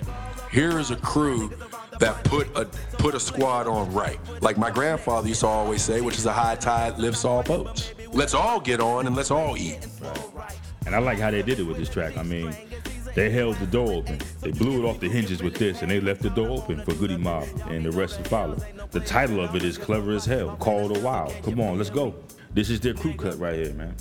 here 0.52 0.80
is 0.80 0.92
a 0.92 0.96
crew 0.96 1.52
that 2.00 2.24
put 2.24 2.48
a 2.56 2.66
put 2.98 3.16
a 3.16 3.20
squad 3.20 3.68
on 3.68 3.92
right. 3.94 4.20
Like 4.42 4.58
my 4.58 4.72
grandfather 4.72 5.28
used 5.28 5.42
to 5.42 5.48
always 5.48 5.82
say, 5.82 6.02
which 6.02 6.18
is 6.18 6.26
a 6.26 6.34
high 6.34 6.56
tide 6.56 6.98
lifts 6.98 7.26
all 7.26 7.44
boats. 7.44 7.94
Let's 8.12 8.34
all 8.34 8.60
get 8.60 8.80
on 8.80 9.08
and 9.08 9.16
let's 9.16 9.32
all 9.32 9.58
eat. 9.58 9.88
And 10.86 10.96
I 10.96 11.00
like 11.00 11.20
how 11.20 11.32
they 11.32 11.44
did 11.44 11.60
it 11.60 11.64
with 11.64 11.78
this 11.78 11.90
track. 11.90 12.18
I 12.18 12.24
mean, 12.24 12.56
they 13.16 13.30
held 13.30 13.58
the 13.58 13.68
door 13.68 13.92
open. 13.92 14.20
They 14.42 14.52
blew 14.52 14.84
it 14.84 14.90
off 14.90 15.00
the 15.00 15.10
hinges 15.10 15.44
with 15.44 15.56
this, 15.56 15.82
and 15.82 15.92
they 15.92 16.00
left 16.00 16.22
the 16.22 16.30
door 16.30 16.50
open 16.50 16.84
for 16.84 16.94
Goodie 16.94 17.18
Mob, 17.18 17.48
and 17.68 17.86
the 17.86 17.92
rest 17.92 18.18
to 18.18 18.30
follow. 18.30 18.58
The 18.92 19.00
title 19.00 19.44
of 19.44 19.56
it 19.56 19.64
is 19.64 19.78
clever 19.78 20.14
as 20.14 20.26
hell. 20.26 20.56
Called 20.58 20.96
a 20.96 21.00
Wild. 21.02 21.34
Come 21.44 21.60
on, 21.60 21.78
let's 21.78 21.90
go. 21.90 22.16
This 22.54 22.70
is 22.70 22.80
their 22.80 22.94
crew 22.94 23.14
cut 23.14 23.38
right 23.40 23.56
here, 23.56 23.74
man. 23.74 23.96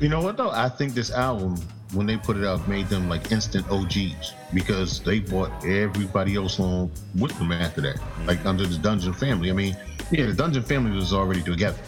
You 0.00 0.08
know 0.08 0.20
what 0.20 0.36
though? 0.36 0.50
I 0.50 0.68
think 0.68 0.94
this 0.94 1.10
album, 1.10 1.56
when 1.92 2.06
they 2.06 2.16
put 2.16 2.36
it 2.36 2.44
out, 2.44 2.66
made 2.68 2.88
them 2.88 3.08
like 3.08 3.30
instant 3.30 3.68
OGs 3.70 4.34
because 4.52 5.00
they 5.00 5.20
bought 5.20 5.50
everybody 5.64 6.34
else 6.36 6.58
on 6.58 6.90
with 7.14 7.36
them 7.38 7.52
after 7.52 7.80
that, 7.82 8.00
like 8.26 8.44
under 8.44 8.66
the 8.66 8.78
Dungeon 8.78 9.12
family. 9.12 9.50
I 9.50 9.54
mean, 9.54 9.76
yeah, 10.10 10.26
the 10.26 10.34
Dungeon 10.34 10.62
family 10.62 10.90
was 10.90 11.12
already 11.12 11.42
together, 11.42 11.78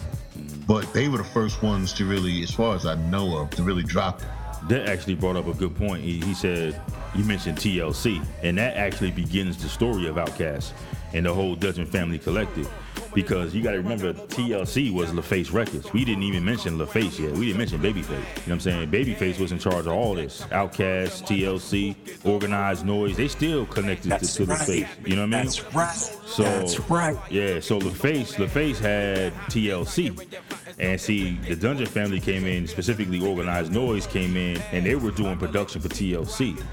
but 0.65 0.91
they 0.93 1.09
were 1.09 1.17
the 1.17 1.23
first 1.23 1.61
ones 1.61 1.91
to 1.93 2.05
really, 2.05 2.41
as 2.43 2.51
far 2.51 2.75
as 2.75 2.85
I 2.85 2.95
know 2.95 3.37
of, 3.37 3.49
to 3.51 3.63
really 3.63 3.83
drop 3.83 4.21
it. 4.21 4.27
That 4.69 4.89
actually 4.89 5.15
brought 5.15 5.35
up 5.35 5.47
a 5.47 5.53
good 5.53 5.75
point. 5.75 6.03
He, 6.03 6.19
he 6.19 6.33
said, 6.33 6.81
you 7.15 7.23
mentioned 7.23 7.57
TLC, 7.57 8.25
and 8.41 8.57
that 8.57 8.75
actually 8.75 9.11
begins 9.11 9.61
the 9.61 9.69
story 9.69 10.07
of 10.07 10.15
Outkast 10.15 10.71
and 11.13 11.25
the 11.25 11.33
whole 11.33 11.55
Dungeon 11.55 11.85
Family 11.85 12.19
Collective. 12.19 12.69
Because 13.17 13.55
you 13.55 13.63
got 13.63 13.71
to 13.71 13.77
remember, 13.77 14.13
TLC 14.13 14.93
was 14.93 15.09
LaFace 15.09 15.51
Records. 15.51 15.91
We 15.91 16.05
didn't 16.05 16.21
even 16.21 16.45
mention 16.45 16.77
LaFace 16.77 17.17
yet. 17.17 17.31
We 17.31 17.47
didn't 17.47 17.57
mention 17.57 17.81
Babyface. 17.81 18.09
You 18.09 18.15
know 18.15 18.21
what 18.21 18.49
I'm 18.51 18.59
saying? 18.59 18.91
Babyface 18.91 19.39
was 19.39 19.51
in 19.51 19.57
charge 19.57 19.87
of 19.87 19.93
all 19.93 20.13
this. 20.13 20.41
Outkast, 20.51 21.25
TLC, 21.25 21.95
Organized 22.23 22.85
Noise. 22.85 23.17
They 23.17 23.27
still 23.27 23.65
connected 23.65 24.03
to, 24.03 24.09
That's 24.09 24.35
to 24.35 24.45
right. 24.45 24.59
LaFace. 24.59 25.07
You 25.07 25.15
know 25.15 25.23
what 25.23 25.33
I 25.33 25.37
mean? 25.37 25.45
That's 25.45 25.73
right. 25.73 25.95
So 26.27 26.43
That's 26.43 26.79
right. 26.91 27.17
Yeah, 27.31 27.59
so 27.59 27.79
LaFace, 27.79 28.35
LaFace 28.35 28.77
had 28.77 29.33
TLC. 29.49 30.37
And 30.77 31.01
see, 31.01 31.37
the 31.37 31.55
Dungeon 31.55 31.87
family 31.87 32.19
came 32.19 32.45
in, 32.45 32.67
specifically 32.67 33.19
Organized 33.19 33.71
Noise 33.71 34.05
came 34.05 34.37
in, 34.37 34.61
and 34.71 34.85
they 34.85 34.93
were 34.93 35.09
doing 35.09 35.39
production 35.39 35.81
for 35.81 35.89
TLC. 35.89 36.63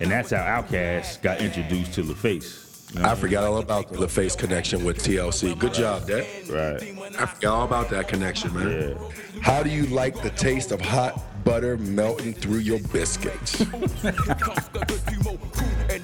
And 0.00 0.10
that's 0.10 0.28
how 0.28 0.42
Outkast 0.42 1.22
got 1.22 1.40
introduced 1.40 1.94
to 1.94 2.02
LaFace. 2.02 2.65
You 2.96 3.02
know? 3.02 3.10
I 3.10 3.14
forgot 3.14 3.44
all 3.44 3.58
about 3.58 3.92
the 3.92 4.08
face 4.08 4.34
connection 4.34 4.82
with 4.82 4.98
TLC. 4.98 5.58
Good 5.58 5.74
job, 5.74 6.06
Dad. 6.06 6.26
Right. 6.48 6.82
I 7.20 7.26
forgot 7.26 7.54
all 7.54 7.64
about 7.64 7.90
that 7.90 8.08
connection, 8.08 8.54
man. 8.54 8.70
Yeah. 8.70 9.40
How 9.42 9.62
do 9.62 9.68
you 9.68 9.86
like 9.86 10.22
the 10.22 10.30
taste 10.30 10.72
of 10.72 10.80
hot 10.80 11.22
butter 11.44 11.76
melting 11.76 12.32
through 12.32 12.60
your 12.60 12.78
biscuits? 12.78 13.60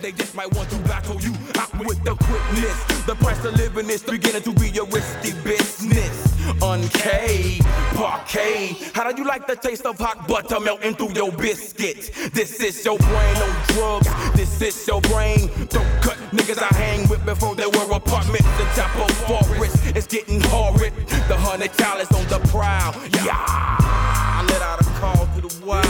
they 0.03 0.13
just 0.13 0.35
might 0.35 0.53
want 0.57 0.69
to 0.69 0.77
battle 0.79 1.21
you 1.21 1.33
out 1.59 1.73
with 1.79 2.03
the 2.03 2.15
quickness. 2.17 3.07
The 3.07 3.15
price 3.15 3.45
of 3.45 3.55
living 3.55 3.89
is 3.89 4.03
beginning 4.03 4.43
to 4.43 4.53
be 4.53 4.77
a 4.77 4.85
risky 4.85 5.33
business. 5.45 6.27
Uncave, 6.61 7.61
parquet. 7.95 8.77
How 8.95 9.11
do 9.11 9.23
you 9.23 9.29
like 9.29 9.47
the 9.47 9.55
taste 9.55 9.87
of 9.87 9.99
hot 9.99 10.27
butter 10.27 10.59
melting 10.59 10.95
through 10.95 11.13
your 11.13 11.31
biscuit? 11.31 12.11
This 12.35 12.61
is 12.61 12.85
your 12.85 12.99
brain 12.99 13.37
on 13.37 13.67
drugs. 13.69 14.09
This 14.35 14.61
is 14.61 14.87
your 14.89 15.01
brain. 15.03 15.49
Don't 15.69 16.03
cut 16.03 16.19
niggas 16.33 16.59
I 16.59 16.75
hang 16.75 17.09
with 17.09 17.25
before 17.25 17.55
they 17.55 17.67
were 17.67 17.93
apartments 17.95 18.47
in 18.59 19.03
of 19.03 19.11
Forest. 19.27 19.97
It's 19.97 20.09
getting 20.09 20.41
horrid. 20.41 20.93
The 21.29 21.37
hundred 21.37 21.73
talents 21.75 22.13
on 22.13 22.27
the 22.27 22.41
prowl. 22.49 22.93
Yeah. 23.25 23.37
I 23.39 24.45
let 24.49 24.63
out 24.63 24.81
a 24.81 24.85
call 24.99 25.27
to 25.27 25.41
the 25.41 25.65
wild. 25.65 25.87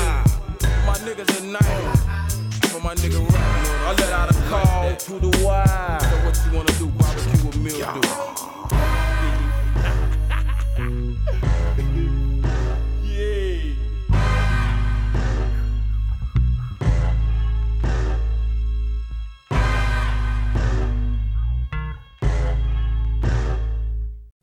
My 0.86 0.98
niggas 0.98 1.30
at 1.30 1.44
night. 1.44 1.91
For 2.82 2.88
my 2.88 2.94
nigga 2.96 3.18
Ryan, 3.18 3.36
I 3.86 3.94
let 3.96 4.12
out 4.12 4.30
a 4.30 4.34
call 4.48 4.96
to 4.96 5.20
the 5.20 5.44
wild. 5.44 6.02
So 6.02 6.16
what 6.24 6.34
you 6.44 6.52
wanna 6.52 6.72
do? 6.78 6.86
Barbecue 6.86 7.48
or 7.48 7.54
meal 7.62 7.78
Yeah. 13.04 13.44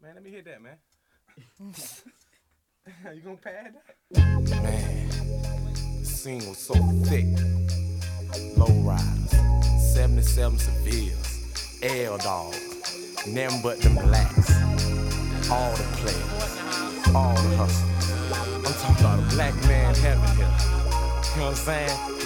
Man, 0.02 0.16
let 0.16 0.24
me 0.24 0.30
hear 0.30 0.44
that, 0.44 0.62
man. 0.62 0.78
you 3.14 3.22
gonna 3.22 3.36
pad 3.36 3.76
that? 3.76 4.62
Man, 4.64 5.10
the 6.00 6.06
scene 6.06 6.48
was 6.48 6.58
so 6.58 6.76
thick. 7.04 7.89
Low 8.56 8.68
riders, 8.84 9.32
77 9.94 10.58
Sevilles, 10.60 11.84
L 11.84 12.18
dog, 12.18 12.54
them 13.34 13.52
but 13.64 13.80
them 13.82 13.96
blacks. 13.96 14.52
All 15.50 15.76
the 15.76 15.84
players, 15.98 17.16
all 17.16 17.34
the 17.34 17.56
hustlers. 17.58 18.10
I'm 18.66 18.74
talking 18.74 19.06
about 19.06 19.20
a 19.20 19.36
black 19.36 19.56
man 19.68 19.96
heaven 19.96 20.36
here. 20.38 20.46
You 21.34 21.42
know 21.42 21.50
what 21.50 21.50
I'm 21.50 21.56
saying? 21.56 22.19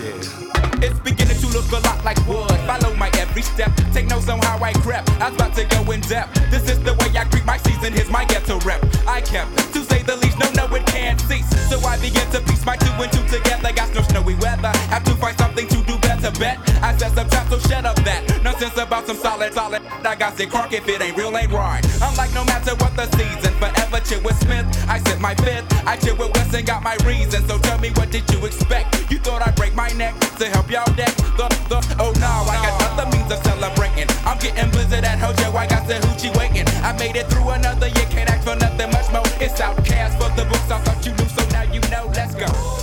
Yeah. 0.00 0.40
It's 0.80 0.98
beginning 1.00 1.36
to 1.38 1.46
look 1.48 1.70
a 1.72 1.80
lot 1.86 2.02
like 2.04 2.16
wood. 2.26 2.48
Follow 2.64 2.94
my 2.96 3.10
every 3.18 3.42
step. 3.42 3.70
Take 3.92 4.08
notes 4.08 4.30
on 4.30 4.38
how 4.40 4.58
I 4.62 4.72
crept. 4.72 5.10
I 5.20 5.28
was 5.28 5.34
about 5.34 5.54
to 5.56 5.64
go 5.66 5.90
in 5.92 6.00
depth. 6.00 6.32
This 6.50 6.70
is 6.70 6.80
the 6.80 6.94
way 6.94 7.12
I 7.18 7.24
greet 7.24 7.44
my 7.44 7.58
season. 7.58 7.92
Here's 7.92 8.08
my 8.08 8.24
ghetto 8.24 8.58
rep. 8.60 8.82
I 9.06 9.20
kept, 9.20 9.50
to 9.74 9.84
say 9.84 10.02
the 10.02 10.16
least, 10.16 10.38
no, 10.38 10.50
no, 10.52 10.74
it 10.74 10.86
can't 10.86 11.20
cease. 11.20 11.48
So 11.68 11.78
I 11.80 11.98
begin 11.98 12.26
to 12.30 12.40
piece 12.40 12.64
my 12.64 12.76
two 12.76 12.92
and 12.92 13.12
two 13.12 13.24
together. 13.28 13.72
Got 13.72 13.94
no 13.94 14.00
snowy 14.02 14.36
weather. 14.36 14.72
Have 14.88 15.04
to 15.04 15.14
find 15.16 15.36
something 15.36 15.68
to 15.68 15.82
do 15.82 15.98
better. 15.98 16.09
Bet 16.20 16.60
I 16.82 16.96
said 16.98 17.12
some 17.14 17.28
time, 17.28 17.48
so 17.48 17.58
shut 17.58 17.86
up 17.86 17.96
that. 18.04 18.20
Nonsense 18.44 18.76
about 18.76 19.06
some 19.06 19.16
solid, 19.16 19.54
solid. 19.54 19.80
I 20.04 20.14
got 20.16 20.36
sick 20.36 20.50
crunk 20.50 20.72
if 20.72 20.86
it 20.86 21.00
ain't 21.00 21.16
real, 21.16 21.34
ain't 21.36 21.50
right. 21.50 21.80
I'm 22.02 22.14
like, 22.16 22.32
no 22.34 22.44
matter 22.44 22.76
what 22.76 22.94
the 22.94 23.08
season, 23.16 23.52
forever 23.56 24.00
chill 24.04 24.20
with 24.20 24.36
Smith. 24.40 24.66
I 24.88 24.98
said 24.98 25.18
my 25.20 25.34
fifth. 25.36 25.64
I 25.86 25.96
chill 25.96 26.16
with 26.16 26.34
West 26.34 26.54
and 26.54 26.66
got 26.66 26.82
my 26.82 26.96
reason. 27.06 27.46
So 27.48 27.58
tell 27.58 27.78
me, 27.78 27.90
what 27.96 28.10
did 28.10 28.28
you 28.32 28.44
expect? 28.44 29.10
You 29.10 29.18
thought 29.18 29.40
I'd 29.40 29.56
break 29.56 29.74
my 29.74 29.88
neck 29.96 30.12
to 30.36 30.46
help 30.48 30.70
y'all 30.70 30.84
deck? 30.92 31.14
The, 31.40 31.48
the, 31.72 31.80
oh 31.98 32.12
no, 32.20 32.32
I 32.52 32.56
got 32.68 33.00
other 33.00 33.16
means 33.16 33.32
of 33.32 33.40
celebrating. 33.42 34.08
I'm 34.28 34.38
getting 34.38 34.70
blizzard 34.70 35.04
at 35.04 35.18
Hojo. 35.18 35.56
I 35.56 35.66
got 35.66 35.88
the 35.88 35.94
hoochie 36.04 36.36
waiting. 36.36 36.68
I 36.84 36.92
made 36.98 37.16
it 37.16 37.28
through 37.28 37.48
another 37.48 37.88
year, 37.88 38.06
can't 38.12 38.28
ask 38.28 38.44
for 38.44 38.56
nothing 38.56 38.92
much 38.92 39.10
more. 39.10 39.24
It's 39.40 39.58
Outkast 39.60 40.20
for 40.20 40.28
the 40.36 40.44
books. 40.44 40.70
I 40.70 40.78
thought 40.84 41.00
you 41.06 41.12
knew, 41.16 41.28
so 41.32 41.48
now 41.48 41.64
you 41.72 41.80
know. 41.88 42.12
Let's 42.14 42.34
go. 42.34 42.79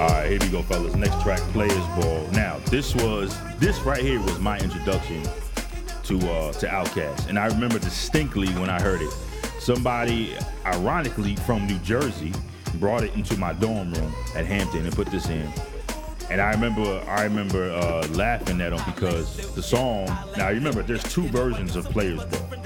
All 0.00 0.08
right, 0.08 0.30
here 0.30 0.38
we 0.40 0.48
go, 0.48 0.62
fellas. 0.62 0.94
Next 0.96 1.20
track, 1.20 1.40
Players 1.52 1.86
Ball. 2.00 2.26
Now, 2.32 2.56
this 2.70 2.94
was 2.94 3.36
this 3.58 3.78
right 3.80 4.02
here 4.02 4.18
was 4.18 4.38
my 4.38 4.58
introduction 4.58 5.22
to 6.04 6.18
uh 6.30 6.52
to 6.52 6.66
Outkast, 6.66 7.28
and 7.28 7.38
I 7.38 7.48
remember 7.48 7.78
distinctly 7.78 8.48
when 8.54 8.70
I 8.70 8.80
heard 8.80 9.02
it. 9.02 9.12
Somebody, 9.58 10.34
ironically 10.64 11.36
from 11.36 11.66
New 11.66 11.78
Jersey, 11.80 12.32
brought 12.76 13.04
it 13.04 13.14
into 13.14 13.36
my 13.36 13.52
dorm 13.52 13.92
room 13.92 14.14
at 14.34 14.46
Hampton 14.46 14.86
and 14.86 14.96
put 14.96 15.08
this 15.08 15.28
in. 15.28 15.46
And 16.30 16.40
I 16.40 16.50
remember, 16.52 17.04
I 17.06 17.24
remember 17.24 17.70
uh, 17.70 18.08
laughing 18.12 18.62
at 18.62 18.70
them 18.74 18.82
because 18.86 19.54
the 19.54 19.62
song. 19.62 20.06
Now, 20.34 20.48
you 20.48 20.54
remember, 20.54 20.82
there's 20.82 21.02
two 21.02 21.28
versions 21.28 21.76
of 21.76 21.84
Players 21.90 22.24
Ball, 22.24 22.62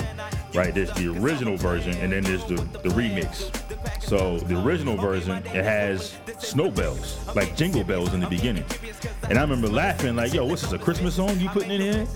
right? 0.54 0.74
There's 0.74 0.92
the 0.92 1.08
original 1.08 1.56
version, 1.56 1.96
and 1.98 2.12
then 2.12 2.22
there's 2.22 2.44
the 2.44 2.56
the 2.82 2.90
remix. 2.90 3.50
So 4.02 4.38
the 4.38 4.60
original 4.60 4.96
version, 4.96 5.38
it 5.46 5.64
has 5.64 6.16
snow 6.38 6.70
bells, 6.70 7.18
like 7.34 7.56
jingle 7.56 7.84
bells 7.84 8.12
in 8.14 8.20
the 8.20 8.28
beginning. 8.28 8.64
And 9.28 9.38
I 9.38 9.42
remember 9.42 9.68
laughing, 9.68 10.16
like, 10.16 10.34
"Yo, 10.34 10.44
what's 10.44 10.62
this? 10.62 10.72
A 10.72 10.78
Christmas 10.78 11.14
song 11.14 11.38
you 11.40 11.48
putting 11.48 11.70
in 11.70 11.80
here?" 11.80 12.06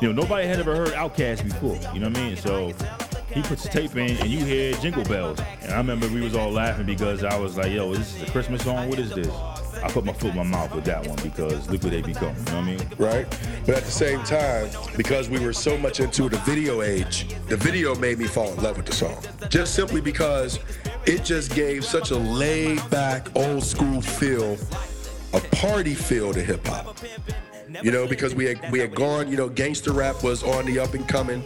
You 0.00 0.12
know, 0.12 0.22
nobody 0.22 0.46
had 0.46 0.58
ever 0.58 0.74
heard 0.74 0.92
Outkast 0.94 1.44
before. 1.44 1.78
You 1.94 2.00
know 2.00 2.08
what 2.08 2.18
I 2.18 2.28
mean? 2.28 2.36
So 2.36 2.72
he 3.32 3.42
puts 3.42 3.62
the 3.62 3.68
tape 3.68 3.96
in, 3.96 4.16
and 4.16 4.28
you 4.28 4.44
hear 4.44 4.72
jingle 4.74 5.04
bells. 5.04 5.38
And 5.62 5.72
I 5.72 5.78
remember 5.78 6.08
we 6.08 6.20
was 6.20 6.34
all 6.34 6.50
laughing 6.50 6.86
because 6.86 7.22
I 7.24 7.38
was 7.38 7.56
like, 7.56 7.72
"Yo, 7.72 7.94
this 7.94 8.16
is 8.16 8.22
a 8.22 8.30
Christmas 8.32 8.62
song. 8.62 8.88
What 8.88 8.98
is 8.98 9.10
this?" 9.10 9.28
I 9.84 9.88
put 9.88 10.06
my 10.06 10.14
foot 10.14 10.30
in 10.30 10.36
my 10.36 10.42
mouth 10.44 10.74
with 10.74 10.86
that 10.86 11.06
one 11.06 11.18
because 11.22 11.68
look 11.68 11.82
what 11.82 11.92
they 11.92 12.00
become. 12.00 12.34
You 12.34 12.44
know 12.44 12.52
what 12.52 12.54
I 12.54 12.62
mean? 12.62 12.88
right? 12.96 13.38
But 13.66 13.76
at 13.76 13.84
the 13.84 13.90
same 13.90 14.22
time, 14.22 14.70
because 14.96 15.28
we 15.28 15.38
were 15.38 15.52
so 15.52 15.76
much 15.76 16.00
into 16.00 16.30
the 16.30 16.38
video 16.38 16.80
age, 16.80 17.28
the 17.48 17.56
video 17.58 17.94
made 17.94 18.18
me 18.18 18.24
fall 18.24 18.50
in 18.54 18.62
love 18.62 18.78
with 18.78 18.86
the 18.86 18.94
song. 18.94 19.22
Just 19.50 19.74
simply 19.74 20.00
because 20.00 20.58
it 21.04 21.22
just 21.22 21.54
gave 21.54 21.84
such 21.84 22.12
a 22.12 22.16
laid 22.16 22.80
back, 22.88 23.28
old 23.36 23.62
school 23.62 24.00
feel, 24.00 24.56
a 25.34 25.40
party 25.56 25.92
feel 25.92 26.32
to 26.32 26.42
hip 26.42 26.66
hop. 26.66 26.96
You 27.82 27.90
know, 27.90 28.06
because 28.06 28.34
we 28.34 28.46
had 28.46 28.72
we 28.72 28.78
had 28.78 28.94
gone, 28.94 29.30
you 29.30 29.36
know, 29.36 29.50
gangster 29.50 29.92
rap 29.92 30.22
was 30.22 30.42
on 30.42 30.64
the 30.64 30.78
up 30.78 30.94
and 30.94 31.06
coming. 31.06 31.44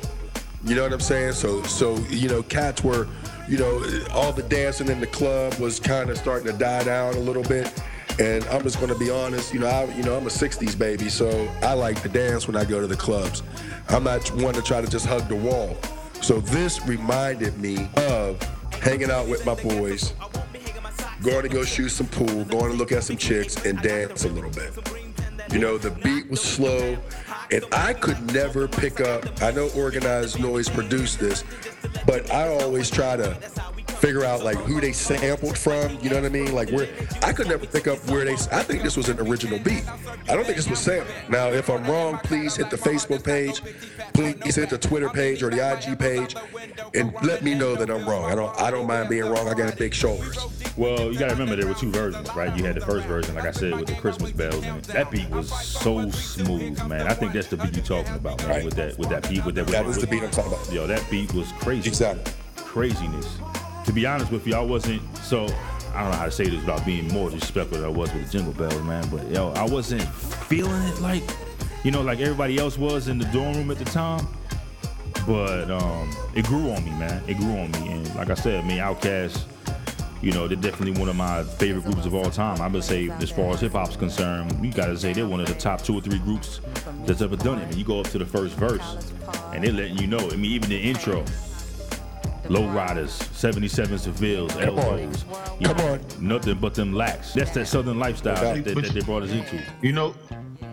You 0.64 0.76
know 0.76 0.84
what 0.84 0.92
I'm 0.92 1.00
saying? 1.00 1.32
So 1.32 1.64
so 1.64 1.96
you 2.08 2.28
know, 2.28 2.44
cats 2.44 2.84
were, 2.84 3.08
you 3.48 3.58
know, 3.58 3.82
all 4.12 4.32
the 4.32 4.44
dancing 4.44 4.86
in 4.86 5.00
the 5.00 5.08
club 5.08 5.54
was 5.54 5.80
kind 5.80 6.08
of 6.08 6.16
starting 6.18 6.52
to 6.52 6.56
die 6.56 6.84
down 6.84 7.14
a 7.14 7.18
little 7.18 7.42
bit. 7.42 7.72
And 8.18 8.44
I'm 8.46 8.62
just 8.62 8.80
gonna 8.80 8.98
be 8.98 9.10
honest, 9.10 9.54
you 9.54 9.60
know, 9.60 9.68
I, 9.68 9.84
you 9.94 10.02
know, 10.02 10.16
I'm 10.16 10.26
a 10.26 10.30
'60s 10.30 10.76
baby, 10.76 11.08
so 11.08 11.48
I 11.62 11.74
like 11.74 12.02
to 12.02 12.08
dance 12.08 12.46
when 12.46 12.56
I 12.56 12.64
go 12.64 12.80
to 12.80 12.86
the 12.86 12.96
clubs. 12.96 13.42
I'm 13.88 14.04
not 14.04 14.28
one 14.34 14.54
to 14.54 14.62
try 14.62 14.80
to 14.80 14.88
just 14.88 15.06
hug 15.06 15.28
the 15.28 15.36
wall. 15.36 15.76
So 16.20 16.40
this 16.40 16.84
reminded 16.86 17.58
me 17.58 17.88
of 17.96 18.42
hanging 18.80 19.10
out 19.10 19.28
with 19.28 19.46
my 19.46 19.54
boys, 19.54 20.12
going 21.22 21.42
to 21.42 21.48
go 21.48 21.64
shoot 21.64 21.90
some 21.90 22.08
pool, 22.08 22.44
going 22.44 22.70
to 22.70 22.76
look 22.76 22.92
at 22.92 23.04
some 23.04 23.16
chicks, 23.16 23.64
and 23.64 23.80
dance 23.82 24.24
a 24.24 24.28
little 24.28 24.50
bit. 24.50 24.72
You 25.52 25.58
know, 25.58 25.78
the 25.78 25.90
beat 25.90 26.28
was 26.28 26.40
slow, 26.40 26.98
and 27.50 27.64
I 27.72 27.94
could 27.94 28.20
never 28.34 28.68
pick 28.68 29.00
up. 29.00 29.42
I 29.42 29.50
know 29.52 29.70
Organized 29.76 30.38
Noise 30.38 30.68
produced 30.68 31.18
this, 31.18 31.44
but 32.06 32.30
I 32.30 32.48
always 32.48 32.90
try 32.90 33.16
to 33.16 33.38
figure 33.98 34.24
out 34.24 34.44
like 34.44 34.56
who 34.58 34.80
they 34.80 34.92
sampled 34.92 35.58
from. 35.58 35.98
You 36.00 36.10
know 36.10 36.16
what 36.16 36.24
I 36.24 36.28
mean? 36.28 36.54
Like 36.54 36.70
where 36.70 36.88
I 37.22 37.32
could 37.32 37.48
never 37.48 37.66
pick 37.66 37.86
up 37.86 37.98
where 38.08 38.24
they. 38.24 38.34
I 38.34 38.62
think 38.62 38.82
this 38.82 38.96
was 38.96 39.08
an 39.08 39.20
original 39.20 39.58
beat. 39.58 39.84
I 40.28 40.34
don't 40.34 40.44
think 40.44 40.56
this 40.56 40.68
was 40.68 40.78
sampled. 40.78 41.14
Now, 41.28 41.48
if 41.48 41.68
I'm 41.68 41.84
wrong, 41.84 42.18
please 42.18 42.56
hit 42.56 42.70
the 42.70 42.76
Facebook 42.76 43.24
page. 43.24 43.62
please 44.12 44.54
hit 44.54 44.70
the 44.70 44.78
Twitter 44.78 45.08
page 45.08 45.42
or 45.42 45.50
the 45.50 45.72
IG 45.72 45.98
page 45.98 46.36
and 46.94 47.12
let 47.22 47.42
me 47.42 47.54
know 47.54 47.74
that 47.74 47.90
I'm 47.90 48.08
wrong. 48.08 48.24
I 48.24 48.34
don't 48.34 48.60
I 48.60 48.70
don't 48.70 48.86
mind 48.86 49.08
being 49.08 49.26
wrong. 49.26 49.48
I 49.48 49.54
got 49.54 49.76
big 49.76 49.94
shoulders. 49.94 50.38
Well, 50.76 51.12
you 51.12 51.18
gotta 51.18 51.32
remember 51.32 51.56
there 51.56 51.66
were 51.66 51.74
two 51.74 51.90
versions, 51.90 52.34
right? 52.34 52.56
You 52.56 52.64
had 52.64 52.76
the 52.76 52.80
first 52.80 53.06
version, 53.06 53.34
like 53.34 53.46
I 53.46 53.50
said, 53.50 53.74
with 53.74 53.86
the 53.86 53.94
Christmas 53.94 54.30
bells, 54.30 54.64
and 54.64 54.82
that 54.84 55.10
beat 55.10 55.28
was 55.30 55.50
so 55.50 56.08
smooth, 56.10 56.82
man. 56.86 57.06
I 57.06 57.14
think 57.14 57.32
that's 57.32 57.48
the 57.48 57.56
beat 57.56 57.74
you're 57.74 57.84
talking 57.84 58.14
about, 58.14 58.38
man. 58.42 58.48
Right. 58.48 58.64
With 58.64 58.74
that, 58.74 58.98
with 58.98 59.08
that 59.08 59.28
beat, 59.28 59.44
with 59.44 59.56
that. 59.56 59.66
That 59.66 59.86
with, 59.86 59.96
is 59.96 60.00
the 60.00 60.06
beat 60.06 60.22
I'm 60.22 60.30
talking 60.30 60.52
about. 60.52 60.72
Yo, 60.72 60.86
that 60.86 61.04
beat 61.10 61.32
was 61.34 61.50
crazy. 61.52 61.88
Exactly. 61.88 62.32
Craziness. 62.56 63.38
To 63.88 63.94
be 63.94 64.04
honest 64.04 64.30
with 64.30 64.46
you, 64.46 64.54
I 64.54 64.60
wasn't 64.60 65.00
so. 65.16 65.46
I 65.94 66.02
don't 66.02 66.10
know 66.10 66.18
how 66.18 66.26
to 66.26 66.30
say 66.30 66.44
this 66.44 66.60
without 66.60 66.84
being 66.84 67.08
more 67.08 67.30
disrespectful 67.30 67.78
than 67.78 67.86
I 67.86 67.88
was 67.88 68.12
with 68.12 68.26
the 68.26 68.30
Jingle 68.30 68.52
Bells, 68.52 68.82
man. 68.82 69.08
But 69.08 69.26
yo, 69.30 69.50
I 69.52 69.64
wasn't 69.64 70.02
feeling 70.02 70.82
it 70.82 71.00
like, 71.00 71.22
you 71.84 71.90
know, 71.90 72.02
like 72.02 72.20
everybody 72.20 72.58
else 72.58 72.76
was 72.76 73.08
in 73.08 73.16
the 73.16 73.24
dorm 73.32 73.54
room 73.54 73.70
at 73.70 73.78
the 73.78 73.86
time. 73.86 74.26
But 75.26 75.70
um, 75.70 76.14
it 76.36 76.44
grew 76.44 76.70
on 76.70 76.84
me, 76.84 76.90
man. 76.90 77.22
It 77.26 77.38
grew 77.38 77.56
on 77.56 77.70
me, 77.70 77.92
and 77.92 78.14
like 78.14 78.28
I 78.28 78.34
said, 78.34 78.66
me 78.66 78.76
Outkast, 78.76 79.44
you 80.20 80.32
know, 80.32 80.46
they're 80.46 80.58
definitely 80.58 81.00
one 81.00 81.08
of 81.08 81.16
my 81.16 81.42
favorite 81.42 81.86
groups 81.86 82.04
of 82.04 82.14
all 82.14 82.30
time. 82.30 82.60
I 82.60 82.68
would 82.68 82.84
say, 82.84 83.08
as 83.08 83.30
far 83.30 83.54
as 83.54 83.62
hip 83.62 83.72
hop's 83.72 83.96
concerned, 83.96 84.62
you 84.62 84.70
gotta 84.70 84.98
say 84.98 85.14
they're 85.14 85.26
one 85.26 85.40
of 85.40 85.46
the 85.46 85.54
top 85.54 85.80
two 85.80 85.94
or 85.94 86.02
three 86.02 86.18
groups 86.18 86.60
that's 87.06 87.22
ever 87.22 87.36
done 87.36 87.58
it. 87.58 87.68
And 87.68 87.74
you 87.76 87.86
go 87.86 88.00
up 88.00 88.08
to 88.08 88.18
the 88.18 88.26
first 88.26 88.54
verse, 88.56 89.12
and 89.54 89.64
they're 89.64 89.72
letting 89.72 89.96
you 89.96 90.08
know. 90.08 90.18
I 90.30 90.36
mean, 90.36 90.52
even 90.52 90.68
the 90.68 90.78
intro, 90.78 91.24
Low 92.48 92.66
Riders, 92.68 93.12
77 93.12 93.98
Sevilles. 93.98 94.56
Elbows, 94.56 95.24
you 95.60 95.66
Come 95.66 95.76
know, 95.76 95.92
on. 95.94 96.00
nothing 96.18 96.58
but 96.58 96.74
them 96.74 96.94
lacks. 96.94 97.34
That's 97.34 97.50
that 97.52 97.66
Southern 97.66 97.98
lifestyle 97.98 98.34
that, 98.54 98.64
that, 98.64 98.74
that 98.74 98.92
they 98.92 99.00
brought 99.02 99.22
us 99.22 99.30
into. 99.30 99.60
You 99.82 99.92
know, 99.92 100.14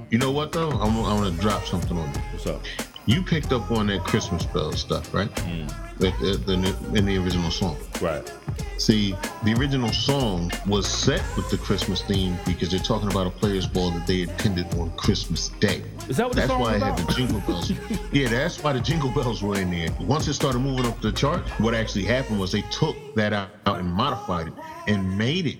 you 0.09 0.17
know 0.17 0.31
what 0.31 0.51
though? 0.51 0.69
I'm, 0.71 0.97
I'm 0.97 1.17
gonna 1.23 1.31
drop 1.41 1.65
something 1.65 1.97
on 1.97 2.07
you. 2.13 2.19
What's 2.31 2.47
up? 2.47 2.61
You 3.07 3.21
picked 3.21 3.51
up 3.51 3.69
on 3.71 3.87
that 3.87 4.03
Christmas 4.03 4.45
bell 4.45 4.71
stuff, 4.71 5.13
right? 5.13 5.29
Mm. 5.35 5.71
That- 5.99 6.49
In, 6.49 6.97
in 6.97 7.05
the 7.05 7.17
original 7.17 7.51
song. 7.51 7.77
Right. 8.01 8.29
See, 8.77 9.15
the 9.43 9.53
original 9.53 9.89
song 9.93 10.51
was 10.67 10.85
set 10.87 11.21
with 11.37 11.49
the 11.49 11.57
Christmas 11.57 12.01
theme 12.01 12.37
because 12.45 12.69
they're 12.69 12.79
talking 12.79 13.09
about 13.09 13.27
a 13.27 13.29
players' 13.29 13.65
ball 13.67 13.91
that 13.91 14.05
they 14.05 14.23
attended 14.23 14.73
on 14.75 14.91
Christmas 14.97 15.49
Day. 15.59 15.81
Is 16.09 16.17
that 16.17 16.25
what 16.27 16.35
the 16.35 16.41
That's 16.41 16.51
why 16.51 16.73
was 16.73 16.83
I 16.83 16.87
had 16.89 16.97
the 16.97 17.13
jingle 17.13 17.39
bells. 17.41 17.71
yeah, 18.11 18.27
that's 18.27 18.61
why 18.61 18.73
the 18.73 18.81
jingle 18.81 19.09
bells 19.11 19.41
were 19.41 19.57
in 19.57 19.71
there. 19.71 19.89
Once 20.01 20.27
it 20.27 20.33
started 20.33 20.59
moving 20.59 20.85
up 20.85 20.99
the 21.01 21.11
chart, 21.13 21.41
what 21.61 21.73
actually 21.73 22.03
happened 22.03 22.39
was 22.39 22.51
they 22.51 22.63
took 22.63 22.97
that 23.15 23.31
out 23.31 23.49
and 23.65 23.87
modified 23.87 24.47
it 24.47 24.53
and 24.87 25.17
made 25.17 25.45
it 25.47 25.57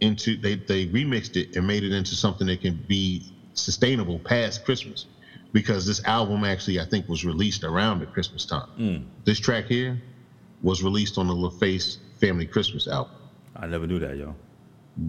into 0.00 0.36
they 0.36 0.56
they 0.56 0.86
remixed 0.88 1.36
it 1.36 1.56
and 1.56 1.66
made 1.66 1.82
it 1.84 1.92
into 1.92 2.14
something 2.14 2.46
that 2.48 2.60
can 2.60 2.74
be 2.88 3.32
sustainable 3.54 4.18
past 4.18 4.64
Christmas. 4.64 5.06
Because 5.54 5.86
this 5.86 6.04
album 6.04 6.44
actually, 6.44 6.80
I 6.80 6.84
think, 6.84 7.08
was 7.08 7.24
released 7.24 7.64
around 7.64 8.00
the 8.00 8.06
Christmas 8.06 8.44
time. 8.44 8.68
Mm. 8.78 9.04
This 9.24 9.38
track 9.38 9.66
here 9.66 10.02
was 10.62 10.82
released 10.82 11.16
on 11.16 11.28
the 11.28 11.34
LaFace 11.34 11.98
Family 12.20 12.44
Christmas 12.44 12.88
album. 12.88 13.14
I 13.54 13.66
never 13.68 13.86
knew 13.86 14.00
that, 14.00 14.16
yo. 14.16 14.34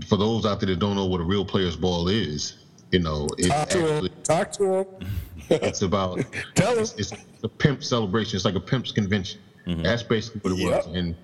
For 0.07 0.17
those 0.17 0.45
out 0.45 0.59
there 0.59 0.67
that 0.67 0.79
don't 0.79 0.95
know 0.95 1.05
what 1.05 1.19
a 1.19 1.23
real 1.23 1.45
player's 1.45 1.75
ball 1.75 2.07
is, 2.09 2.63
you 2.91 2.99
know, 2.99 3.27
it's 3.39 3.47
Talk 3.47 3.69
to 3.69 3.79
actually 3.79 4.09
him. 4.09 4.21
Talk 4.23 4.51
to 4.53 4.73
him. 4.75 4.87
it's 5.49 5.81
about 5.81 6.19
Tell 6.55 6.77
it's, 6.77 6.93
us. 6.93 7.11
it's 7.11 7.43
a 7.43 7.49
pimp 7.49 7.83
celebration. 7.83 8.35
It's 8.35 8.45
like 8.45 8.55
a 8.55 8.59
pimp's 8.59 8.91
convention. 8.91 9.41
That's 9.65 10.03
basically 10.03 10.41
what 10.41 10.59
it 10.59 10.63
was. 10.63 10.95
And 10.95 11.15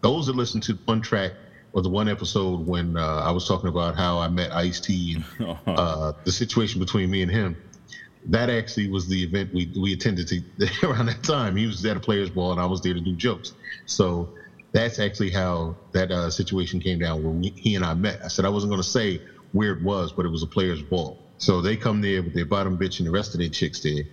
those 0.00 0.26
that 0.28 0.36
listen 0.36 0.60
to 0.62 0.74
one 0.84 1.00
track 1.00 1.32
or 1.72 1.82
the 1.82 1.88
one 1.88 2.08
episode 2.08 2.64
when 2.66 2.96
uh, 2.96 3.22
I 3.24 3.32
was 3.32 3.48
talking 3.48 3.68
about 3.68 3.96
how 3.96 4.18
I 4.18 4.28
met 4.28 4.52
Ice 4.52 4.78
T 4.80 5.16
and 5.40 5.58
uh, 5.66 6.12
the 6.22 6.30
situation 6.30 6.78
between 6.78 7.10
me 7.10 7.22
and 7.22 7.30
him, 7.30 7.56
that 8.26 8.50
actually 8.50 8.88
was 8.88 9.06
the 9.08 9.22
event 9.22 9.52
we, 9.52 9.70
we 9.78 9.92
attended 9.92 10.28
to 10.28 10.42
around 10.82 11.06
that 11.06 11.22
time. 11.22 11.56
He 11.56 11.66
was 11.66 11.84
at 11.84 11.96
a 11.96 12.00
player's 12.00 12.30
ball 12.30 12.52
and 12.52 12.60
I 12.60 12.66
was 12.66 12.80
there 12.80 12.94
to 12.94 13.00
do 13.00 13.14
jokes. 13.14 13.52
So 13.86 14.28
that's 14.72 14.98
actually 14.98 15.30
how 15.30 15.76
that 15.92 16.10
uh, 16.10 16.30
situation 16.30 16.80
came 16.80 16.98
down 16.98 17.22
when 17.22 17.40
we, 17.40 17.52
he 17.56 17.74
and 17.76 17.84
I 17.84 17.94
met. 17.94 18.20
I 18.24 18.28
said 18.28 18.44
I 18.44 18.48
wasn't 18.48 18.70
going 18.70 18.82
to 18.82 18.88
say 18.88 19.20
where 19.52 19.72
it 19.72 19.82
was, 19.82 20.12
but 20.12 20.26
it 20.26 20.30
was 20.30 20.42
a 20.42 20.46
player's 20.48 20.82
ball. 20.82 21.18
So 21.38 21.60
they 21.60 21.76
come 21.76 22.00
there 22.00 22.22
with 22.22 22.34
their 22.34 22.46
bottom 22.46 22.78
bitch 22.78 22.98
and 22.98 23.06
the 23.06 23.12
rest 23.12 23.34
of 23.34 23.40
their 23.40 23.48
chicks 23.48 23.80
there 23.80 24.04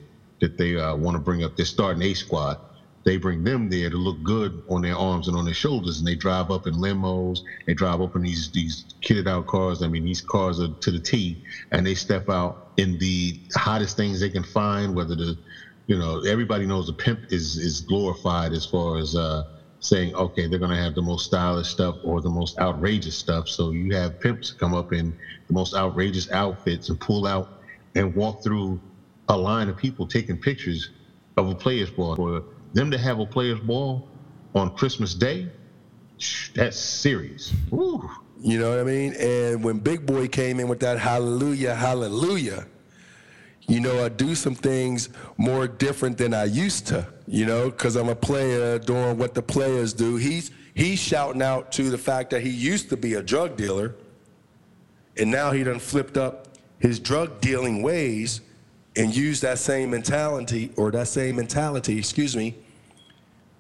that 0.42 0.58
they 0.58 0.78
uh, 0.78 0.96
want 0.96 1.16
to 1.16 1.20
bring 1.20 1.44
up. 1.44 1.56
They're 1.56 1.66
starting 1.66 2.04
A 2.04 2.14
squad. 2.14 2.58
They 3.04 3.18
bring 3.18 3.44
them 3.44 3.70
there 3.70 3.90
to 3.90 3.98
look 3.98 4.22
good 4.22 4.62
on 4.70 4.82
their 4.82 4.96
arms 4.96 5.28
and 5.28 5.36
on 5.36 5.46
their 5.46 5.56
shoulders, 5.56 5.98
and 5.98 6.08
they 6.08 6.16
drive 6.16 6.52
up 6.52 6.68
in 6.68 6.76
limos. 6.76 7.40
They 7.66 7.74
drive 7.74 8.00
up 8.02 8.16
in 8.16 8.22
these 8.22 8.52
these 8.52 8.86
kitted 9.02 9.28
out 9.28 9.48
cars. 9.48 9.82
I 9.82 9.88
mean, 9.88 10.04
these 10.04 10.22
cars 10.22 10.60
are 10.60 10.68
to 10.70 10.92
the 10.92 11.00
T, 11.00 11.40
and 11.72 11.86
they 11.86 11.96
step 11.96 12.30
out 12.30 12.61
in 12.78 12.98
the 13.00 13.36
hottest 13.56 13.98
things 13.98 14.20
they 14.20 14.30
can 14.30 14.44
find. 14.44 14.96
Whether 14.96 15.16
the, 15.16 15.38
you 15.88 15.98
know, 15.98 16.22
everybody 16.22 16.66
knows 16.66 16.88
the 16.88 16.94
pimp 16.94 17.26
is 17.30 17.58
is 17.58 17.82
glorified 17.82 18.54
as 18.54 18.66
far 18.66 18.98
as 18.98 19.16
uh, 19.16 19.44
saying, 19.80 20.16
okay, 20.16 20.48
they're 20.48 20.60
gonna 20.60 20.78
have 20.82 20.96
the 20.96 21.02
most 21.02 21.26
stylish 21.26 21.70
stuff 21.70 21.98
or 22.04 22.22
the 22.22 22.30
most 22.30 22.58
outrageous 22.60 23.18
stuff. 23.18 23.48
So 23.50 23.72
you 23.72 23.96
have 23.96 24.20
pimps 24.20 24.54
come 24.54 24.74
up 24.76 24.94
in 24.94 25.16
the 25.48 25.54
most 25.54 25.76
outrageous 25.76 26.30
outfits 26.32 26.90
and 26.90 27.00
pull 27.00 27.28
out 27.28 27.50
and 27.96 28.14
walk 28.16 28.44
through 28.44 28.82
a 29.30 29.38
line 29.38 29.70
of 29.70 29.78
people 29.78 30.08
taking 30.08 30.38
pictures 30.38 30.92
of 31.38 31.50
a 31.50 31.56
player's 31.56 31.92
ball. 31.92 32.16
For 32.16 32.44
them 32.74 32.92
to 32.92 32.98
have 32.98 33.20
a 33.20 33.28
player's 33.28 33.60
ball 33.62 34.04
on 34.56 34.72
Christmas 34.72 35.16
Day, 35.16 35.52
that's 36.56 36.78
serious. 36.80 37.54
You 38.44 38.58
know 38.58 38.72
what 38.72 38.80
I 38.80 38.84
mean? 38.84 39.14
And 39.14 39.64
when 39.64 39.78
Big 39.78 40.06
Boi 40.06 40.28
came 40.28 40.60
in 40.60 40.68
with 40.68 40.80
that 40.80 40.98
hallelujah, 40.98 41.76
hallelujah, 41.76 42.66
you 43.68 43.80
know, 43.80 44.04
I 44.04 44.10
do 44.10 44.34
some 44.34 44.56
things 44.56 45.10
more 45.38 45.68
different 45.68 46.18
than 46.18 46.34
I 46.34 46.46
used 46.46 46.88
to, 46.88 47.08
you 47.28 47.46
know, 47.46 47.70
because 47.70 47.96
I'm 47.96 48.10
a 48.10 48.16
player 48.16 48.80
doing 48.80 49.20
what 49.20 49.36
the 49.36 49.44
players 49.44 49.94
do. 49.94 50.16
He's 50.16 50.50
he's 50.74 51.00
shouting 51.00 51.44
out 51.44 51.72
to 51.74 51.92
the 51.92 51.98
fact 52.00 52.32
that 52.32 52.42
he 52.42 52.50
used 52.50 52.90
to 52.90 52.98
be 52.98 53.14
a 53.14 53.22
drug 53.22 53.58
dealer, 53.58 53.96
and 55.18 55.30
now 55.30 55.52
he 55.52 55.64
done 55.64 55.80
flipped 55.80 56.18
up 56.18 56.48
his 56.80 57.00
drug 57.00 57.40
dealing 57.42 57.84
ways 57.84 58.42
and 58.96 59.16
used 59.16 59.44
that 59.44 59.60
same 59.60 59.92
mentality 59.92 60.72
or 60.76 60.90
that 60.92 61.08
same 61.08 61.36
mentality, 61.36 62.00
excuse 62.00 62.36
me, 62.36 62.56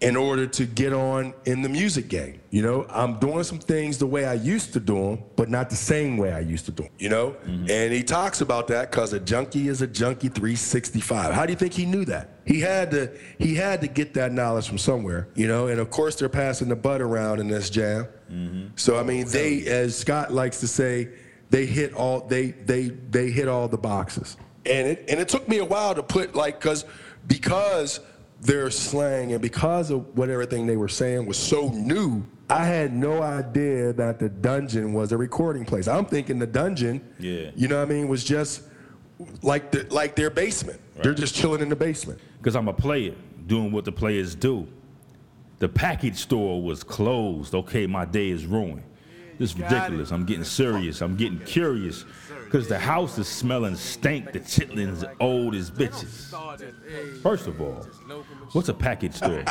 in 0.02 0.15
order 0.15 0.48
to 0.48 0.65
get 0.65 0.94
on 0.94 1.32
in 1.45 1.61
the 1.61 1.69
music 1.69 2.07
game. 2.07 2.41
You 2.49 2.64
know, 2.64 2.88
I'm 2.90 3.19
doing 3.19 3.44
some 3.44 3.60
things 3.60 3.99
the 3.99 4.07
way 4.07 4.26
I 4.26 4.34
used 4.34 4.73
to 4.73 4.80
do 4.80 4.95
them, 4.95 5.23
but 5.36 5.48
not 5.48 5.69
the 5.69 5.76
same 5.76 6.18
way 6.18 6.34
I 6.34 6.40
used 6.40 6.65
to 6.65 6.72
do 6.72 6.84
them, 6.84 6.91
you 6.98 7.07
know? 7.07 7.36
Mm-hmm. 7.45 7.69
And 7.69 7.94
he 7.94 8.02
talks 8.03 8.41
about 8.41 8.68
that 8.69 8.90
because 8.90 9.14
a 9.14 9.19
junkie 9.19 9.68
is 9.68 9.84
a 9.84 9.88
junkie 9.88 10.28
365. 10.28 11.34
How 11.34 11.45
do 11.45 11.53
you 11.53 11.57
think 11.57 11.73
he 11.73 11.86
knew 11.86 12.03
that? 12.06 12.40
He 12.45 12.60
had 12.60 12.90
to 12.91 13.11
he 13.38 13.53
had 13.53 13.82
to 13.82 13.88
get 13.88 14.15
that 14.15 14.32
knowledge 14.32 14.68
from 14.68 14.80
somewhere, 14.80 15.30
you 15.36 15.48
know, 15.48 15.68
and 15.68 15.80
of 15.80 15.91
course 15.91 16.15
they're 16.15 16.30
passing 16.30 16.69
the 16.69 16.76
butt 16.76 16.99
around 16.99 17.40
in 17.40 17.48
this 17.48 17.69
jam. 17.69 18.07
Mm-hmm. 18.32 18.68
So 18.76 18.98
I 18.98 19.03
mean 19.03 19.28
they 19.28 19.65
as 19.68 19.95
Scott 19.95 20.34
likes 20.34 20.60
to 20.61 20.68
say, 20.68 21.10
they 21.52 21.68
hit 21.68 21.94
all 21.94 22.22
they 22.22 22.48
they 22.52 22.90
they 22.90 23.30
hit 23.30 23.48
all 23.48 23.68
the 23.68 23.78
boxes. 23.78 24.36
And 24.65 24.88
it 24.88 25.06
and 25.07 25.19
it 25.19 25.30
took 25.30 25.48
me 25.48 25.60
a 25.60 25.65
while 25.65 25.94
to 25.94 26.02
put 26.02 26.34
like 26.34 26.60
cause 26.60 26.86
because 27.28 27.99
their 28.41 28.69
slang 28.72 29.31
and 29.34 29.41
because 29.41 29.91
of 29.91 30.18
what 30.18 30.30
everything 30.30 30.65
they 30.65 30.76
were 30.77 30.88
saying 30.89 31.26
was 31.26 31.38
so 31.38 31.69
new, 31.69 32.23
I 32.49 32.65
had 32.65 32.93
no 32.93 33.22
idea 33.22 33.93
that 33.93 34.19
the 34.19 34.30
dungeon 34.30 34.93
was 34.93 35.11
a 35.11 35.18
recording 35.18 35.63
place. 35.63 35.88
I'm 35.88 36.05
thinking 36.05 36.39
the 36.39 36.47
dungeon, 36.47 37.01
Yeah. 37.19 37.51
you 37.55 37.68
know 37.68 37.77
what 37.77 37.89
I 37.89 37.93
mean, 37.93 38.07
was 38.07 38.23
just 38.23 38.63
like 39.43 39.72
the, 39.72 39.85
like 39.93 40.15
their 40.15 40.30
basement. 40.31 40.80
They're 41.01 41.13
just 41.13 41.35
chilling 41.35 41.61
in 41.61 41.69
the 41.69 41.76
basement. 41.76 42.19
Because 42.38 42.55
I'm 42.55 42.68
a 42.68 42.73
player 42.73 43.13
doing 43.47 43.72
what 43.72 43.85
the 43.85 43.91
players 43.91 44.35
do. 44.35 44.68
The 45.59 45.69
package 45.69 46.18
store 46.18 46.61
was 46.61 46.84
closed. 46.84 47.53
Okay, 47.53 47.85
my 47.85 48.05
day 48.05 48.30
is 48.30 48.45
ruined. 48.45 48.84
This 49.38 49.51
is 49.51 49.59
ridiculous. 49.59 50.11
I'm 50.11 50.26
getting 50.26 50.43
serious. 50.43 51.01
I'm 51.01 51.15
getting 51.15 51.39
curious. 51.39 52.05
Because 52.52 52.68
the 52.68 52.78
house 52.78 53.18
is 53.18 53.30
smelling 53.30 53.78
stank. 53.78 54.34
The 54.34 54.41
chitlins 54.41 55.10
old 55.22 55.56
as 55.56 55.72
bitches. 55.72 56.36
First 57.22 57.48
of 57.48 57.61
all, 57.61 57.88
what's 58.52 58.68
a 58.68 58.73
package 58.73 59.14
store? 59.14 59.45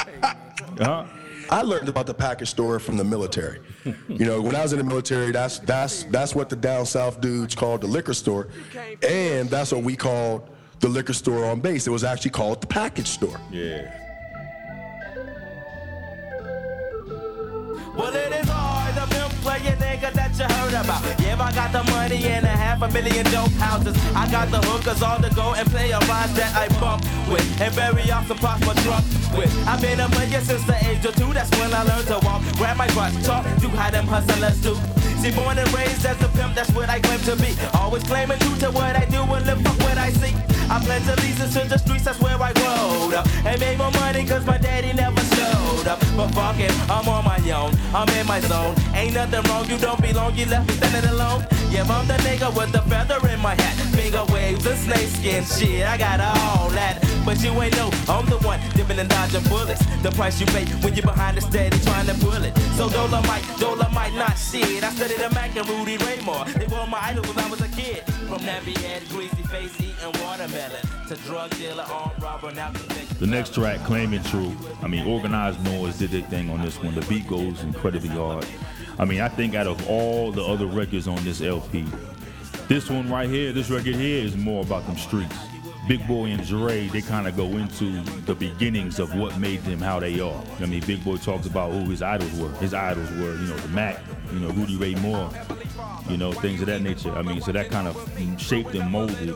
Huh? 0.78 1.06
I 1.48 1.62
learned 1.62 1.88
about 1.88 2.06
the 2.06 2.12
package 2.12 2.50
store 2.50 2.78
from 2.78 2.98
the 2.98 3.04
military. 3.04 3.60
you 4.08 4.26
know, 4.26 4.42
when 4.42 4.54
I 4.54 4.62
was 4.62 4.74
in 4.74 4.78
the 4.78 4.84
military, 4.84 5.32
that's 5.32 5.60
that's 5.60 6.04
that's 6.04 6.34
what 6.34 6.50
the 6.50 6.56
down 6.56 6.84
south 6.84 7.22
dudes 7.22 7.54
called 7.54 7.80
the 7.80 7.86
liquor 7.86 8.12
store, 8.12 8.48
and 9.02 9.48
that's 9.48 9.72
what 9.72 9.82
we 9.82 9.96
called 9.96 10.50
the 10.80 10.88
liquor 10.88 11.14
store 11.14 11.46
on 11.46 11.60
base. 11.60 11.86
It 11.86 11.90
was 11.90 12.04
actually 12.04 12.32
called 12.32 12.60
the 12.60 12.66
package 12.66 13.08
store. 13.08 13.40
Yeah. 13.50 14.09
I 21.40 21.52
got 21.52 21.72
the 21.72 21.82
money 21.90 22.24
and 22.26 22.44
a 22.44 22.48
half 22.48 22.82
a 22.82 22.88
million 22.88 23.24
dope 23.32 23.52
houses. 23.52 23.96
I 24.14 24.30
got 24.30 24.50
the 24.50 24.58
hookers 24.58 25.02
all 25.02 25.18
to 25.18 25.30
go 25.34 25.54
and 25.54 25.68
play 25.70 25.90
a 25.90 25.98
ride 26.00 26.30
that 26.36 26.52
I 26.54 26.68
bump 26.78 27.02
with. 27.28 27.60
And 27.60 27.72
very 27.74 28.10
often 28.10 28.36
pop 28.36 28.60
my 28.60 28.74
trunk 28.84 29.04
with. 29.36 29.52
I've 29.66 29.80
been 29.80 30.00
a 30.00 30.08
player 30.08 30.40
since 30.40 30.64
the 30.64 30.76
age 30.88 31.04
of 31.04 31.16
two. 31.16 31.32
That's 31.32 31.50
when 31.58 31.72
I 31.72 31.82
learned 31.82 32.08
to 32.08 32.20
walk. 32.24 32.42
Grab 32.58 32.76
my 32.76 32.88
brush, 32.88 33.14
talk, 33.24 33.44
do 33.60 33.68
how 33.68 33.90
them 33.90 34.06
hustlers 34.06 34.60
do. 34.60 34.74
See, 35.20 35.32
born 35.32 35.58
and 35.58 35.70
raised 35.74 36.04
as 36.06 36.16
a 36.22 36.28
pimp, 36.28 36.54
that's 36.54 36.70
what 36.72 36.88
I 36.88 36.98
claim 36.98 37.20
to 37.20 37.36
be. 37.36 37.52
Always 37.74 38.02
claiming 38.04 38.38
true 38.38 38.56
to 38.64 38.70
what 38.70 38.96
I 38.96 39.04
do 39.04 39.20
and 39.20 39.44
live 39.44 39.66
up 39.66 39.76
what 39.82 39.98
I 39.98 40.10
see. 40.12 40.34
I 40.70 40.78
pledge 40.84 41.06
allegiance 41.08 41.52
to 41.54 41.68
the 41.68 41.78
streets, 41.78 42.04
that's 42.04 42.20
where 42.20 42.40
I 42.40 42.52
growed 42.54 43.14
up. 43.14 43.26
And 43.44 43.60
made 43.60 43.76
more 43.76 43.90
money 43.90 44.24
cause 44.24 44.46
my 44.46 44.56
daddy 44.56 44.92
never 44.94 45.19
up. 45.86 46.00
But 46.16 46.28
fuck 46.34 46.58
it, 46.58 46.72
I'm 46.90 47.08
on 47.08 47.24
my 47.24 47.38
own, 47.50 47.74
I'm 47.94 48.08
in 48.10 48.26
my 48.26 48.40
zone. 48.40 48.74
Ain't 48.94 49.14
nothing 49.14 49.42
wrong, 49.50 49.68
you 49.68 49.78
don't 49.78 50.00
belong, 50.00 50.36
you 50.36 50.46
left 50.46 50.68
me 50.68 50.74
standing 50.74 51.10
alone. 51.10 51.46
Yeah, 51.70 51.84
I'm 51.84 52.06
the 52.06 52.14
nigga 52.26 52.54
with 52.56 52.72
the 52.72 52.82
feather 52.82 53.20
in 53.28 53.40
my 53.40 53.54
hat. 53.54 53.74
Finger 53.94 54.24
waves 54.32 54.66
and 54.66 54.78
snakeskin 54.78 55.44
shit, 55.44 55.86
I 55.86 55.96
got 55.96 56.20
all 56.20 56.68
that. 56.70 56.98
But 57.24 57.42
you 57.42 57.50
ain't 57.62 57.76
know, 57.76 57.90
I'm 58.08 58.26
the 58.26 58.38
one 58.38 58.60
dipping 58.74 58.98
and 58.98 59.08
dodging 59.08 59.44
bullets. 59.44 59.84
The 60.02 60.10
price 60.10 60.40
you 60.40 60.46
pay 60.46 60.64
when 60.82 60.94
you're 60.94 61.06
behind 61.06 61.36
the 61.36 61.42
steady 61.42 61.78
trying 61.80 62.06
to 62.06 62.14
pull 62.14 62.42
it. 62.42 62.56
So 62.76 62.88
Dolomite, 62.88 63.44
Dolomite, 63.58 64.14
not 64.14 64.36
shit. 64.38 64.82
I 64.82 64.90
studied 64.90 65.20
a 65.20 65.32
Mac 65.34 65.54
and 65.56 65.68
Rudy 65.68 65.96
Ray 65.98 66.20
Moore. 66.24 66.44
They 66.44 66.66
were 66.66 66.86
my 66.86 66.98
idols 67.02 67.28
when 67.28 67.38
I 67.38 67.48
was 67.48 67.60
a 67.60 67.68
kid. 67.68 68.02
The 73.18 73.26
next 73.26 73.54
track, 73.54 73.80
Claiming 73.84 74.22
True. 74.22 74.56
I 74.82 74.86
mean, 74.86 75.04
Organized 75.06 75.62
Noise 75.64 75.98
did 75.98 76.10
their 76.12 76.22
thing 76.22 76.48
on 76.48 76.62
this 76.62 76.80
one. 76.80 76.94
The 76.94 77.00
beat 77.02 77.26
goes 77.26 77.62
incredibly 77.62 78.10
hard. 78.10 78.46
I 79.00 79.04
mean, 79.04 79.20
I 79.20 79.28
think 79.28 79.56
out 79.56 79.66
of 79.66 79.88
all 79.88 80.30
the 80.30 80.44
other 80.44 80.66
records 80.66 81.08
on 81.08 81.22
this 81.24 81.42
LP, 81.42 81.84
this 82.68 82.88
one 82.88 83.10
right 83.10 83.28
here, 83.28 83.52
this 83.52 83.68
record 83.68 83.96
here 83.96 84.24
is 84.24 84.36
more 84.36 84.62
about 84.62 84.86
them 84.86 84.96
streets. 84.96 85.36
Big 85.90 86.06
Boi 86.06 86.26
and 86.26 86.46
Dre, 86.46 86.86
they 86.86 87.00
kind 87.00 87.26
of 87.26 87.36
go 87.36 87.46
into 87.46 88.00
the 88.24 88.32
beginnings 88.32 89.00
of 89.00 89.12
what 89.16 89.36
made 89.38 89.60
them 89.64 89.80
how 89.80 89.98
they 89.98 90.20
are. 90.20 90.40
I 90.60 90.66
mean, 90.66 90.84
Big 90.86 91.04
Boi 91.04 91.16
talks 91.16 91.48
about 91.48 91.72
who 91.72 91.90
his 91.90 92.00
idols 92.00 92.32
were. 92.38 92.52
His 92.58 92.74
idols 92.74 93.10
were, 93.10 93.34
you 93.34 93.48
know, 93.48 93.56
the 93.56 93.68
Mac, 93.70 93.98
you 94.32 94.38
know, 94.38 94.50
Rudy 94.50 94.76
Ray 94.76 94.94
Moore, 94.94 95.28
you 96.08 96.16
know, 96.16 96.30
things 96.30 96.60
of 96.60 96.68
that 96.68 96.82
nature. 96.82 97.10
I 97.10 97.22
mean, 97.22 97.40
so 97.40 97.50
that 97.50 97.72
kind 97.72 97.88
of 97.88 98.40
shaped 98.40 98.72
and 98.76 98.88
molded 98.88 99.34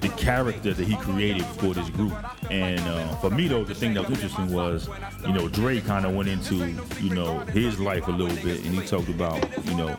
the 0.00 0.08
character 0.16 0.72
that 0.72 0.88
he 0.88 0.96
created 0.96 1.44
for 1.44 1.74
this 1.74 1.90
group. 1.90 2.14
And 2.50 2.80
uh, 2.80 3.14
for 3.16 3.28
me, 3.28 3.46
though, 3.46 3.64
the 3.64 3.74
thing 3.74 3.92
that 3.94 4.08
was 4.08 4.12
interesting 4.12 4.50
was, 4.50 4.88
you 5.26 5.34
know, 5.34 5.50
Dre 5.50 5.78
kind 5.82 6.06
of 6.06 6.14
went 6.14 6.30
into, 6.30 6.74
you 7.02 7.14
know, 7.14 7.40
his 7.40 7.78
life 7.78 8.08
a 8.08 8.12
little 8.12 8.42
bit, 8.42 8.64
and 8.64 8.74
he 8.74 8.86
talked 8.86 9.10
about, 9.10 9.46
you 9.66 9.76
know, 9.76 9.94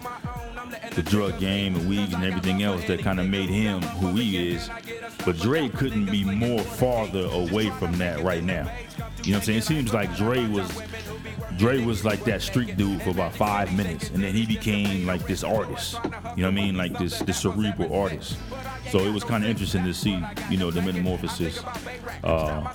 the 0.93 1.03
drug 1.03 1.39
game 1.39 1.75
and 1.75 1.87
weed 1.89 2.13
and 2.13 2.23
everything 2.23 2.63
else 2.63 2.85
that 2.85 2.99
kind 2.99 3.19
of 3.19 3.27
made 3.27 3.49
him 3.49 3.81
who 3.81 4.15
he 4.15 4.53
is. 4.53 4.69
But 5.25 5.37
Dre 5.37 5.69
couldn't 5.69 6.05
be 6.05 6.23
more 6.23 6.61
farther 6.61 7.25
away 7.31 7.69
from 7.71 7.97
that 7.97 8.21
right 8.21 8.43
now. 8.43 8.71
You 9.23 9.31
know 9.31 9.37
what 9.37 9.41
I'm 9.41 9.41
saying? 9.41 9.57
It 9.59 9.63
seems 9.63 9.93
like 9.93 10.15
Dre 10.15 10.45
was 10.47 10.69
Dre 11.57 11.83
was 11.83 12.03
like 12.03 12.23
that 12.25 12.41
street 12.41 12.77
dude 12.77 13.01
for 13.01 13.11
about 13.11 13.33
five 13.33 13.75
minutes, 13.75 14.09
and 14.09 14.23
then 14.23 14.33
he 14.33 14.45
became 14.45 15.05
like 15.05 15.25
this 15.25 15.43
artist. 15.43 15.93
You 16.03 16.09
know 16.09 16.11
what 16.11 16.45
I 16.45 16.51
mean? 16.51 16.75
Like 16.75 16.97
this 16.97 17.19
this 17.19 17.41
cerebral 17.41 17.93
artist. 17.93 18.37
So 18.91 18.99
it 18.99 19.11
was 19.13 19.23
kind 19.23 19.43
of 19.43 19.49
interesting 19.49 19.83
to 19.83 19.93
see, 19.93 20.23
you 20.49 20.57
know, 20.57 20.69
the 20.69 20.81
metamorphosis 20.81 21.63
uh, 22.23 22.71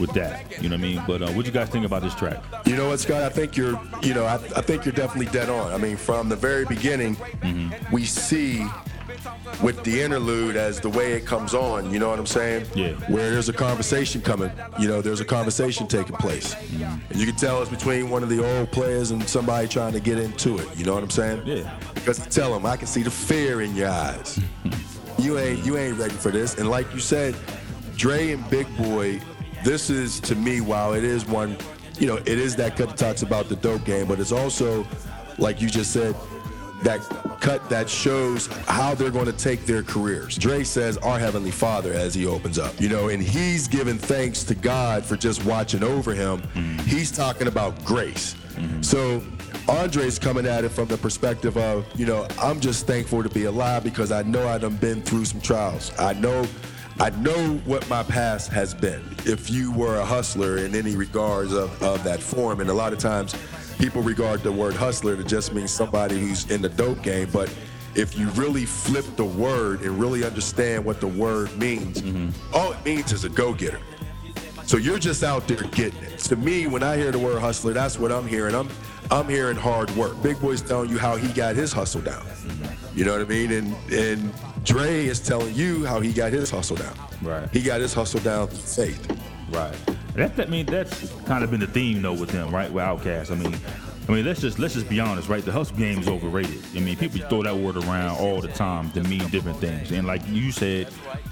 with 0.00 0.12
that. 0.14 0.60
You 0.62 0.68
know 0.68 0.76
what 0.76 0.84
I 0.84 0.88
mean? 0.88 1.02
But 1.06 1.22
uh, 1.22 1.30
what 1.32 1.46
you 1.46 1.52
guys 1.52 1.68
think 1.68 1.86
about 1.86 2.02
this 2.02 2.14
track? 2.14 2.42
You 2.66 2.76
know 2.76 2.88
what, 2.88 3.00
Scott? 3.00 3.22
I 3.22 3.28
think 3.28 3.56
you're, 3.56 3.80
you 4.02 4.12
know, 4.14 4.24
I, 4.24 4.34
I 4.34 4.60
think 4.60 4.84
you're 4.84 4.94
definitely 4.94 5.32
dead 5.32 5.48
on. 5.48 5.72
I 5.72 5.78
mean, 5.78 5.96
from 5.96 6.28
the 6.28 6.36
very 6.36 6.64
beginning, 6.64 7.16
we 7.92 8.04
see 8.04 8.66
with 9.62 9.82
the 9.84 10.00
interlude 10.00 10.56
as 10.56 10.80
the 10.80 10.88
way 10.88 11.12
it 11.12 11.26
comes 11.26 11.54
on. 11.54 11.92
You 11.92 11.98
know 11.98 12.08
what 12.08 12.18
I'm 12.18 12.26
saying? 12.26 12.66
Yeah. 12.74 12.92
Where 13.08 13.30
there's 13.30 13.48
a 13.48 13.52
conversation 13.52 14.20
coming. 14.20 14.50
You 14.78 14.88
know, 14.88 15.00
there's 15.00 15.20
a 15.20 15.24
conversation 15.24 15.86
taking 15.86 16.16
place, 16.16 16.54
mm-hmm. 16.54 17.10
and 17.10 17.18
you 17.18 17.26
can 17.26 17.36
tell 17.36 17.60
it's 17.62 17.70
between 17.70 18.10
one 18.10 18.22
of 18.22 18.28
the 18.28 18.44
old 18.44 18.70
players 18.72 19.10
and 19.10 19.22
somebody 19.28 19.68
trying 19.68 19.92
to 19.92 20.00
get 20.00 20.18
into 20.18 20.58
it. 20.58 20.76
You 20.76 20.84
know 20.84 20.94
what 20.94 21.02
I'm 21.02 21.10
saying? 21.10 21.42
Yeah. 21.46 21.78
Because 21.94 22.18
to 22.18 22.28
tell 22.28 22.52
them, 22.52 22.66
I 22.66 22.76
can 22.76 22.86
see 22.86 23.02
the 23.02 23.10
fear 23.10 23.62
in 23.62 23.74
your 23.74 23.90
eyes. 23.90 24.40
you 25.18 25.38
ain't 25.38 25.64
you 25.64 25.76
ain't 25.76 25.98
ready 25.98 26.14
for 26.14 26.30
this. 26.30 26.58
And 26.58 26.68
like 26.68 26.92
you 26.92 27.00
said, 27.00 27.34
Dre 27.96 28.32
and 28.32 28.48
Big 28.50 28.66
Boi, 28.76 29.20
this 29.64 29.90
is 29.90 30.18
to 30.20 30.34
me, 30.34 30.60
while 30.60 30.94
it 30.94 31.04
is 31.04 31.26
one, 31.26 31.56
you 31.98 32.06
know, 32.06 32.16
it 32.16 32.28
is 32.28 32.56
that 32.56 32.76
cut 32.76 32.88
that 32.88 32.98
talks 32.98 33.22
about 33.22 33.48
the 33.48 33.56
dope 33.56 33.84
game, 33.84 34.06
but 34.06 34.18
it's 34.18 34.32
also, 34.32 34.86
like 35.38 35.60
you 35.60 35.68
just 35.68 35.92
said, 35.92 36.16
that 36.82 37.00
cut 37.40 37.68
that 37.68 37.88
shows 37.88 38.46
how 38.66 38.94
they're 38.94 39.10
going 39.10 39.26
to 39.26 39.32
take 39.32 39.66
their 39.66 39.82
careers. 39.82 40.36
Dre 40.36 40.64
says, 40.64 40.96
Our 40.98 41.18
Heavenly 41.18 41.50
Father, 41.50 41.92
as 41.92 42.14
he 42.14 42.26
opens 42.26 42.58
up, 42.58 42.80
you 42.80 42.88
know, 42.88 43.08
and 43.08 43.22
he's 43.22 43.68
giving 43.68 43.98
thanks 43.98 44.44
to 44.44 44.54
God 44.54 45.04
for 45.04 45.16
just 45.16 45.44
watching 45.44 45.82
over 45.82 46.14
him. 46.14 46.40
Mm-hmm. 46.40 46.78
He's 46.80 47.10
talking 47.10 47.46
about 47.46 47.84
grace. 47.84 48.34
Mm-hmm. 48.54 48.82
So 48.82 49.22
Andre's 49.68 50.18
coming 50.18 50.46
at 50.46 50.64
it 50.64 50.70
from 50.70 50.88
the 50.88 50.98
perspective 50.98 51.56
of, 51.56 51.86
you 51.98 52.06
know, 52.06 52.26
I'm 52.38 52.60
just 52.60 52.86
thankful 52.86 53.22
to 53.22 53.28
be 53.28 53.44
alive 53.44 53.84
because 53.84 54.12
I 54.12 54.22
know 54.22 54.46
I 54.48 54.58
done 54.58 54.76
been 54.76 55.02
through 55.02 55.24
some 55.24 55.40
trials. 55.40 55.92
I 55.98 56.12
know 56.14 56.46
I 57.00 57.10
know 57.10 57.56
what 57.64 57.88
my 57.88 58.02
past 58.02 58.50
has 58.50 58.74
been. 58.74 59.02
If 59.24 59.50
you 59.50 59.72
were 59.72 59.96
a 59.96 60.04
hustler 60.04 60.58
in 60.58 60.74
any 60.74 60.94
regards 60.94 61.52
of, 61.52 61.82
of 61.82 62.04
that 62.04 62.20
form, 62.20 62.60
and 62.60 62.68
a 62.68 62.74
lot 62.74 62.92
of 62.92 62.98
times 62.98 63.34
people 63.82 64.00
regard 64.00 64.44
the 64.44 64.52
word 64.52 64.74
hustler 64.74 65.16
to 65.16 65.24
just 65.24 65.52
mean 65.52 65.66
somebody 65.66 66.16
who's 66.16 66.48
in 66.52 66.62
the 66.62 66.68
dope 66.68 67.02
game, 67.02 67.28
but 67.32 67.52
if 67.96 68.16
you 68.16 68.28
really 68.30 68.64
flip 68.64 69.04
the 69.16 69.24
word 69.24 69.80
and 69.80 69.98
really 69.98 70.24
understand 70.24 70.84
what 70.84 71.00
the 71.00 71.06
word 71.08 71.52
means, 71.58 72.00
mm-hmm. 72.00 72.30
all 72.54 72.70
it 72.70 72.84
means 72.84 73.10
is 73.10 73.24
a 73.24 73.28
go-getter. 73.28 73.80
So 74.66 74.76
you're 74.76 75.00
just 75.00 75.24
out 75.24 75.48
there 75.48 75.64
getting 75.72 76.00
it. 76.04 76.16
To 76.20 76.36
me, 76.36 76.68
when 76.68 76.84
I 76.84 76.96
hear 76.96 77.10
the 77.10 77.18
word 77.18 77.40
hustler, 77.40 77.72
that's 77.72 77.98
what 77.98 78.12
I'm 78.12 78.24
hearing. 78.24 78.54
I'm 78.54 78.68
I'm 79.10 79.28
hearing 79.28 79.56
hard 79.56 79.90
work. 79.96 80.22
Big 80.22 80.40
Boi's 80.40 80.62
telling 80.62 80.88
you 80.88 80.96
how 80.96 81.16
he 81.16 81.26
got 81.32 81.56
his 81.56 81.72
hustle 81.72 82.02
down. 82.02 82.22
Mm-hmm. 82.22 82.96
You 82.96 83.04
know 83.04 83.12
what 83.12 83.20
I 83.20 83.24
mean? 83.24 83.50
And 83.50 83.74
and 83.92 84.32
Dre 84.62 85.06
is 85.06 85.18
telling 85.18 85.52
you 85.56 85.84
how 85.84 85.98
he 85.98 86.12
got 86.12 86.32
his 86.32 86.52
hustle 86.52 86.76
down. 86.76 86.94
Right. 87.20 87.50
He 87.50 87.60
got 87.60 87.80
his 87.80 87.92
hustle 87.92 88.20
down 88.20 88.46
through 88.46 88.58
faith. 88.86 89.18
Right. 89.52 89.76
That, 90.14 90.36
that 90.36 90.48
I 90.48 90.50
mean 90.50 90.66
that's 90.66 91.10
kind 91.24 91.42
of 91.44 91.50
been 91.50 91.60
the 91.60 91.66
theme 91.66 92.02
though 92.02 92.12
with 92.12 92.30
them, 92.30 92.50
right? 92.50 92.70
With 92.70 92.82
Outkast. 92.84 93.30
I 93.30 93.34
mean, 93.34 93.58
I 94.08 94.12
mean 94.12 94.24
let's 94.24 94.40
just 94.40 94.58
let's 94.58 94.74
just 94.74 94.88
be 94.88 95.00
honest, 95.00 95.28
right? 95.28 95.44
The 95.44 95.52
hustle 95.52 95.76
game 95.76 95.98
is 95.98 96.08
overrated. 96.08 96.62
I 96.74 96.80
mean, 96.80 96.96
people 96.96 97.20
throw 97.28 97.42
that 97.42 97.56
word 97.56 97.76
around 97.76 98.18
all 98.18 98.40
the 98.40 98.48
time 98.48 98.90
to 98.92 99.02
mean 99.02 99.26
different 99.28 99.58
things, 99.58 99.90
and 99.90 100.06
like 100.06 100.22
you 100.28 100.52
said, 100.52 100.88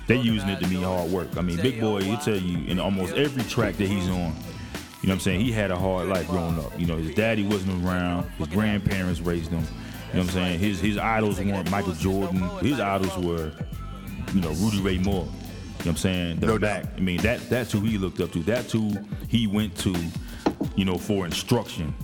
they 0.07 0.17
using 0.17 0.49
it 0.49 0.61
to 0.61 0.67
mean 0.69 0.83
hard 0.83 1.11
work. 1.11 1.37
I 1.37 1.43
mean, 1.43 1.57
Big 1.59 1.81
Boi, 1.81 2.03
he 2.03 2.17
tell 2.19 2.37
you 2.37 2.67
in 2.67 2.79
almost 2.79 3.15
every 3.15 3.43
track 3.45 3.77
that 3.77 3.87
he's 3.87 4.09
on. 4.09 4.35
You 5.03 5.09
know 5.09 5.13
what 5.13 5.15
I'm 5.15 5.21
saying? 5.21 5.41
He 5.41 5.51
had 5.51 5.71
a 5.71 5.77
hard 5.77 6.09
life 6.09 6.29
growing 6.29 6.59
up. 6.59 6.79
You 6.79 6.87
know, 6.87 6.97
his 6.97 7.15
daddy 7.15 7.43
wasn't 7.43 7.83
around. 7.85 8.29
His 8.33 8.49
grandparents 8.49 9.21
raised 9.21 9.51
him. 9.51 9.61
You 9.61 9.65
know 9.65 10.21
what 10.21 10.21
I'm 10.21 10.29
saying? 10.29 10.59
His 10.59 10.81
his 10.81 10.99
idols 10.99 11.39
weren't 11.39 11.71
Michael 11.71 11.95
Jordan. 11.95 12.41
His 12.59 12.81
idols 12.81 13.17
were, 13.19 13.51
you 14.35 14.41
know, 14.43 14.51
Rudy 14.51 14.81
Ray 14.83 14.99
Moore. 14.99 15.27
You 15.81 15.87
know 15.87 15.93
what 15.93 15.97
I'm 15.97 15.97
saying? 15.97 16.41
The 16.41 16.47
No 16.47 16.59
back. 16.59 16.83
doubt. 16.85 16.93
I 16.97 17.01
mean, 17.01 17.21
that 17.23 17.41
that's 17.49 17.73
who 17.73 17.81
he 17.81 17.99
looked 17.99 18.21
up 18.21 18.33
to. 18.33 18.43
That's 18.43 18.73
who 18.73 18.93
he 19.29 19.47
went 19.47 19.77
to, 19.79 19.95
you 20.77 20.85
know, 20.85 20.99
for 20.99 21.25
instruction 21.25 21.95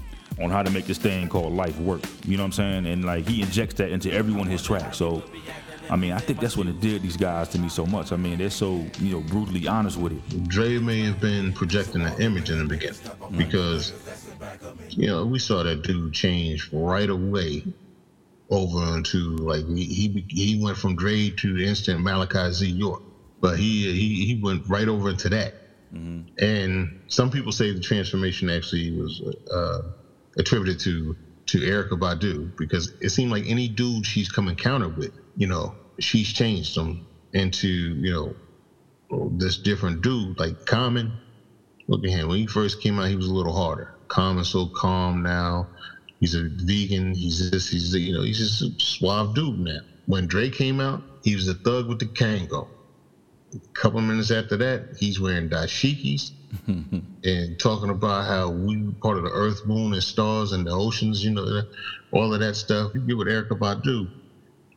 on 0.41 0.51
how 0.51 0.63
to 0.63 0.71
make 0.71 0.87
this 0.87 0.99
thing 0.99 1.29
called 1.29 1.53
life 1.53 1.79
work. 1.81 2.03
You 2.25 2.37
know 2.37 2.43
what 2.43 2.47
I'm 2.47 2.53
saying? 2.53 2.87
And 2.87 3.05
like 3.05 3.27
he 3.27 3.43
injects 3.43 3.75
that 3.77 3.91
into 3.91 4.13
every 4.13 4.33
one 4.33 4.47
of 4.47 4.53
his 4.53 4.63
tracks. 4.63 4.97
So 4.97 5.23
I 5.89 5.97
mean, 5.97 6.13
I 6.13 6.19
think 6.19 6.41
that's 6.41 6.57
what 6.57 6.67
it 6.67 6.81
did 6.81 7.03
these 7.03 7.17
guys 7.17 7.49
to 7.51 7.59
me 7.59 7.69
so 7.69 7.87
much. 7.87 8.13
I 8.13 8.17
mean, 8.17 8.39
they're 8.39 8.51
so, 8.51 8.85
you 8.99 9.13
know, 9.13 9.21
brutally 9.21 9.69
honest 9.69 9.97
with 9.99 10.13
it. 10.13 10.49
Dre 10.49 10.79
may 10.79 11.03
have 11.03 11.21
been 11.21 11.53
projecting 11.53 12.03
an 12.03 12.21
image 12.21 12.51
in 12.51 12.59
the 12.59 12.65
beginning 12.65 12.99
because, 13.37 13.93
you 14.91 15.07
know, 15.07 15.25
we 15.25 15.39
saw 15.39 15.63
that 15.63 15.83
dude 15.83 16.13
change 16.13 16.71
right 16.73 17.09
away 17.09 17.63
over 18.51 18.97
into 18.97 19.37
like 19.39 19.67
he 19.69 19.85
he, 19.85 20.25
he 20.29 20.61
went 20.63 20.77
from 20.77 20.97
Dre 20.97 21.31
to 21.31 21.59
instant 21.59 22.01
Malachi 22.01 22.53
Z 22.53 22.67
York, 22.67 23.03
but 23.41 23.59
he 23.59 23.93
he 23.93 24.27
he 24.27 24.41
went 24.43 24.65
right 24.69 24.89
over 24.89 25.11
into 25.11 25.31
that. 25.31 25.55
And 26.39 26.91
some 27.09 27.31
people 27.31 27.53
say 27.53 27.73
the 27.73 27.81
transformation 27.81 28.51
actually 28.51 28.93
was 28.93 29.23
uh, 29.53 29.83
attributed 30.39 30.81
to 30.81 31.17
to 31.49 31.59
Erykah 31.61 31.99
Badu 31.99 32.53
because 32.59 32.93
it 33.01 33.11
seemed 33.11 33.31
like 33.33 33.45
any 33.47 33.69
dude 33.69 34.07
she's 34.07 34.29
come 34.29 34.49
encounter 34.49 34.89
with, 34.89 35.13
you 35.37 35.47
know, 35.47 35.77
she's 36.01 36.33
changed 36.33 36.77
them 36.77 37.01
into 37.33 37.69
you 37.69 38.13
know 38.13 38.37
this 39.33 39.59
different 39.59 40.03
dude 40.03 40.39
like 40.39 40.57
Common. 40.67 41.19
Look 41.89 42.05
at 42.05 42.11
him. 42.11 42.29
When 42.29 42.39
he 42.39 42.47
first 42.47 42.81
came 42.81 42.99
out, 42.99 43.09
he 43.09 43.17
was 43.17 43.29
a 43.29 43.35
little 43.35 43.55
harder. 43.55 43.89
Common's 44.09 44.51
so 44.51 44.69
calm 44.69 45.23
now. 45.23 45.69
He's 46.21 46.35
a 46.35 46.49
vegan. 46.51 47.15
He's 47.15 47.51
just 47.51 47.71
He's 47.71 47.95
you 47.95 48.13
know. 48.15 48.23
He's 48.23 48.39
just 48.39 48.63
a 48.63 48.71
suave 48.81 49.35
dude 49.35 49.59
now. 49.61 49.81
When 50.07 50.27
Dre 50.29 50.51
came 50.51 50.81
out, 50.81 51.05
he 51.23 51.35
was 51.37 51.49
a 51.49 51.55
thug 51.55 51.89
with 51.89 52.01
the 52.01 52.07
Kangol. 52.07 52.69
A 53.57 53.69
couple 53.73 54.01
minutes 54.01 54.31
after 54.31 54.57
that, 54.59 54.97
he's 54.99 55.21
wearing 55.21 55.49
dashikis 55.49 56.33
and 56.67 57.59
talking 57.59 57.91
about 57.91 58.27
how 58.27 58.51
we 58.51 58.77
part 59.03 59.17
of 59.17 59.25
the 59.25 59.31
Earth, 59.31 59.67
Moon, 59.67 59.93
and 59.93 60.03
stars 60.03 60.53
and 60.53 60.67
the 60.67 60.71
oceans. 60.71 61.25
You 61.25 61.33
know, 61.33 61.63
all 62.13 62.33
of 62.35 62.41
that 62.41 62.55
stuff. 62.55 62.93
You 62.95 63.01
get 63.01 63.17
with 63.17 63.29
Erykah 63.29 63.59
Badu, 63.59 64.11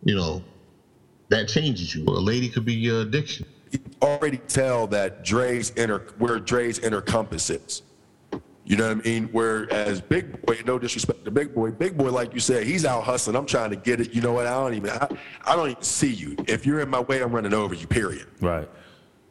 you 0.04 0.16
know, 0.16 0.44
that 1.30 1.48
changes 1.48 1.94
you. 1.94 2.04
A 2.06 2.12
lady 2.12 2.50
could 2.50 2.66
be 2.66 2.74
your 2.74 3.02
addiction. 3.02 3.46
You 3.72 3.80
already 4.02 4.38
tell 4.38 4.88
that 4.88 5.24
Dre's 5.24 5.72
inner 5.76 6.00
where 6.18 6.40
Dre's 6.40 6.80
inner 6.80 7.02
compass 7.02 7.50
is. 7.50 7.84
You 8.70 8.78
know 8.78 8.88
what 8.94 9.00
I 9.00 9.10
mean? 9.10 9.30
Whereas 9.32 10.00
Big 10.00 10.46
Boi, 10.46 10.60
no 10.64 10.78
disrespect 10.78 11.26
to 11.26 11.32
Big 11.32 11.56
Boi, 11.56 11.72
Big 11.72 11.98
Boi, 11.98 12.12
like 12.12 12.36
you 12.36 12.40
said, 12.40 12.68
he's 12.68 12.86
out 12.86 13.04
hustling. 13.04 13.36
I'm 13.36 13.48
trying 13.48 13.72
to 13.72 13.76
get 13.76 14.00
it. 14.00 14.14
You 14.14 14.22
know 14.22 14.32
what? 14.32 14.46
I 14.46 14.52
don't 14.52 14.76
even, 14.76 14.91
I, 14.91 15.08
I 15.44 15.56
don't 15.56 15.72
even 15.72 15.82
see 15.82 16.14
you. 16.14 16.36
If 16.48 16.68
you're 16.68 16.80
in 16.80 16.88
my 16.88 17.00
way, 17.00 17.20
I'm 17.24 17.32
running 17.32 17.56
over 17.56 17.74
you. 17.74 17.88
Period. 17.88 18.28
Right. 18.41 18.70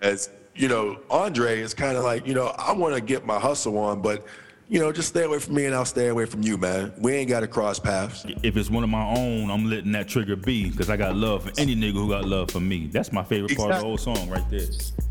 As 0.02 0.30
you 0.56 0.66
know, 0.66 0.98
Andre 1.08 1.60
is 1.60 1.72
kind 1.72 1.96
of 1.96 2.02
like, 2.02 2.26
you 2.26 2.34
know, 2.34 2.48
I 2.58 2.72
want 2.72 2.96
to 2.96 3.00
get 3.00 3.24
my 3.24 3.38
hustle 3.38 3.78
on, 3.78 4.02
but 4.02 4.26
you 4.68 4.80
know, 4.80 4.90
just 4.90 5.08
stay 5.08 5.22
away 5.22 5.38
from 5.38 5.54
me 5.54 5.66
and 5.66 5.74
I'll 5.74 5.84
stay 5.84 6.08
away 6.08 6.26
from 6.26 6.42
you, 6.42 6.58
man. 6.58 6.92
We 6.98 7.12
ain't 7.14 7.28
got 7.28 7.40
to 7.40 7.46
cross 7.46 7.78
paths. 7.78 8.26
If 8.42 8.56
it's 8.56 8.68
one 8.68 8.82
of 8.82 8.90
my 8.90 9.04
own, 9.16 9.52
I'm 9.52 9.70
letting 9.70 9.92
that 9.92 10.08
trigger 10.08 10.34
be 10.34 10.68
because 10.68 10.90
I 10.90 10.96
got 10.96 11.14
love 11.14 11.44
for 11.44 11.52
any 11.60 11.76
nigga 11.76 11.92
who 11.92 12.08
got 12.08 12.24
love 12.24 12.50
for 12.50 12.60
me. 12.60 12.88
That's 12.88 13.12
my 13.12 13.22
favorite 13.22 13.56
part 13.56 13.70
of 13.70 13.78
the 13.78 13.84
whole 13.86 13.96
song 13.98 14.28
right 14.28 14.44
there. 14.50 14.66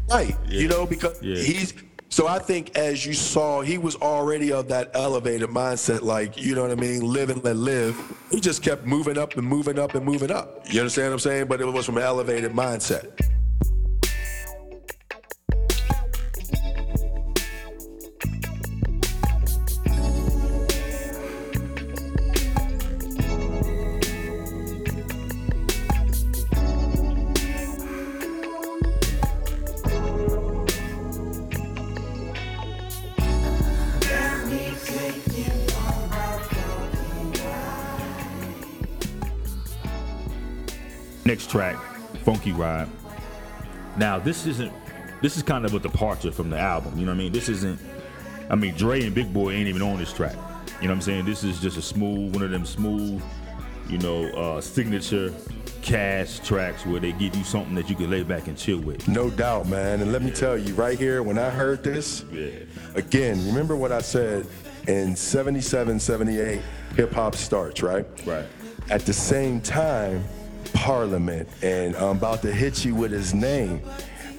Right. 0.10 0.36
Yeah. 0.50 0.60
You 0.60 0.68
know, 0.68 0.86
because 0.86 1.24
Yeah. 1.24 1.38
he's 1.42 1.74
so 2.18 2.26
I 2.26 2.40
think 2.40 2.76
as 2.76 3.06
you 3.06 3.14
saw, 3.14 3.62
he 3.62 3.78
was 3.78 3.96
already 3.98 4.52
of 4.52 4.70
that 4.70 4.90
elevated 4.96 5.50
mindset, 5.50 6.02
like, 6.02 6.36
you 6.36 6.56
know 6.56 6.64
what 6.64 6.72
I 6.72 6.74
mean, 6.74 7.02
live 7.02 7.30
and 7.30 7.44
let 7.44 7.58
live. 7.58 7.96
He 8.32 8.40
just 8.40 8.64
kept 8.64 8.88
moving 8.88 9.20
up 9.20 9.38
and 9.38 9.46
moving 9.46 9.78
up 9.78 9.94
and 9.94 10.04
moving 10.04 10.32
up. 10.32 10.66
You 10.68 10.80
understand 10.80 11.10
what 11.10 11.14
I'm 11.14 11.20
saying? 11.20 11.46
But 11.46 11.62
it 11.62 11.66
was 11.66 11.86
from 11.86 11.98
an 11.98 12.02
elevated 12.02 12.54
mindset. 12.54 13.37
Next 41.28 41.52
track, 41.52 41.76
Funky 42.24 42.54
Ride. 42.54 42.88
Now 43.98 44.18
this 44.18 44.46
isn't 44.46 44.72
this 45.22 45.36
is 45.36 45.44
kind 45.44 45.66
of 45.66 45.74
a 45.74 45.80
departure 45.80 46.32
from 46.32 46.50
the 46.50 46.58
album. 46.58 46.98
You 46.98 47.06
know 47.06 47.12
what 47.12 47.16
I 47.16 47.18
mean? 47.18 47.34
This 47.34 47.50
isn't 47.50 47.78
I 48.50 48.56
mean 48.56 48.74
Dre 48.76 49.04
and 49.04 49.14
Big 49.14 49.34
Boi 49.34 49.52
ain't 49.52 49.68
even 49.68 49.82
on 49.82 49.98
this 49.98 50.14
track. 50.14 50.38
You 50.80 50.88
know 50.88 50.94
what 50.94 50.96
I'm 50.96 51.02
saying? 51.02 51.26
This 51.26 51.44
is 51.44 51.60
just 51.60 51.76
a 51.76 51.82
smooth, 51.82 52.34
one 52.34 52.44
of 52.44 52.52
them 52.52 52.66
smooth, 52.66 53.22
you 53.90 53.98
know, 53.98 54.28
uh, 54.30 54.62
signature 54.62 55.34
cash 55.82 56.40
tracks 56.48 56.86
where 56.86 57.02
they 57.02 57.12
give 57.12 57.36
you 57.36 57.44
something 57.44 57.76
that 57.76 57.90
you 57.90 57.98
can 57.98 58.10
lay 58.10 58.24
back 58.24 58.48
and 58.48 58.58
chill 58.58 58.80
with. 58.80 59.06
No 59.10 59.30
doubt, 59.30 59.68
man. 59.68 60.00
And 60.00 60.14
let 60.14 60.22
me 60.22 60.32
tell 60.32 60.58
you, 60.58 60.76
right 60.76 60.98
here, 60.98 61.24
when 61.24 61.38
I 61.38 61.50
heard 61.50 61.84
this, 61.84 62.24
Yeah. 62.32 62.52
again, 62.96 63.46
remember 63.48 63.76
what 63.76 63.92
I 63.92 64.00
said 64.00 64.48
in 64.88 65.14
77, 65.14 66.00
78, 66.00 66.62
hip 66.96 67.12
hop 67.12 67.36
starts, 67.36 67.84
right? 67.84 68.06
Right. 68.26 68.46
At 68.90 69.02
the 69.02 69.12
same 69.12 69.60
time, 69.60 70.24
Parliament, 70.74 71.48
and 71.62 71.96
I'm 71.96 72.18
about 72.18 72.42
to 72.44 72.52
hit 72.52 72.86
you 72.86 72.96
with 72.96 73.12
his 73.12 73.34
name, 73.34 73.82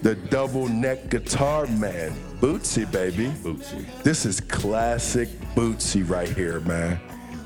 the 0.03 0.15
double 0.15 0.69
neck 0.69 1.11
guitar 1.11 1.67
man, 1.67 2.13
Bootsy, 2.41 2.91
baby. 2.91 3.27
Bootsy. 3.43 3.87
This 4.03 4.25
is 4.25 4.41
classic 4.41 5.29
Bootsy 5.55 6.09
right 6.09 6.29
here, 6.29 6.61
man. 6.61 6.97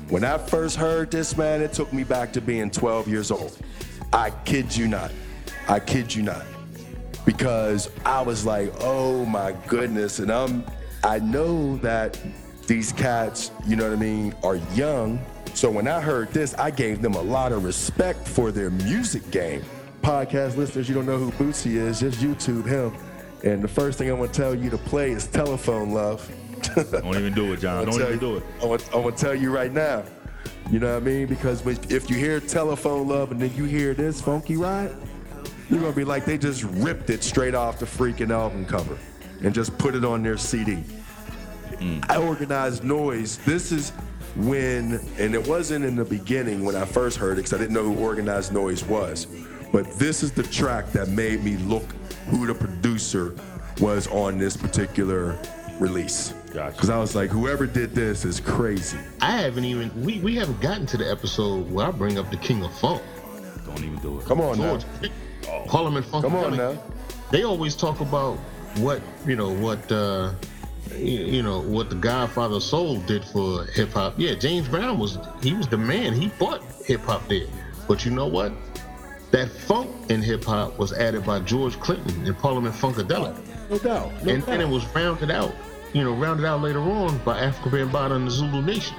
When 0.09 0.23
I 0.23 0.37
first 0.37 0.75
heard 0.75 1.09
this, 1.09 1.35
man, 1.35 1.61
it 1.61 1.73
took 1.73 1.91
me 1.91 2.03
back 2.03 2.31
to 2.33 2.41
being 2.41 2.69
12 2.69 3.07
years 3.07 3.31
old. 3.31 3.57
I 4.11 4.29
kid 4.29 4.75
you 4.75 4.87
not. 4.87 5.11
I 5.67 5.79
kid 5.79 6.13
you 6.13 6.23
not. 6.23 6.45
Because 7.25 7.89
I 8.05 8.21
was 8.21 8.45
like, 8.45 8.71
oh 8.81 9.25
my 9.25 9.53
goodness. 9.67 10.19
And 10.19 10.31
I'm 10.31 10.63
I 11.03 11.19
know 11.19 11.75
that 11.77 12.17
these 12.65 12.93
cats, 12.93 13.51
you 13.67 13.75
know 13.75 13.89
what 13.89 13.97
I 13.97 13.99
mean, 13.99 14.33
are 14.41 14.55
young. 14.73 15.19
So 15.53 15.69
when 15.69 15.87
I 15.87 16.01
heard 16.01 16.31
this, 16.33 16.53
I 16.55 16.71
gave 16.71 17.01
them 17.01 17.13
a 17.13 17.21
lot 17.21 17.51
of 17.51 17.63
respect 17.63 18.27
for 18.27 18.51
their 18.51 18.69
music 18.69 19.29
game. 19.31 19.63
Podcast 20.01 20.57
listeners, 20.57 20.89
you 20.89 20.95
don't 20.95 21.05
know 21.05 21.17
who 21.17 21.31
Bootsy 21.31 21.75
is, 21.75 21.99
just 21.99 22.19
YouTube 22.19 22.65
him. 22.65 22.93
And 23.43 23.61
the 23.61 23.67
first 23.67 23.97
thing 23.97 24.09
I'm 24.09 24.17
gonna 24.17 24.29
tell 24.31 24.55
you 24.55 24.69
to 24.69 24.77
play 24.77 25.11
is 25.11 25.27
Telephone 25.27 25.91
Love. 25.91 26.29
Don't 26.91 27.15
even 27.17 27.33
do 27.33 27.51
it, 27.53 27.59
John. 27.59 27.85
Don't 27.85 27.95
even 27.95 28.13
you- 28.13 28.19
do 28.19 28.37
it. 28.37 28.43
I 28.61 28.65
want, 28.65 28.89
I 28.93 28.97
want 28.97 29.17
to 29.17 29.23
tell 29.23 29.35
you 29.35 29.53
right 29.53 29.71
now. 29.71 30.03
You 30.71 30.79
know 30.79 30.93
what 30.93 31.03
I 31.03 31.05
mean? 31.05 31.27
Because 31.27 31.65
if 31.91 32.09
you 32.09 32.15
hear 32.15 32.39
telephone 32.39 33.07
love 33.07 33.31
and 33.31 33.41
then 33.41 33.53
you 33.53 33.65
hear 33.65 33.93
this 33.93 34.21
funky 34.21 34.55
ride, 34.55 34.91
you're 35.69 35.79
gonna 35.79 35.91
be 35.93 36.05
like 36.05 36.25
they 36.25 36.37
just 36.37 36.63
ripped 36.63 37.09
it 37.09 37.23
straight 37.23 37.53
off 37.53 37.79
the 37.79 37.85
freaking 37.85 38.31
album 38.31 38.65
cover 38.65 38.97
and 39.43 39.53
just 39.53 39.77
put 39.77 39.93
it 39.93 40.05
on 40.05 40.23
their 40.23 40.37
CD. 40.37 40.83
Mm. 41.73 42.09
I 42.09 42.17
organized 42.17 42.83
noise. 42.83 43.37
This 43.39 43.71
is 43.71 43.91
when, 44.35 44.99
and 45.19 45.35
it 45.35 45.47
wasn't 45.47 45.85
in 45.85 45.95
the 45.95 46.05
beginning 46.05 46.63
when 46.63 46.75
I 46.75 46.85
first 46.85 47.17
heard 47.17 47.33
it 47.33 47.43
because 47.43 47.53
I 47.53 47.57
didn't 47.57 47.73
know 47.73 47.83
who 47.83 47.99
organized 47.99 48.53
noise 48.53 48.83
was. 48.83 49.27
But 49.71 49.91
this 49.93 50.23
is 50.23 50.31
the 50.31 50.43
track 50.43 50.91
that 50.91 51.09
made 51.09 51.43
me 51.43 51.57
look 51.57 51.83
who 52.27 52.45
the 52.45 52.53
producer 52.53 53.35
was 53.79 54.07
on 54.07 54.37
this 54.37 54.55
particular 54.55 55.37
release. 55.79 56.33
Gotcha. 56.53 56.75
Because 56.75 56.89
I 56.89 56.97
was 56.99 57.15
like, 57.15 57.29
whoever 57.29 57.65
did 57.65 57.95
this 57.95 58.25
is 58.25 58.39
crazy. 58.39 58.99
I 59.21 59.31
haven't 59.31 59.65
even 59.65 59.89
we, 60.03 60.19
we 60.19 60.35
haven't 60.35 60.61
gotten 60.61 60.85
to 60.87 60.97
the 60.97 61.09
episode 61.09 61.69
where 61.71 61.87
I 61.87 61.91
bring 61.91 62.19
up 62.19 62.29
the 62.29 62.37
King 62.37 62.63
of 62.63 62.77
Funk, 62.79 63.01
Don't 63.65 63.79
even 63.79 63.97
do 63.97 64.19
it. 64.19 64.25
Come 64.25 64.39
on 64.41 64.59
now. 64.59 64.79
Parliament 65.65 66.05
Funk. 66.05 66.23
Come 66.23 66.35
on 66.35 66.55
now. 66.55 66.81
They 67.31 67.43
always 67.43 67.75
talk 67.75 67.99
about 68.01 68.37
what 68.77 69.01
you 69.25 69.35
know 69.35 69.51
what 69.51 69.91
uh, 69.91 70.33
you, 70.97 71.41
know 71.41 71.61
what 71.61 71.89
the 71.89 71.95
Godfather 71.95 72.59
Soul 72.59 72.99
did 73.01 73.23
for 73.25 73.65
hip 73.65 73.93
hop. 73.93 74.15
Yeah, 74.17 74.35
James 74.35 74.67
Brown 74.67 74.99
was 74.99 75.17
he 75.41 75.53
was 75.53 75.67
the 75.67 75.77
man. 75.77 76.13
He 76.13 76.27
brought 76.27 76.61
hip 76.85 77.01
hop 77.01 77.27
there. 77.27 77.47
But 77.87 78.05
you 78.05 78.11
know 78.11 78.27
what? 78.27 78.53
That 79.31 79.49
funk 79.49 79.89
in 80.09 80.21
hip 80.21 80.43
hop 80.43 80.77
was 80.77 80.93
added 80.93 81.25
by 81.25 81.39
George 81.39 81.79
Clinton 81.79 82.25
in 82.25 82.35
Parliament 82.35 82.75
Funkadelic. 82.75 83.35
No 83.69 83.77
doubt. 83.79 84.23
No 84.23 84.33
and 84.33 84.43
then 84.43 84.61
it 84.61 84.67
was 84.67 84.85
rounded 84.93 85.31
out, 85.31 85.53
you 85.93 86.03
know, 86.03 86.13
rounded 86.13 86.45
out 86.45 86.61
later 86.61 86.81
on 86.81 87.17
by 87.19 87.39
Afrika 87.39 87.71
Bambaataa 87.71 88.15
and 88.15 88.27
the 88.27 88.31
Zulu 88.31 88.61
Nation. 88.61 88.95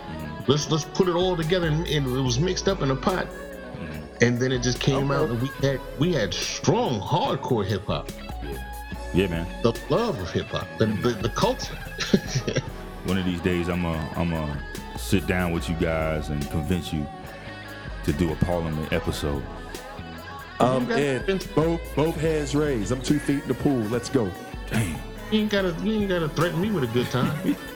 Let's 0.47 0.71
let's 0.71 0.85
put 0.85 1.09
it 1.09 1.15
all 1.15 1.37
together, 1.37 1.69
and, 1.69 1.87
and 1.87 2.07
it 2.07 2.21
was 2.21 2.39
mixed 2.39 2.69
up 2.69 2.83
in 2.83 2.91
a 2.91 2.97
pot, 2.97 3.27
mm-hmm. 3.27 4.25
and 4.25 4.39
then 4.39 4.53
it 4.53 4.63
just 4.63 4.79
came 4.79 5.11
out, 5.11 5.31
and 5.31 5.41
we 5.41 5.49
had 5.63 5.81
we 5.99 6.13
had 6.13 6.35
strong 6.35 7.01
hardcore 7.01 7.65
hip 7.65 7.87
hop, 7.87 8.11
Yeah, 9.15 9.29
man. 9.29 9.47
the 9.63 9.73
love 9.91 10.19
of 10.21 10.31
hip 10.33 10.47
hop, 10.47 10.67
the, 10.79 10.87
the 10.87 11.11
the 11.11 11.29
culture. 11.31 11.77
One 13.05 13.17
of 13.19 13.25
these 13.25 13.41
days, 13.41 13.69
I'm 13.69 13.83
gonna 13.83 14.11
I'm 14.17 14.31
gonna 14.31 14.61
sit 14.99 15.27
down 15.27 15.53
with 15.53 15.69
you 15.69 15.77
guys 15.77 16.31
and 16.31 16.49
convince 16.51 16.93
you 16.93 17.07
to 18.05 18.13
do 18.13 18.33
a 18.33 18.37
Parliament 18.37 18.93
episode. 18.93 19.43
I'm 20.61 20.87
got- 20.87 20.99
in. 20.99 21.39
Both 21.55 21.81
both 21.95 22.17
hands 22.21 22.55
raised. 22.55 22.91
I'm 22.93 23.03
two 23.03 23.19
feet 23.19 23.43
in 23.43 23.49
the 23.49 23.55
pool. 23.55 23.79
Let's 23.85 24.09
go. 24.09 24.31
Damn. 24.71 24.99
you 25.31 25.41
ain't 25.41 25.51
gotta 25.51 25.75
you 25.83 25.93
ain't 26.01 26.09
gotta 26.09 26.29
threaten 26.31 26.61
me 26.61 26.71
with 26.71 26.85
a 26.85 26.89
good 26.89 27.07
time. 27.11 27.57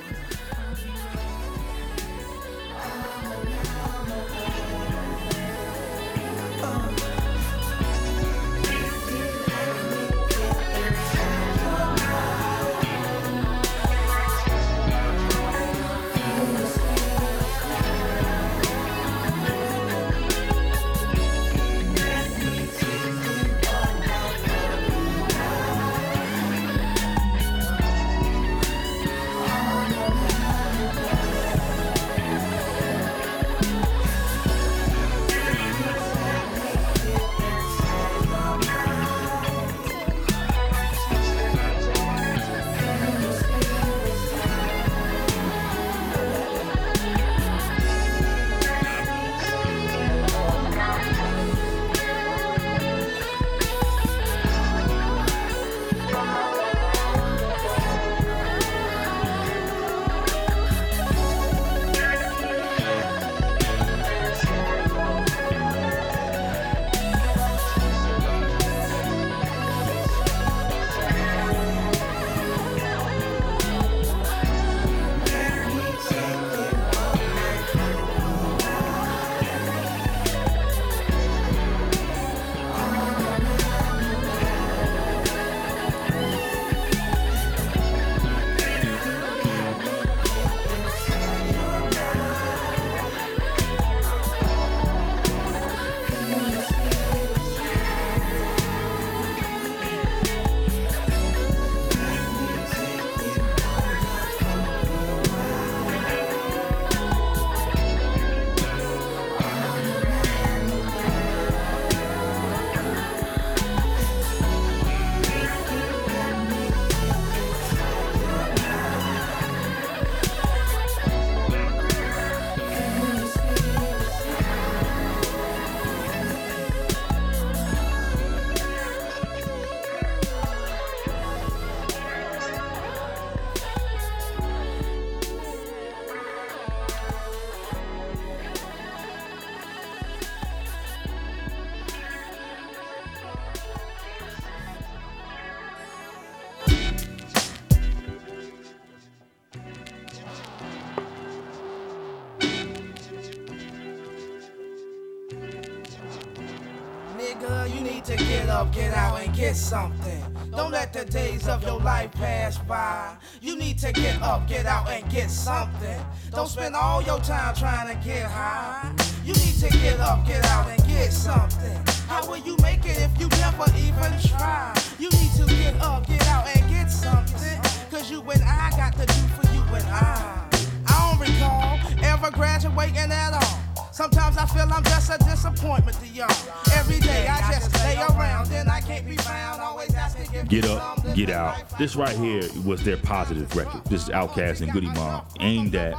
you 157.75 157.81
need 157.81 158.05
to 158.05 158.17
get 158.17 158.49
up, 158.49 158.73
get 158.73 158.95
out, 158.95 159.21
and 159.21 159.35
get 159.35 159.57
something. 159.57 160.25
Don't 160.51 160.71
let 160.71 160.93
the 160.93 161.05
days 161.05 161.49
of 161.49 161.63
your 161.63 161.81
life 161.81 162.13
pass 162.13 162.59
by. 162.59 163.17
You 163.41 163.57
need 163.57 163.79
to 163.79 163.93
get 163.93 164.21
up, 164.23 164.49
get 164.49 164.67
out, 164.67 164.89
and 164.89 165.09
get 165.11 165.31
something. 165.31 166.01
Don't 166.31 166.49
spend 166.49 166.75
all 166.75 167.03
your 167.03 167.19
time 167.21 167.55
trying 167.55 167.89
to 167.89 168.05
get 168.07 168.25
high. 168.25 168.93
You 169.25 169.35
need 169.35 169.55
to 169.61 169.69
get 169.79 170.01
up, 170.01 170.27
get 170.27 170.45
out, 170.47 170.69
and 170.69 170.87
get 170.89 171.13
something. 171.13 171.77
How 172.09 172.27
will 172.29 172.39
you 172.39 172.57
make 172.63 172.85
it 172.85 172.99
if 172.99 173.19
you 173.21 173.29
never 173.29 173.67
even 173.77 174.13
try? 174.29 174.75
You 174.99 175.11
need 175.11 175.33
to 175.37 175.47
get 175.47 175.81
up, 175.83 176.07
get 176.07 176.27
out, 176.29 176.47
and 176.49 176.69
get 176.71 176.91
something. 176.91 177.61
Cause 177.91 178.11
you 178.11 178.21
and 178.23 178.43
I 178.43 178.71
got 178.71 178.95
to 178.95 179.07
do 179.07 179.23
for 179.37 179.47
you 179.55 179.63
and 179.75 179.85
I. 179.87 180.49
I 180.87 181.11
don't 181.11 181.21
recall 181.21 181.79
ever 182.05 182.31
graduating 182.31 183.13
at 183.13 183.35
all. 183.35 183.58
Sometimes 183.99 184.39
I 184.39 184.47
feel 184.47 184.73
I'm 184.73 184.85
just 184.85 185.11
a 185.11 185.19
disappointment 185.19 185.99
to 185.99 186.07
y'all. 186.07 186.31
Every 186.73 187.01
day 187.01 187.27
I 187.27 187.51
just 187.51 187.75
stay 187.75 187.97
around, 187.97 188.47
then 188.47 188.69
I 188.69 188.81
can't 188.81 189.05
be 189.05 189.17
found. 189.17 189.61
Always 189.61 189.93
asking 189.93 190.33
if 190.33 190.47
Get 190.47 190.67
up, 190.67 191.15
get 191.17 191.31
out. 191.31 191.77
This 191.81 191.97
right 191.97 192.17
here 192.17 192.45
was 192.65 192.85
their 192.85 192.97
positive 192.97 193.53
record. 193.57 193.85
This 193.87 194.05
is 194.05 194.09
Outkast 194.11 194.61
and 194.61 194.71
Goodie 194.71 194.87
Mob 194.91 195.29
aimed 195.41 195.75
at, 195.75 195.97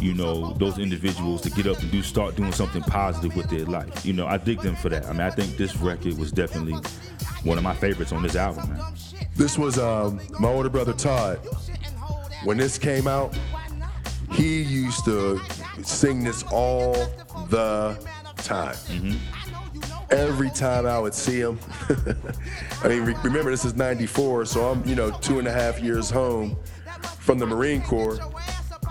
you 0.00 0.14
know, 0.14 0.54
those 0.54 0.80
individuals 0.80 1.42
to 1.42 1.50
get 1.50 1.68
up 1.68 1.78
and 1.78 1.92
do 1.92 2.02
start 2.02 2.34
doing 2.34 2.50
something 2.50 2.82
positive 2.82 3.36
with 3.36 3.48
their 3.48 3.66
life. 3.66 4.04
You 4.04 4.14
know, 4.14 4.26
I 4.26 4.36
dig 4.36 4.60
them 4.60 4.74
for 4.74 4.88
that. 4.88 5.06
I 5.06 5.12
mean, 5.12 5.20
I 5.20 5.30
think 5.30 5.56
this 5.56 5.76
record 5.76 6.18
was 6.18 6.32
definitely 6.32 6.74
one 7.44 7.56
of 7.56 7.62
my 7.62 7.72
favorites 7.72 8.10
on 8.10 8.24
this 8.24 8.34
album, 8.34 8.68
man. 8.68 8.94
This 9.36 9.56
was 9.56 9.78
um, 9.78 10.20
my 10.40 10.48
older 10.48 10.70
brother 10.70 10.92
Todd. 10.92 11.38
When 12.42 12.56
this 12.56 12.78
came 12.78 13.06
out, 13.06 13.38
he 14.32 14.62
used 14.62 15.04
to 15.04 15.40
sing 15.82 16.24
this 16.24 16.42
all 16.50 16.92
the 17.48 17.98
time. 18.36 18.76
Every 20.10 20.50
time 20.50 20.86
I 20.86 20.98
would 20.98 21.14
see 21.14 21.40
him, 21.40 21.58
I 22.82 22.88
mean, 22.88 23.04
re- 23.04 23.16
remember 23.22 23.50
this 23.50 23.64
is 23.64 23.74
'94, 23.74 24.44
so 24.44 24.70
I'm 24.70 24.86
you 24.86 24.94
know 24.94 25.10
two 25.10 25.38
and 25.38 25.48
a 25.48 25.52
half 25.52 25.80
years 25.80 26.10
home 26.10 26.56
from 27.18 27.38
the 27.38 27.46
Marine 27.46 27.82
Corps, 27.82 28.18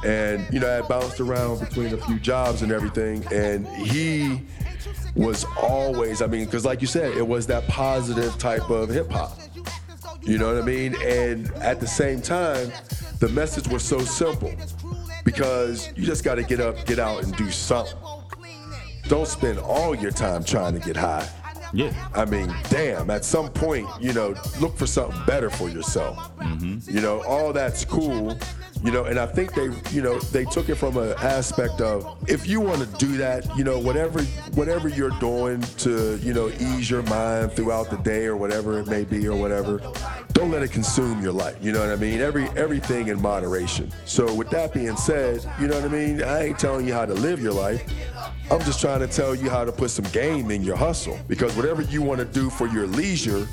and 0.03 0.51
you 0.51 0.59
know 0.59 0.79
I 0.79 0.87
bounced 0.87 1.19
around 1.19 1.59
between 1.59 1.93
a 1.93 1.97
few 1.97 2.19
jobs 2.19 2.63
and 2.63 2.71
everything, 2.71 3.23
and 3.31 3.67
he 3.67 4.41
was 5.15 5.45
always, 5.61 6.21
I 6.21 6.27
mean, 6.27 6.45
because 6.45 6.65
like 6.65 6.81
you 6.81 6.87
said, 6.87 7.15
it 7.17 7.27
was 7.27 7.45
that 7.47 7.67
positive 7.67 8.37
type 8.37 8.69
of 8.69 8.89
hip 8.89 9.11
hop. 9.11 9.37
You 10.21 10.37
know 10.37 10.53
what 10.53 10.61
I 10.61 10.65
mean? 10.65 10.95
And 11.03 11.51
at 11.55 11.79
the 11.79 11.87
same 11.87 12.21
time, 12.21 12.71
the 13.19 13.29
message 13.29 13.67
was 13.67 13.83
so 13.83 13.99
simple 13.99 14.53
because 15.23 15.91
you 15.95 16.05
just 16.05 16.23
got 16.23 16.35
to 16.35 16.43
get 16.43 16.59
up, 16.59 16.85
get 16.85 16.99
out, 16.99 17.23
and 17.23 17.35
do 17.35 17.49
something. 17.49 17.97
Don't 19.07 19.27
spend 19.27 19.59
all 19.59 19.95
your 19.95 20.11
time 20.11 20.43
trying 20.43 20.73
to 20.73 20.79
get 20.79 20.95
high. 20.95 21.27
Yeah. 21.73 21.93
I 22.13 22.25
mean, 22.25 22.53
damn, 22.69 23.09
at 23.09 23.23
some 23.23 23.49
point, 23.49 23.87
you 23.99 24.13
know, 24.13 24.35
look 24.59 24.77
for 24.77 24.87
something 24.87 25.19
better 25.25 25.49
for 25.49 25.69
yourself. 25.69 26.17
Mm-hmm. 26.37 26.95
You 26.95 27.01
know, 27.01 27.21
all 27.23 27.53
that's 27.53 27.85
cool. 27.85 28.37
You 28.83 28.91
know, 28.91 29.05
and 29.05 29.19
I 29.19 29.27
think 29.27 29.53
they, 29.53 29.69
you 29.91 30.01
know, 30.01 30.19
they 30.19 30.43
took 30.45 30.69
it 30.69 30.75
from 30.75 30.97
an 30.97 31.13
aspect 31.19 31.81
of 31.81 32.17
if 32.27 32.47
you 32.47 32.59
want 32.59 32.79
to 32.79 32.87
do 32.97 33.17
that, 33.17 33.45
you 33.55 33.63
know, 33.63 33.77
whatever, 33.77 34.23
whatever 34.55 34.87
you're 34.87 35.17
doing 35.19 35.61
to, 35.77 36.17
you 36.17 36.33
know, 36.33 36.49
ease 36.59 36.89
your 36.89 37.03
mind 37.03 37.53
throughout 37.53 37.91
the 37.91 37.97
day 37.97 38.25
or 38.25 38.35
whatever 38.35 38.79
it 38.79 38.87
may 38.87 39.03
be 39.03 39.27
or 39.27 39.37
whatever, 39.37 39.79
don't 40.33 40.49
let 40.49 40.63
it 40.63 40.71
consume 40.71 41.21
your 41.21 41.31
life. 41.31 41.55
You 41.61 41.71
know 41.71 41.79
what 41.79 41.89
I 41.89 41.95
mean? 41.95 42.21
Every 42.21 42.47
everything 42.57 43.09
in 43.09 43.21
moderation. 43.21 43.91
So 44.05 44.33
with 44.33 44.49
that 44.49 44.73
being 44.73 44.95
said, 44.97 45.45
you 45.59 45.67
know 45.67 45.75
what 45.75 45.85
I 45.85 45.93
mean? 45.93 46.23
I 46.23 46.45
ain't 46.45 46.59
telling 46.59 46.87
you 46.87 46.93
how 46.93 47.05
to 47.05 47.13
live 47.13 47.39
your 47.39 47.53
life. 47.53 47.83
I'm 48.49 48.61
just 48.61 48.81
trying 48.81 48.99
to 48.99 49.07
tell 49.07 49.35
you 49.35 49.49
how 49.49 49.63
to 49.63 49.71
put 49.71 49.91
some 49.91 50.05
game 50.05 50.51
in 50.51 50.63
your 50.63 50.75
hustle 50.75 51.19
because 51.27 51.55
whatever 51.55 51.83
you 51.83 52.01
want 52.01 52.19
to 52.19 52.25
do 52.25 52.49
for 52.49 52.67
your 52.67 52.87
leisure, 52.87 53.47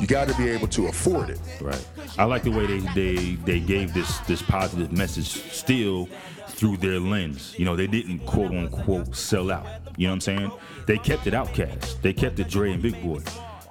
you 0.00 0.06
got 0.06 0.26
to 0.28 0.34
be 0.34 0.48
able 0.48 0.68
to 0.68 0.86
afford 0.86 1.30
it. 1.30 1.38
Right. 1.60 1.86
I 2.18 2.24
like 2.24 2.42
the 2.42 2.50
way 2.50 2.66
they 2.66 2.78
they 2.94 3.34
they 3.36 3.60
gave 3.60 3.94
this 3.94 4.18
this 4.20 4.42
positive 4.62 4.92
message 4.92 5.26
still 5.26 6.06
through 6.46 6.76
their 6.76 7.00
lens. 7.00 7.52
You 7.58 7.64
know, 7.64 7.74
they 7.74 7.88
didn't 7.88 8.20
quote 8.20 8.52
unquote 8.52 9.16
sell 9.16 9.50
out. 9.50 9.66
You 9.96 10.06
know 10.06 10.12
what 10.12 10.14
I'm 10.14 10.20
saying? 10.20 10.52
They 10.86 10.98
kept 10.98 11.26
it 11.26 11.34
Outkast. 11.34 12.00
They 12.00 12.12
kept 12.12 12.38
it 12.38 12.48
Dre 12.48 12.70
and 12.72 12.80
Big 12.80 12.94
Boi. 13.02 13.08
You 13.08 13.10
know 13.10 13.24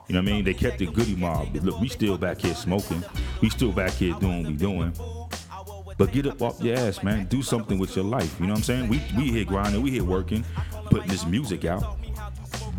what 0.09 0.17
I 0.17 0.21
mean? 0.21 0.43
They 0.43 0.53
kept 0.53 0.81
it 0.81 0.93
Goodie 0.93 1.15
Mob. 1.15 1.55
Look, 1.55 1.79
we 1.79 1.87
still 1.87 2.17
back 2.17 2.41
here 2.41 2.53
smoking. 2.53 3.05
We 3.41 3.49
still 3.49 3.71
back 3.71 3.93
here 3.93 4.13
doing 4.19 4.43
what 4.43 4.51
we 4.51 4.57
doing. 4.57 4.91
But 5.97 6.11
get 6.11 6.27
up 6.27 6.41
off 6.41 6.61
your 6.61 6.77
ass, 6.77 7.01
man. 7.03 7.25
Do 7.27 7.41
something 7.41 7.79
with 7.79 7.95
your 7.95 8.03
life. 8.03 8.37
You 8.37 8.47
know 8.47 8.53
what 8.53 8.59
I'm 8.59 8.63
saying? 8.63 8.89
We 8.89 9.01
we 9.15 9.31
here 9.31 9.45
grinding, 9.45 9.81
we 9.81 9.91
here 9.91 10.03
working, 10.03 10.43
putting 10.89 11.07
this 11.07 11.25
music 11.25 11.63
out. 11.63 11.97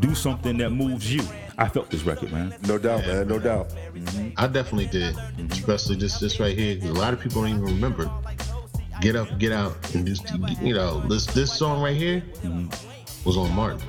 Do 0.02 0.14
something 0.16 0.58
that 0.58 0.70
moves 0.70 1.14
you. 1.14 1.22
I 1.58 1.68
felt 1.68 1.88
this 1.88 2.02
record, 2.02 2.32
man. 2.32 2.52
No 2.66 2.76
doubt, 2.76 3.06
man. 3.06 3.28
No 3.28 3.38
doubt. 3.38 3.68
Mm-hmm. 3.94 4.30
I 4.36 4.48
definitely 4.48 4.86
did, 4.86 5.14
mm-hmm. 5.14 5.52
especially 5.52 5.94
this 5.96 6.18
this 6.18 6.40
right 6.40 6.58
here. 6.58 6.76
'cause 6.76 6.90
a 6.90 6.92
lot 6.94 7.14
of 7.14 7.20
people 7.20 7.42
don't 7.42 7.50
even 7.52 7.62
remember. 7.64 8.10
Get 9.00 9.14
up, 9.14 9.38
get 9.38 9.52
out, 9.52 9.76
and 9.94 10.04
just 10.04 10.28
you 10.60 10.74
know 10.74 11.00
this 11.06 11.26
this 11.26 11.52
song 11.56 11.80
right 11.82 11.96
here 11.96 12.20
mm-hmm. 12.42 12.66
was 13.24 13.36
on 13.36 13.52
Martin. 13.54 13.80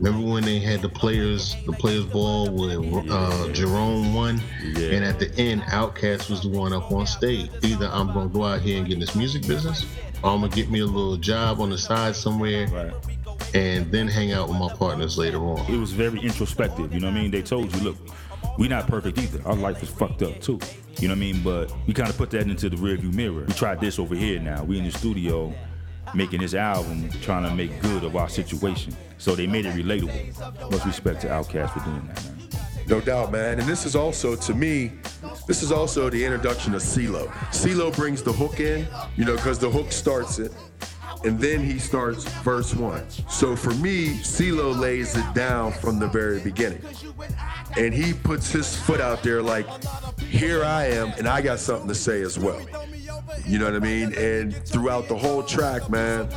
Remember 0.00 0.26
when 0.34 0.44
they 0.44 0.58
had 0.58 0.82
the 0.82 0.88
players 0.90 1.56
the 1.64 1.72
players 1.72 2.04
ball 2.04 2.50
with 2.50 3.10
uh, 3.10 3.48
Jerome 3.52 4.12
won, 4.12 4.42
Yeah. 4.62 4.88
and 4.96 5.04
at 5.04 5.18
the 5.18 5.32
end, 5.38 5.62
Outkast 5.62 6.28
was 6.28 6.42
the 6.42 6.48
one 6.50 6.74
up 6.74 6.92
on 6.92 7.06
stage. 7.06 7.50
Either 7.62 7.88
I'm 7.90 8.08
gonna 8.12 8.28
go 8.28 8.44
out 8.44 8.60
here 8.60 8.76
and 8.78 8.86
get 8.86 8.94
in 8.94 9.00
this 9.00 9.14
music 9.14 9.46
business, 9.46 9.86
or 10.22 10.30
I'm 10.32 10.40
gonna 10.42 10.54
get 10.54 10.70
me 10.70 10.80
a 10.80 10.86
little 10.86 11.16
job 11.16 11.60
on 11.60 11.70
the 11.70 11.78
side 11.78 12.16
somewhere, 12.16 12.66
Right. 12.68 12.92
And 13.54 13.90
then 13.92 14.08
hang 14.08 14.32
out 14.32 14.48
with 14.48 14.58
my 14.58 14.72
partners 14.74 15.16
later 15.16 15.38
on. 15.38 15.60
it 15.72 15.78
was 15.78 15.92
very 15.92 16.20
introspective. 16.20 16.92
You 16.92 17.00
know 17.00 17.08
what 17.08 17.16
I 17.16 17.22
mean? 17.22 17.30
They 17.30 17.42
told 17.42 17.74
you, 17.74 17.82
look, 17.82 17.96
we 18.58 18.68
not 18.68 18.86
perfect 18.86 19.18
either. 19.18 19.40
Our 19.46 19.54
life 19.54 19.82
is 19.82 19.88
fucked 19.88 20.22
up 20.22 20.40
too. 20.40 20.58
You 20.98 21.08
know 21.08 21.14
what 21.14 21.18
I 21.18 21.20
mean? 21.20 21.42
But 21.42 21.72
we 21.86 21.94
kind 21.94 22.10
of 22.10 22.16
put 22.16 22.30
that 22.30 22.42
into 22.42 22.68
the 22.68 22.76
rearview 22.76 23.14
mirror. 23.14 23.44
We 23.46 23.54
tried 23.54 23.80
this 23.80 23.98
over 23.98 24.14
here 24.14 24.40
now. 24.40 24.64
We 24.64 24.78
in 24.78 24.84
the 24.84 24.90
studio 24.90 25.54
making 26.14 26.40
this 26.40 26.54
album, 26.54 27.08
trying 27.22 27.44
to 27.44 27.54
make 27.54 27.80
good 27.80 28.04
of 28.04 28.16
our 28.16 28.28
situation. 28.28 28.94
So 29.18 29.34
they 29.34 29.46
made 29.46 29.66
it 29.66 29.74
relatable. 29.74 30.70
Much 30.70 30.84
respect 30.84 31.20
to 31.22 31.28
Outkast 31.28 31.72
for 31.72 31.80
doing 31.80 32.06
that, 32.08 32.24
man. 32.24 32.34
No 32.86 33.00
doubt, 33.00 33.32
man. 33.32 33.58
And 33.58 33.68
this 33.68 33.86
is 33.86 33.96
also, 33.96 34.36
to 34.36 34.54
me, 34.54 34.92
this 35.46 35.62
is 35.62 35.72
also 35.72 36.10
the 36.10 36.22
introduction 36.22 36.74
of 36.74 36.82
CeeLo. 36.82 37.28
CeeLo 37.50 37.94
brings 37.96 38.22
the 38.22 38.32
hook 38.32 38.60
in, 38.60 38.86
you 39.16 39.24
know, 39.24 39.36
because 39.36 39.58
the 39.58 39.70
hook 39.70 39.90
starts 39.90 40.38
it, 40.38 40.52
and 41.22 41.38
then 41.38 41.60
he 41.62 41.78
starts 41.78 42.24
verse 42.42 42.74
one. 42.74 43.08
So 43.28 43.54
for 43.56 43.74
me, 43.74 44.18
CeeLo 44.18 44.78
lays 44.78 45.16
it 45.16 45.34
down 45.34 45.72
from 45.72 45.98
the 45.98 46.08
very 46.08 46.40
beginning. 46.40 46.82
And 47.76 47.94
he 47.94 48.12
puts 48.12 48.50
his 48.50 48.76
foot 48.76 49.00
out 49.00 49.22
there 49.22 49.42
like, 49.42 49.66
here 50.20 50.64
I 50.64 50.86
am, 50.86 51.08
and 51.18 51.28
I 51.28 51.40
got 51.42 51.58
something 51.58 51.88
to 51.88 51.94
say 51.94 52.22
as 52.22 52.38
well. 52.38 52.60
You 53.46 53.58
know 53.58 53.66
what 53.66 53.74
I 53.74 53.78
mean? 53.78 54.14
And 54.14 54.54
throughout 54.66 55.08
the 55.08 55.16
whole 55.16 55.42
track, 55.42 55.88
man, 55.90 56.28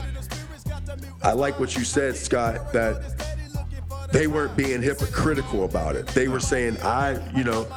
I 1.22 1.34
like 1.34 1.60
what 1.60 1.76
you 1.76 1.84
said, 1.84 2.16
Scott, 2.16 2.72
that 2.74 3.02
they 4.12 4.28
weren't 4.28 4.56
being 4.56 4.82
hypocritical 4.82 5.66
about 5.66 5.96
it. 5.96 6.08
They 6.08 6.28
were 6.28 6.40
saying, 6.40 6.78
I, 6.82 7.20
you 7.36 7.44
know, 7.44 7.68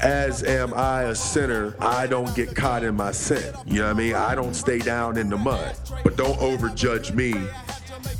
as 0.00 0.42
am 0.42 0.72
I 0.74 1.04
a 1.04 1.14
sinner, 1.14 1.74
I 1.80 2.06
don't 2.06 2.34
get 2.34 2.54
caught 2.54 2.84
in 2.84 2.94
my 2.94 3.12
sin. 3.12 3.54
You 3.66 3.80
know 3.80 3.86
what 3.86 3.96
I 3.96 3.98
mean? 3.98 4.14
I 4.14 4.34
don't 4.34 4.54
stay 4.54 4.78
down 4.78 5.16
in 5.16 5.28
the 5.28 5.36
mud. 5.36 5.76
But 6.04 6.16
don't 6.16 6.38
overjudge 6.38 7.14
me 7.14 7.34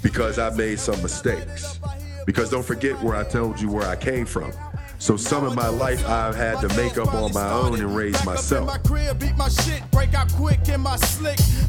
because 0.02 0.38
I 0.38 0.50
made 0.50 0.78
some 0.78 1.00
mistakes. 1.02 1.78
Because 2.26 2.50
don't 2.50 2.64
forget 2.64 3.00
where 3.02 3.16
I 3.16 3.24
told 3.24 3.60
you 3.60 3.70
where 3.70 3.86
I 3.86 3.96
came 3.96 4.26
from. 4.26 4.52
So 4.98 5.16
some 5.16 5.44
of 5.44 5.54
my 5.54 5.68
life 5.68 6.04
I've 6.08 6.34
had 6.34 6.60
to 6.60 6.68
make 6.76 6.98
up 6.98 7.14
on 7.14 7.32
my 7.32 7.50
own 7.50 7.74
and 7.80 7.94
raise 7.94 8.22
myself. 8.24 8.68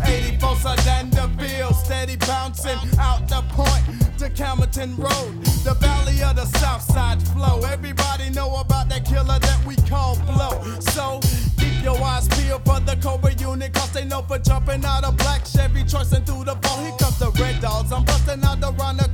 84 0.06 0.56
Vanderbilt, 0.56 1.76
steady 1.76 2.15
bouncing 2.15 2.77
out 2.99 3.27
the 3.27 3.43
point 3.49 3.84
to 4.18 4.30
Campbellton 4.30 4.97
Road. 4.97 5.43
The 5.64 5.76
valley 5.80 6.22
of 6.23 6.35
the 6.35 6.45
south 6.57 6.81
side 6.81 7.22
flow. 7.30 7.61
Everybody 7.61 8.30
know 8.31 8.56
about 8.56 8.89
that 8.89 9.06
killer 9.06 9.38
that 9.39 9.65
we 9.65 9.76
call 9.88 10.18
Blow. 10.26 10.64
So 10.80 11.19
keep 11.57 11.84
your 11.84 12.01
eyes 12.01 12.27
peeled 12.30 12.65
for 12.65 12.80
the 12.80 12.97
Cobra 13.01 13.34
unit, 13.34 13.73
cause 13.73 13.91
they 13.91 14.06
know 14.06 14.23
for 14.23 14.39
jumping 14.39 14.84
out 14.84 15.07
a 15.07 15.11
black 15.11 15.45
Chevy 15.45 15.84
choicing 15.84 16.23
through 16.23 16.45
the 16.45 16.56
ball. 16.56 16.77
Here 16.81 16.97
comes 16.97 17.19
the 17.19 17.31
red 17.39 17.61
dogs. 17.61 17.91
I'm 17.91 18.06
busting 18.06 18.43
out 18.43 18.60
the 18.60 18.72
my 18.72 19.09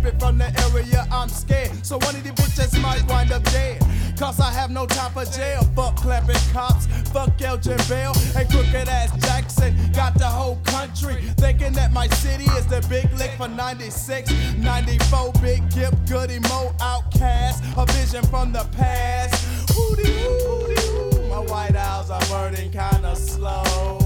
From 0.00 0.38
the 0.38 0.48
area, 0.72 1.06
I'm 1.12 1.28
scared. 1.28 1.84
So 1.84 1.98
one 1.98 2.14
of 2.14 2.22
these 2.22 2.32
bitches 2.32 2.80
might 2.80 3.06
wind 3.06 3.32
up 3.32 3.42
dead. 3.44 3.80
Cause 4.18 4.40
I 4.40 4.50
have 4.50 4.70
no 4.70 4.86
time 4.86 5.12
for 5.12 5.24
jail. 5.24 5.62
Fuck 5.76 5.96
clapping 5.96 6.36
cops, 6.52 6.86
fuck 7.10 7.36
Eldrin 7.38 7.86
Bell, 7.88 8.14
and 8.36 8.48
crooked 8.50 8.88
ass 8.88 9.16
Jackson. 9.24 9.74
Got 9.92 10.14
the 10.14 10.26
whole 10.26 10.56
country 10.64 11.22
thinking 11.36 11.72
that 11.72 11.92
my 11.92 12.06
city 12.08 12.44
is 12.44 12.66
the 12.66 12.86
big 12.88 13.12
lick 13.18 13.30
for 13.36 13.48
96, 13.48 14.30
94. 14.58 15.32
Big 15.42 15.70
Gipp, 15.70 15.94
Goodie 16.08 16.38
Mob, 16.40 16.76
Outkast. 16.78 17.62
A 17.76 17.86
vision 17.92 18.24
from 18.26 18.52
the 18.52 18.64
past. 18.76 19.34
Hootie 19.68 20.06
hoo, 20.06 21.28
my 21.28 21.40
white 21.40 21.76
owls 21.76 22.10
are 22.10 22.24
burning 22.26 22.70
kinda 22.70 23.14
slow. 23.16 23.98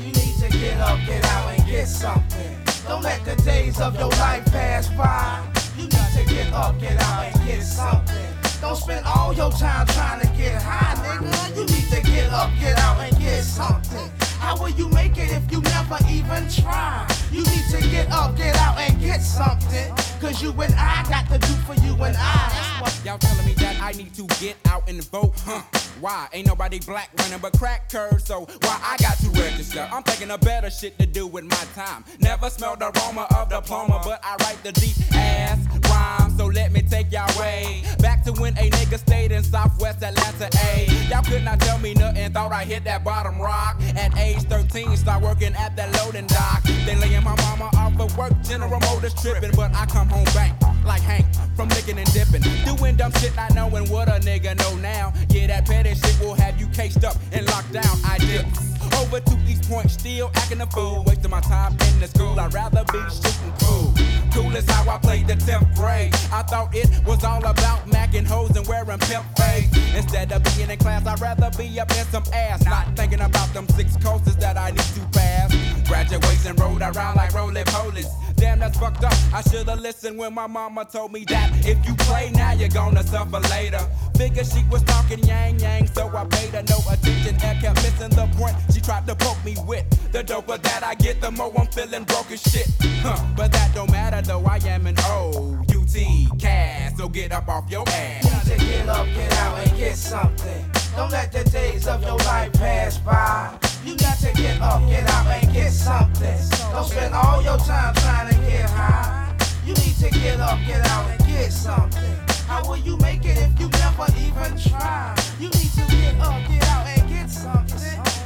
You 0.00 0.12
need 0.12 0.36
to 0.40 0.48
get 0.48 0.78
up, 0.80 0.98
get 1.06 1.24
out, 1.24 1.54
and 1.54 1.66
get 1.66 1.86
something. 1.86 2.69
Don't 2.90 3.04
let 3.04 3.24
the 3.24 3.36
days 3.44 3.80
of 3.80 3.96
your 4.00 4.08
life 4.08 4.44
pass 4.46 4.88
by. 4.88 5.46
You 5.78 5.84
need 5.84 6.10
to 6.16 6.24
get 6.34 6.52
up, 6.52 6.76
get 6.80 7.00
out, 7.00 7.22
and 7.22 7.46
get 7.46 7.62
something. 7.62 8.26
Don't 8.60 8.74
spend 8.74 9.06
all 9.06 9.32
your 9.32 9.52
time 9.52 9.86
trying 9.86 10.20
to 10.22 10.26
get 10.36 10.60
high, 10.60 10.96
nigga. 10.96 11.56
You 11.56 11.66
need 11.66 11.88
to 11.88 12.02
get 12.02 12.32
up, 12.32 12.50
get 12.58 12.76
out, 12.80 12.98
and 12.98 13.16
get 13.20 13.44
something. 13.44 14.10
How 14.40 14.60
will 14.60 14.70
you 14.70 14.88
make 14.88 15.16
it 15.18 15.30
if 15.30 15.52
you 15.52 15.60
never 15.60 15.98
even 16.10 16.48
try? 16.48 17.06
You 17.32 17.44
need 17.44 17.64
to 17.70 17.80
get 17.90 18.10
up, 18.10 18.36
get 18.36 18.56
out, 18.56 18.78
and 18.78 19.00
get 19.00 19.20
something. 19.20 19.94
Cause 20.20 20.42
you 20.42 20.50
and 20.60 20.74
I 20.76 21.04
got 21.08 21.28
to 21.28 21.38
do 21.38 21.54
for 21.64 21.74
you 21.74 21.94
and 22.02 22.16
I. 22.18 22.70
Y'all 23.04 23.16
telling 23.18 23.46
me 23.46 23.54
that 23.54 23.80
I 23.80 23.92
need 23.92 24.12
to 24.14 24.26
get 24.38 24.56
out 24.66 24.88
and 24.88 25.02
vote, 25.04 25.32
huh? 25.46 25.62
Why? 26.00 26.28
Ain't 26.32 26.46
nobody 26.46 26.78
black 26.80 27.10
running 27.18 27.38
but 27.38 27.58
crack 27.58 27.90
curves, 27.90 28.24
so 28.24 28.40
why 28.40 28.80
I 28.82 28.96
got 29.00 29.16
to 29.18 29.28
register? 29.30 29.88
I'm 29.90 30.02
thinking 30.02 30.30
of 30.30 30.40
better 30.40 30.70
shit 30.70 30.98
to 30.98 31.06
do 31.06 31.26
with 31.26 31.44
my 31.44 31.64
time. 31.74 32.04
Never 32.18 32.50
smelled 32.50 32.80
the 32.80 32.90
aroma 32.96 33.26
of 33.36 33.48
diploma, 33.48 34.00
but 34.04 34.20
I 34.22 34.36
write 34.44 34.62
the 34.62 34.72
deep 34.72 34.96
ass 35.14 35.58
rhyme, 35.88 36.36
so 36.36 36.46
let 36.46 36.72
me 36.72 36.82
take 36.82 37.10
y'all 37.12 37.28
way 37.38 37.82
back 38.00 38.24
to 38.24 38.32
when 38.32 38.56
a 38.58 38.70
nigga 38.70 38.98
stayed 38.98 39.32
in 39.32 39.42
Southwest 39.42 40.02
Atlanta, 40.02 40.50
A. 40.66 40.86
Y'all 41.08 41.22
could 41.22 41.44
not 41.44 41.60
tell 41.60 41.78
me 41.78 41.94
nothing, 41.94 42.32
thought 42.32 42.52
I 42.52 42.64
hit 42.64 42.84
that 42.84 43.04
bottom 43.04 43.40
rock. 43.40 43.80
At 43.96 44.16
age 44.18 44.42
13, 44.42 44.96
start 44.96 45.22
working 45.22 45.54
at 45.54 45.76
that 45.76 45.94
loading 45.96 46.26
dock. 46.26 46.62
Then 46.84 47.00
laying 47.00 47.19
my 47.22 47.36
mama 47.42 47.70
off 47.76 47.98
of 48.00 48.16
work, 48.16 48.32
General 48.42 48.80
Motors 48.80 49.14
tripping, 49.14 49.52
but 49.56 49.74
I 49.74 49.86
come 49.86 50.08
home 50.08 50.24
bank 50.34 50.54
like 50.84 51.02
Hank 51.02 51.26
from 51.56 51.68
licking 51.70 51.98
and 51.98 52.12
dipping. 52.12 52.42
Doing 52.64 52.96
dumb 52.96 53.12
shit 53.12 53.34
not 53.36 53.54
knowing 53.54 53.88
what 53.90 54.08
a 54.08 54.20
nigga 54.20 54.56
know 54.58 54.76
now. 54.76 55.12
Yeah, 55.28 55.48
that 55.48 55.66
petty 55.66 55.94
shit 55.94 56.18
will 56.20 56.34
have 56.34 56.58
you 56.60 56.66
cased 56.68 57.04
up 57.04 57.16
and 57.32 57.46
locked 57.46 57.72
down. 57.72 57.98
I 58.04 58.18
dip 58.18 58.69
over 58.94 59.20
to 59.20 59.38
East 59.46 59.68
Point, 59.68 59.90
still 59.90 60.30
acting 60.34 60.60
a 60.60 60.66
fool. 60.66 61.04
Wasting 61.06 61.30
my 61.30 61.40
time 61.40 61.72
in 61.72 62.00
the 62.00 62.08
school, 62.08 62.38
I'd 62.38 62.52
rather 62.54 62.84
be 62.92 63.00
shooting 63.10 63.52
pool. 63.58 63.94
Cool 64.32 64.56
as 64.56 64.68
how 64.68 64.88
I 64.88 64.98
played 64.98 65.26
the 65.26 65.34
10th 65.34 65.74
grade. 65.74 66.14
I 66.32 66.42
thought 66.42 66.74
it 66.74 66.88
was 67.04 67.24
all 67.24 67.44
about 67.44 67.86
macking 67.88 68.26
hoes 68.26 68.56
and 68.56 68.66
wearing 68.66 68.98
pimp 69.00 69.24
fades. 69.36 69.76
Instead 69.94 70.32
of 70.32 70.42
being 70.44 70.70
in 70.70 70.78
class, 70.78 71.06
I'd 71.06 71.20
rather 71.20 71.50
be 71.58 71.80
up 71.80 71.90
in 71.90 72.06
some 72.06 72.24
ass. 72.32 72.64
Not 72.64 72.96
thinking 72.96 73.20
about 73.20 73.52
them 73.52 73.68
six 73.70 73.96
coasters 73.96 74.36
that 74.36 74.56
I 74.56 74.70
need 74.70 74.78
to 74.78 75.00
pass. 75.12 75.54
Graduation 75.88 76.54
rode 76.56 76.82
around 76.82 77.16
like 77.16 77.34
roly 77.34 77.64
polies. 77.64 78.06
Damn, 78.36 78.58
that's 78.58 78.78
fucked 78.78 79.04
up. 79.04 79.12
I 79.34 79.42
should've 79.42 79.80
listened 79.80 80.16
when 80.16 80.32
my 80.32 80.46
mama 80.46 80.86
told 80.90 81.12
me 81.12 81.24
that 81.26 81.50
if 81.66 81.84
you 81.86 81.94
play 81.94 82.30
now, 82.30 82.52
you're 82.52 82.68
gonna 82.68 83.02
suffer 83.02 83.40
later. 83.50 83.80
Figure 84.16 84.44
she 84.44 84.64
was 84.70 84.82
talking 84.84 85.18
yang 85.24 85.58
yang, 85.58 85.86
so 85.88 86.08
I 86.08 86.24
paid 86.24 86.50
her 86.54 86.62
no 86.62 86.78
attention 86.90 87.36
and 87.42 87.60
kept 87.60 87.82
missing 87.82 88.10
the 88.10 88.26
point 88.38 88.56
she 88.72 88.79
tried 88.80 89.06
to 89.06 89.14
poke 89.14 89.42
me 89.44 89.56
with. 89.66 89.84
The 90.12 90.24
doper 90.24 90.60
that 90.60 90.82
I 90.82 90.94
get, 90.94 91.20
the 91.20 91.30
more 91.30 91.52
I'm 91.58 91.66
feeling 91.68 92.04
broke 92.04 92.30
as 92.30 92.42
shit. 92.42 92.68
Huh, 93.02 93.16
but 93.36 93.52
that 93.52 93.74
don't 93.74 93.90
matter 93.90 94.22
though, 94.22 94.44
I 94.44 94.56
am 94.66 94.86
an 94.86 94.96
O-U-T 95.00 96.28
cast, 96.38 96.98
so 96.98 97.08
get 97.08 97.32
up 97.32 97.48
off 97.48 97.70
your 97.70 97.88
ass. 97.88 98.48
Need 98.48 98.58
to 98.58 98.64
get 98.64 98.88
up, 98.88 99.06
get 99.06 99.32
out, 99.34 99.58
and 99.58 99.76
get 99.76 99.96
something. 99.96 100.64
Don't 100.96 101.10
let 101.10 101.32
the 101.32 101.44
days 101.44 101.86
of 101.86 102.02
your 102.02 102.16
life 102.18 102.52
pass 102.54 102.98
by. 102.98 103.56
You 103.84 103.96
got 103.96 104.18
to 104.18 104.32
get 104.32 104.60
up, 104.60 104.86
get 104.88 105.08
out, 105.08 105.26
and 105.26 105.52
get 105.52 105.72
something. 105.72 106.38
Don't 106.72 106.86
spend 106.86 107.14
all 107.14 107.42
your 107.42 107.58
time 107.58 107.94
trying 107.94 108.34
to 108.34 108.40
get 108.50 108.68
high. 108.70 109.34
You 109.64 109.74
need 109.74 109.96
to 109.96 110.10
get 110.10 110.40
up, 110.40 110.58
get 110.66 110.84
out, 110.86 111.10
and 111.10 111.26
get 111.26 111.52
something. 111.52 112.16
How 112.46 112.68
will 112.68 112.78
you 112.78 112.96
make 112.98 113.24
it 113.24 113.38
if 113.38 113.60
you 113.60 113.68
never 113.68 114.06
even 114.18 114.58
try? 114.58 115.16
You 115.38 115.48
need 115.48 115.70
to 115.78 115.84
get 115.88 116.20
up, 116.20 116.48
get 116.48 116.64
out, 116.68 116.86
and. 116.86 116.99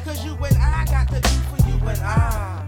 Cause 0.04 0.22
you 0.22 0.34
and 0.34 0.56
I 0.58 0.84
got 0.84 1.08
to 1.08 1.14
do 1.18 1.28
for 1.28 1.66
you 1.66 1.88
and 1.88 1.98
I. 2.00 2.63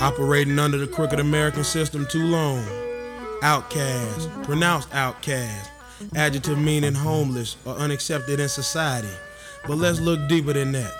Operating 0.00 0.60
under 0.60 0.78
the 0.78 0.86
crooked 0.86 1.18
American 1.18 1.64
system 1.64 2.06
too 2.06 2.24
long. 2.24 2.64
Outkast, 3.42 4.44
pronounced 4.44 4.88
outcast. 4.94 5.72
Adjective 6.14 6.56
meaning 6.56 6.94
homeless 6.94 7.56
or 7.64 7.74
unaccepted 7.74 8.38
in 8.38 8.48
society. 8.48 9.10
But 9.66 9.78
let's 9.78 9.98
look 9.98 10.28
deeper 10.28 10.52
than 10.52 10.70
that. 10.70 10.92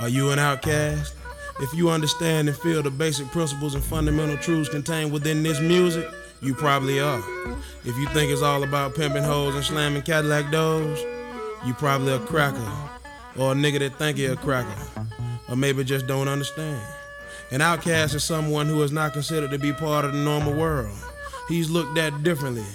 Are 0.00 0.08
you 0.08 0.30
an 0.30 0.40
outcast? 0.40 1.14
If 1.60 1.72
you 1.74 1.90
understand 1.90 2.48
and 2.48 2.58
feel 2.58 2.82
the 2.82 2.90
basic 2.90 3.28
principles 3.28 3.76
and 3.76 3.84
fundamental 3.84 4.36
truths 4.38 4.68
contained 4.68 5.12
within 5.12 5.44
this 5.44 5.60
music, 5.60 6.08
you 6.42 6.54
probably 6.54 6.98
are. 6.98 7.22
If 7.84 7.96
you 7.96 8.06
think 8.08 8.32
it's 8.32 8.42
all 8.42 8.64
about 8.64 8.96
pimping 8.96 9.22
hoes 9.22 9.54
and 9.54 9.64
slamming 9.64 10.02
Cadillac 10.02 10.50
doors, 10.50 11.00
you 11.64 11.72
probably 11.74 12.12
a 12.12 12.18
cracker. 12.18 12.58
Or 13.38 13.52
a 13.52 13.54
nigga 13.54 13.78
that 13.78 13.96
think 13.96 14.18
he 14.18 14.24
a 14.26 14.34
cracker. 14.34 14.74
Or 15.48 15.54
maybe 15.54 15.84
just 15.84 16.08
don't 16.08 16.26
understand. 16.26 16.82
An 17.54 17.60
outcast 17.60 18.16
is 18.16 18.24
someone 18.24 18.66
who 18.66 18.82
is 18.82 18.90
not 18.90 19.12
considered 19.12 19.52
to 19.52 19.60
be 19.60 19.72
part 19.72 20.04
of 20.04 20.12
the 20.12 20.18
normal 20.18 20.54
world. 20.54 20.98
He's 21.48 21.70
looked 21.70 21.96
at 21.96 22.24
differently. 22.24 22.66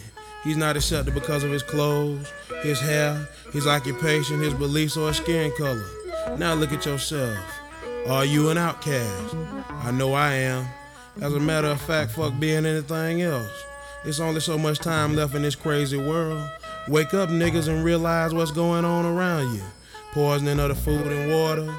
He's 0.41 0.56
not 0.56 0.77
accepted 0.77 1.14
because 1.14 1.43
of 1.43 1.51
his 1.51 1.64
clothes, 1.64 2.31
his 2.64 2.80
hair, 2.80 3.27
his 3.51 3.68
occupation, 3.68 4.39
his 4.39 4.53
beliefs, 4.53 4.95
or 4.95 5.10
his 5.10 5.18
skin 5.18 5.51
color. 5.57 5.84
Now 6.38 6.53
look 6.53 6.72
at 6.72 6.85
yourself. 6.85 7.38
Are 8.07 8.23
you 8.23 8.51
an 8.51 8.57
outcast? 8.57 9.35
I 9.69 9.91
know 9.91 10.14
I 10.14 10.31
am. 10.31 10.65
As 11.19 11.34
a 11.34 11.41
matter 11.41 11.68
of 11.68 11.81
fact, 11.81 12.11
fuck 12.11 12.39
being 12.39 12.65
anything 12.65 13.22
else. 13.22 13.51
It's 14.06 14.22
only 14.22 14.39
so 14.39 14.57
much 14.57 14.80
time 14.80 15.14
left 15.14 15.35
in 15.35 15.41
this 15.41 15.56
crazy 15.56 15.97
world. 15.97 16.49
Wake 16.88 17.14
up, 17.14 17.27
niggas, 17.27 17.68
and 17.68 17.84
realize 17.84 18.34
what's 18.34 18.51
going 18.51 18.85
on 18.85 19.03
around 19.03 19.56
you. 19.56 19.61
Poisoning 20.14 20.57
of 20.57 20.69
the 20.69 20.76
food 20.76 21.06
and 21.06 21.34
water, 21.34 21.69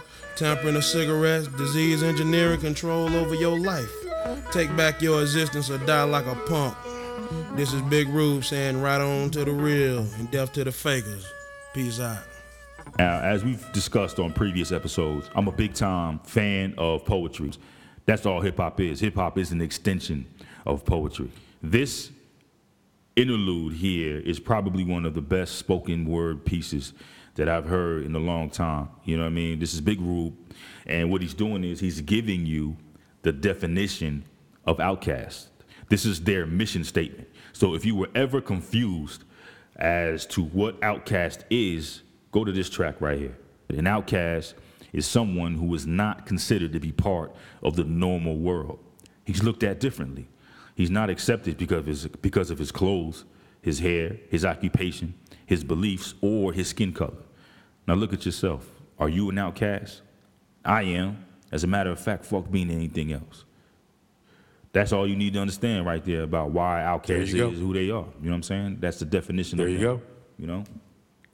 tampering 0.40 0.74
of 0.74 0.82
cigarettes, 0.82 1.48
disease 1.48 2.02
engineering 2.02 2.58
control 2.58 3.14
over 3.14 3.34
your 3.34 3.58
life. 3.58 3.92
Take 4.50 4.74
back 4.74 5.02
your 5.02 5.20
existence 5.20 5.68
or 5.68 5.76
die 5.84 6.04
like 6.04 6.24
a 6.24 6.34
punk. 6.34 6.74
This 7.56 7.74
is 7.74 7.82
Big 7.82 8.08
Rube 8.08 8.42
saying 8.42 8.80
right 8.80 9.02
on 9.02 9.28
to 9.32 9.44
the 9.44 9.52
real 9.52 9.98
and 9.98 10.30
death 10.30 10.54
to 10.54 10.64
the 10.64 10.72
fakers. 10.72 11.30
Peace 11.74 12.00
out. 12.00 12.22
Now, 12.98 13.20
as 13.20 13.44
we've 13.44 13.70
discussed 13.72 14.18
on 14.18 14.32
previous 14.32 14.72
episodes, 14.72 15.28
I'm 15.34 15.46
a 15.46 15.52
big 15.52 15.74
time 15.74 16.20
fan 16.20 16.72
of 16.78 17.04
poetry. 17.04 17.52
That's 18.06 18.24
all 18.24 18.40
hip 18.40 18.56
hop 18.56 18.80
is. 18.80 18.98
Hip 19.00 19.16
hop 19.16 19.36
is 19.36 19.52
an 19.52 19.60
extension 19.60 20.24
of 20.64 20.86
poetry. 20.86 21.30
This 21.62 22.10
interlude 23.14 23.74
here 23.74 24.20
is 24.20 24.40
probably 24.40 24.84
one 24.84 25.04
of 25.04 25.12
the 25.12 25.20
best 25.20 25.56
spoken 25.56 26.06
word 26.06 26.46
pieces 26.46 26.94
that 27.40 27.48
I've 27.48 27.64
heard 27.64 28.04
in 28.04 28.14
a 28.14 28.18
long 28.18 28.50
time. 28.50 28.90
You 29.02 29.16
know 29.16 29.22
what 29.22 29.30
I 29.30 29.32
mean? 29.32 29.60
This 29.60 29.72
is 29.72 29.80
Big 29.80 29.98
Rube, 29.98 30.34
and 30.84 31.10
what 31.10 31.22
he's 31.22 31.32
doing 31.32 31.64
is 31.64 31.80
he's 31.80 32.02
giving 32.02 32.44
you 32.44 32.76
the 33.22 33.32
definition 33.32 34.26
of 34.66 34.78
outcast. 34.78 35.48
This 35.88 36.04
is 36.04 36.20
their 36.20 36.44
mission 36.44 36.84
statement. 36.84 37.26
So 37.54 37.74
if 37.74 37.86
you 37.86 37.96
were 37.96 38.10
ever 38.14 38.42
confused 38.42 39.24
as 39.76 40.26
to 40.26 40.44
what 40.44 40.84
outcast 40.84 41.46
is, 41.48 42.02
go 42.30 42.44
to 42.44 42.52
this 42.52 42.68
track 42.68 43.00
right 43.00 43.18
here. 43.18 43.38
An 43.70 43.86
outcast 43.86 44.54
is 44.92 45.06
someone 45.06 45.54
who 45.54 45.74
is 45.74 45.86
not 45.86 46.26
considered 46.26 46.74
to 46.74 46.78
be 46.78 46.92
part 46.92 47.34
of 47.62 47.74
the 47.74 47.84
normal 47.84 48.36
world. 48.36 48.80
He's 49.24 49.42
looked 49.42 49.62
at 49.62 49.80
differently. 49.80 50.28
He's 50.74 50.90
not 50.90 51.08
accepted 51.08 51.56
because 51.56 51.78
of 51.78 51.86
his, 51.86 52.06
because 52.06 52.50
of 52.50 52.58
his 52.58 52.70
clothes, 52.70 53.24
his 53.62 53.78
hair, 53.78 54.18
his 54.28 54.44
occupation, 54.44 55.14
his 55.46 55.64
beliefs, 55.64 56.12
or 56.20 56.52
his 56.52 56.68
skin 56.68 56.92
color. 56.92 57.14
Now 57.90 57.96
look 57.96 58.12
at 58.12 58.24
yourself. 58.24 58.70
Are 59.00 59.08
you 59.08 59.30
an 59.30 59.38
outcast? 59.38 60.02
I 60.64 60.82
am. 60.82 61.26
As 61.50 61.64
a 61.64 61.66
matter 61.66 61.90
of 61.90 61.98
fact, 61.98 62.24
fuck 62.24 62.48
being 62.48 62.70
anything 62.70 63.12
else. 63.12 63.44
That's 64.70 64.92
all 64.92 65.08
you 65.08 65.16
need 65.16 65.32
to 65.32 65.40
understand 65.40 65.84
right 65.86 66.04
there 66.04 66.22
about 66.22 66.52
why 66.52 66.84
outcasts 66.84 67.34
is 67.34 67.34
go. 67.34 67.50
who 67.50 67.74
they 67.74 67.90
are. 67.90 68.06
You 68.20 68.26
know 68.26 68.30
what 68.30 68.34
I'm 68.36 68.42
saying? 68.44 68.76
That's 68.78 69.00
the 69.00 69.06
definition 69.06 69.58
There 69.58 69.66
of 69.66 69.72
you 69.72 69.78
them, 69.80 69.96
go. 69.96 70.02
You 70.38 70.46
know? 70.46 70.64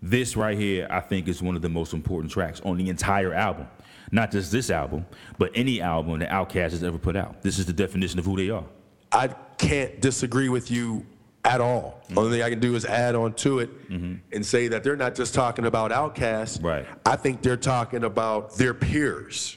This 0.00 0.34
right 0.34 0.56
here, 0.56 0.86
I 0.88 1.00
think, 1.00 1.28
is 1.28 1.42
one 1.42 1.56
of 1.56 1.60
the 1.60 1.68
most 1.68 1.92
important 1.92 2.32
tracks 2.32 2.62
on 2.64 2.78
the 2.78 2.88
entire 2.88 3.34
album. 3.34 3.68
Not 4.10 4.30
just 4.30 4.50
this 4.50 4.70
album, 4.70 5.04
but 5.36 5.50
any 5.54 5.82
album 5.82 6.20
that 6.20 6.30
Outkast 6.30 6.70
has 6.70 6.82
ever 6.82 6.96
put 6.96 7.16
out. 7.16 7.42
This 7.42 7.58
is 7.58 7.66
the 7.66 7.74
definition 7.74 8.18
of 8.18 8.24
who 8.24 8.34
they 8.34 8.48
are. 8.48 8.64
I 9.12 9.28
can't 9.58 10.00
disagree 10.00 10.48
with 10.48 10.70
you 10.70 11.04
at 11.46 11.60
all. 11.60 12.02
Mm-hmm. 12.04 12.18
Only 12.18 12.30
thing 12.32 12.42
I 12.42 12.50
can 12.50 12.60
do 12.60 12.74
is 12.74 12.84
add 12.84 13.14
on 13.14 13.32
to 13.34 13.60
it 13.60 13.88
mm-hmm. 13.88 14.16
and 14.32 14.44
say 14.44 14.68
that 14.68 14.82
they're 14.82 14.96
not 14.96 15.14
just 15.14 15.32
talking 15.32 15.64
about 15.64 15.92
outcasts. 15.92 16.60
Right. 16.60 16.84
I 17.06 17.16
think 17.16 17.40
they're 17.40 17.56
talking 17.56 18.04
about 18.04 18.56
their 18.56 18.74
peers. 18.74 19.56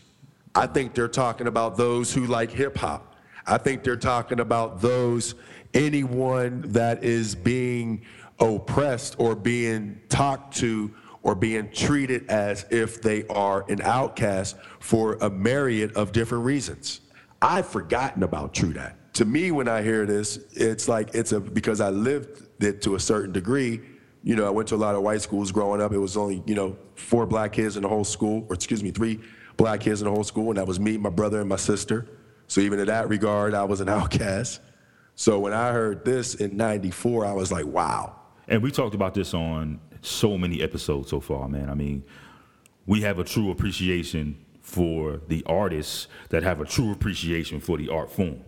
I 0.54 0.68
think 0.68 0.94
they're 0.94 1.08
talking 1.08 1.48
about 1.48 1.78
those 1.78 2.14
who 2.14 2.28
like 2.28 2.52
hip 2.52 2.78
hop. 2.78 3.16
I 3.46 3.58
think 3.58 3.84
they're 3.84 3.98
talking 3.98 4.40
about 4.40 4.82
those, 4.82 5.34
anyone 5.74 6.62
that 6.68 7.04
is 7.04 7.34
being 7.34 8.06
oppressed 8.40 9.16
or 9.18 9.36
being 9.36 10.00
talked 10.10 10.56
to 10.58 10.94
or 11.24 11.34
being 11.34 11.72
treated 11.72 12.30
as 12.30 12.66
if 12.70 13.02
they 13.02 13.26
are 13.28 13.66
an 13.70 13.82
outcast 13.82 14.56
for 14.80 15.16
a 15.22 15.30
myriad 15.30 15.92
of 15.94 16.12
different 16.12 16.46
reasons. 16.46 17.02
I've 17.42 17.68
forgotten 17.68 18.24
about 18.24 18.54
True 18.54 18.74
Dat. 18.74 18.96
To 19.20 19.26
me, 19.26 19.52
when 19.52 19.68
I 19.68 19.82
hear 19.82 20.06
this, 20.06 20.40
it's 20.54 20.88
like 20.88 21.14
it's 21.14 21.34
a 21.34 21.42
because 21.42 21.82
I 21.82 21.90
lived 21.90 22.42
it 22.64 22.82
to 22.84 22.96
a 22.96 23.00
certain 23.02 23.34
degree. 23.34 23.82
You 24.24 24.38
know, 24.38 24.48
I 24.48 24.50
went 24.50 24.70
to 24.70 24.76
a 24.76 24.78
lot 24.78 24.96
of 24.96 25.02
white 25.02 25.22
schools 25.22 25.52
growing 25.52 25.82
up. 25.82 25.92
It 25.92 25.98
was 25.98 26.16
only, 26.16 26.42
you 26.46 26.56
know, 26.56 26.78
four 26.96 27.26
black 27.26 27.52
kids 27.52 27.76
in 27.76 27.84
the 27.84 27.90
whole 27.90 28.06
school, 28.06 28.46
or 28.48 28.56
excuse 28.56 28.82
me, 28.82 28.92
three 28.92 29.20
black 29.58 29.82
kids 29.82 30.02
in 30.02 30.06
the 30.06 30.12
whole 30.14 30.24
school, 30.24 30.52
and 30.52 30.58
that 30.58 30.66
was 30.66 30.80
me, 30.80 30.98
my 30.98 31.10
brother, 31.10 31.42
and 31.42 31.50
my 31.50 31.58
sister. 31.58 32.08
So 32.48 32.62
even 32.62 32.80
in 32.80 32.88
that 32.88 33.10
regard, 33.10 33.54
I 33.54 33.66
was 33.66 33.82
an 33.82 33.90
outcast. 34.00 34.62
So 35.16 35.38
when 35.38 35.52
I 35.52 35.74
heard 35.74 36.06
this 36.06 36.36
in 36.36 36.56
94, 36.56 37.26
I 37.26 37.34
was 37.34 37.52
like, 37.52 37.66
wow. 37.66 38.16
And 38.48 38.64
we 38.64 38.72
talked 38.72 38.96
about 38.96 39.16
this 39.16 39.34
on 39.34 39.82
so 40.02 40.38
many 40.38 40.62
episodes 40.62 41.10
so 41.10 41.20
far, 41.20 41.50
man. 41.50 41.70
I 41.70 41.74
mean, 41.74 42.06
we 42.86 43.02
have 43.02 43.20
a 43.20 43.26
true 43.26 43.52
appreciation 43.52 44.38
for 44.62 45.20
the 45.28 45.44
artists 45.46 46.08
that 46.30 46.44
have 46.44 46.62
a 46.62 46.66
true 46.66 46.94
appreciation 46.94 47.60
for 47.60 47.78
the 47.78 47.90
art 47.90 48.10
form. 48.10 48.46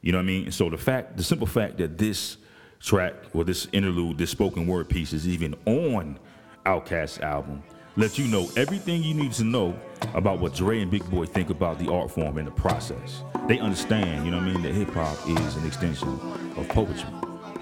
You 0.00 0.12
know 0.12 0.18
what 0.18 0.22
I 0.22 0.26
mean? 0.26 0.52
So 0.52 0.70
the 0.70 0.78
fact, 0.78 1.16
the 1.16 1.24
simple 1.24 1.46
fact 1.46 1.78
that 1.78 1.98
this 1.98 2.36
track 2.80 3.14
or 3.32 3.44
this 3.44 3.66
interlude, 3.72 4.18
this 4.18 4.30
spoken 4.30 4.66
word 4.66 4.88
piece 4.88 5.12
is 5.12 5.26
even 5.26 5.54
on 5.66 6.18
Outkast's 6.66 7.18
album, 7.20 7.62
lets 7.96 8.18
you 8.18 8.28
know 8.28 8.48
everything 8.56 9.02
you 9.02 9.14
need 9.14 9.32
to 9.32 9.44
know 9.44 9.78
about 10.14 10.38
what 10.38 10.54
Dre 10.54 10.80
and 10.80 10.90
Big 10.90 11.08
Boi 11.10 11.26
think 11.26 11.50
about 11.50 11.78
the 11.78 11.92
art 11.92 12.10
form 12.10 12.38
and 12.38 12.46
the 12.46 12.52
process. 12.52 13.24
They 13.48 13.58
understand, 13.58 14.24
you 14.24 14.30
know 14.30 14.38
what 14.38 14.46
I 14.46 14.52
mean, 14.52 14.62
that 14.62 14.72
hip 14.72 14.90
hop 14.90 15.16
is 15.28 15.56
an 15.56 15.66
extension 15.66 16.08
of 16.56 16.68
poetry. 16.68 17.10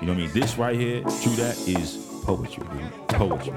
You 0.00 0.06
know 0.06 0.12
what 0.12 0.22
I 0.22 0.26
mean? 0.26 0.30
This 0.32 0.58
right 0.58 0.78
here, 0.78 1.00
True 1.22 1.36
Dat, 1.36 1.56
is 1.66 1.96
poetry, 2.22 2.64
dude. 2.70 3.08
Poetry. 3.08 3.54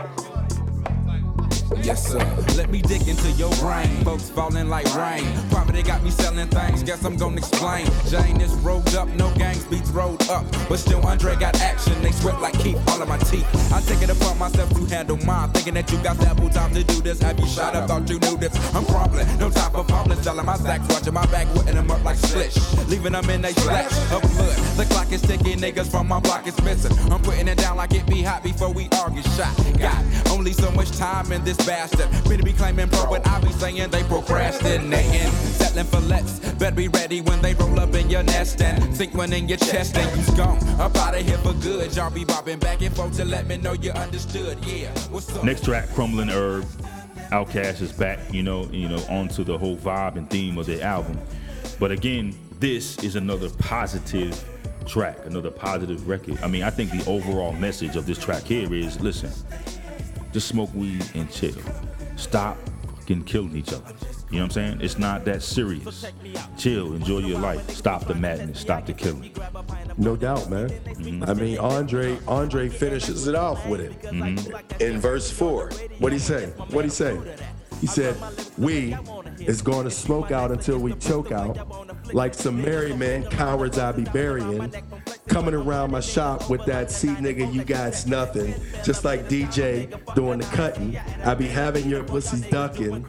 Yes, 1.77 2.07
sir. 2.11 2.19
Let 2.57 2.69
me 2.69 2.81
dig 2.81 3.07
into 3.07 3.31
your 3.31 3.51
brain. 3.57 4.03
Folks 4.03 4.29
falling 4.29 4.69
like 4.69 4.85
rain. 4.95 5.25
Probably 5.49 5.83
got 5.83 6.03
me 6.03 6.09
selling 6.09 6.47
things. 6.47 6.83
Guess 6.83 7.05
I'm 7.05 7.15
gonna 7.15 7.37
explain. 7.37 7.85
Jane 8.07 8.41
is 8.41 8.53
rolled 8.55 8.95
up, 8.95 9.07
no 9.09 9.31
gangs 9.35 9.63
beats 9.65 9.89
rolled 9.91 10.21
up. 10.29 10.45
But 10.67 10.79
still, 10.79 11.05
Andre 11.05 11.35
got 11.35 11.59
action. 11.61 11.93
They 12.01 12.11
sweat 12.11 12.41
like 12.41 12.57
keep 12.59 12.77
all 12.87 13.01
of 13.01 13.07
my 13.07 13.17
teeth. 13.17 13.47
I 13.71 13.81
take 13.81 14.01
it 14.01 14.09
upon 14.09 14.37
myself 14.37 14.69
to 14.69 14.85
handle 14.95 15.17
mine. 15.25 15.51
Thinking 15.51 15.75
that 15.75 15.91
you 15.91 15.97
got 15.99 16.19
ample 16.25 16.49
time 16.49 16.73
to 16.73 16.83
do 16.83 17.01
this. 17.01 17.21
Have 17.21 17.39
you 17.39 17.47
shot 17.47 17.75
up? 17.75 17.87
Thought 17.87 18.09
you 18.09 18.19
knew 18.19 18.37
this. 18.37 18.53
I'm 18.75 18.85
crumbling. 18.85 19.27
No 19.37 19.49
time 19.49 19.71
for 19.71 19.83
fumbling. 19.83 20.21
Selling 20.21 20.45
my 20.45 20.57
stacks. 20.57 20.87
Watching 20.93 21.13
my 21.13 21.25
back. 21.27 21.47
Wetting 21.55 21.75
them 21.75 21.91
up 21.91 22.03
like 22.03 22.17
slish. 22.17 22.57
Leaving 22.87 23.13
them 23.13 23.29
in 23.29 23.41
they 23.41 23.53
splash 23.53 23.91
of 24.11 24.21
blood. 24.21 24.57
The 24.77 24.85
clock 24.89 25.11
is 25.11 25.21
ticking. 25.21 25.59
Niggas 25.59 25.87
from 25.87 26.07
my 26.07 26.19
block 26.19 26.47
is 26.47 26.59
missing. 26.63 26.97
I'm 27.11 27.21
putting 27.21 27.47
it 27.47 27.57
down 27.57 27.77
like 27.77 27.93
it 27.93 28.05
be 28.07 28.23
hot 28.23 28.43
before 28.43 28.71
we 28.73 28.89
argue 28.99 29.23
shot. 29.37 29.55
Got 29.77 30.03
only 30.31 30.53
so 30.53 30.71
much 30.71 30.91
time 30.97 31.31
in 31.31 31.43
this 31.43 31.58
bastard. 31.65 32.09
Better 32.25 32.43
be 32.43 32.53
claiming 32.53 32.89
pro, 32.89 33.09
but 33.09 33.27
I 33.27 33.39
be 33.41 33.51
saying 33.51 33.89
they 33.89 34.03
procrastinating. 34.03 35.31
Settling 35.31 35.85
for 35.85 35.99
less. 36.01 36.39
Better 36.55 36.75
be 36.75 36.87
ready 36.87 37.21
when 37.21 37.41
they 37.41 37.53
roll 37.53 37.79
up 37.79 37.93
in 37.93 38.09
your 38.09 38.23
nest 38.23 38.61
and 38.61 38.95
sink 38.95 39.13
one 39.13 39.33
in 39.33 39.47
your 39.47 39.57
chest 39.57 39.97
and 39.97 40.17
you's 40.17 40.29
gone. 40.31 40.57
Up 40.79 40.95
out 40.97 41.15
of 41.15 41.25
here 41.25 41.37
for 41.39 41.53
good. 41.53 41.95
Y'all 41.95 42.11
be 42.11 42.25
bobbing 42.25 42.59
back 42.59 42.81
and 42.81 42.95
forth 42.95 43.15
to 43.17 43.25
let 43.25 43.47
me 43.47 43.57
know 43.57 43.73
you 43.73 43.91
understood. 43.91 44.57
Yeah, 44.65 44.91
what's 45.09 45.35
up? 45.35 45.43
Next 45.43 45.63
track, 45.63 45.89
Crumbling 45.89 46.29
Herb. 46.29 46.65
Outkast 47.31 47.81
is 47.81 47.91
back, 47.91 48.19
you 48.33 48.41
know, 48.41 48.65
you 48.71 48.89
know, 48.89 49.03
onto 49.07 49.43
the 49.43 49.55
whole 49.55 49.77
vibe 49.77 50.15
and 50.15 50.27
theme 50.29 50.57
of 50.57 50.65
the 50.65 50.81
album. 50.81 51.19
But 51.79 51.91
again, 51.91 52.35
this 52.59 52.97
is 53.03 53.15
another 53.15 53.49
positive 53.51 54.43
track, 54.87 55.17
another 55.25 55.51
positive 55.51 56.07
record. 56.07 56.39
I 56.41 56.47
mean, 56.47 56.63
I 56.63 56.71
think 56.71 56.89
the 56.89 57.07
overall 57.09 57.53
message 57.53 57.95
of 57.95 58.07
this 58.07 58.17
track 58.17 58.43
here 58.43 58.73
is 58.73 58.99
listen, 58.99 59.31
just 60.31 60.47
smoke 60.47 60.73
weed 60.73 61.03
and 61.15 61.31
chill. 61.31 61.55
Stop 62.15 62.57
fucking 63.09 63.23
killing 63.23 63.55
each 63.55 63.73
other. 63.73 63.93
You 64.29 64.37
know 64.37 64.43
what 64.43 64.45
I'm 64.45 64.51
saying? 64.51 64.81
It's 64.81 64.99
not 64.99 65.25
that 65.25 65.41
serious. 65.41 66.05
Chill, 66.57 66.93
enjoy 66.93 67.19
your 67.19 67.39
life. 67.39 67.67
Stop 67.71 68.05
the 68.05 68.13
madness, 68.13 68.59
stop 68.59 68.85
the 68.85 68.93
killing. 68.93 69.31
No 69.97 70.15
doubt, 70.15 70.49
man. 70.49 70.69
Mm-hmm. 70.69 71.23
I 71.23 71.33
mean, 71.33 71.57
Andre 71.57 72.19
Andre 72.27 72.69
finishes 72.69 73.27
it 73.27 73.35
off 73.35 73.67
with 73.67 73.81
it 73.81 73.99
mm-hmm. 74.03 74.81
in 74.81 74.99
verse 74.99 75.31
four. 75.31 75.71
What 75.97 76.13
he 76.13 76.19
say? 76.19 76.47
What 76.69 76.85
he 76.85 76.91
say? 76.91 77.19
He 77.81 77.87
said, 77.87 78.15
"We 78.57 78.95
is 79.39 79.61
going 79.61 79.85
to 79.85 79.91
smoke 79.91 80.31
out 80.31 80.51
until 80.51 80.77
we 80.77 80.93
choke 80.95 81.31
out, 81.31 82.13
like 82.13 82.33
some 82.33 82.61
merry 82.61 82.93
men, 82.93 83.23
cowards 83.25 83.79
I 83.79 83.91
be 83.93 84.03
burying." 84.03 84.71
Coming 85.29 85.53
around 85.53 85.91
my 85.91 85.99
shop 85.99 86.49
with 86.49 86.65
that 86.65 86.91
see 86.91 87.09
nigga, 87.09 87.53
you 87.53 87.63
guys 87.63 88.07
nothing. 88.07 88.53
Just 88.83 89.05
like 89.05 89.29
DJ 89.29 89.87
doing 90.15 90.39
the 90.39 90.45
cutting, 90.45 90.97
I 91.23 91.35
be 91.35 91.47
having 91.47 91.87
your 91.87 92.03
pussies 92.03 92.41
ducking. 92.41 93.05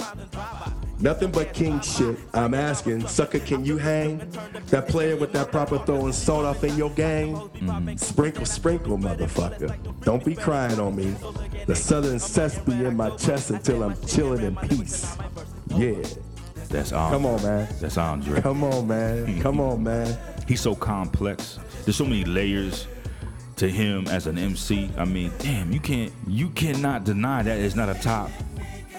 Nothing 1.01 1.31
but 1.31 1.55
king 1.55 1.81
shit. 1.81 2.19
I'm 2.35 2.53
asking, 2.53 3.07
sucker, 3.07 3.39
can 3.39 3.65
you 3.65 3.79
hang? 3.79 4.19
That 4.67 4.87
player 4.87 5.17
with 5.17 5.33
that 5.33 5.51
proper 5.51 5.79
throwing 5.79 6.13
salt 6.13 6.45
off 6.45 6.63
in 6.63 6.77
your 6.77 6.91
game? 6.91 7.37
Mm-hmm. 7.37 7.97
Sprinkle, 7.97 8.45
sprinkle, 8.45 8.99
motherfucker. 8.99 9.75
Don't 10.05 10.23
be 10.23 10.35
crying 10.35 10.79
on 10.79 10.95
me. 10.95 11.17
The 11.65 11.75
southern 11.75 12.19
cess 12.19 12.59
be 12.59 12.73
in 12.85 12.97
my 12.97 13.11
chest 13.17 13.51
until 13.51 13.83
I'm 13.83 13.97
chilling 14.07 14.45
in 14.45 14.57
peace. 14.57 15.17
Yeah. 15.69 16.03
That's 16.69 16.93
Andre. 16.93 17.17
Come 17.17 17.27
on, 17.27 17.43
man. 17.43 17.69
That's 17.81 17.97
Andre. 17.97 18.41
Come 18.43 18.63
on, 18.63 18.87
man. 18.87 19.41
Come 19.41 19.61
on, 19.61 19.83
man. 19.83 20.19
He's 20.49 20.61
so 20.61 20.75
complex. 20.75 21.59
There's 21.91 21.97
so 21.97 22.05
many 22.05 22.25
layers 22.25 22.87
to 23.57 23.69
him 23.69 24.07
as 24.07 24.29
an 24.29 24.39
MC. 24.39 24.93
I 24.97 25.05
mean, 25.05 25.33
damn, 25.41 25.73
you 25.73 25.81
can't 25.81 26.13
you 26.29 26.51
cannot 26.51 27.03
deny 27.03 27.43
that 27.43 27.59
it's 27.59 27.75
not 27.75 27.89
a 27.89 27.95
top 28.01 28.31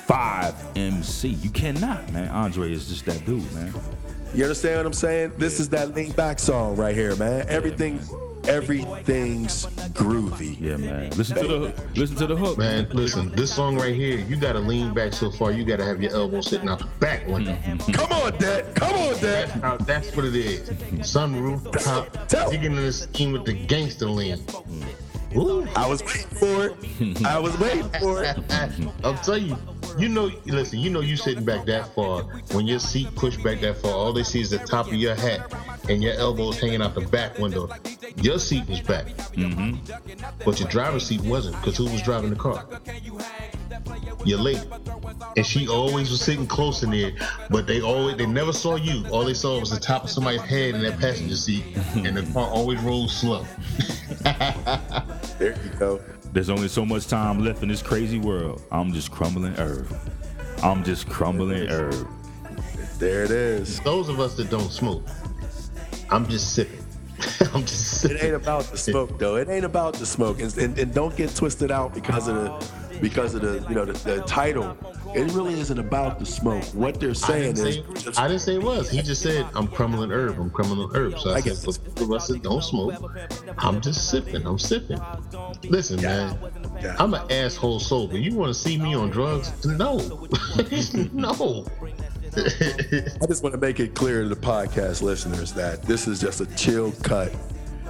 five 0.06 0.54
MC. 0.76 1.30
You 1.30 1.52
cannot, 1.52 2.12
man. 2.12 2.28
Andre 2.28 2.74
is 2.74 2.90
just 2.90 3.06
that 3.06 3.26
dude, 3.26 3.50
man. 3.54 3.74
You 4.34 4.44
understand 4.44 4.80
what 4.80 4.86
I'm 4.88 4.92
saying? 4.92 5.32
This 5.38 5.62
is 5.62 5.70
that 5.70 5.96
lean 5.96 6.12
back 6.12 6.38
song 6.38 6.76
right 6.76 6.94
here, 6.94 7.16
man. 7.16 7.46
Everything, 7.48 7.98
everything's 8.48 9.66
groovy. 9.94 10.60
Yeah, 10.60 10.78
man. 10.78 11.10
Listen 11.12 11.38
to 11.38 11.48
the 11.48 11.74
listen 11.96 12.16
to 12.18 12.28
the 12.28 12.36
hook. 12.36 12.58
Man, 12.58 12.88
listen, 12.92 13.32
this 13.32 13.54
song 13.54 13.78
right 13.78 13.96
here, 13.96 14.20
you 14.20 14.36
gotta 14.36 14.60
lean 14.60 14.94
back 14.94 15.14
so 15.14 15.32
far, 15.32 15.52
you 15.52 15.64
gotta 15.64 15.86
have 15.86 16.02
your 16.02 16.12
elbow 16.14 16.42
sitting 16.42 16.70
out 16.70 16.80
the 16.80 16.86
back 17.00 17.28
window. 17.28 17.54
Mm-hmm. 17.54 17.92
Come 17.92 18.12
on, 18.12 18.38
Dad. 18.38 18.76
Come 18.76 18.94
on, 18.94 19.14
Dad. 19.14 19.50
That's, 19.50 19.52
how, 19.62 19.78
that's 19.78 20.16
what 20.16 20.26
it 20.26 20.36
is. 20.36 20.70
Sunroof, 21.00 21.72
top, 22.28 22.50
digging 22.50 22.76
in 22.76 22.84
the 22.84 22.92
scheme 22.92 23.32
with 23.32 23.46
the 23.46 23.54
gangster 23.54 24.08
lean. 24.08 24.44
Ooh. 25.36 25.68
I 25.76 25.88
was 25.88 26.04
waiting 26.04 26.28
for 26.28 26.66
it. 26.68 27.26
I 27.26 27.40
was 27.40 27.58
waiting 27.58 27.90
for 28.00 28.24
it. 28.24 28.38
I'll 29.04 29.16
tell 29.16 29.38
you, 29.38 29.58
you 29.98 30.10
know, 30.10 30.32
listen, 30.46 30.80
you 30.80 30.90
know, 30.90 31.02
you 31.02 31.16
sitting 31.18 31.44
back 31.44 31.66
that 31.66 31.94
far. 31.94 32.24
When 32.54 32.68
your 32.68 32.80
seat 32.80 33.14
pushed 33.16 33.44
back 33.44 33.60
that 33.62 33.78
far, 33.78 33.92
all 33.92 34.14
they 34.14 34.24
see 34.24 34.42
is 34.42 34.50
the 34.50 34.58
top 34.60 34.88
of 34.88 34.94
your 34.94 35.16
hat 35.16 35.52
and 35.90 36.02
your 36.04 36.14
elbows 36.14 36.60
hanging 36.60 36.82
out 36.82 36.96
the 36.96 37.02
back 37.02 37.38
window. 37.40 37.70
Your 38.18 38.40
seat 38.40 38.68
was 38.68 38.82
back, 38.82 39.06
Mm-hmm. 39.32 40.44
but 40.46 40.60
your 40.60 40.68
driver's 40.70 41.06
seat 41.06 41.22
wasn't 41.22 41.56
because 41.58 41.78
who 41.78 41.86
was 41.86 42.02
driving 42.02 42.30
the 42.30 42.36
car? 42.36 42.66
Your 44.26 44.40
lady. 44.40 44.60
And 45.38 45.46
she 45.46 45.68
always 45.68 46.12
was 46.12 46.22
sitting 46.22 46.46
close 46.46 46.84
in 46.84 46.92
there, 46.92 47.12
but 47.50 47.66
they 47.68 47.82
always 47.82 48.18
they 48.18 48.26
never 48.26 48.52
saw 48.54 48.76
you. 48.76 49.06
All 49.10 49.24
they 49.24 49.34
saw 49.34 49.60
was 49.60 49.72
the 49.72 49.80
top 49.80 50.04
of 50.04 50.10
somebody's 50.10 50.42
head 50.42 50.76
in 50.76 50.82
that 50.84 51.00
passenger 51.00 51.36
seat, 51.36 51.64
and 51.96 52.18
the 52.18 52.24
car 52.34 52.48
always 52.50 52.80
rolled 52.82 53.10
slow. 53.10 53.46
there 54.24 55.56
you 55.64 55.70
go. 55.80 56.02
There's 56.34 56.50
only 56.50 56.70
so 56.70 56.86
much 56.86 57.08
time 57.08 57.44
left 57.44 57.62
in 57.62 57.68
this 57.68 57.82
crazy 57.82 58.18
world. 58.18 58.62
I'm 58.72 58.94
just 58.94 59.12
crumbling 59.12 59.54
herb. 59.56 59.94
I'm 60.64 60.84
just 60.84 61.10
crumbling 61.10 61.68
herb. 61.70 62.08
There 63.00 63.24
it 63.24 63.32
is. 63.32 63.80
Those 63.82 64.08
of 64.08 64.20
us 64.20 64.36
that 64.36 64.50
don't 64.50 64.72
smoke, 64.72 65.06
I'm 66.10 66.28
just 66.28 66.54
sipping. 66.54 66.80
I'm 67.54 67.62
just 67.66 68.00
sipping. 68.00 68.18
It 68.18 68.24
ain't 68.24 68.36
about 68.36 68.64
the 68.66 68.78
smoke 68.78 69.20
though. 69.20 69.36
It 69.36 69.50
ain't 69.50 69.66
about 69.66 69.96
the 69.96 70.06
smoke, 70.06 70.40
and, 70.40 70.56
and, 70.58 70.78
and 70.80 70.94
don't 70.94 71.16
get 71.18 71.36
twisted 71.36 71.70
out 71.72 71.94
because 71.94 72.28
of 72.28 72.36
the 72.36 73.00
because 73.02 73.34
of 73.34 73.42
the 73.42 73.66
you 73.68 73.76
know 73.76 73.86
the, 73.86 73.94
the 74.10 74.22
title. 74.22 74.78
It 75.14 75.32
really 75.34 75.60
isn't 75.60 75.78
about 75.78 76.20
the 76.20 76.26
smoke. 76.26 76.64
What 76.74 77.00
they're 77.00 77.14
saying 77.14 77.56
didn't, 77.56 77.98
is, 77.98 78.04
say, 78.04 78.22
I 78.22 78.28
didn't 78.28 78.42
say 78.42 78.56
it 78.56 78.64
was. 78.64 78.90
He 78.90 79.02
just 79.02 79.22
said, 79.22 79.46
I'm 79.54 79.68
crumbling 79.68 80.12
herb. 80.12 80.40
I'm 80.40 80.50
crumbling 80.50 80.90
herb. 80.96 81.20
So 81.20 81.32
I, 81.32 81.36
I 81.36 81.42
guess. 81.42 81.66
for 81.66 81.72
those 81.72 82.02
of 82.02 82.12
us 82.12 82.28
don't 82.40 82.64
smoke, 82.64 82.94
I'm 83.58 83.82
just 83.82 84.10
sipping. 84.10 84.46
I'm 84.46 84.60
sipping. 84.60 85.00
Listen, 85.64 86.02
man, 86.02 86.38
Yeah. 86.82 86.96
I'm 87.00 87.14
an 87.14 87.30
asshole 87.32 87.80
sober. 87.80 88.18
You 88.18 88.36
want 88.36 88.54
to 88.54 88.60
see 88.60 88.78
me 88.78 88.96
on 88.96 89.10
drugs? 89.10 89.66
No. 89.66 89.98
no. 91.14 91.66
I 92.34 93.28
just 93.28 93.44
want 93.44 93.54
to 93.54 93.58
make 93.60 93.80
it 93.80 93.94
clear 93.94 94.24
to 94.24 94.30
the 94.30 94.36
podcast 94.36 95.02
listeners 95.02 95.52
that 95.54 95.84
this 95.84 96.08
is 96.08 96.22
just 96.22 96.40
a 96.40 96.46
chill 96.56 96.94
cut 97.04 97.34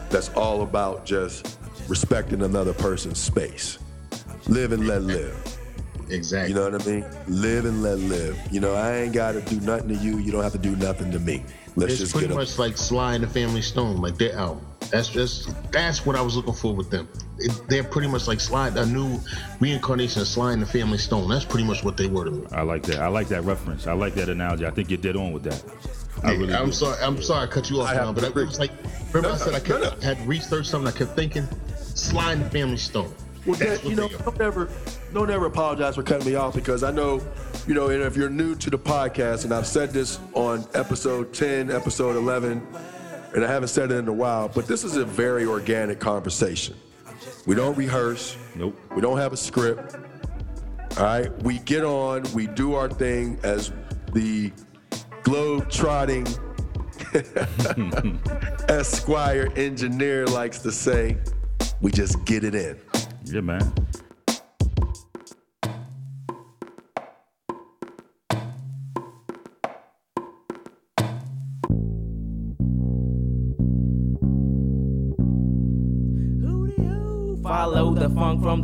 that's 0.09 0.29
all 0.29 0.63
about 0.63 1.05
just 1.05 1.59
respecting 1.87 2.41
another 2.41 2.73
person's 2.73 3.19
space. 3.19 3.77
Live 4.47 4.71
and 4.71 4.87
let 4.87 5.03
live. 5.03 5.60
Exactly. 6.11 6.49
You 6.53 6.59
know 6.59 6.69
what 6.69 6.81
I 6.81 6.85
mean? 6.85 7.05
Live 7.27 7.65
and 7.65 7.81
let 7.81 7.97
live. 7.99 8.37
You 8.51 8.59
know, 8.59 8.73
I 8.75 8.97
ain't 8.97 9.13
got 9.13 9.33
to 9.33 9.41
do 9.41 9.59
nothing 9.61 9.89
to 9.89 9.95
you. 9.95 10.17
You 10.17 10.31
don't 10.31 10.43
have 10.43 10.51
to 10.51 10.57
do 10.57 10.75
nothing 10.75 11.11
to 11.11 11.19
me. 11.19 11.43
Let's 11.75 11.93
it's 11.93 12.01
just 12.01 12.11
pretty 12.11 12.27
get 12.27 12.33
up. 12.33 12.39
much 12.39 12.59
like 12.59 12.77
Sly 12.77 13.15
and 13.15 13.23
the 13.23 13.27
Family 13.27 13.61
Stone, 13.61 14.01
like 14.01 14.17
their 14.17 14.35
album. 14.35 14.65
That's 14.89 15.07
just 15.07 15.49
that's 15.71 16.05
what 16.05 16.17
I 16.17 16.21
was 16.21 16.35
looking 16.35 16.53
for 16.53 16.75
with 16.75 16.89
them. 16.89 17.07
It, 17.39 17.61
they're 17.69 17.83
pretty 17.83 18.09
much 18.09 18.27
like 18.27 18.41
slide 18.41 18.75
a 18.75 18.85
new 18.85 19.19
reincarnation 19.61 20.21
of 20.21 20.27
Sly 20.27 20.51
and 20.51 20.61
the 20.61 20.65
Family 20.65 20.97
Stone. 20.97 21.29
That's 21.29 21.45
pretty 21.45 21.65
much 21.65 21.83
what 21.83 21.95
they 21.95 22.07
were 22.07 22.25
to 22.25 22.31
me. 22.31 22.45
I 22.51 22.63
like 22.63 22.83
that. 22.83 22.99
I 22.99 23.07
like 23.07 23.29
that 23.29 23.43
reference. 23.43 23.87
I 23.87 23.93
like 23.93 24.15
that 24.15 24.27
analogy. 24.27 24.65
I 24.65 24.71
think 24.71 24.89
you're 24.89 24.97
dead 24.97 25.15
on 25.15 25.31
with 25.31 25.43
that. 25.43 25.63
I 26.23 26.33
really 26.33 26.53
I'm 26.53 26.67
do. 26.67 26.71
sorry. 26.73 27.01
I'm 27.01 27.21
sorry. 27.21 27.47
I 27.47 27.47
cut 27.47 27.69
you 27.69 27.81
off 27.81 27.89
I 27.89 27.95
now, 27.95 28.11
but 28.11 28.21
to 28.21 28.27
it 28.27 28.35
was 28.35 28.59
like 28.59 28.71
remember 29.13 29.35
I 29.35 29.37
said 29.37 29.53
I 29.53 29.59
kept, 29.61 30.03
had 30.03 30.19
researched 30.27 30.69
something. 30.69 30.93
I 30.93 30.97
kept 30.97 31.15
thinking 31.15 31.47
Sly 31.77 32.33
and 32.33 32.41
the 32.43 32.49
Family 32.49 32.77
Stone. 32.77 33.13
Well, 33.45 33.55
That's 33.55 33.81
that, 33.81 33.89
you 33.89 33.95
know, 33.95 34.07
they 34.07 34.15
are. 34.15 34.19
don't 34.23 34.41
ever, 34.41 34.69
don't 35.13 35.29
ever 35.29 35.45
apologize 35.45 35.95
for 35.95 36.03
cutting 36.03 36.27
me 36.27 36.35
off 36.35 36.55
because 36.55 36.83
I 36.83 36.91
know, 36.91 37.21
you 37.67 37.73
know, 37.73 37.89
and 37.89 38.01
if 38.01 38.15
you're 38.15 38.29
new 38.29 38.55
to 38.55 38.69
the 38.69 38.79
podcast, 38.79 39.43
and 39.43 39.53
I've 39.53 39.67
said 39.67 39.91
this 39.91 40.19
on 40.33 40.65
episode 40.73 41.33
10, 41.33 41.71
episode 41.71 42.15
11, 42.15 42.65
and 43.35 43.45
I 43.45 43.47
haven't 43.47 43.69
said 43.69 43.91
it 43.91 43.95
in 43.95 44.07
a 44.07 44.13
while, 44.13 44.47
but 44.47 44.67
this 44.67 44.83
is 44.83 44.95
a 44.95 45.05
very 45.05 45.45
organic 45.45 45.99
conversation. 45.99 46.75
We 47.45 47.55
don't 47.55 47.75
rehearse. 47.77 48.37
Nope. 48.55 48.79
We 48.95 49.01
don't 49.01 49.17
have 49.17 49.33
a 49.33 49.37
script. 49.37 49.95
All 50.97 51.03
right. 51.03 51.31
We 51.43 51.59
get 51.59 51.83
on, 51.83 52.23
we 52.33 52.47
do 52.47 52.75
our 52.75 52.89
thing 52.89 53.39
as 53.43 53.71
the 54.13 54.51
globe 55.23 55.69
trotting 55.69 56.27
Esquire 58.69 59.51
engineer 59.55 60.25
likes 60.27 60.59
to 60.59 60.71
say. 60.71 61.17
We 61.81 61.91
just 61.91 62.23
get 62.25 62.43
it 62.43 62.55
in. 62.55 62.79
Yeah, 63.25 63.41
man. 63.41 63.73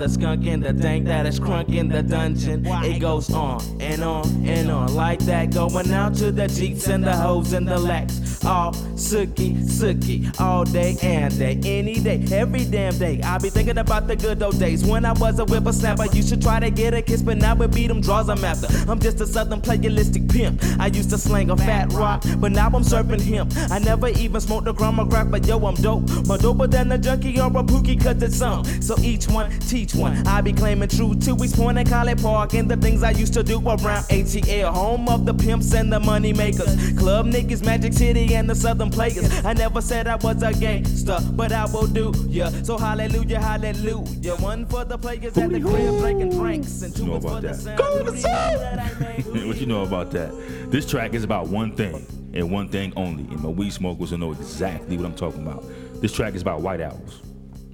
Skunk 0.09 0.45
in 0.45 0.59
the 0.61 0.73
dank 0.73 1.05
that 1.05 1.25
is 1.25 1.39
crunk 1.39 1.75
in 1.75 1.87
the 1.89 2.03
dungeon. 2.03 2.65
It 2.65 2.99
goes 2.99 3.31
on 3.31 3.61
and 3.79 4.03
on 4.03 4.25
and 4.45 4.69
on 4.69 4.95
like 4.95 5.19
that. 5.19 5.51
Going 5.53 5.91
out 5.91 6.15
to 6.15 6.31
the 6.31 6.47
jeeps 6.47 6.87
and 6.87 7.03
the 7.03 7.15
hoes 7.15 7.53
and 7.53 7.67
the 7.67 7.77
lax. 7.77 8.45
All 8.45 8.73
sooky, 8.95 9.61
sooky, 9.67 10.29
all 10.39 10.63
day 10.63 10.95
and 11.01 11.37
day, 11.37 11.59
any 11.65 11.99
day, 11.99 12.23
every 12.31 12.65
damn 12.65 12.97
day. 12.97 13.19
I 13.23 13.37
be 13.39 13.49
thinking 13.49 13.77
about 13.77 14.07
the 14.07 14.15
good 14.15 14.41
old 14.41 14.59
days 14.59 14.85
when 14.85 15.05
I 15.05 15.13
was 15.13 15.39
a 15.39 15.45
whippersnapper. 15.45 16.05
You 16.13 16.23
should 16.23 16.41
try 16.41 16.59
to 16.59 16.69
get 16.69 16.93
a 16.93 17.01
kiss, 17.01 17.21
but 17.21 17.37
now 17.37 17.59
it 17.61 17.73
beat 17.73 17.87
them 17.87 17.99
draws 17.99 18.29
I'm 18.29 18.43
after. 18.45 18.67
I'm 18.89 18.99
just 18.99 19.19
a 19.21 19.27
southern 19.27 19.61
playalistic 19.61 20.31
pimp. 20.31 20.61
I 20.79 20.87
used 20.87 21.09
to 21.09 21.17
slang 21.17 21.49
a 21.49 21.57
fat 21.57 21.91
rock, 21.93 22.23
but 22.37 22.51
now 22.51 22.69
I'm 22.73 22.83
serving 22.83 23.19
him. 23.19 23.49
I 23.69 23.79
never 23.79 24.09
even 24.09 24.39
smoked 24.39 24.67
a 24.67 24.73
gram 24.73 24.99
of 24.99 25.09
crack, 25.09 25.29
but 25.29 25.45
yo, 25.45 25.57
I'm 25.65 25.75
dope. 25.75 26.09
More 26.27 26.37
doper 26.37 26.69
than 26.69 26.91
a 26.91 26.97
junkie 26.97 27.39
or 27.39 27.47
a 27.47 27.63
pookie, 27.63 28.01
cause 28.01 28.21
it's 28.21 28.37
some. 28.37 28.63
So 28.81 28.95
each 28.99 29.27
one, 29.27 29.51
teach 29.61 29.93
one. 29.97 30.25
I 30.27 30.41
be 30.41 30.53
claiming 30.53 30.89
true 30.89 31.15
to 31.15 31.35
East 31.43 31.55
Point 31.55 31.77
and 31.77 31.89
College 31.89 32.21
Park 32.21 32.53
and 32.53 32.69
the 32.69 32.77
things 32.77 33.03
I 33.03 33.11
used 33.11 33.33
to 33.33 33.43
do 33.43 33.59
around 33.59 34.03
ATL, 34.09 34.71
home 34.73 35.09
of 35.09 35.25
the 35.25 35.33
pimps 35.33 35.73
and 35.73 35.91
the 35.91 35.99
money 35.99 36.33
makers. 36.33 36.75
Club 36.97 37.25
niggas, 37.27 37.63
Magic 37.65 37.93
City, 37.93 38.35
and 38.35 38.49
the 38.49 38.55
Southern 38.55 38.89
players. 38.89 39.29
I 39.45 39.53
never 39.53 39.81
said 39.81 40.07
I 40.07 40.15
was 40.15 40.41
a 40.43 40.53
gangster, 40.53 41.17
but 41.33 41.51
I 41.51 41.65
will 41.65 41.87
do 41.87 42.13
ya. 42.27 42.49
So 42.63 42.77
hallelujah, 42.77 43.39
hallelujah. 43.39 44.35
One 44.35 44.65
for 44.65 44.85
the 44.85 44.97
players 44.97 45.37
at 45.37 45.49
the 45.51 45.59
crib 45.59 45.99
drinking 45.99 46.31
drinks, 46.31 46.81
and 46.81 46.97
You 46.97 47.05
two 47.05 47.09
know 47.11 47.17
is 47.17 47.23
for 47.23 47.29
about 47.29 47.41
the 47.41 47.47
that. 47.49 47.55
sound. 47.55 47.77
Go 47.77 48.03
to 48.03 48.11
the 48.11 48.17
sound. 48.17 49.47
what 49.47 49.57
you 49.57 49.65
know 49.65 49.83
about 49.83 50.11
that? 50.11 50.31
This 50.71 50.85
track 50.85 51.13
is 51.13 51.23
about 51.23 51.47
one 51.47 51.75
thing 51.75 52.05
and 52.33 52.51
one 52.51 52.69
thing 52.69 52.93
only. 52.95 53.23
And 53.23 53.41
my 53.41 53.49
weed 53.49 53.71
smokers 53.71 54.11
will 54.11 54.19
know 54.19 54.31
exactly 54.31 54.97
what 54.97 55.05
I'm 55.05 55.15
talking 55.15 55.45
about. 55.45 55.63
This 56.01 56.11
track 56.13 56.35
is 56.35 56.41
about 56.41 56.61
white 56.61 56.81
owls. 56.81 57.21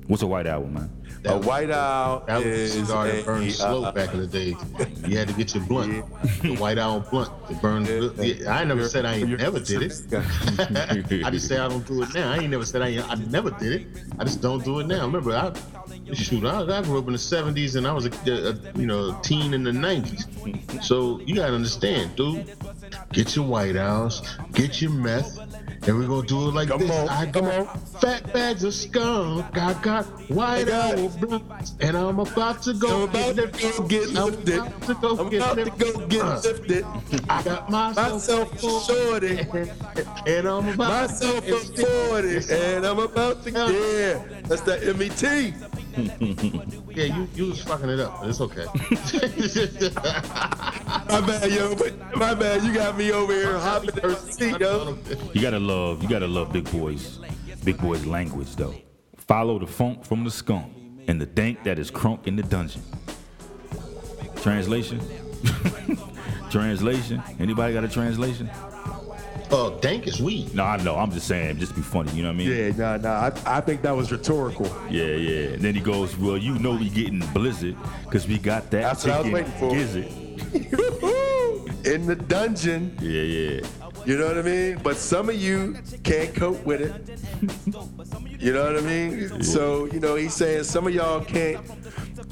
What's 0.08 0.22
a 0.24 0.28
white 0.28 0.48
owl, 0.48 0.66
man? 0.66 0.90
A 1.26 1.38
white 1.38 1.72
owl 1.72 2.24
That 2.28 2.38
was 2.38 2.76
is 2.76 2.88
that 2.90 3.26
burned 3.26 3.50
uh, 3.50 3.54
slow 3.54 3.92
back 3.92 4.14
in 4.14 4.20
the 4.20 4.28
day. 4.28 4.56
You 5.08 5.18
had 5.18 5.30
to 5.30 5.34
get 5.34 5.56
your 5.56 5.64
blunt, 5.64 6.06
the 6.42 6.56
White 6.58 6.78
Owl 6.78 7.00
blunt. 7.02 7.32
It 7.50 7.62
burned. 7.62 7.88
Yeah, 8.18 8.54
I 8.54 8.64
never 8.64 8.88
said 8.88 9.06
I 9.06 9.16
ain't 9.16 9.30
never 9.30 9.60
did 9.60 9.84
it. 9.84 10.02
I 11.26 11.30
just 11.32 11.48
say 11.48 11.58
I 11.58 11.68
don't 11.70 11.86
do 11.88 12.04
it 12.04 12.14
now. 12.14 12.32
I 12.32 12.38
ain't 12.40 12.50
never 12.50 12.66
said 12.66 12.82
I 12.82 12.90
ain't, 12.90 13.10
I 13.10 13.16
never 13.16 13.52
did 13.52 13.82
it. 13.82 13.88
I 14.20 14.24
just 14.26 14.42
don't 14.42 14.64
do 14.66 14.80
it 14.80 14.88
now. 14.88 15.06
Remember, 15.06 15.32
I 15.32 15.54
shoot. 16.14 16.46
I, 16.46 16.62
I 16.62 16.82
grew 16.82 17.00
up 17.00 17.08
in 17.08 17.14
the 17.14 17.20
'70s 17.20 17.76
and 17.78 17.88
I 17.88 17.94
was 17.94 18.06
a, 18.06 18.10
a 18.10 18.80
you 18.80 18.86
know 18.86 19.18
a 19.18 19.22
teen 19.24 19.54
in 19.54 19.64
the 19.64 19.72
'90s. 19.72 20.84
So 20.84 21.22
you 21.22 21.36
gotta 21.36 21.54
understand, 21.54 22.16
dude. 22.16 22.52
Get 23.12 23.36
your 23.36 23.46
White 23.46 23.76
Owls, 23.76 24.38
get 24.54 24.82
your 24.82 24.92
meth. 24.92 25.38
And 25.86 25.98
we're 26.00 26.08
gonna 26.08 26.26
do 26.26 26.48
it 26.48 26.54
like 26.54 26.70
Come 26.70 26.80
this. 26.80 26.92
on, 26.92 27.10
I 27.10 27.26
come 27.30 27.44
got 27.46 27.80
fat 28.00 28.32
bags 28.32 28.64
of 28.64 28.74
skunk. 28.74 29.46
I 29.58 29.74
got 29.82 30.06
white 30.32 30.68
got 30.68 30.98
owl 30.98 31.10
blunts, 31.10 31.76
and 31.82 31.98
I'm 31.98 32.20
about 32.20 32.62
to 32.64 32.74
go. 32.74 33.04
I'm 33.04 33.10
about 33.10 33.36
to 33.36 33.48
go 33.48 33.88
get 33.88 34.08
I'm 34.18 34.26
lifted. 34.28 34.58
about 34.60 34.82
to 34.84 34.94
go 34.96 35.18
I'm 35.18 35.30
get 35.30 35.42
about 35.42 35.56
to 35.58 35.72
go 35.94 36.08
get 36.08 36.22
Uh, 36.22 36.42
lifted. 36.42 36.86
I 37.30 37.44
got 37.44 37.70
myself, 37.70 38.14
Myself 38.14 38.64
a 38.64 38.94
shorty, 38.94 39.40
and 40.26 40.48
I'm 40.48 40.70
about 40.70 40.78
myself 41.10 41.48
a 41.50 41.58
40, 41.60 42.54
and 42.54 42.86
I'm 42.86 43.00
about 43.00 43.44
to, 43.44 43.52
yeah, 43.52 44.24
that's 44.44 44.62
that 44.62 44.84
E 44.84 44.94
MET. 44.94 45.54
Yeah, 45.96 47.16
you 47.16 47.28
you 47.36 47.46
was 47.48 47.62
fucking 47.62 47.90
it 47.90 48.00
up. 48.00 48.24
It's 48.24 48.42
okay. 48.42 48.66
My 51.10 51.22
bad, 51.22 51.52
yo, 51.52 51.76
my 52.16 52.34
bad, 52.34 52.64
you 52.64 52.74
got 52.74 52.98
me 52.98 53.12
over 53.12 53.34
here 53.34 53.60
hopping 53.60 53.90
in 53.90 53.96
the 53.96 54.16
seat, 54.16 54.60
yo. 54.60 54.98
You 55.34 55.42
gotta 55.42 55.60
love, 55.60 56.02
you 56.02 56.10
gotta 56.10 56.28
love 56.28 56.52
Big 56.52 56.72
Boi's, 56.72 57.20
Big 57.64 57.78
Boi's 57.78 58.06
language 58.06 58.56
though. 58.56 58.74
Follow 59.18 59.60
the 59.60 59.68
funk 59.68 60.04
from 60.04 60.24
the 60.24 60.32
skunk 60.32 60.74
and 61.08 61.22
the 61.22 61.26
dank 61.26 61.64
that 61.64 61.78
is 61.78 61.92
crunk 61.92 62.26
in 62.28 62.36
the 62.36 62.44
dungeon. 62.44 62.82
Translation? 64.38 65.00
translation? 66.50 67.22
Anybody 67.40 67.74
got 67.74 67.84
a 67.84 67.90
translation? 67.90 68.50
Oh, 69.56 69.78
dank 69.82 70.08
is 70.08 70.20
weed. 70.20 70.56
No, 70.56 70.64
I 70.64 70.78
know. 70.78 70.96
I'm 70.96 71.12
just 71.12 71.28
saying, 71.28 71.60
just 71.60 71.76
be 71.76 71.82
funny. 71.82 72.12
You 72.14 72.24
know 72.24 72.30
what 72.30 72.34
I 72.36 72.38
mean? 72.38 72.50
Yeah, 72.50 72.70
nah, 72.76 72.98
nah, 72.98 73.30
I, 73.46 73.58
I 73.58 73.62
think 73.62 73.84
that 73.84 73.96
was 73.96 74.12
rhetorical. 74.12 74.66
Yeah, 74.90 75.04
yeah. 75.06 75.50
And 75.54 75.62
then 75.62 75.76
he 75.76 75.80
goes, 75.82 76.18
"Well, 76.18 76.38
you 76.38 76.58
know 76.58 76.72
we 76.76 76.90
getting 76.90 77.20
blizzard 77.34 77.76
because 78.04 78.28
we 78.28 78.40
got 78.40 78.72
that 78.72 78.82
That's 78.82 79.06
what 79.06 79.14
I 79.14 79.22
was 79.22 79.32
waiting 79.32 79.52
for. 79.54 79.70
gizzard." 79.72 80.06
In 81.86 82.06
the 82.08 82.16
dungeon, 82.16 82.98
Yeah, 83.02 83.22
yeah. 83.22 83.62
you 84.06 84.18
know 84.18 84.28
what 84.28 84.38
I 84.38 84.42
mean? 84.42 84.80
But 84.82 84.96
some 84.96 85.28
of 85.30 85.36
you 85.36 85.78
can't 86.04 86.34
cope 86.34 86.64
with 86.66 86.80
it. 86.82 87.20
You 88.42 88.54
know 88.54 88.64
what 88.64 88.78
I 88.78 88.82
mean? 88.82 89.44
So, 89.44 89.86
you 89.86 90.00
know, 90.00 90.16
he's 90.16 90.34
saying 90.34 90.64
some 90.64 90.88
of 90.88 90.94
y'all 90.94 91.24
can't, 91.24 91.60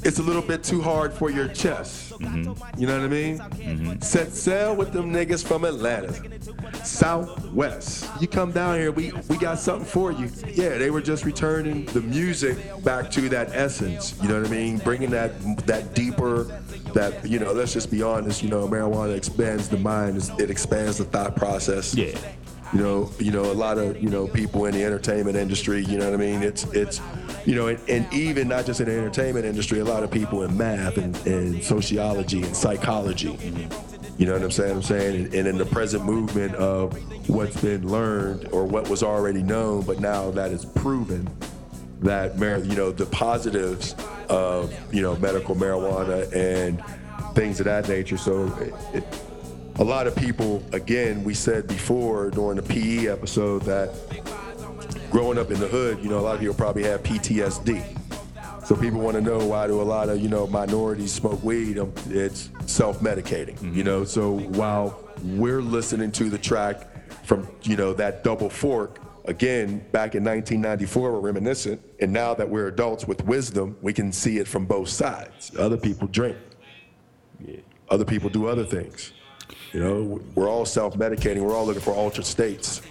it's 0.04 0.18
a 0.18 0.22
little 0.22 0.40
bit 0.42 0.64
too 0.64 0.80
hard 0.80 1.12
for 1.12 1.30
your 1.30 1.48
chest. 1.48 2.11
Mm-hmm. 2.22 2.80
You 2.80 2.86
know 2.86 2.98
what 2.98 3.04
I 3.04 3.08
mean? 3.08 3.38
Mm-hmm. 3.38 4.00
Set 4.00 4.32
sail 4.32 4.74
with 4.74 4.92
them 4.92 5.12
niggas 5.12 5.44
from 5.46 5.64
Atlanta. 5.64 6.12
Southwest. 6.84 8.08
You 8.20 8.28
come 8.28 8.52
down 8.52 8.76
here, 8.76 8.92
we, 8.92 9.12
we 9.28 9.36
got 9.36 9.58
something 9.58 9.86
for 9.86 10.12
you. 10.12 10.30
Yeah, 10.48 10.78
they 10.78 10.90
were 10.90 11.02
just 11.02 11.24
returning 11.24 11.86
the 11.86 12.00
music 12.00 12.58
back 12.82 13.10
to 13.12 13.28
that 13.30 13.50
essence. 13.52 14.14
You 14.22 14.28
know 14.28 14.40
what 14.40 14.48
I 14.48 14.50
mean? 14.50 14.78
Bringing 14.78 15.10
that 15.10 15.32
that 15.66 15.94
deeper, 15.94 16.44
that, 16.94 17.26
you 17.26 17.38
know, 17.38 17.52
let's 17.52 17.72
just 17.72 17.90
be 17.90 18.02
honest, 18.02 18.42
you 18.42 18.48
know, 18.48 18.66
marijuana 18.66 19.16
expands 19.16 19.68
the 19.68 19.78
mind, 19.78 20.30
it 20.38 20.50
expands 20.50 20.98
the 20.98 21.04
thought 21.04 21.36
process. 21.36 21.94
Yeah. 21.94 22.18
You 22.72 22.78
know, 22.78 23.10
you 23.18 23.30
know, 23.30 23.42
a 23.42 23.52
lot 23.52 23.76
of 23.76 24.02
you 24.02 24.08
know 24.08 24.26
people 24.26 24.64
in 24.64 24.72
the 24.74 24.82
entertainment 24.84 25.36
industry. 25.36 25.84
You 25.84 25.98
know 25.98 26.06
what 26.06 26.14
I 26.14 26.16
mean? 26.16 26.42
It's 26.42 26.64
it's, 26.72 27.00
you 27.44 27.54
know, 27.54 27.66
and, 27.68 27.80
and 27.88 28.12
even 28.12 28.48
not 28.48 28.64
just 28.64 28.80
in 28.80 28.86
the 28.86 28.92
entertainment 28.92 29.44
industry, 29.44 29.80
a 29.80 29.84
lot 29.84 30.02
of 30.02 30.10
people 30.10 30.42
in 30.42 30.56
math 30.56 30.96
and, 30.96 31.14
and 31.26 31.62
sociology 31.62 32.42
and 32.42 32.56
psychology. 32.56 33.38
You 34.16 34.26
know 34.26 34.34
what 34.34 34.42
I'm 34.42 34.50
saying? 34.50 34.76
I'm 34.76 34.82
saying, 34.82 35.24
and, 35.24 35.34
and 35.34 35.48
in 35.48 35.58
the 35.58 35.66
present 35.66 36.04
movement 36.04 36.54
of 36.54 36.96
what's 37.28 37.60
been 37.60 37.88
learned 37.88 38.48
or 38.52 38.64
what 38.64 38.88
was 38.88 39.02
already 39.02 39.42
known, 39.42 39.82
but 39.82 40.00
now 40.00 40.30
that 40.30 40.50
is 40.50 40.64
proven 40.64 41.28
that 42.02 42.38
you 42.38 42.74
know 42.74 42.90
the 42.90 43.06
positives 43.06 43.94
of 44.28 44.72
you 44.94 45.02
know 45.02 45.16
medical 45.16 45.54
marijuana 45.54 46.30
and 46.32 46.82
things 47.34 47.60
of 47.60 47.64
that 47.64 47.88
nature. 47.88 48.16
So 48.16 48.46
it, 48.58 48.74
it, 48.94 49.22
a 49.76 49.84
lot 49.84 50.06
of 50.06 50.14
people, 50.16 50.62
again, 50.72 51.24
we 51.24 51.34
said 51.34 51.66
before 51.66 52.30
during 52.30 52.56
the 52.56 52.62
PE 52.62 53.06
episode 53.08 53.62
that 53.62 53.90
growing 55.10 55.38
up 55.38 55.50
in 55.50 55.58
the 55.60 55.68
hood, 55.68 56.02
you 56.02 56.08
know, 56.08 56.18
a 56.18 56.20
lot 56.20 56.34
of 56.34 56.40
people 56.40 56.54
probably 56.54 56.84
have 56.84 57.02
PTSD. 57.02 57.98
So 58.64 58.76
people 58.76 59.00
want 59.00 59.16
to 59.16 59.20
know 59.20 59.44
why 59.44 59.66
do 59.66 59.80
a 59.80 59.82
lot 59.82 60.08
of 60.08 60.20
you 60.20 60.28
know 60.28 60.46
minorities 60.46 61.12
smoke 61.12 61.42
weed? 61.42 61.78
Um, 61.78 61.92
It's 62.06 62.48
self-medicating, 62.66 63.74
you 63.74 63.82
know. 63.82 64.04
So 64.04 64.38
while 64.38 64.98
we're 65.24 65.60
listening 65.60 66.12
to 66.12 66.30
the 66.30 66.38
track 66.38 66.88
from 67.26 67.48
you 67.62 67.76
know 67.76 67.92
that 67.94 68.22
double 68.22 68.48
fork 68.48 69.00
again 69.24 69.80
back 69.90 70.14
in 70.14 70.22
1994, 70.22 71.12
we're 71.12 71.18
reminiscent, 71.18 71.82
and 72.00 72.12
now 72.12 72.34
that 72.34 72.48
we're 72.48 72.68
adults 72.68 73.06
with 73.06 73.24
wisdom, 73.24 73.76
we 73.82 73.92
can 73.92 74.12
see 74.12 74.38
it 74.38 74.46
from 74.46 74.64
both 74.64 74.88
sides. 74.88 75.50
Other 75.58 75.76
people 75.76 76.06
drink, 76.06 76.38
other 77.90 78.04
people 78.04 78.30
do 78.30 78.46
other 78.46 78.64
things. 78.64 79.12
You 79.72 79.80
know, 79.80 80.20
we're 80.34 80.48
all 80.48 80.64
self-medicating. 80.64 81.40
We're 81.40 81.54
all 81.54 81.66
looking 81.66 81.82
for 81.82 81.92
altered 81.92 82.26
states. 82.26 82.82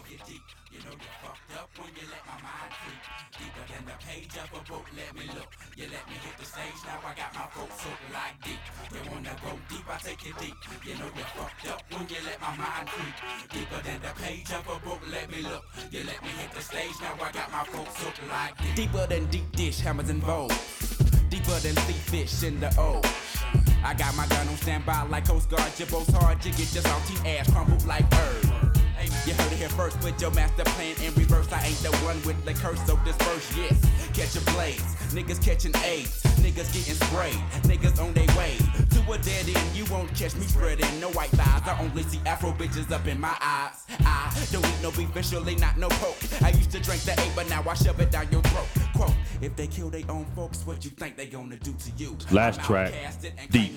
Deeper 18.75 19.07
than 19.07 19.25
deep 19.25 19.51
dish, 19.51 19.79
hammers 19.79 20.09
and 20.09 20.21
bowls. 20.21 21.00
Deeper 21.31 21.59
than 21.61 21.77
sea 21.77 21.93
fish 21.93 22.43
in 22.43 22.59
the 22.59 22.67
O. 22.77 23.01
I 23.85 23.93
got 23.93 24.13
my 24.17 24.27
gun 24.27 24.49
on 24.49 24.57
standby 24.57 25.03
like 25.03 25.25
Coast 25.25 25.49
Guard. 25.49 25.71
Your 25.79 25.87
hard, 26.11 26.43
you 26.43 26.51
get 26.51 26.73
your 26.73 26.83
salty 26.83 27.15
ass 27.25 27.49
crumbled 27.49 27.87
like 27.87 28.03
herb. 28.13 28.77
You 29.25 29.33
heard 29.33 29.51
it 29.51 29.57
here 29.57 29.69
first 29.69 30.03
with 30.03 30.19
your 30.21 30.31
master 30.31 30.63
plan 30.63 30.95
in 31.03 31.13
reverse. 31.15 31.51
I 31.51 31.65
ain't 31.65 31.77
the 31.77 31.91
one 32.05 32.21
with 32.23 32.43
the 32.45 32.53
curse, 32.53 32.79
so 32.85 32.97
disperse, 33.05 33.57
yes. 33.57 33.77
Catch 34.13 34.35
a 34.35 34.51
blaze. 34.51 34.81
Niggas 35.13 35.43
catching 35.43 35.75
AIDS. 35.83 36.21
Niggas 36.41 36.73
getting 36.73 36.95
sprayed. 36.95 37.41
Niggas 37.63 37.99
on 38.01 38.13
their 38.13 38.27
way 38.37 38.57
to 38.91 39.11
a 39.11 39.17
dead 39.17 39.47
end. 39.47 39.75
You 39.75 39.85
won't 39.85 40.13
catch 40.15 40.35
me 40.35 40.45
spreading 40.45 40.99
no 40.99 41.09
white 41.11 41.29
thighs. 41.31 41.61
I 41.65 41.79
only 41.81 42.03
see 42.03 42.19
Afro 42.25 42.51
bitches 42.51 42.91
up 42.91 43.05
in 43.07 43.19
my 43.19 43.35
eyes. 43.41 43.85
I 44.05 44.31
don't 44.51 44.65
eat 44.65 44.81
no 44.81 44.91
beef, 44.91 45.09
visually 45.09 45.55
not 45.55 45.77
no 45.77 45.89
coke. 45.89 46.17
I 46.41 46.49
used 46.49 46.71
to 46.71 46.79
drink 46.79 47.01
the 47.03 47.13
eight, 47.13 47.31
but 47.35 47.49
now 47.49 47.63
I 47.67 47.73
shove 47.73 47.99
it 47.99 48.11
down 48.11 48.27
your 48.31 48.41
throat. 48.41 48.67
Quote, 48.95 49.15
if 49.41 49.55
they 49.55 49.67
kill 49.67 49.89
their 49.89 50.03
own 50.09 50.25
folks, 50.35 50.65
what 50.65 50.83
you 50.83 50.91
think 50.91 51.17
they 51.17 51.25
gonna 51.27 51.57
do 51.57 51.73
to 51.73 51.91
you? 51.97 52.17
Last 52.31 52.61
track, 52.61 52.93
Deep. 53.49 53.73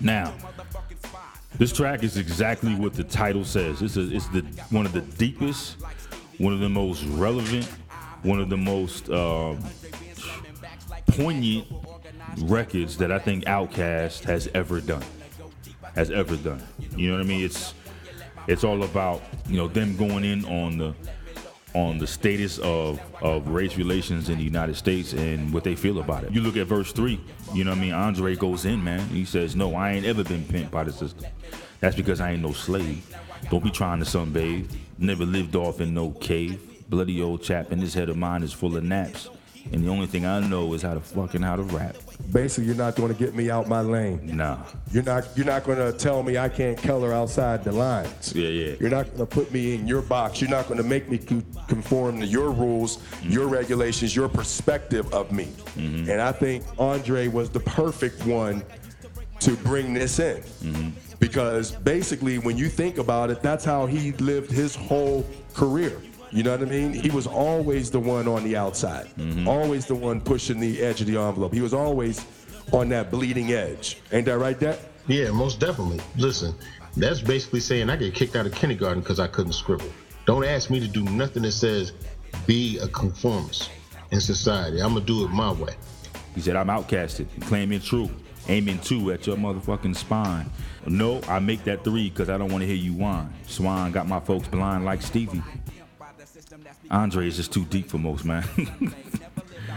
Now, 0.00 0.28
your 0.28 0.38
motherfucking 0.38 0.98
spine. 1.06 1.37
This 1.56 1.72
track 1.72 2.04
is 2.04 2.16
exactly 2.16 2.74
what 2.74 2.94
the 2.94 3.04
title 3.04 3.44
says. 3.44 3.80
This 3.80 3.96
is 3.96 4.12
it's 4.12 4.28
the 4.28 4.42
one 4.70 4.86
of 4.86 4.92
the 4.92 5.00
deepest, 5.00 5.76
one 6.38 6.52
of 6.52 6.60
the 6.60 6.68
most 6.68 7.04
relevant, 7.04 7.64
one 8.22 8.38
of 8.38 8.48
the 8.48 8.56
most 8.56 9.08
um, 9.10 9.58
poignant 11.08 11.66
records 12.42 12.96
that 12.98 13.10
I 13.10 13.18
think 13.18 13.44
Outkast 13.44 14.24
has 14.24 14.48
ever 14.54 14.80
done. 14.80 15.02
Has 15.94 16.10
ever 16.10 16.36
done. 16.36 16.62
You 16.96 17.10
know 17.10 17.16
what 17.16 17.24
I 17.24 17.28
mean? 17.28 17.44
It's 17.44 17.74
it's 18.46 18.62
all 18.62 18.84
about 18.84 19.22
you 19.48 19.56
know 19.56 19.68
them 19.68 19.96
going 19.96 20.24
in 20.24 20.44
on 20.44 20.78
the 20.78 20.94
on 21.78 21.98
the 21.98 22.06
status 22.06 22.58
of, 22.58 23.00
of 23.22 23.46
race 23.48 23.76
relations 23.76 24.28
in 24.28 24.38
the 24.38 24.44
United 24.44 24.74
States 24.74 25.12
and 25.12 25.52
what 25.52 25.62
they 25.62 25.76
feel 25.76 26.00
about 26.00 26.24
it. 26.24 26.32
You 26.32 26.40
look 26.40 26.56
at 26.56 26.66
verse 26.66 26.92
three, 26.92 27.20
you 27.54 27.62
know 27.62 27.70
what 27.70 27.78
I 27.78 27.80
mean? 27.80 27.92
Andre 27.92 28.34
goes 28.34 28.64
in, 28.64 28.82
man. 28.82 29.06
He 29.08 29.24
says, 29.24 29.54
No, 29.54 29.74
I 29.74 29.92
ain't 29.92 30.04
ever 30.04 30.24
been 30.24 30.42
pimped 30.44 30.70
by 30.70 30.84
the 30.84 30.92
system. 30.92 31.26
That's 31.80 31.94
because 31.94 32.20
I 32.20 32.32
ain't 32.32 32.42
no 32.42 32.52
slave. 32.52 33.16
Don't 33.50 33.62
be 33.62 33.70
trying 33.70 34.00
to 34.00 34.04
sunbathe. 34.04 34.68
Never 34.98 35.24
lived 35.24 35.54
off 35.54 35.80
in 35.80 35.94
no 35.94 36.10
cave. 36.10 36.60
Bloody 36.88 37.22
old 37.22 37.42
chap 37.42 37.70
in 37.70 37.78
this 37.78 37.94
head 37.94 38.08
of 38.08 38.16
mine 38.16 38.42
is 38.42 38.52
full 38.52 38.76
of 38.76 38.82
naps. 38.82 39.28
And 39.72 39.84
the 39.84 39.88
only 39.88 40.06
thing 40.06 40.24
I 40.24 40.40
know 40.40 40.72
is 40.74 40.82
how 40.82 40.94
to 40.94 41.00
fucking 41.00 41.42
how 41.42 41.56
to 41.56 41.62
rap. 41.62 41.96
Basically, 42.32 42.64
you're 42.64 42.74
not 42.74 42.96
going 42.96 43.12
to 43.12 43.18
get 43.18 43.34
me 43.34 43.50
out 43.50 43.68
my 43.68 43.80
lane. 43.80 44.36
Nah. 44.36 44.58
You're 44.92 45.02
not. 45.02 45.28
You're 45.36 45.46
not 45.46 45.64
going 45.64 45.78
to 45.78 45.96
tell 45.96 46.22
me 46.22 46.38
I 46.38 46.48
can't 46.48 46.78
color 46.78 47.12
outside 47.12 47.64
the 47.64 47.72
lines. 47.72 48.34
Yeah, 48.34 48.48
yeah. 48.48 48.76
You're 48.80 48.90
not 48.90 49.06
going 49.06 49.18
to 49.18 49.26
put 49.26 49.52
me 49.52 49.74
in 49.74 49.86
your 49.86 50.02
box. 50.02 50.40
You're 50.40 50.50
not 50.50 50.66
going 50.68 50.78
to 50.78 50.88
make 50.88 51.10
me 51.10 51.18
conform 51.68 52.20
to 52.20 52.26
your 52.26 52.50
rules, 52.50 52.96
mm-hmm. 52.98 53.30
your 53.30 53.46
regulations, 53.46 54.16
your 54.16 54.28
perspective 54.28 55.12
of 55.12 55.32
me. 55.32 55.46
Mm-hmm. 55.76 56.10
And 56.10 56.20
I 56.20 56.32
think 56.32 56.64
Andre 56.78 57.28
was 57.28 57.50
the 57.50 57.60
perfect 57.60 58.24
one 58.26 58.62
to 59.40 59.56
bring 59.56 59.94
this 59.94 60.18
in. 60.18 60.38
Mm-hmm. 60.38 60.88
Because 61.18 61.72
basically, 61.72 62.38
when 62.38 62.56
you 62.56 62.68
think 62.68 62.98
about 62.98 63.30
it, 63.30 63.42
that's 63.42 63.64
how 63.64 63.86
he 63.86 64.12
lived 64.12 64.50
his 64.50 64.74
whole 64.74 65.26
career. 65.52 66.00
You 66.30 66.42
know 66.42 66.50
what 66.52 66.62
I 66.62 66.66
mean? 66.66 66.92
He 66.92 67.10
was 67.10 67.26
always 67.26 67.90
the 67.90 68.00
one 68.00 68.28
on 68.28 68.44
the 68.44 68.56
outside, 68.56 69.06
mm-hmm. 69.16 69.48
always 69.48 69.86
the 69.86 69.94
one 69.94 70.20
pushing 70.20 70.60
the 70.60 70.82
edge 70.82 71.00
of 71.00 71.06
the 71.06 71.16
envelope. 71.16 71.54
He 71.54 71.60
was 71.60 71.72
always 71.72 72.24
on 72.72 72.88
that 72.90 73.10
bleeding 73.10 73.52
edge. 73.52 73.98
Ain't 74.12 74.26
that 74.26 74.38
right, 74.38 74.58
Dad? 74.58 74.78
Yeah, 75.06 75.30
most 75.30 75.58
definitely. 75.58 76.00
Listen, 76.16 76.54
that's 76.96 77.20
basically 77.20 77.60
saying 77.60 77.88
I 77.88 77.96
get 77.96 78.14
kicked 78.14 78.36
out 78.36 78.46
of 78.46 78.54
kindergarten 78.54 79.00
because 79.00 79.20
I 79.20 79.26
couldn't 79.26 79.54
scribble. 79.54 79.90
Don't 80.26 80.44
ask 80.44 80.68
me 80.68 80.80
to 80.80 80.88
do 80.88 81.02
nothing 81.04 81.42
that 81.44 81.52
says 81.52 81.92
be 82.46 82.78
a 82.78 82.88
conformist 82.88 83.70
in 84.10 84.20
society. 84.20 84.82
I'm 84.82 84.94
gonna 84.94 85.06
do 85.06 85.24
it 85.24 85.28
my 85.28 85.52
way. 85.52 85.74
He 86.34 86.42
said, 86.42 86.56
I'm 86.56 86.68
outcasted, 86.68 87.26
claiming 87.46 87.80
true, 87.80 88.10
aiming 88.48 88.80
two 88.80 89.10
at 89.12 89.26
your 89.26 89.36
motherfucking 89.36 89.96
spine. 89.96 90.50
No, 90.86 91.20
I 91.26 91.38
make 91.38 91.64
that 91.64 91.84
three 91.84 92.10
because 92.10 92.28
I 92.28 92.38
don't 92.38 92.50
want 92.50 92.62
to 92.62 92.66
hear 92.66 92.76
you 92.76 92.92
whine. 92.92 93.32
Swine 93.46 93.92
got 93.92 94.06
my 94.06 94.20
folks 94.20 94.48
blind 94.48 94.84
like 94.84 95.02
Stevie. 95.02 95.42
Andre 96.90 97.28
is 97.28 97.36
just 97.36 97.52
too 97.52 97.64
deep 97.66 97.88
for 97.88 97.98
most, 97.98 98.24
man. 98.24 98.44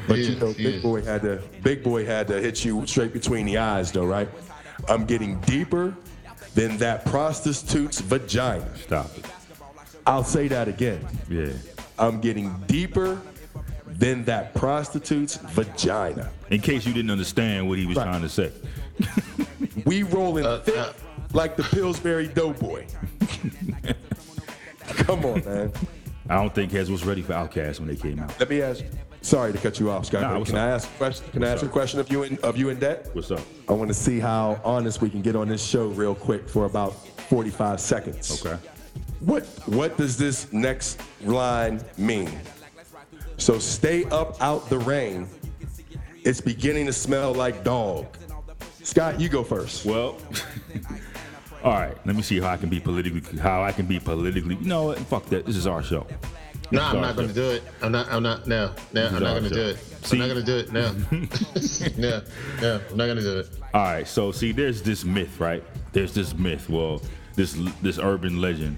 But 0.08 0.18
you 0.18 0.36
know, 0.36 0.52
Big 0.54 0.82
Boi 0.82 1.04
had 1.04 1.22
to 1.22 1.42
Big 1.62 1.84
Boi 1.84 2.06
had 2.06 2.28
to 2.30 2.42
hit 2.42 2.66
you 2.66 2.86
straight 2.88 3.14
between 3.14 3.46
the 3.46 3.60
eyes, 3.60 3.92
though, 3.92 4.06
right? 4.06 4.28
I'm 4.90 5.06
getting 5.06 5.40
deeper 5.42 5.96
than 6.56 6.78
that 6.78 7.06
prostitute's 7.06 8.02
vagina. 8.02 8.78
Stop 8.78 9.16
it. 9.18 9.26
I'll 10.06 10.24
say 10.24 10.48
that 10.48 10.68
again. 10.68 11.06
Yeah. 11.30 11.54
I'm 12.00 12.20
getting 12.20 12.54
deeper 12.66 13.22
than 13.86 14.26
that 14.26 14.56
prostitute's 14.56 15.36
vagina. 15.36 16.32
In 16.50 16.60
case 16.60 16.86
you 16.86 16.94
didn't 16.94 17.12
understand 17.12 17.70
what 17.70 17.78
he 17.78 17.86
was 17.86 17.98
trying 17.98 18.22
to 18.24 18.30
say. 18.30 18.52
We 19.86 20.04
rolling 20.04 20.44
thick 20.64 20.94
like 21.34 21.56
the 21.56 21.64
Pillsbury 21.64 22.28
Doughboy. 22.28 22.86
Come 24.88 25.26
on, 25.26 25.44
man. 25.46 25.72
I 26.32 26.36
don't 26.36 26.56
think 26.56 26.72
Hez 26.72 26.90
was 26.90 27.04
ready 27.06 27.22
for 27.22 27.34
Outkast 27.34 27.80
when 27.80 27.90
they 27.90 27.96
came 27.98 28.18
out. 28.18 28.40
Let 28.40 28.50
me 28.50 28.62
ask. 28.62 28.86
Sorry 29.20 29.52
to 29.52 29.58
cut 29.58 29.82
you 29.82 29.92
off, 29.92 30.06
Scott. 30.06 30.22
Nah, 30.22 30.40
what's 30.40 30.50
can 30.50 30.60
I 30.60 30.70
ask 30.70 30.90
a 30.90 30.98
question? 30.98 31.30
Can 31.34 31.44
I 31.44 31.50
ask 31.50 31.62
a 31.62 31.68
question 31.68 32.00
of 32.00 32.10
you 32.10 32.24
in 32.24 32.40
of 32.40 32.56
you 32.56 32.70
in 32.70 32.80
debt? 32.80 33.10
What's 33.12 33.32
up? 33.32 33.42
I 33.68 33.74
want 33.74 33.90
to 33.90 33.94
see 33.94 34.18
how 34.18 34.62
honest 34.64 35.02
we 35.02 35.10
can 35.10 35.22
get 35.22 35.36
on 35.36 35.50
this 35.50 35.62
show 35.62 35.88
real 35.88 36.16
quick 36.16 36.48
for 36.48 36.64
about 36.64 36.94
45 37.30 37.82
seconds. 37.82 38.46
Okay. 38.46 38.58
What 39.20 39.44
what 39.66 39.98
does 39.98 40.18
this 40.18 40.52
next 40.54 41.02
line 41.26 41.82
mean? 41.98 42.32
So 43.36 43.60
stay 43.60 44.06
up 44.06 44.42
out 44.42 44.70
the 44.70 44.80
rain. 44.80 45.28
It's 46.24 46.40
beginning 46.40 46.86
to 46.86 46.94
smell 46.94 47.34
like 47.34 47.66
dog. 47.66 48.08
Scott, 48.84 49.20
you 49.20 49.28
go 49.28 49.44
first. 49.44 49.86
Well, 49.86 50.18
all 51.64 51.74
right. 51.74 51.96
Let 52.06 52.16
me 52.16 52.22
see 52.22 52.40
how 52.40 52.50
I 52.50 52.58
can 52.58 52.70
be 52.70 52.80
politically 52.80 53.38
how 53.40 53.64
I 53.64 53.72
can 53.72 53.86
be 53.86 54.00
politically. 54.00 54.56
You 54.56 54.68
know 54.68 54.84
what? 54.86 55.00
Fuck 55.00 55.26
that. 55.28 55.46
This 55.46 55.56
is 55.56 55.68
our 55.68 55.84
show. 55.84 56.08
No, 56.72 56.80
This 56.80 56.88
is 56.88 56.96
I'm 56.96 57.02
not 57.02 57.16
gonna 57.16 57.34
do 57.34 57.52
it. 57.52 57.64
I'm 57.82 57.92
not. 57.92 58.08
I'm 58.12 58.24
not. 58.24 58.48
No, 58.48 58.74
no, 58.94 59.08
I'm 59.08 59.14
not 59.14 59.22
gonna 59.36 59.50
show. 59.50 59.56
do 59.56 59.62
it. 59.70 59.78
See? 60.04 60.16
I'm 60.16 60.20
not 60.20 60.28
gonna 60.30 60.44
do 60.44 60.58
it. 60.58 60.72
No, 60.72 60.92
no, 61.98 62.22
no, 62.62 62.82
I'm 62.90 62.98
not 62.98 63.08
gonna 63.08 63.22
do 63.22 63.40
it. 63.40 63.50
All 63.74 63.84
right, 63.84 64.08
so 64.08 64.32
see, 64.32 64.52
there's 64.52 64.82
this 64.82 65.04
myth, 65.06 65.40
right? 65.40 65.64
There's 65.92 66.14
this 66.14 66.34
myth, 66.36 66.70
well, 66.70 67.02
this 67.36 67.58
this 67.82 68.00
urban 68.00 68.42
legend 68.42 68.78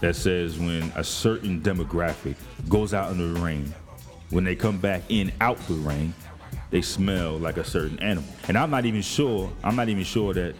that 0.00 0.16
says 0.16 0.58
when 0.58 0.82
a 0.96 1.04
certain 1.04 1.60
demographic 1.60 2.36
goes 2.68 2.92
out 2.94 3.10
in 3.10 3.34
the 3.34 3.40
rain, 3.40 3.72
when 4.30 4.44
they 4.44 4.54
come 4.56 4.78
back 4.78 5.02
in 5.08 5.32
out 5.40 5.58
the 5.68 5.74
rain, 5.74 6.12
they 6.70 6.82
smell 6.82 7.38
like 7.38 7.56
a 7.56 7.64
certain 7.64 7.98
animal. 8.00 8.28
And 8.48 8.56
I'm 8.58 8.70
not 8.70 8.84
even 8.84 9.02
sure. 9.02 9.50
I'm 9.62 9.76
not 9.76 9.88
even 9.88 10.04
sure 10.04 10.34
that 10.34 10.54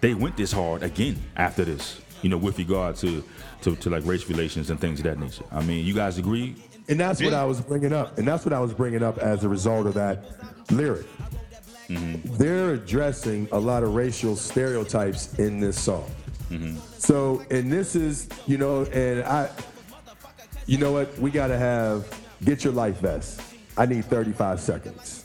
they 0.00 0.14
went 0.14 0.36
this 0.36 0.52
hard 0.52 0.82
again 0.82 1.18
after 1.36 1.64
this. 1.64 2.00
You 2.22 2.28
know, 2.28 2.36
with 2.36 2.58
regard 2.58 2.96
to 2.96 3.24
to, 3.62 3.76
to 3.76 3.90
like 3.90 4.04
race 4.06 4.28
relations 4.28 4.70
and 4.70 4.80
things 4.80 5.00
of 5.00 5.04
that 5.04 5.18
nature. 5.18 5.44
I 5.50 5.62
mean, 5.62 5.84
you 5.84 5.94
guys 5.94 6.18
agree? 6.18 6.56
And 6.88 6.98
that's 6.98 7.22
what 7.22 7.34
I 7.34 7.44
was 7.44 7.60
bringing 7.60 7.92
up. 7.92 8.18
And 8.18 8.26
that's 8.26 8.44
what 8.44 8.52
I 8.52 8.60
was 8.60 8.72
bringing 8.72 9.02
up 9.02 9.18
as 9.18 9.44
a 9.44 9.48
result 9.48 9.86
of 9.86 9.94
that 9.94 10.24
lyric. 10.70 11.06
Mm-hmm. 11.88 12.36
They're 12.36 12.74
addressing 12.74 13.48
a 13.52 13.58
lot 13.58 13.82
of 13.82 13.94
racial 13.94 14.36
stereotypes 14.36 15.38
in 15.38 15.60
this 15.60 15.78
song. 15.78 16.10
Mm-hmm. 16.50 16.78
So, 16.98 17.44
and 17.50 17.72
this 17.72 17.94
is, 17.94 18.28
you 18.46 18.58
know, 18.58 18.84
and 18.86 19.22
I, 19.24 19.50
you 20.66 20.78
know 20.78 20.92
what? 20.92 21.16
We 21.18 21.30
got 21.30 21.48
to 21.48 21.58
have 21.58 22.08
get 22.44 22.64
your 22.64 22.72
life 22.72 22.98
vest. 22.98 23.40
I 23.76 23.86
need 23.86 24.04
35 24.04 24.60
seconds. 24.60 25.19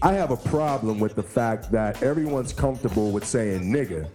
I 0.00 0.12
have 0.12 0.30
a 0.30 0.36
problem 0.36 1.00
with 1.00 1.16
the 1.16 1.24
fact 1.24 1.72
that 1.72 2.04
everyone's 2.04 2.52
comfortable 2.52 3.10
with 3.10 3.26
saying 3.26 3.64
nigga. 3.64 4.08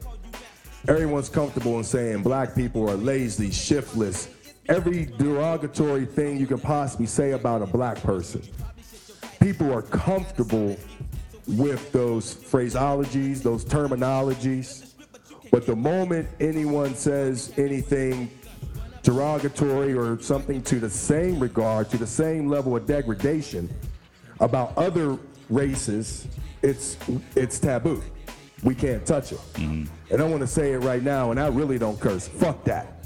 Everyone's 0.87 1.27
comfortable 1.27 1.77
in 1.77 1.83
saying 1.83 2.23
black 2.23 2.55
people 2.55 2.89
are 2.89 2.95
lazy, 2.95 3.51
shiftless, 3.51 4.29
every 4.69 5.05
derogatory 5.05 6.05
thing 6.05 6.37
you 6.37 6.47
can 6.47 6.59
possibly 6.59 7.05
say 7.05 7.31
about 7.31 7.61
a 7.61 7.65
black 7.65 8.01
person. 8.01 8.41
People 9.41 9.73
are 9.73 9.81
comfortable 9.81 10.77
with 11.47 11.91
those 11.91 12.33
phraseologies, 12.33 13.43
those 13.43 13.65
terminologies. 13.65 14.93
But 15.51 15.65
the 15.65 15.75
moment 15.75 16.29
anyone 16.39 16.95
says 16.95 17.51
anything 17.57 18.31
derogatory 19.01 19.93
or 19.93 20.17
something 20.21 20.61
to 20.63 20.79
the 20.79 20.89
same 20.89 21.39
regard, 21.41 21.89
to 21.89 21.97
the 21.97 22.07
same 22.07 22.47
level 22.47 22.77
of 22.77 22.85
degradation 22.85 23.69
about 24.39 24.77
other 24.77 25.17
races, 25.53 26.27
it's 26.61 26.97
it's 27.35 27.59
taboo. 27.59 28.01
We 28.63 28.75
can't 28.75 29.05
touch 29.05 29.33
it. 29.33 29.41
And 29.57 30.21
I 30.21 30.23
want 30.23 30.41
to 30.41 30.47
say 30.47 30.71
it 30.71 30.79
right 30.79 31.03
now, 31.03 31.31
and 31.31 31.39
I 31.39 31.47
really 31.47 31.77
don't 31.77 31.99
curse. 31.99 32.27
Fuck 32.27 32.63
that. 32.63 33.05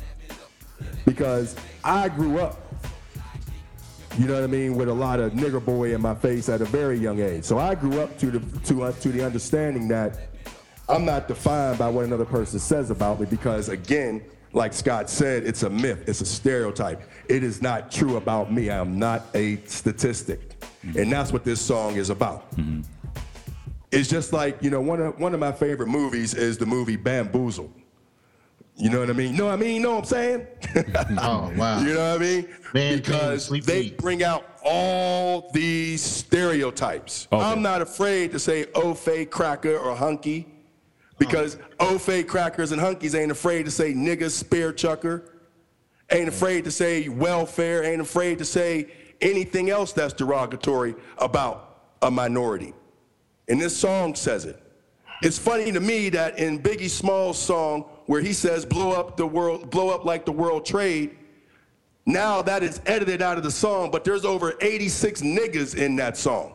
Because 1.05 1.55
I 1.83 2.09
grew 2.09 2.39
up 2.39 2.67
you 4.17 4.25
know 4.25 4.33
what 4.33 4.43
I 4.43 4.47
mean, 4.47 4.75
with 4.75 4.89
a 4.89 4.93
lot 4.93 5.19
of 5.19 5.33
nigger 5.33 5.63
boy 5.63 5.93
in 5.93 6.01
my 6.01 6.15
face 6.15 6.49
at 6.49 6.61
a 6.61 6.65
very 6.65 6.97
young 6.97 7.19
age. 7.19 7.43
So 7.43 7.59
I 7.59 7.75
grew 7.75 8.01
up 8.01 8.17
to 8.17 8.31
the 8.31 8.59
to 8.61 8.85
uh, 8.85 8.91
to 8.93 9.09
the 9.09 9.23
understanding 9.23 9.87
that 9.89 10.17
I'm 10.89 11.05
not 11.05 11.27
defined 11.27 11.77
by 11.77 11.89
what 11.89 12.05
another 12.05 12.25
person 12.25 12.59
says 12.59 12.89
about 12.89 13.19
me 13.19 13.27
because 13.27 13.69
again, 13.69 14.23
like 14.53 14.73
Scott 14.73 15.09
said, 15.09 15.43
it's 15.43 15.61
a 15.63 15.69
myth, 15.69 16.09
it's 16.09 16.21
a 16.21 16.25
stereotype. 16.25 17.03
It 17.29 17.43
is 17.43 17.61
not 17.61 17.91
true 17.91 18.17
about 18.17 18.51
me. 18.51 18.71
I 18.71 18.77
am 18.77 18.97
not 18.97 19.25
a 19.35 19.57
statistic. 19.65 20.56
Mm-hmm. 20.85 20.99
And 20.99 21.11
that's 21.11 21.33
what 21.33 21.43
this 21.43 21.61
song 21.61 21.95
is 21.95 22.09
about. 22.09 22.49
Mm-hmm. 22.55 22.81
It's 23.91 24.09
just 24.09 24.33
like, 24.33 24.61
you 24.61 24.69
know, 24.69 24.81
one 24.81 25.01
of 25.01 25.19
one 25.19 25.33
of 25.33 25.39
my 25.39 25.51
favorite 25.51 25.87
movies 25.87 26.33
is 26.33 26.57
the 26.57 26.65
movie 26.65 26.97
Bamboozle. 26.97 27.71
You 28.75 28.91
know 28.91 28.99
what 28.99 29.09
I 29.09 29.13
mean? 29.13 29.31
You 29.31 29.37
know 29.39 29.45
what 29.45 29.53
I 29.53 29.55
mean? 29.55 29.75
You 29.75 29.81
know 29.81 29.95
what 29.95 29.99
I'm 29.99 30.05
saying? 30.05 30.47
oh 31.17 31.51
wow. 31.57 31.79
You 31.83 31.93
know 31.95 32.11
what 32.11 32.21
I 32.21 32.23
mean? 32.23 32.47
Man, 32.73 32.97
because 32.97 33.45
sleep 33.45 33.63
they 33.63 33.89
bring 33.91 34.23
out 34.23 34.45
all 34.63 35.49
these 35.51 36.01
stereotypes. 36.01 37.27
I'm 37.31 37.61
not 37.61 37.81
afraid 37.81 38.31
to 38.33 38.39
say 38.39 38.65
Ofay 38.65 39.29
cracker 39.29 39.77
or 39.77 39.95
hunky 39.95 40.47
because 41.17 41.57
oh. 41.79 41.97
Ofay 41.97 42.27
crackers 42.27 42.71
and 42.71 42.79
hunkies 42.79 43.19
ain't 43.19 43.31
afraid 43.31 43.65
to 43.65 43.71
say 43.71 43.93
nigga 43.93 44.29
spear 44.29 44.71
chucker, 44.71 45.33
ain't 46.11 46.29
afraid 46.29 46.63
to 46.65 46.71
say 46.71 47.09
welfare, 47.09 47.83
ain't 47.83 48.01
afraid 48.01 48.37
to 48.37 48.45
say 48.45 48.91
anything 49.21 49.69
else 49.69 49.93
that's 49.93 50.13
derogatory 50.13 50.95
about 51.17 51.81
a 52.01 52.11
minority. 52.11 52.73
And 53.47 53.59
this 53.59 53.75
song 53.75 54.15
says 54.15 54.45
it. 54.45 54.61
It's 55.23 55.39
funny 55.39 55.71
to 55.71 55.79
me 55.79 56.09
that 56.09 56.37
in 56.37 56.59
Biggie 56.59 56.89
Smalls' 56.89 57.39
song, 57.39 57.85
where 58.05 58.21
he 58.21 58.33
says 58.33 58.65
blow 58.65 58.91
up 58.91 59.17
the 59.17 59.25
world, 59.25 59.69
blow 59.69 59.89
up 59.89 60.05
like 60.05 60.25
the 60.25 60.31
world 60.31 60.65
trade, 60.65 61.17
now 62.05 62.41
that 62.43 62.63
is 62.63 62.79
edited 62.85 63.21
out 63.21 63.37
of 63.37 63.43
the 63.43 63.51
song, 63.51 63.91
but 63.91 64.03
there's 64.03 64.25
over 64.25 64.53
86 64.61 65.21
niggas 65.21 65.75
in 65.75 65.95
that 65.97 66.17
song. 66.17 66.53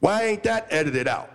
Why 0.00 0.24
ain't 0.24 0.42
that 0.44 0.66
edited 0.70 1.08
out? 1.08 1.30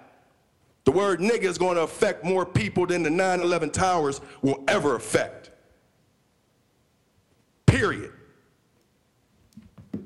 The 0.84 0.92
word 0.92 1.20
nigga 1.20 1.44
is 1.44 1.58
going 1.58 1.76
to 1.76 1.84
affect 1.84 2.24
more 2.24 2.46
people 2.46 2.88
than 2.88 3.04
the 3.04 3.10
9 3.10 3.42
11 3.42 3.70
towers 3.70 4.22
will 4.42 4.64
ever 4.68 4.96
affect. 4.96 5.52
Period. 7.66 8.12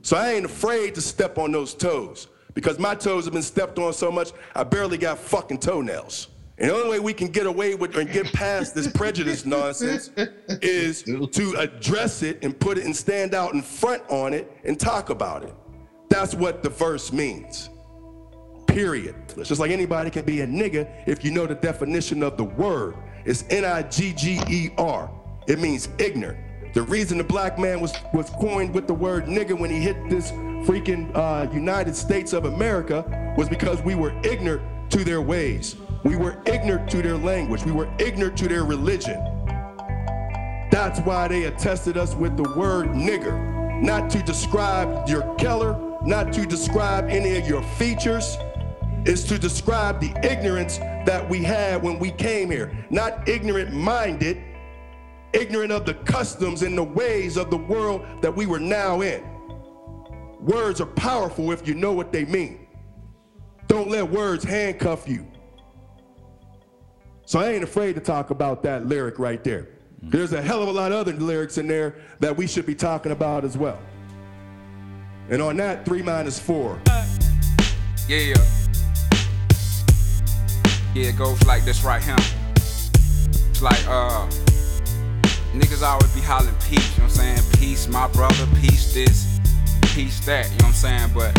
So 0.02 0.18
I 0.18 0.34
ain't 0.34 0.45
afraid 0.45 0.95
to 0.95 1.02
step 1.02 1.38
on 1.38 1.52
those 1.52 1.74
toes 1.74 2.28
because 2.53 2.80
my 2.80 2.95
toes 2.95 3.26
have 3.26 3.34
been 3.34 3.44
stepped 3.44 3.78
on 3.78 3.94
so 3.94 4.12
much, 4.12 4.32
I 4.56 4.64
barely 4.64 4.98
got 4.98 5.20
fucking 5.20 5.60
toenails. 5.60 6.30
And 6.57 6.70
the 6.70 6.74
only 6.76 6.90
way 6.90 6.99
we 6.99 7.14
can 7.14 7.28
get 7.28 7.48
away 7.48 7.76
with 7.76 7.98
and 7.98 8.10
get 8.10 8.32
past 8.32 8.74
this 8.74 8.88
prejudice 8.88 9.45
nonsense 9.45 10.10
is 10.62 11.03
to 11.03 11.56
address 11.57 12.24
it 12.24 12.40
and 12.44 12.57
put 12.57 12.78
it 12.78 12.86
and 12.86 12.95
stand 12.95 13.36
out 13.36 13.53
in 13.53 13.62
front 13.62 14.02
on 14.10 14.34
it 14.34 14.49
and 14.64 14.80
talk 14.80 15.10
about 15.10 15.44
it. 15.44 15.53
That's 16.10 16.34
what 16.34 16.64
the 16.64 16.70
verse 16.70 17.12
means. 17.12 17.70
Period. 18.68 19.16
It's 19.36 19.49
just 19.49 19.60
like 19.60 19.72
anybody 19.72 20.10
can 20.10 20.24
be 20.24 20.41
a 20.41 20.48
nigga 20.48 20.90
if 21.07 21.26
you 21.26 21.32
know 21.32 21.45
the 21.45 21.56
definition 21.56 22.24
of 22.24 22.38
the 22.38 22.45
word. 22.45 22.95
It's 23.26 23.44
N-I-G-G-E-R. 23.49 25.12
It 25.48 25.60
means 25.60 25.90
ignorant. 25.98 26.44
The 26.76 26.84
reason 26.84 27.18
the 27.18 27.23
black 27.23 27.57
man 27.57 27.80
was, 27.80 27.93
was 28.14 28.30
coined 28.31 28.76
with 28.76 28.85
the 28.85 28.93
word 28.93 29.27
nigga 29.27 29.57
when 29.57 29.69
he 29.69 29.80
hit 29.80 30.10
this 30.10 30.31
freaking 30.68 31.10
uh, 31.15 31.49
United 31.53 31.95
States 31.95 32.34
of 32.34 32.43
America 32.43 33.34
was 33.38 33.47
because 33.47 33.81
we 33.81 33.95
were 33.95 34.14
ignorant 34.26 34.91
to 34.91 35.06
their 35.06 35.22
ways. 35.22 35.77
We 36.03 36.18
were 36.18 36.41
ignorant 36.45 36.91
to 36.91 37.02
their 37.02 37.15
language. 37.15 37.64
We 37.64 37.72
were 37.72 37.89
ignorant 37.97 38.38
to 38.39 38.49
their 38.49 38.65
religion. 38.65 39.15
That's 40.69 40.99
why 40.99 41.30
they 41.30 41.45
attested 41.45 41.95
us 41.95 42.14
with 42.14 42.35
the 42.35 42.53
word 42.57 42.88
nigger, 42.89 43.81
not 43.81 44.10
to 44.10 44.22
describe 44.22 45.07
your 45.07 45.34
color, 45.38 45.80
not 46.03 46.34
to 46.34 46.45
describe 46.45 47.06
any 47.06 47.38
of 47.38 47.47
your 47.47 47.64
features. 47.77 48.38
It's 49.06 49.23
to 49.23 49.39
describe 49.39 50.02
the 50.02 50.14
ignorance 50.30 50.80
that 51.06 51.26
we 51.30 51.41
had 51.41 51.81
when 51.81 51.99
we 51.99 52.11
came 52.11 52.52
here. 52.52 52.85
Not 52.89 53.30
ignorant 53.30 53.72
minded, 53.72 54.43
ignorant 55.36 55.72
of 55.72 55.86
the 55.86 55.94
customs 55.94 56.62
and 56.64 56.78
the 56.78 56.84
ways 56.84 57.38
of 57.38 57.49
the 57.49 57.57
world 57.57 58.06
that 58.22 58.36
we 58.36 58.45
were 58.45 58.60
now 58.60 59.02
in. 59.02 59.24
Words 60.40 60.80
are 60.80 60.86
powerful 60.86 61.52
if 61.52 61.68
you 61.68 61.74
know 61.74 61.91
what 61.91 62.12
they 62.12 62.26
mean. 62.26 62.68
Don't 63.68 63.90
let 63.90 64.10
words 64.10 64.44
handcuff 64.44 65.07
you. 65.07 65.28
So 67.26 67.40
I 67.40 67.49
ain't 67.49 67.64
afraid 67.64 67.95
to 67.95 68.02
talk 68.02 68.30
about 68.30 68.64
that 68.64 68.86
lyric 68.86 69.18
right 69.18 69.44
there. 69.44 69.70
There's 70.02 70.34
a 70.34 70.41
hell 70.41 70.62
of 70.62 70.68
a 70.68 70.72
lot 70.72 70.91
of 70.91 70.99
other 70.99 71.14
lyrics 71.14 71.57
in 71.57 71.68
there 71.68 71.95
that 72.20 72.38
we 72.38 72.45
should 72.45 72.68
be 72.68 72.76
talking 72.76 73.12
about 73.12 73.44
as 73.44 73.57
well. 73.57 73.80
And 75.30 75.41
on 75.41 75.57
that, 75.57 75.86
three 75.86 76.03
minus 76.03 76.38
four. 76.40 76.80
Yeah. 78.07 78.36
Yeah, 80.94 81.10
it 81.10 81.18
goes 81.18 81.44
like 81.45 81.66
this 81.66 81.84
right 81.84 82.03
here. 82.03 82.16
It's 82.56 83.62
like, 83.62 83.84
uh, 83.88 84.30
niggas 85.60 85.82
always 85.82 86.14
be 86.14 86.22
hollering 86.22 86.56
peace, 86.68 86.91
you 86.95 87.03
know 87.03 87.07
what 87.07 87.19
I'm 87.19 87.38
saying? 87.38 87.52
Peace, 87.60 87.88
my 87.88 88.07
brother, 88.10 88.45
peace 88.60 88.94
this, 88.94 89.40
peace 89.94 90.19
that, 90.26 90.45
you 90.52 90.57
know 90.60 90.68
what 90.68 90.84
I'm 90.86 91.10
saying? 91.10 91.11
But 91.14 91.32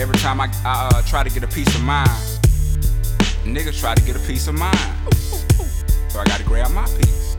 every 0.00 0.16
time 0.16 0.40
I, 0.40 0.48
I 0.64 0.88
uh, 0.94 1.02
try 1.02 1.22
to 1.22 1.30
get 1.30 1.44
a 1.44 1.48
piece 1.48 1.72
of 1.74 1.82
mind, 1.82 2.10
niggas 3.44 3.80
try 3.80 3.94
to 3.94 4.02
get 4.02 4.16
a 4.16 4.26
piece 4.26 4.48
of 4.48 4.54
mind. 4.54 4.78
So 6.08 6.18
I 6.20 6.24
gotta 6.24 6.44
grab 6.44 6.70
my 6.72 6.84
piece. 6.86 7.36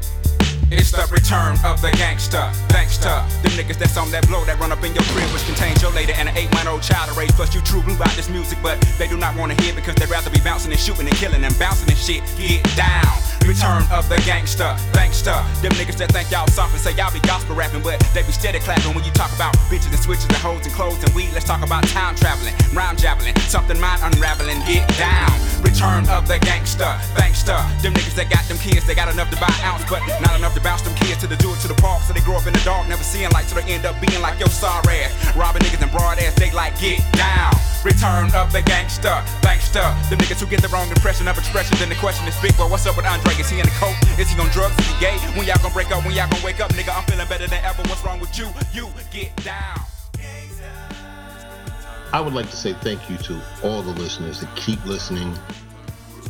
It's 0.71 0.91
the 0.91 1.03
return 1.11 1.57
of 1.65 1.81
the 1.81 1.91
gangster, 1.97 2.49
gangster. 2.69 3.11
Them 3.43 3.51
niggas 3.59 3.77
that's 3.77 3.97
on 3.97 4.09
that 4.11 4.25
blow 4.27 4.45
that 4.45 4.57
run 4.59 4.71
up 4.71 4.81
in 4.85 4.93
your 4.93 5.03
crib, 5.11 5.27
which 5.33 5.43
contains 5.43 5.81
your 5.81 5.91
lady 5.91 6.13
and 6.13 6.29
an 6.29 6.37
eight 6.37 6.49
month 6.53 6.67
old 6.67 6.81
child 6.81 7.09
to 7.11 7.19
raise. 7.19 7.31
Plus, 7.33 7.53
you 7.53 7.59
true 7.61 7.81
blue 7.81 7.95
about 7.95 8.15
this 8.15 8.29
music, 8.29 8.57
but 8.63 8.79
they 8.97 9.07
do 9.07 9.17
not 9.17 9.35
wanna 9.35 9.55
hear 9.61 9.73
because 9.75 9.95
they'd 9.95 10.09
rather 10.09 10.29
be 10.29 10.39
bouncing 10.39 10.71
and 10.71 10.79
shooting 10.79 11.07
and 11.07 11.15
killing 11.17 11.43
and 11.43 11.57
bouncing 11.59 11.89
and 11.89 11.97
shit. 11.97 12.23
Get 12.37 12.63
down. 12.77 13.30
Return 13.47 13.83
of 13.91 14.07
the 14.07 14.21
gangster, 14.25 14.75
gangster. 14.93 15.35
Them 15.61 15.73
niggas 15.73 15.97
that 15.97 16.11
think 16.11 16.29
y'all 16.31 16.47
soft 16.47 16.73
and 16.73 16.81
say 16.81 16.93
y'all 16.93 17.11
be 17.11 17.19
gospel 17.25 17.55
rapping, 17.55 17.81
but 17.81 17.99
they 18.13 18.21
be 18.23 18.31
steady 18.31 18.59
clapping 18.59 18.93
when 18.93 19.03
you 19.03 19.11
talk 19.11 19.33
about 19.33 19.57
bitches 19.67 19.89
and 19.89 19.99
switches 19.99 20.25
and 20.25 20.37
hoes 20.37 20.65
and 20.65 20.73
clothes 20.73 21.03
and 21.03 21.13
weed. 21.13 21.33
Let's 21.33 21.45
talk 21.45 21.61
about 21.65 21.83
time 21.89 22.15
traveling, 22.15 22.53
rhyme 22.73 22.95
javelin, 22.95 23.35
something 23.49 23.79
mind 23.79 24.01
unraveling. 24.03 24.59
Get 24.69 24.87
down. 24.97 25.33
Return 25.65 26.07
of 26.09 26.27
the 26.27 26.37
gangster, 26.39 26.89
gangster. 27.17 27.57
Them 27.81 27.93
niggas 27.97 28.15
that 28.15 28.29
got 28.29 28.45
them 28.45 28.57
kids, 28.57 28.85
they 28.85 28.95
got 28.95 29.09
enough 29.11 29.29
to 29.33 29.37
buy 29.41 29.53
ounce, 29.65 29.83
but 29.89 30.01
not 30.21 30.37
enough 30.37 30.53
to 30.53 30.61
bounce 30.61 30.81
them 30.81 30.93
kids 30.95 31.17
to 31.21 31.27
the 31.27 31.37
do 31.37 31.51
it 31.53 31.59
to 31.65 31.67
the 31.67 31.77
park. 31.81 32.03
So 32.03 32.13
they 32.13 32.21
grow 32.21 32.37
up 32.37 32.45
in 32.45 32.53
the 32.53 32.63
dark, 32.63 32.87
never 32.87 33.03
seeing 33.03 33.29
light, 33.31 33.45
so 33.45 33.59
they 33.59 33.65
end 33.65 33.85
up 33.85 33.99
being 33.99 34.21
like 34.21 34.39
your 34.39 34.49
sorry 34.49 35.05
ass. 35.05 35.35
Robbing 35.35 35.61
niggas 35.63 35.81
and 35.81 35.91
broad 35.91 36.19
ass, 36.19 36.33
they 36.35 36.51
like 36.51 36.77
get 36.79 37.01
down. 37.13 37.53
Return 37.83 38.29
of 38.37 38.53
the 38.53 38.61
gangster, 38.61 39.17
gangster. 39.41 39.81
Them 40.09 40.21
niggas 40.21 40.39
who 40.39 40.45
get 40.45 40.61
the 40.61 40.69
wrong 40.69 40.87
impression 40.89 41.27
of 41.27 41.37
expression. 41.37 41.75
Then 41.79 41.89
the 41.89 41.97
question 41.97 42.27
is 42.27 42.37
big, 42.39 42.55
boy, 42.55 42.69
what's 42.69 42.85
up 42.85 42.95
with 42.95 43.05
Andre? 43.05 43.30
Is 43.39 43.49
he 43.49 43.59
in 43.59 43.65
the? 43.65 44.15
Is 44.19 44.29
he 44.29 44.39
on 44.39 44.49
drugs? 44.49 44.77
Is 44.79 44.87
he 44.87 44.99
gay? 44.99 45.17
When 45.37 45.45
y'all 45.47 45.57
gonna 45.61 45.73
break 45.73 45.91
up? 45.91 46.03
When 46.05 46.13
y'all 46.13 46.29
gonna 46.29 46.43
wake 46.43 46.59
up? 46.59 46.71
Nigga, 46.73 46.95
I'm 46.95 47.03
feeling 47.05 47.27
better 47.27 47.47
than 47.47 47.63
ever. 47.63 47.81
What's 47.83 48.03
wrong 48.03 48.19
with 48.19 48.37
you? 48.37 48.47
You 48.73 48.89
get 49.11 49.35
down. 49.43 49.79
I 52.13 52.19
would 52.19 52.33
like 52.33 52.49
to 52.49 52.57
say 52.57 52.73
thank 52.73 53.09
you 53.09 53.17
to 53.17 53.41
all 53.63 53.81
the 53.81 53.91
listeners 53.91 54.41
that 54.41 54.53
keep 54.57 54.83
listening, 54.85 55.33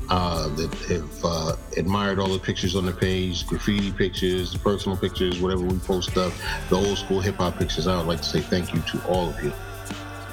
uh, 0.10 0.48
that 0.50 0.72
have 0.90 1.26
uh, 1.26 1.56
admired 1.76 2.20
all 2.20 2.30
the 2.30 2.38
pictures 2.38 2.76
on 2.76 2.86
the 2.86 2.92
page, 2.92 3.48
graffiti 3.48 3.92
pictures, 3.92 4.56
personal 4.58 4.96
pictures, 4.96 5.42
whatever 5.42 5.64
we 5.64 5.80
post 5.80 6.16
up, 6.18 6.32
the 6.70 6.76
old 6.76 7.00
school 7.00 7.20
hip 7.20 7.36
hop 7.38 7.58
pictures. 7.58 7.88
I 7.88 7.98
would 7.98 8.06
like 8.06 8.20
to 8.20 8.26
say 8.26 8.42
thank 8.42 8.76
you 8.76 8.82
to 8.82 9.08
all 9.08 9.30
of 9.30 9.44
you. 9.44 9.52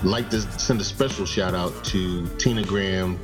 I'd 0.00 0.04
like 0.04 0.28
to 0.30 0.42
send 0.42 0.82
a 0.82 0.84
special 0.84 1.24
shout 1.24 1.54
out 1.54 1.72
to 1.86 2.26
Tina 2.36 2.62
Graham, 2.62 3.18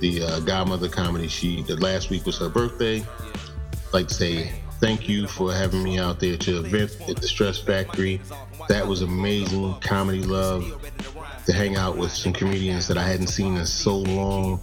the 0.00 0.22
uh, 0.22 0.40
Godmother 0.40 0.88
Comedy. 0.88 1.28
She 1.28 1.62
the 1.62 1.76
last 1.76 2.10
week 2.10 2.26
was 2.26 2.38
her 2.38 2.48
birthday. 2.48 3.00
I'd 3.00 3.92
like 3.92 4.08
to 4.08 4.14
say 4.14 4.52
thank 4.80 5.08
you 5.08 5.26
for 5.26 5.52
having 5.52 5.82
me 5.82 5.98
out 5.98 6.20
there 6.20 6.36
to 6.36 6.58
event 6.58 6.96
at 7.08 7.16
the 7.16 7.28
Stress 7.28 7.58
Factory. 7.58 8.20
That 8.68 8.86
was 8.86 9.02
amazing. 9.02 9.74
Comedy 9.80 10.22
love 10.22 10.64
to 11.46 11.52
hang 11.52 11.76
out 11.76 11.96
with 11.96 12.12
some 12.12 12.32
comedians 12.32 12.86
that 12.88 12.96
I 12.96 13.02
hadn't 13.02 13.28
seen 13.28 13.56
in 13.56 13.66
so 13.66 13.98
long. 13.98 14.60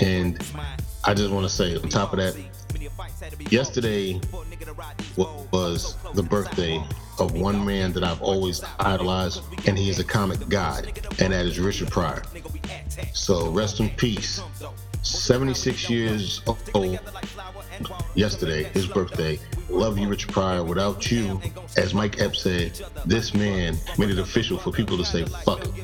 And 0.00 0.42
I 1.04 1.14
just 1.14 1.30
want 1.30 1.44
to 1.44 1.52
say, 1.52 1.76
on 1.76 1.88
top 1.88 2.12
of 2.12 2.18
that, 2.18 2.36
yesterday 3.50 4.20
was 5.16 5.96
the 6.14 6.22
birthday 6.22 6.82
of 7.18 7.32
one 7.32 7.64
man 7.64 7.92
that 7.92 8.04
I've 8.04 8.22
always 8.22 8.62
idolized, 8.78 9.42
and 9.66 9.78
he 9.78 9.88
is 9.90 9.98
a 9.98 10.04
comic 10.04 10.48
god, 10.48 10.86
and 11.20 11.32
that 11.32 11.46
is 11.46 11.58
Richard 11.58 11.90
Pryor. 11.90 12.22
So 13.12 13.50
rest 13.50 13.80
in 13.80 13.90
peace. 13.90 14.40
76 15.02 15.90
years 15.90 16.42
old 16.74 16.98
yesterday, 18.14 18.64
his 18.64 18.86
birthday. 18.86 19.38
Love 19.68 19.98
you, 19.98 20.08
Richard 20.08 20.30
Pryor. 20.32 20.62
Without 20.62 21.10
you, 21.10 21.40
as 21.76 21.92
Mike 21.92 22.20
Epps 22.20 22.42
said, 22.42 22.80
this 23.04 23.34
man 23.34 23.76
made 23.98 24.10
it 24.10 24.18
official 24.18 24.58
for 24.58 24.70
people 24.70 24.96
to 24.96 25.04
say 25.04 25.24
fuck 25.24 25.64
him. 25.64 25.74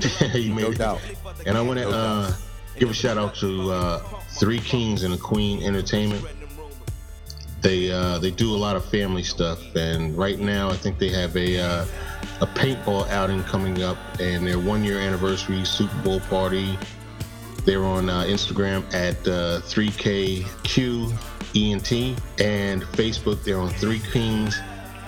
he 0.32 0.52
made 0.52 0.62
No 0.62 0.70
it. 0.70 0.78
doubt. 0.78 1.00
And 1.46 1.56
I 1.56 1.62
want 1.62 1.78
to 1.78 1.88
uh, 1.88 2.32
give 2.78 2.90
a 2.90 2.94
shout 2.94 3.16
out 3.16 3.34
to 3.36 3.72
uh, 3.72 3.98
Three 4.38 4.58
Kings 4.58 5.04
and 5.04 5.14
a 5.14 5.18
Queen 5.18 5.62
Entertainment. 5.62 6.24
They 7.60 7.90
uh, 7.90 8.18
they 8.18 8.30
do 8.30 8.54
a 8.54 8.56
lot 8.56 8.76
of 8.76 8.84
family 8.86 9.22
stuff, 9.22 9.60
and 9.76 10.16
right 10.16 10.38
now 10.38 10.70
I 10.70 10.76
think 10.76 10.98
they 10.98 11.10
have 11.10 11.36
a 11.36 11.58
uh, 11.60 11.84
a 12.40 12.46
paintball 12.46 13.08
outing 13.10 13.42
coming 13.44 13.82
up, 13.82 13.98
and 14.18 14.46
their 14.46 14.58
one 14.58 14.82
year 14.82 14.98
anniversary 14.98 15.64
Super 15.64 15.96
Bowl 16.02 16.20
party. 16.20 16.78
They're 17.64 17.84
on 17.84 18.08
uh, 18.08 18.22
Instagram 18.22 18.82
at 18.94 19.16
uh, 19.28 19.60
3KQENT 19.60 21.12
and 22.40 22.82
Facebook. 22.82 23.44
They're 23.44 23.60
on 23.60 23.68
Three 23.68 23.98
Kings 23.98 24.58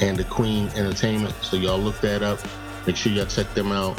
and 0.01 0.19
the 0.19 0.24
Queen 0.24 0.69
Entertainment. 0.77 1.35
So 1.41 1.57
y'all 1.57 1.79
look 1.79 1.99
that 2.03 2.23
up. 2.23 2.41
Make 2.87 2.97
sure 2.97 3.11
y'all 3.12 3.24
check 3.24 3.55
them 3.55 3.73
out. 3.73 3.99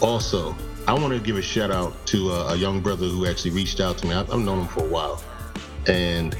Also, 0.00 0.54
I 0.86 0.92
want 0.94 1.12
to 1.12 1.18
give 1.18 1.36
a 1.36 1.42
shout 1.42 1.72
out 1.72 2.06
to 2.06 2.30
a, 2.30 2.52
a 2.52 2.56
young 2.56 2.80
brother 2.80 3.06
who 3.06 3.26
actually 3.26 3.50
reached 3.50 3.80
out 3.80 3.98
to 3.98 4.06
me. 4.06 4.14
I've, 4.14 4.30
I've 4.32 4.40
known 4.40 4.60
him 4.60 4.68
for 4.68 4.84
a 4.84 4.88
while, 4.88 5.20
and 5.86 6.36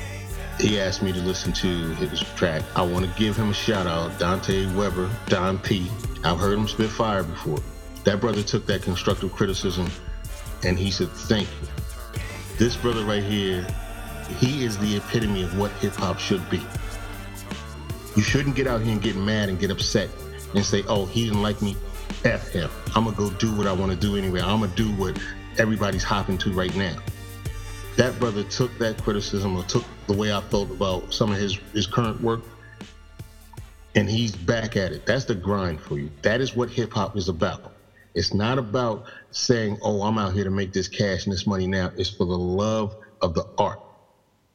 he 0.60 0.80
asked 0.80 1.02
me 1.02 1.12
to 1.12 1.20
listen 1.20 1.52
to 1.52 1.66
his 1.94 2.20
track. 2.20 2.62
I 2.74 2.82
want 2.82 3.04
to 3.04 3.18
give 3.18 3.36
him 3.36 3.50
a 3.50 3.54
shout 3.54 3.86
out, 3.86 4.18
Dante 4.18 4.66
Weber, 4.74 5.08
Don 5.26 5.58
P. 5.58 5.90
I've 6.24 6.38
heard 6.38 6.58
him 6.58 6.66
spit 6.66 6.90
fire 6.90 7.22
before. 7.22 7.58
That 8.04 8.20
brother 8.20 8.42
took 8.42 8.66
that 8.66 8.82
constructive 8.82 9.32
criticism 9.32 9.88
and 10.64 10.78
he 10.78 10.90
said, 10.90 11.08
Thank 11.10 11.48
you. 11.60 11.68
This 12.56 12.76
brother 12.76 13.04
right 13.04 13.22
here, 13.22 13.66
he 14.38 14.64
is 14.64 14.76
the 14.78 14.96
epitome 14.96 15.42
of 15.42 15.56
what 15.56 15.70
hip 15.72 15.94
hop 15.94 16.18
should 16.18 16.48
be. 16.50 16.60
You 18.16 18.22
shouldn't 18.22 18.56
get 18.56 18.66
out 18.66 18.80
here 18.80 18.92
and 18.92 19.02
get 19.02 19.14
mad 19.14 19.48
and 19.48 19.60
get 19.60 19.70
upset 19.70 20.10
and 20.54 20.64
say, 20.64 20.82
Oh, 20.88 21.06
he 21.06 21.24
didn't 21.24 21.42
like 21.42 21.62
me. 21.62 21.76
F 22.24 22.48
him. 22.48 22.68
I'm 22.96 23.04
gonna 23.04 23.16
go 23.16 23.30
do 23.30 23.54
what 23.54 23.66
I 23.66 23.72
wanna 23.72 23.94
do 23.94 24.16
anyway. 24.16 24.40
I'm 24.40 24.60
gonna 24.60 24.74
do 24.74 24.90
what 24.96 25.20
everybody's 25.56 26.02
hopping 26.02 26.36
to 26.38 26.52
right 26.52 26.74
now. 26.74 26.96
That 27.98 28.16
brother 28.20 28.44
took 28.44 28.78
that 28.78 29.02
criticism 29.02 29.56
or 29.56 29.64
took 29.64 29.84
the 30.06 30.12
way 30.12 30.32
I 30.32 30.40
felt 30.40 30.70
about 30.70 31.12
some 31.12 31.32
of 31.32 31.38
his, 31.38 31.58
his 31.72 31.84
current 31.84 32.20
work 32.20 32.42
and 33.96 34.08
he's 34.08 34.36
back 34.36 34.76
at 34.76 34.92
it. 34.92 35.04
That's 35.04 35.24
the 35.24 35.34
grind 35.34 35.80
for 35.80 35.98
you. 35.98 36.08
That 36.22 36.40
is 36.40 36.54
what 36.54 36.70
hip 36.70 36.92
hop 36.92 37.16
is 37.16 37.28
about. 37.28 37.72
It's 38.14 38.32
not 38.32 38.56
about 38.56 39.06
saying, 39.32 39.78
oh, 39.82 40.02
I'm 40.02 40.16
out 40.16 40.32
here 40.32 40.44
to 40.44 40.50
make 40.50 40.72
this 40.72 40.86
cash 40.86 41.24
and 41.24 41.32
this 41.32 41.44
money 41.44 41.66
now. 41.66 41.90
It's 41.96 42.08
for 42.08 42.24
the 42.24 42.38
love 42.38 42.94
of 43.20 43.34
the 43.34 43.44
art. 43.58 43.80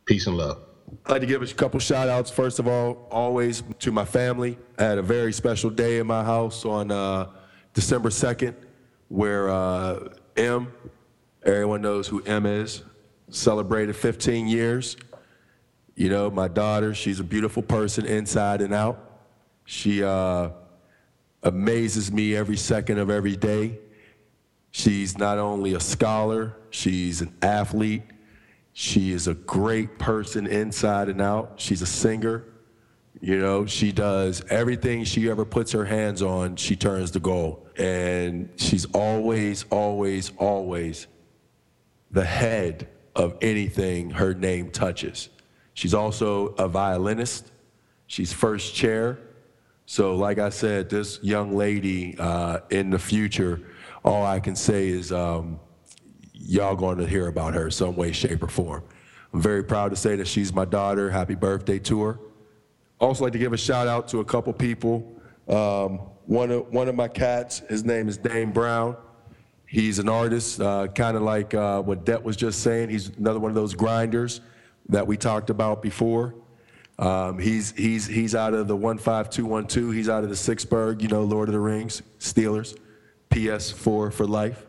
Peace 0.05 0.25
and 0.27 0.37
love. 0.37 0.59
I'd 1.05 1.11
like 1.11 1.21
to 1.21 1.27
give 1.27 1.41
a 1.41 1.47
couple 1.47 1.81
shout 1.81 2.07
outs. 2.07 2.31
First 2.31 2.59
of 2.59 2.67
all, 2.69 3.09
always 3.11 3.61
to 3.79 3.91
my 3.91 4.05
family. 4.05 4.57
I 4.79 4.83
had 4.83 4.99
a 4.99 5.01
very 5.01 5.33
special 5.33 5.69
day 5.69 5.97
in 5.97 6.07
my 6.07 6.23
house 6.23 6.63
on 6.63 6.91
uh, 6.91 7.27
December 7.73 8.07
2nd 8.07 8.55
where 9.09 9.49
uh, 9.49 10.13
M, 10.37 10.71
everyone 11.45 11.81
knows 11.81 12.07
who 12.07 12.23
M 12.23 12.45
is, 12.45 12.83
celebrated 13.33 13.95
15 13.95 14.47
years. 14.47 14.95
You 15.95 16.09
know, 16.09 16.29
my 16.29 16.47
daughter, 16.47 16.93
she's 16.93 17.19
a 17.19 17.23
beautiful 17.23 17.61
person 17.61 18.05
inside 18.05 18.61
and 18.61 18.73
out. 18.73 19.11
She 19.65 20.03
uh, 20.03 20.49
amazes 21.43 22.11
me 22.11 22.35
every 22.35 22.57
second 22.57 22.97
of 22.97 23.09
every 23.09 23.35
day. 23.35 23.79
She's 24.71 25.17
not 25.17 25.37
only 25.37 25.75
a 25.75 25.79
scholar, 25.79 26.55
she's 26.71 27.21
an 27.21 27.33
athlete. 27.41 28.03
She 28.73 29.11
is 29.11 29.27
a 29.27 29.35
great 29.35 29.99
person 29.99 30.47
inside 30.47 31.09
and 31.09 31.21
out. 31.21 31.53
She's 31.57 31.83
a 31.83 31.85
singer. 31.85 32.45
You 33.21 33.37
know, 33.37 33.67
she 33.67 33.91
does 33.91 34.43
everything 34.49 35.03
she 35.03 35.29
ever 35.29 35.45
puts 35.45 35.71
her 35.71 35.85
hands 35.85 36.21
on, 36.21 36.55
she 36.55 36.75
turns 36.75 37.11
to 37.11 37.19
gold. 37.19 37.67
And 37.77 38.49
she's 38.55 38.85
always, 38.85 39.65
always, 39.69 40.31
always 40.37 41.07
the 42.11 42.25
head 42.25 42.87
of 43.15 43.37
anything 43.41 44.09
her 44.11 44.33
name 44.33 44.71
touches. 44.71 45.29
She's 45.73 45.93
also 45.93 46.47
a 46.55 46.67
violinist. 46.67 47.51
She's 48.07 48.33
first 48.33 48.75
chair. 48.75 49.19
So, 49.85 50.15
like 50.15 50.39
I 50.39 50.49
said, 50.49 50.89
this 50.89 51.19
young 51.21 51.55
lady 51.55 52.15
uh, 52.17 52.59
in 52.69 52.89
the 52.89 52.99
future, 52.99 53.61
all 54.03 54.25
I 54.25 54.39
can 54.39 54.55
say 54.55 54.87
is 54.87 55.11
um, 55.11 55.59
y'all 56.33 56.75
going 56.75 56.97
to 56.97 57.07
hear 57.07 57.27
about 57.27 57.53
her 57.53 57.69
some 57.69 57.95
way, 57.95 58.11
shape, 58.11 58.43
or 58.43 58.47
form. 58.47 58.83
I'm 59.33 59.41
very 59.41 59.63
proud 59.63 59.89
to 59.89 59.95
say 59.95 60.15
that 60.15 60.27
she's 60.27 60.53
my 60.53 60.65
daughter. 60.65 61.09
Happy 61.09 61.35
birthday 61.35 61.79
to 61.79 62.03
her. 62.03 62.19
Also, 62.99 63.23
like 63.23 63.33
to 63.33 63.39
give 63.39 63.53
a 63.53 63.57
shout 63.57 63.87
out 63.87 64.07
to 64.09 64.19
a 64.19 64.25
couple 64.25 64.53
people. 64.53 65.19
Um, 65.47 65.99
one 66.25 66.51
of 66.51 66.71
one 66.71 66.87
of 66.87 66.95
my 66.95 67.07
cats, 67.07 67.59
his 67.67 67.83
name 67.83 68.07
is 68.07 68.17
Dane 68.17 68.51
Brown. 68.51 68.95
He's 69.73 69.97
an 69.97 70.07
artist, 70.07 70.61
uh, 70.61 70.85
kind 70.85 71.17
of 71.17 71.23
like 71.23 71.55
uh, 71.55 71.81
what 71.81 72.05
Det 72.05 72.23
was 72.23 72.37
just 72.37 72.61
saying. 72.61 72.89
He's 72.89 73.09
another 73.17 73.39
one 73.39 73.49
of 73.49 73.55
those 73.55 73.73
grinders 73.73 74.39
that 74.89 75.07
we 75.07 75.17
talked 75.17 75.49
about 75.49 75.81
before. 75.81 76.35
Um, 76.99 77.39
he's 77.39 77.71
he's 77.71 78.05
he's 78.05 78.35
out 78.35 78.53
of 78.53 78.67
the 78.67 78.75
one 78.75 78.99
five 78.99 79.31
two 79.31 79.47
one 79.47 79.65
two. 79.65 79.89
He's 79.89 80.09
out 80.09 80.23
of 80.23 80.29
the 80.29 80.35
Sixburg, 80.35 81.01
you 81.01 81.07
know, 81.07 81.23
Lord 81.23 81.49
of 81.49 81.53
the 81.53 81.59
Rings, 81.59 82.03
Steelers, 82.19 82.77
PS4 83.31 84.13
for 84.13 84.27
life. 84.27 84.63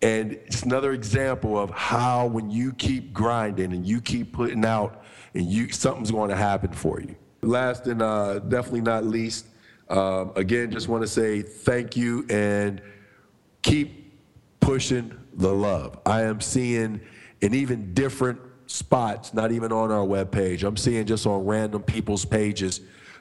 And 0.00 0.32
it's 0.32 0.62
another 0.62 0.92
example 0.92 1.58
of 1.58 1.68
how 1.68 2.26
when 2.28 2.48
you 2.48 2.72
keep 2.72 3.12
grinding 3.12 3.74
and 3.74 3.86
you 3.86 4.00
keep 4.00 4.32
putting 4.32 4.64
out, 4.64 5.04
and 5.34 5.44
you 5.44 5.70
something's 5.70 6.10
going 6.10 6.30
to 6.30 6.36
happen 6.36 6.72
for 6.72 6.98
you. 6.98 7.14
Last 7.42 7.88
and 7.88 8.00
uh, 8.00 8.38
definitely 8.38 8.80
not 8.80 9.04
least, 9.04 9.48
um, 9.90 10.32
again, 10.34 10.70
just 10.70 10.88
want 10.88 11.02
to 11.02 11.08
say 11.08 11.42
thank 11.42 11.94
you 11.94 12.24
and 12.30 12.80
keep 13.64 14.12
pushing 14.60 15.18
the 15.32 15.52
love. 15.52 15.98
I 16.06 16.22
am 16.22 16.40
seeing 16.40 17.00
in 17.40 17.54
even 17.54 17.92
different 17.94 18.38
spots, 18.66 19.34
not 19.34 19.50
even 19.50 19.72
on 19.72 19.90
our 19.90 20.06
webpage. 20.06 20.62
I'm 20.62 20.76
seeing 20.76 21.06
just 21.06 21.26
on 21.26 21.44
random 21.44 21.82
people's 21.82 22.24
pages 22.24 22.80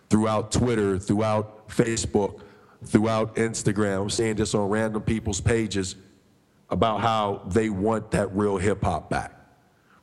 throughout 0.10 0.52
Twitter, 0.52 1.00
throughout 1.00 1.68
Facebook, 1.70 2.42
throughout 2.86 3.36
Instagram. 3.38 4.04
I'm 4.04 4.10
seeing 4.10 4.36
just 4.36 4.54
on 4.54 4.70
random 4.70 5.02
people's 5.02 5.42
pages 5.42 5.96
about 6.70 7.00
how 7.00 7.44
they 7.48 7.70
want 7.70 8.12
that 8.12 8.36
real 8.36 8.58
hip 8.58 8.84
hop 8.84 9.10
back. 9.10 9.34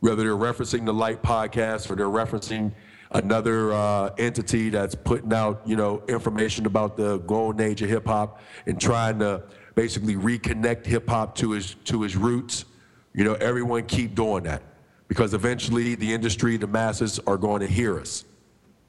Whether 0.00 0.22
they're 0.22 0.32
referencing 0.32 0.86
the 0.86 0.94
Light 0.94 1.22
podcast 1.22 1.90
or 1.90 1.96
they're 1.96 2.06
referencing 2.06 2.72
another 3.10 3.72
uh, 3.72 4.10
entity 4.18 4.70
that's 4.70 4.94
putting 4.94 5.32
out, 5.32 5.60
you 5.66 5.76
know, 5.76 6.02
information 6.08 6.64
about 6.64 6.96
the 6.96 7.18
golden 7.18 7.60
age 7.60 7.82
of 7.82 7.90
hip 7.90 8.06
hop 8.06 8.40
and 8.66 8.80
trying 8.80 9.18
to 9.18 9.42
basically 9.81 10.15
reconnect 10.15 10.85
hip 10.85 11.09
hop 11.09 11.35
to 11.35 11.52
his 11.52 11.74
to 11.86 12.02
his 12.02 12.15
roots. 12.15 12.66
You 13.15 13.24
know, 13.24 13.32
everyone 13.35 13.86
keep 13.86 14.15
doing 14.15 14.43
that 14.43 14.62
because 15.09 15.32
eventually 15.32 15.94
the 15.94 16.12
industry, 16.12 16.59
the 16.59 16.66
masses 16.66 17.19
are 17.27 17.39
going 17.39 17.61
to 17.62 17.66
hear 17.66 17.98
us. 17.98 18.27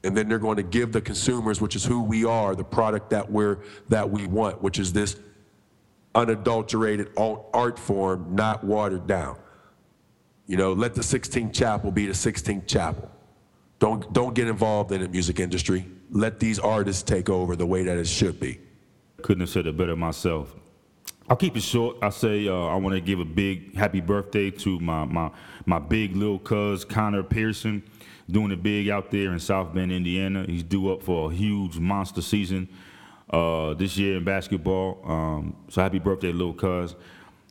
And 0.04 0.14
then 0.14 0.28
they're 0.28 0.38
going 0.38 0.58
to 0.58 0.62
give 0.62 0.92
the 0.92 1.00
consumers, 1.00 1.62
which 1.62 1.76
is 1.76 1.82
who 1.82 2.02
we 2.02 2.26
are, 2.26 2.54
the 2.54 2.64
product 2.64 3.08
that 3.08 3.30
we're 3.30 3.60
that 3.88 4.10
we 4.10 4.26
want, 4.26 4.62
which 4.62 4.78
is 4.78 4.92
this 4.92 5.16
unadulterated 6.14 7.08
art 7.16 7.78
form, 7.78 8.34
not 8.34 8.62
watered 8.62 9.06
down. 9.06 9.38
You 10.46 10.58
know, 10.58 10.74
let 10.74 10.92
the 10.94 11.02
Sistine 11.02 11.52
Chapel 11.52 11.90
be 11.90 12.04
the 12.04 12.14
Sistine 12.14 12.66
Chapel. 12.66 13.10
Don't 13.78 14.12
don't 14.12 14.34
get 14.34 14.46
involved 14.46 14.92
in 14.92 15.00
the 15.00 15.08
music 15.08 15.40
industry. 15.40 15.86
Let 16.10 16.38
these 16.38 16.58
artists 16.58 17.02
take 17.02 17.30
over 17.30 17.56
the 17.56 17.66
way 17.66 17.82
that 17.84 17.96
it 17.96 18.06
should 18.06 18.38
be. 18.38 18.60
Couldn't 19.22 19.40
have 19.40 19.48
said 19.48 19.66
it 19.66 19.78
better 19.78 19.96
myself. 19.96 20.54
I'll 21.28 21.36
keep 21.36 21.56
it 21.56 21.62
short. 21.62 21.96
I 22.02 22.10
say 22.10 22.48
uh, 22.48 22.66
I 22.66 22.76
want 22.76 22.94
to 22.94 23.00
give 23.00 23.20
a 23.20 23.24
big 23.24 23.74
happy 23.74 24.00
birthday 24.00 24.50
to 24.50 24.80
my 24.80 25.04
my 25.04 25.30
my 25.66 25.78
big 25.78 26.16
little 26.16 26.38
cuz 26.38 26.84
Connor 26.84 27.22
Pearson, 27.22 27.82
doing 28.30 28.50
it 28.50 28.62
big 28.62 28.88
out 28.88 29.10
there 29.10 29.32
in 29.32 29.38
South 29.38 29.72
Bend, 29.72 29.92
Indiana. 29.92 30.44
He's 30.46 30.62
due 30.62 30.92
up 30.92 31.02
for 31.02 31.30
a 31.30 31.34
huge 31.34 31.78
monster 31.78 32.22
season 32.22 32.68
uh, 33.30 33.74
this 33.74 33.96
year 33.96 34.16
in 34.16 34.24
basketball. 34.24 35.00
Um, 35.04 35.56
so 35.68 35.82
happy 35.82 35.98
birthday, 35.98 36.32
little 36.32 36.54
cuz. 36.54 36.96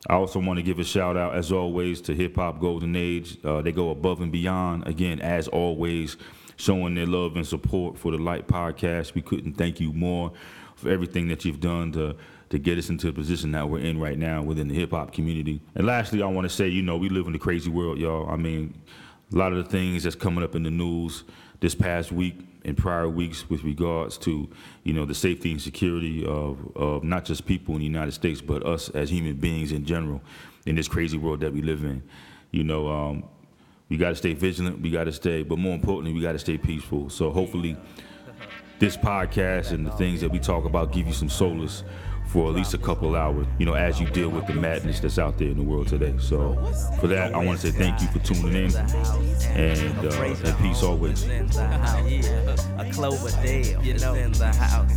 I 0.08 0.14
also 0.14 0.40
want 0.40 0.56
to 0.58 0.64
give 0.64 0.80
a 0.80 0.84
shout 0.84 1.16
out, 1.16 1.36
as 1.36 1.52
always, 1.52 2.00
to 2.02 2.14
Hip 2.14 2.34
Hop 2.34 2.60
Golden 2.60 2.96
Age. 2.96 3.38
Uh, 3.44 3.62
they 3.62 3.70
go 3.70 3.90
above 3.90 4.20
and 4.20 4.32
beyond, 4.32 4.86
again, 4.88 5.20
as 5.20 5.46
always, 5.46 6.16
showing 6.56 6.96
their 6.96 7.06
love 7.06 7.36
and 7.36 7.46
support 7.46 7.96
for 7.96 8.10
the 8.10 8.18
Light 8.18 8.48
Podcast. 8.48 9.14
We 9.14 9.22
couldn't 9.22 9.54
thank 9.54 9.78
you 9.78 9.92
more 9.92 10.32
for 10.74 10.90
everything 10.90 11.28
that 11.28 11.44
you've 11.44 11.60
done 11.60 11.92
to 11.92 12.16
to 12.52 12.58
get 12.58 12.76
us 12.76 12.90
into 12.90 13.06
the 13.06 13.14
position 13.14 13.50
that 13.52 13.66
we're 13.66 13.78
in 13.78 13.98
right 13.98 14.18
now 14.18 14.42
within 14.42 14.68
the 14.68 14.74
hip 14.74 14.90
hop 14.90 15.10
community. 15.10 15.58
And 15.74 15.86
lastly, 15.86 16.22
I 16.22 16.26
want 16.26 16.44
to 16.44 16.54
say, 16.54 16.68
you 16.68 16.82
know, 16.82 16.98
we 16.98 17.08
live 17.08 17.26
in 17.26 17.34
a 17.34 17.38
crazy 17.38 17.70
world, 17.70 17.96
y'all. 17.96 18.28
I 18.28 18.36
mean, 18.36 18.74
a 19.32 19.36
lot 19.36 19.52
of 19.54 19.64
the 19.64 19.70
things 19.70 20.02
that's 20.02 20.14
coming 20.14 20.44
up 20.44 20.54
in 20.54 20.62
the 20.62 20.70
news 20.70 21.24
this 21.60 21.74
past 21.74 22.12
week 22.12 22.38
and 22.66 22.76
prior 22.76 23.08
weeks 23.08 23.48
with 23.48 23.64
regards 23.64 24.18
to, 24.18 24.50
you 24.84 24.92
know, 24.92 25.06
the 25.06 25.14
safety 25.14 25.50
and 25.50 25.62
security 25.62 26.26
of, 26.26 26.58
of 26.76 27.02
not 27.02 27.24
just 27.24 27.46
people 27.46 27.72
in 27.72 27.78
the 27.78 27.86
United 27.86 28.12
States, 28.12 28.42
but 28.42 28.66
us 28.66 28.90
as 28.90 29.08
human 29.08 29.36
beings 29.36 29.72
in 29.72 29.86
general 29.86 30.20
in 30.66 30.74
this 30.74 30.88
crazy 30.88 31.16
world 31.16 31.40
that 31.40 31.54
we 31.54 31.62
live 31.62 31.84
in. 31.84 32.02
You 32.50 32.64
know, 32.64 32.86
um, 32.86 33.24
we 33.88 33.96
got 33.96 34.10
to 34.10 34.16
stay 34.16 34.34
vigilant. 34.34 34.78
We 34.82 34.90
got 34.90 35.04
to 35.04 35.12
stay, 35.12 35.42
but 35.42 35.56
more 35.56 35.74
importantly, 35.74 36.12
we 36.12 36.20
got 36.20 36.32
to 36.32 36.38
stay 36.38 36.58
peaceful. 36.58 37.08
So 37.08 37.30
hopefully, 37.30 37.78
this 38.78 38.94
podcast 38.94 39.70
and 39.70 39.86
the 39.86 39.92
things 39.92 40.20
that 40.20 40.30
we 40.30 40.38
talk 40.38 40.66
about 40.66 40.92
give 40.92 41.06
you 41.06 41.14
some 41.14 41.30
solace 41.30 41.82
for 42.32 42.48
at 42.48 42.54
least 42.54 42.72
a 42.72 42.78
couple 42.78 43.14
hours, 43.14 43.46
you 43.58 43.66
know, 43.66 43.74
as 43.74 44.00
you 44.00 44.06
deal 44.06 44.30
with 44.30 44.46
the 44.46 44.54
madness 44.54 45.00
that's 45.00 45.18
out 45.18 45.36
there 45.36 45.48
in 45.48 45.56
the 45.58 45.62
world 45.62 45.86
today. 45.86 46.14
So 46.18 46.54
for 46.98 47.06
that, 47.08 47.34
I 47.34 47.44
want 47.44 47.60
to 47.60 47.70
say 47.70 47.78
thank 47.78 48.00
you 48.00 48.08
for 48.08 48.20
tuning 48.20 48.54
in 48.54 48.74
and, 48.74 49.98
uh, 49.98 50.22
and 50.22 50.58
peace 50.58 50.82
always. 50.82 51.24
A 51.24 52.90
Cloverdale, 52.90 53.82
you 53.82 53.98
know, 53.98 54.14
in 54.14 54.32
the 54.32 54.46
house. 54.46 54.90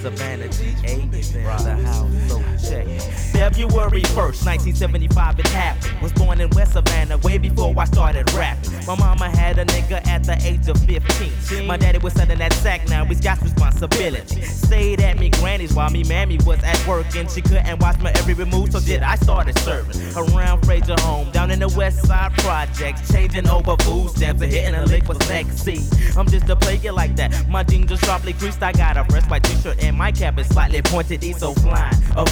Savannah 0.00 0.48
G8 0.48 1.14
is 1.14 1.34
in 1.34 1.44
the 1.44 1.76
house. 1.86 2.28
So 2.28 2.42
check. 2.68 2.86
February 3.32 4.02
1st, 4.02 4.44
1975, 4.44 5.38
it 5.38 5.46
happened. 5.48 6.02
Was 6.02 6.12
born 6.12 6.40
in 6.40 6.50
West 6.50 6.72
Savannah 6.72 7.18
way 7.18 7.38
before 7.38 7.72
I 7.78 7.84
started 7.84 8.30
rapping. 8.32 8.72
My 8.86 8.96
mama 8.96 9.28
had 9.30 9.58
a 9.58 9.64
nigga 9.64 10.04
at 10.08 10.24
the 10.24 10.36
age 10.44 10.68
of 10.68 10.78
15. 10.84 11.66
My 11.66 11.76
daddy 11.76 11.98
was 11.98 12.14
selling 12.14 12.38
that 12.38 12.52
sack, 12.54 12.88
now 12.88 13.04
he's 13.04 13.20
got 13.20 13.40
responsibility. 13.42 14.42
Stayed 14.42 15.00
at 15.00 15.18
me 15.18 15.30
granny's 15.30 15.72
while 15.72 15.90
me 15.90 16.02
mammy 16.04 16.38
was 16.44 16.62
at 16.64 16.86
work 16.86 17.14
and 17.16 17.30
she 17.30 17.40
couldn't 17.40 17.78
watch 17.80 17.98
my 18.00 18.10
every 18.12 18.34
move, 18.44 18.72
so 18.72 18.80
did 18.80 19.02
I 19.02 19.16
started 19.16 19.58
serving 19.58 20.00
around 20.16 20.64
Frazier 20.64 20.96
home, 21.00 21.30
down 21.30 21.50
in 21.50 21.60
the 21.60 21.68
West 21.68 22.06
Side 22.06 22.32
projects, 22.38 23.12
changing 23.12 23.48
over 23.48 23.76
food 23.78 24.10
stamps 24.10 24.42
and 24.42 24.52
hitting 24.52 24.74
a 24.74 24.84
lick 24.86 25.04
sexy. 25.22 25.80
I'm 26.16 26.28
just 26.28 26.48
a 26.48 26.56
player 26.56 26.92
like 26.92 27.16
that. 27.16 27.48
My 27.48 27.62
jeans 27.62 27.92
are 27.92 27.96
sharply 27.98 28.32
creased. 28.32 28.62
I 28.62 28.72
got 28.72 28.96
a 28.96 29.04
fresh 29.04 29.28
white 29.28 29.44
t-shirt 29.44 29.82
and 29.82 29.96
my 29.96 30.12
cap 30.12 30.38
is 30.38 30.48
slightly 30.48 30.82
pointed. 30.82 31.22
He's 31.22 31.38
so 31.38 31.54
flying, 31.54 31.94
a. 32.16 32.24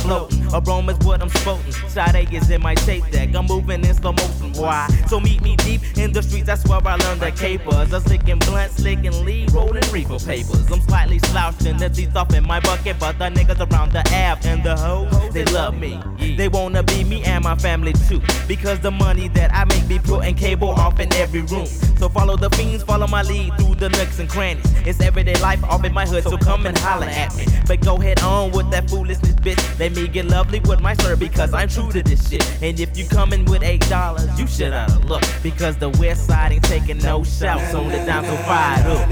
Aroma's 0.52 0.98
what 1.04 1.22
I'm 1.22 1.28
spoting. 1.28 1.72
Sade 1.88 2.32
is 2.32 2.50
in 2.50 2.62
my 2.62 2.74
tape 2.74 3.08
deck. 3.10 3.34
I'm 3.34 3.46
moving 3.46 3.84
in 3.84 3.94
slow 3.94 4.12
motion. 4.12 4.52
Why? 4.54 4.88
So 5.08 5.20
meet 5.20 5.42
me 5.42 5.56
deep 5.56 5.80
in 5.96 6.12
the 6.12 6.22
streets. 6.22 6.46
That's 6.46 6.64
where 6.66 6.86
I 6.86 6.96
learned 6.96 7.20
the 7.20 7.30
capers. 7.32 7.92
I'm 7.92 8.00
slicking 8.02 8.38
blunt, 8.40 8.72
slicking 8.72 9.24
lead, 9.24 9.52
rolling 9.52 9.82
reefer 9.90 10.18
papers. 10.18 10.70
I'm 10.70 10.80
slightly 10.82 11.18
slouched 11.18 11.66
and 11.66 11.78
the 11.78 11.88
teeth 11.88 12.14
off 12.16 12.34
in 12.34 12.46
my 12.46 12.60
bucket, 12.60 12.98
but 12.98 13.18
the 13.18 13.24
niggas 13.24 13.60
around 13.70 13.92
the 13.92 14.06
app 14.22 14.44
and 14.44 14.62
the 14.62 14.76
hoes, 14.76 15.32
they 15.32 15.44
love 15.46 15.76
me. 15.76 16.00
They 16.36 16.48
wanna 16.48 16.82
be 16.82 17.04
me 17.04 17.22
and 17.24 17.42
my 17.42 17.56
family 17.56 17.92
too. 18.08 18.20
Because 18.46 18.78
the 18.80 18.90
money 18.90 19.28
that 19.28 19.52
I 19.52 19.64
make 19.64 19.86
be 19.88 19.98
putting 19.98 20.34
cable 20.34 20.70
off 20.70 21.00
in 21.00 21.12
every 21.14 21.42
room. 21.42 21.66
So 21.66 22.08
follow 22.08 22.36
the 22.36 22.50
fiends, 22.50 22.84
follow 22.84 23.06
my 23.06 23.22
lead 23.22 23.52
through 23.58 23.74
the 23.76 23.88
nooks 23.90 24.18
and 24.18 24.28
crannies. 24.28 24.64
It's 24.86 25.00
everyday 25.00 25.34
life 25.40 25.62
off 25.64 25.84
in 25.84 25.92
my 25.92 26.06
hood, 26.06 26.22
so 26.24 26.36
come 26.36 26.66
and 26.66 26.78
holler 26.78 27.06
at 27.06 27.34
me. 27.36 27.46
But 27.66 27.80
go 27.80 27.98
head 27.98 28.20
on 28.22 28.52
with 28.52 28.70
that 28.70 28.88
foolishness, 28.88 29.34
bitch. 29.34 29.60
Let 29.78 29.92
me 29.92 30.06
get 30.08 30.26
lovely 30.26 30.60
with 30.60 30.80
my 30.80 30.94
sir 30.94 31.16
because 31.16 31.52
I'm 31.52 31.68
true 31.68 31.90
to 31.90 32.02
this 32.02 32.30
shit. 32.30 32.44
And 32.62 32.78
if 32.78 32.96
you 32.96 33.06
coming 33.06 33.44
with 33.46 33.62
eight 33.62 33.88
dollars, 33.88 34.28
you 34.38 34.46
should 34.46 34.72
oughta 34.72 34.98
look. 35.06 35.22
Because 35.42 35.76
the 35.76 35.90
west 35.90 36.26
side 36.26 36.52
ain't 36.52 36.64
taking 36.64 36.98
no 36.98 37.24
shouts 37.24 37.74
on 37.74 37.88
the 37.88 37.98
down 38.06 38.24
so 38.24 38.36
fired 38.48 38.86
up. 38.86 39.10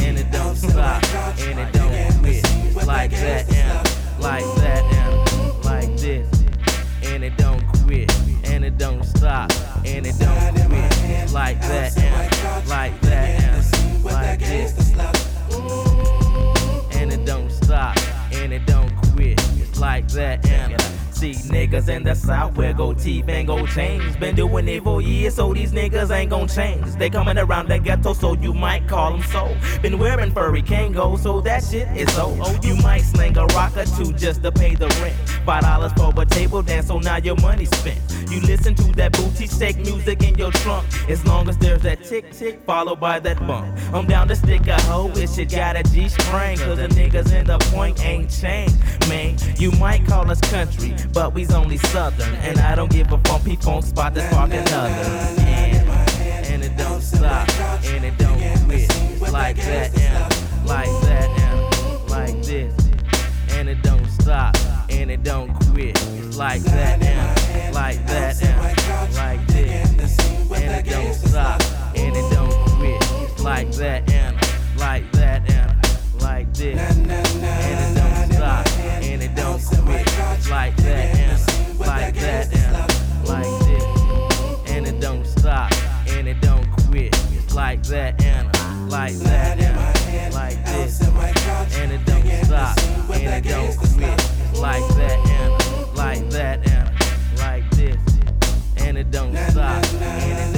And 0.00 0.18
it 0.18 0.30
don't 0.30 0.56
stop, 0.56 1.02
and 1.40 1.58
it 1.58 1.72
don't 1.72 2.18
quit. 2.20 2.86
Like 2.86 3.10
that, 3.10 3.87
like 4.20 4.44
that, 4.56 4.82
and 4.84 5.64
like 5.64 5.96
this. 5.96 6.28
And 7.02 7.24
it 7.24 7.36
don't 7.36 7.66
quit, 7.84 8.12
and 8.44 8.64
it 8.64 8.78
don't 8.78 9.04
stop, 9.04 9.50
and 9.84 10.06
it 10.06 10.18
don't 10.18 10.52
quit. 10.66 11.32
Like 11.32 11.60
that, 11.62 11.96
and 11.98 12.68
like 12.68 13.00
that, 13.02 13.42
and 13.42 14.04
like 14.04 14.40
this. 14.40 14.76
And 16.94 17.12
it 17.12 17.24
don't 17.24 17.50
stop, 17.50 17.96
and 18.32 18.52
it 18.52 18.66
don't 18.66 18.94
quit. 19.12 19.40
It's 19.58 19.78
like 19.78 20.08
that, 20.08 20.46
and 20.48 20.74
see 21.18 21.32
niggas 21.32 21.88
in 21.88 22.04
the 22.04 22.14
south 22.14 22.56
wear 22.56 22.72
gold 22.72 22.98
teeth 22.98 23.28
and 23.28 23.48
gold 23.48 23.68
chains. 23.70 24.16
Been 24.16 24.36
doing 24.36 24.68
it 24.68 24.84
for 24.84 25.00
years, 25.02 25.34
so 25.34 25.52
these 25.52 25.72
niggas 25.72 26.10
ain't 26.10 26.30
gon' 26.30 26.46
change. 26.46 26.86
They 26.94 27.10
coming 27.10 27.36
around 27.36 27.68
the 27.68 27.78
ghetto, 27.78 28.12
so 28.12 28.34
you 28.34 28.54
might 28.54 28.86
call 28.86 29.12
them 29.12 29.22
so. 29.22 29.56
Been 29.82 29.98
wearing 29.98 30.30
furry 30.30 30.62
Kangol, 30.62 31.18
so 31.18 31.40
that 31.40 31.64
shit 31.64 31.88
is 31.96 32.12
so. 32.14 32.36
Oh, 32.40 32.56
you 32.62 32.76
might 32.76 33.00
sling 33.00 33.36
a 33.36 33.46
rock 33.46 33.76
or 33.76 33.84
two 33.84 34.12
just 34.12 34.42
to 34.44 34.52
pay 34.52 34.76
the 34.76 34.86
rent. 35.02 35.16
Five 35.44 35.62
dollars 35.62 35.92
for 35.94 36.12
a 36.16 36.24
table 36.24 36.62
dance, 36.62 36.86
so 36.86 36.98
now 37.00 37.16
your 37.16 37.36
money's 37.36 37.76
spent. 37.76 38.00
You 38.30 38.40
listen 38.40 38.74
to 38.76 38.92
that 38.92 39.12
booty 39.12 39.46
shake 39.46 39.78
music 39.78 40.22
in 40.22 40.36
your 40.36 40.52
trunk. 40.52 40.86
As 41.08 41.24
long 41.26 41.48
as 41.48 41.56
there's 41.58 41.82
that 41.82 42.04
tick 42.04 42.30
tick 42.32 42.60
followed 42.64 43.00
by 43.00 43.18
that 43.20 43.38
bump. 43.46 43.66
I'm 43.92 44.06
down 44.06 44.28
to 44.28 44.36
stick 44.36 44.66
a 44.66 44.80
hoe 44.82 45.10
if 45.16 45.34
shit 45.34 45.50
got 45.50 45.76
a 45.76 45.82
G 45.82 46.08
string. 46.08 46.58
Cause 46.58 46.76
the 46.76 46.88
niggas 46.88 47.32
in 47.32 47.46
the 47.46 47.58
point 47.70 48.04
ain't 48.04 48.30
changed, 48.30 48.76
man. 49.08 49.36
You 49.58 49.72
might 49.72 50.06
call 50.06 50.30
us 50.30 50.40
country, 50.42 50.94
but 51.12 51.34
we's 51.34 51.52
only 51.52 51.76
southern. 51.78 52.34
And 52.36 52.58
I 52.58 52.74
don't 52.74 52.90
give 52.90 53.12
a 53.12 53.18
fuck, 53.18 53.44
people 53.44 53.82
spot 53.82 54.14
this 54.14 54.28
spark 54.30 54.52
another. 54.52 54.88
And, 54.88 55.88
and 56.46 56.64
it 56.64 56.76
don't 56.76 57.00
stop, 57.00 57.48
and 57.84 58.04
it 58.04 58.16
don't 58.18 58.38
quit. 58.64 58.88
Like 59.32 59.56
that, 59.56 59.98
and 59.98 60.66
like 60.66 60.88
that, 61.02 61.28
and 61.40 62.10
like 62.10 62.42
this. 62.42 62.74
And 63.50 63.68
it 63.68 63.82
don't 63.82 64.06
stop, 64.06 64.56
and 64.90 65.10
it 65.10 65.22
don't 65.22 65.52
quit. 65.70 65.90
It's 65.90 66.36
like 66.36 66.62
that, 66.62 67.02
and 67.02 67.74
like 67.74 68.04
that, 68.06 68.42
and 68.42 69.14
like 69.16 69.46
this. 69.46 70.18
And 70.52 70.74
it 70.74 70.90
don't 70.90 71.14
stop, 71.14 71.62
and 71.94 72.16
it 72.16 72.30
don't 72.32 72.52
quit. 72.76 73.40
Like 73.40 73.70
that, 73.72 74.10
and 74.10 74.36
like 74.78 75.10
that, 75.12 75.50
and 75.50 76.22
like 76.22 76.52
this. 76.54 77.47
And 79.72 79.88
it 79.88 80.06
don't. 80.16 80.38
It's 80.38 80.50
like 80.50 80.76
that, 80.76 81.16
and 81.16 81.78
like 81.78 82.14
that, 82.14 82.52
and 82.54 83.28
like 83.28 83.58
this. 83.66 84.70
And 84.70 84.86
it 84.86 85.00
don't 85.00 85.26
stop, 85.26 85.72
and 86.08 86.28
it 86.28 86.40
don't 86.40 86.70
quit. 86.88 87.14
It's 87.32 87.54
like 87.54 87.82
that, 87.84 88.22
and 88.22 88.46
like 88.90 89.14
that, 89.14 89.58
and 89.58 90.34
like 90.34 90.64
this. 90.64 91.00
And 91.78 91.92
it 91.92 92.04
don't 92.04 92.44
stop, 92.44 92.78
and 93.12 93.46
it 93.46 93.48
don't 93.48 93.76
quit. 93.76 94.58
Like 94.58 94.86
that, 94.96 95.18
and 95.28 95.96
like 95.96 96.30
that, 96.30 96.68
and 96.68 97.38
like 97.38 97.70
this. 97.70 97.96
And 98.78 98.98
it 98.98 99.10
don't 99.10 99.36
stop, 99.50 99.84
and 99.94 100.38
it 100.38 100.52
don't 100.52 100.57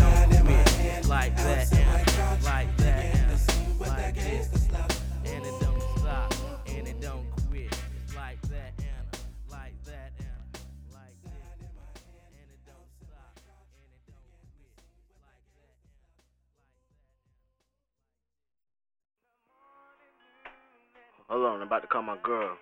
Hold 21.31 21.47
on, 21.47 21.63
I'm 21.63 21.71
about 21.71 21.83
to 21.83 21.87
call 21.87 22.03
my 22.03 22.19
girl. 22.27 22.59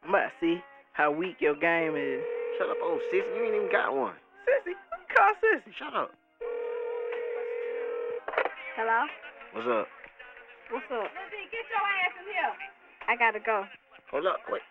I'm 0.00 0.08
about 0.08 0.32
to 0.32 0.36
see 0.40 0.56
how 0.96 1.12
weak 1.12 1.36
your 1.38 1.52
game 1.52 2.00
is. 2.00 2.24
Shut 2.56 2.64
up, 2.72 2.80
old 2.82 3.04
sissy, 3.12 3.28
you 3.28 3.44
ain't 3.44 3.54
even 3.60 3.68
got 3.68 3.92
one. 3.92 4.16
Sissy? 4.48 4.72
Call 5.12 5.36
sissy. 5.36 5.68
Shut 5.76 5.92
up. 5.92 6.16
Hello? 8.72 9.04
What's 9.52 9.68
up? 9.68 9.88
What's 10.72 10.88
up? 10.96 11.12
get 11.52 11.64
your 11.68 11.84
ass 11.84 12.16
in 12.16 12.24
here. 12.32 12.52
I 13.04 13.20
gotta 13.20 13.38
go. 13.38 13.68
Hold 14.10 14.24
up, 14.24 14.40
wait. 14.48 14.64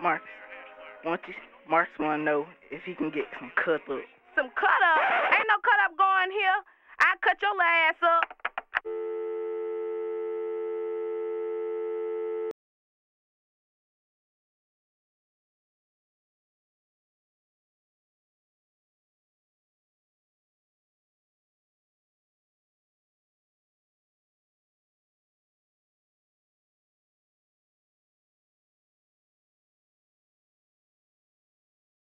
Mark, 0.00 0.22
want 1.04 1.20
you, 1.26 1.34
Mark's 1.68 1.98
wanna 1.98 2.22
know 2.22 2.46
if 2.70 2.78
he 2.86 2.94
can 2.94 3.10
get 3.10 3.26
some 3.40 3.50
cut 3.58 3.82
up. 3.90 4.06
Some 4.38 4.54
cut 4.54 4.80
up. 4.94 5.02
Ain't 5.34 5.50
no 5.50 5.58
cut 5.66 5.82
up 5.82 5.98
going 5.98 6.30
here. 6.30 6.62
I 7.02 7.18
cut 7.26 7.42
your 7.42 7.58
ass 7.58 7.98
up. 8.06 8.45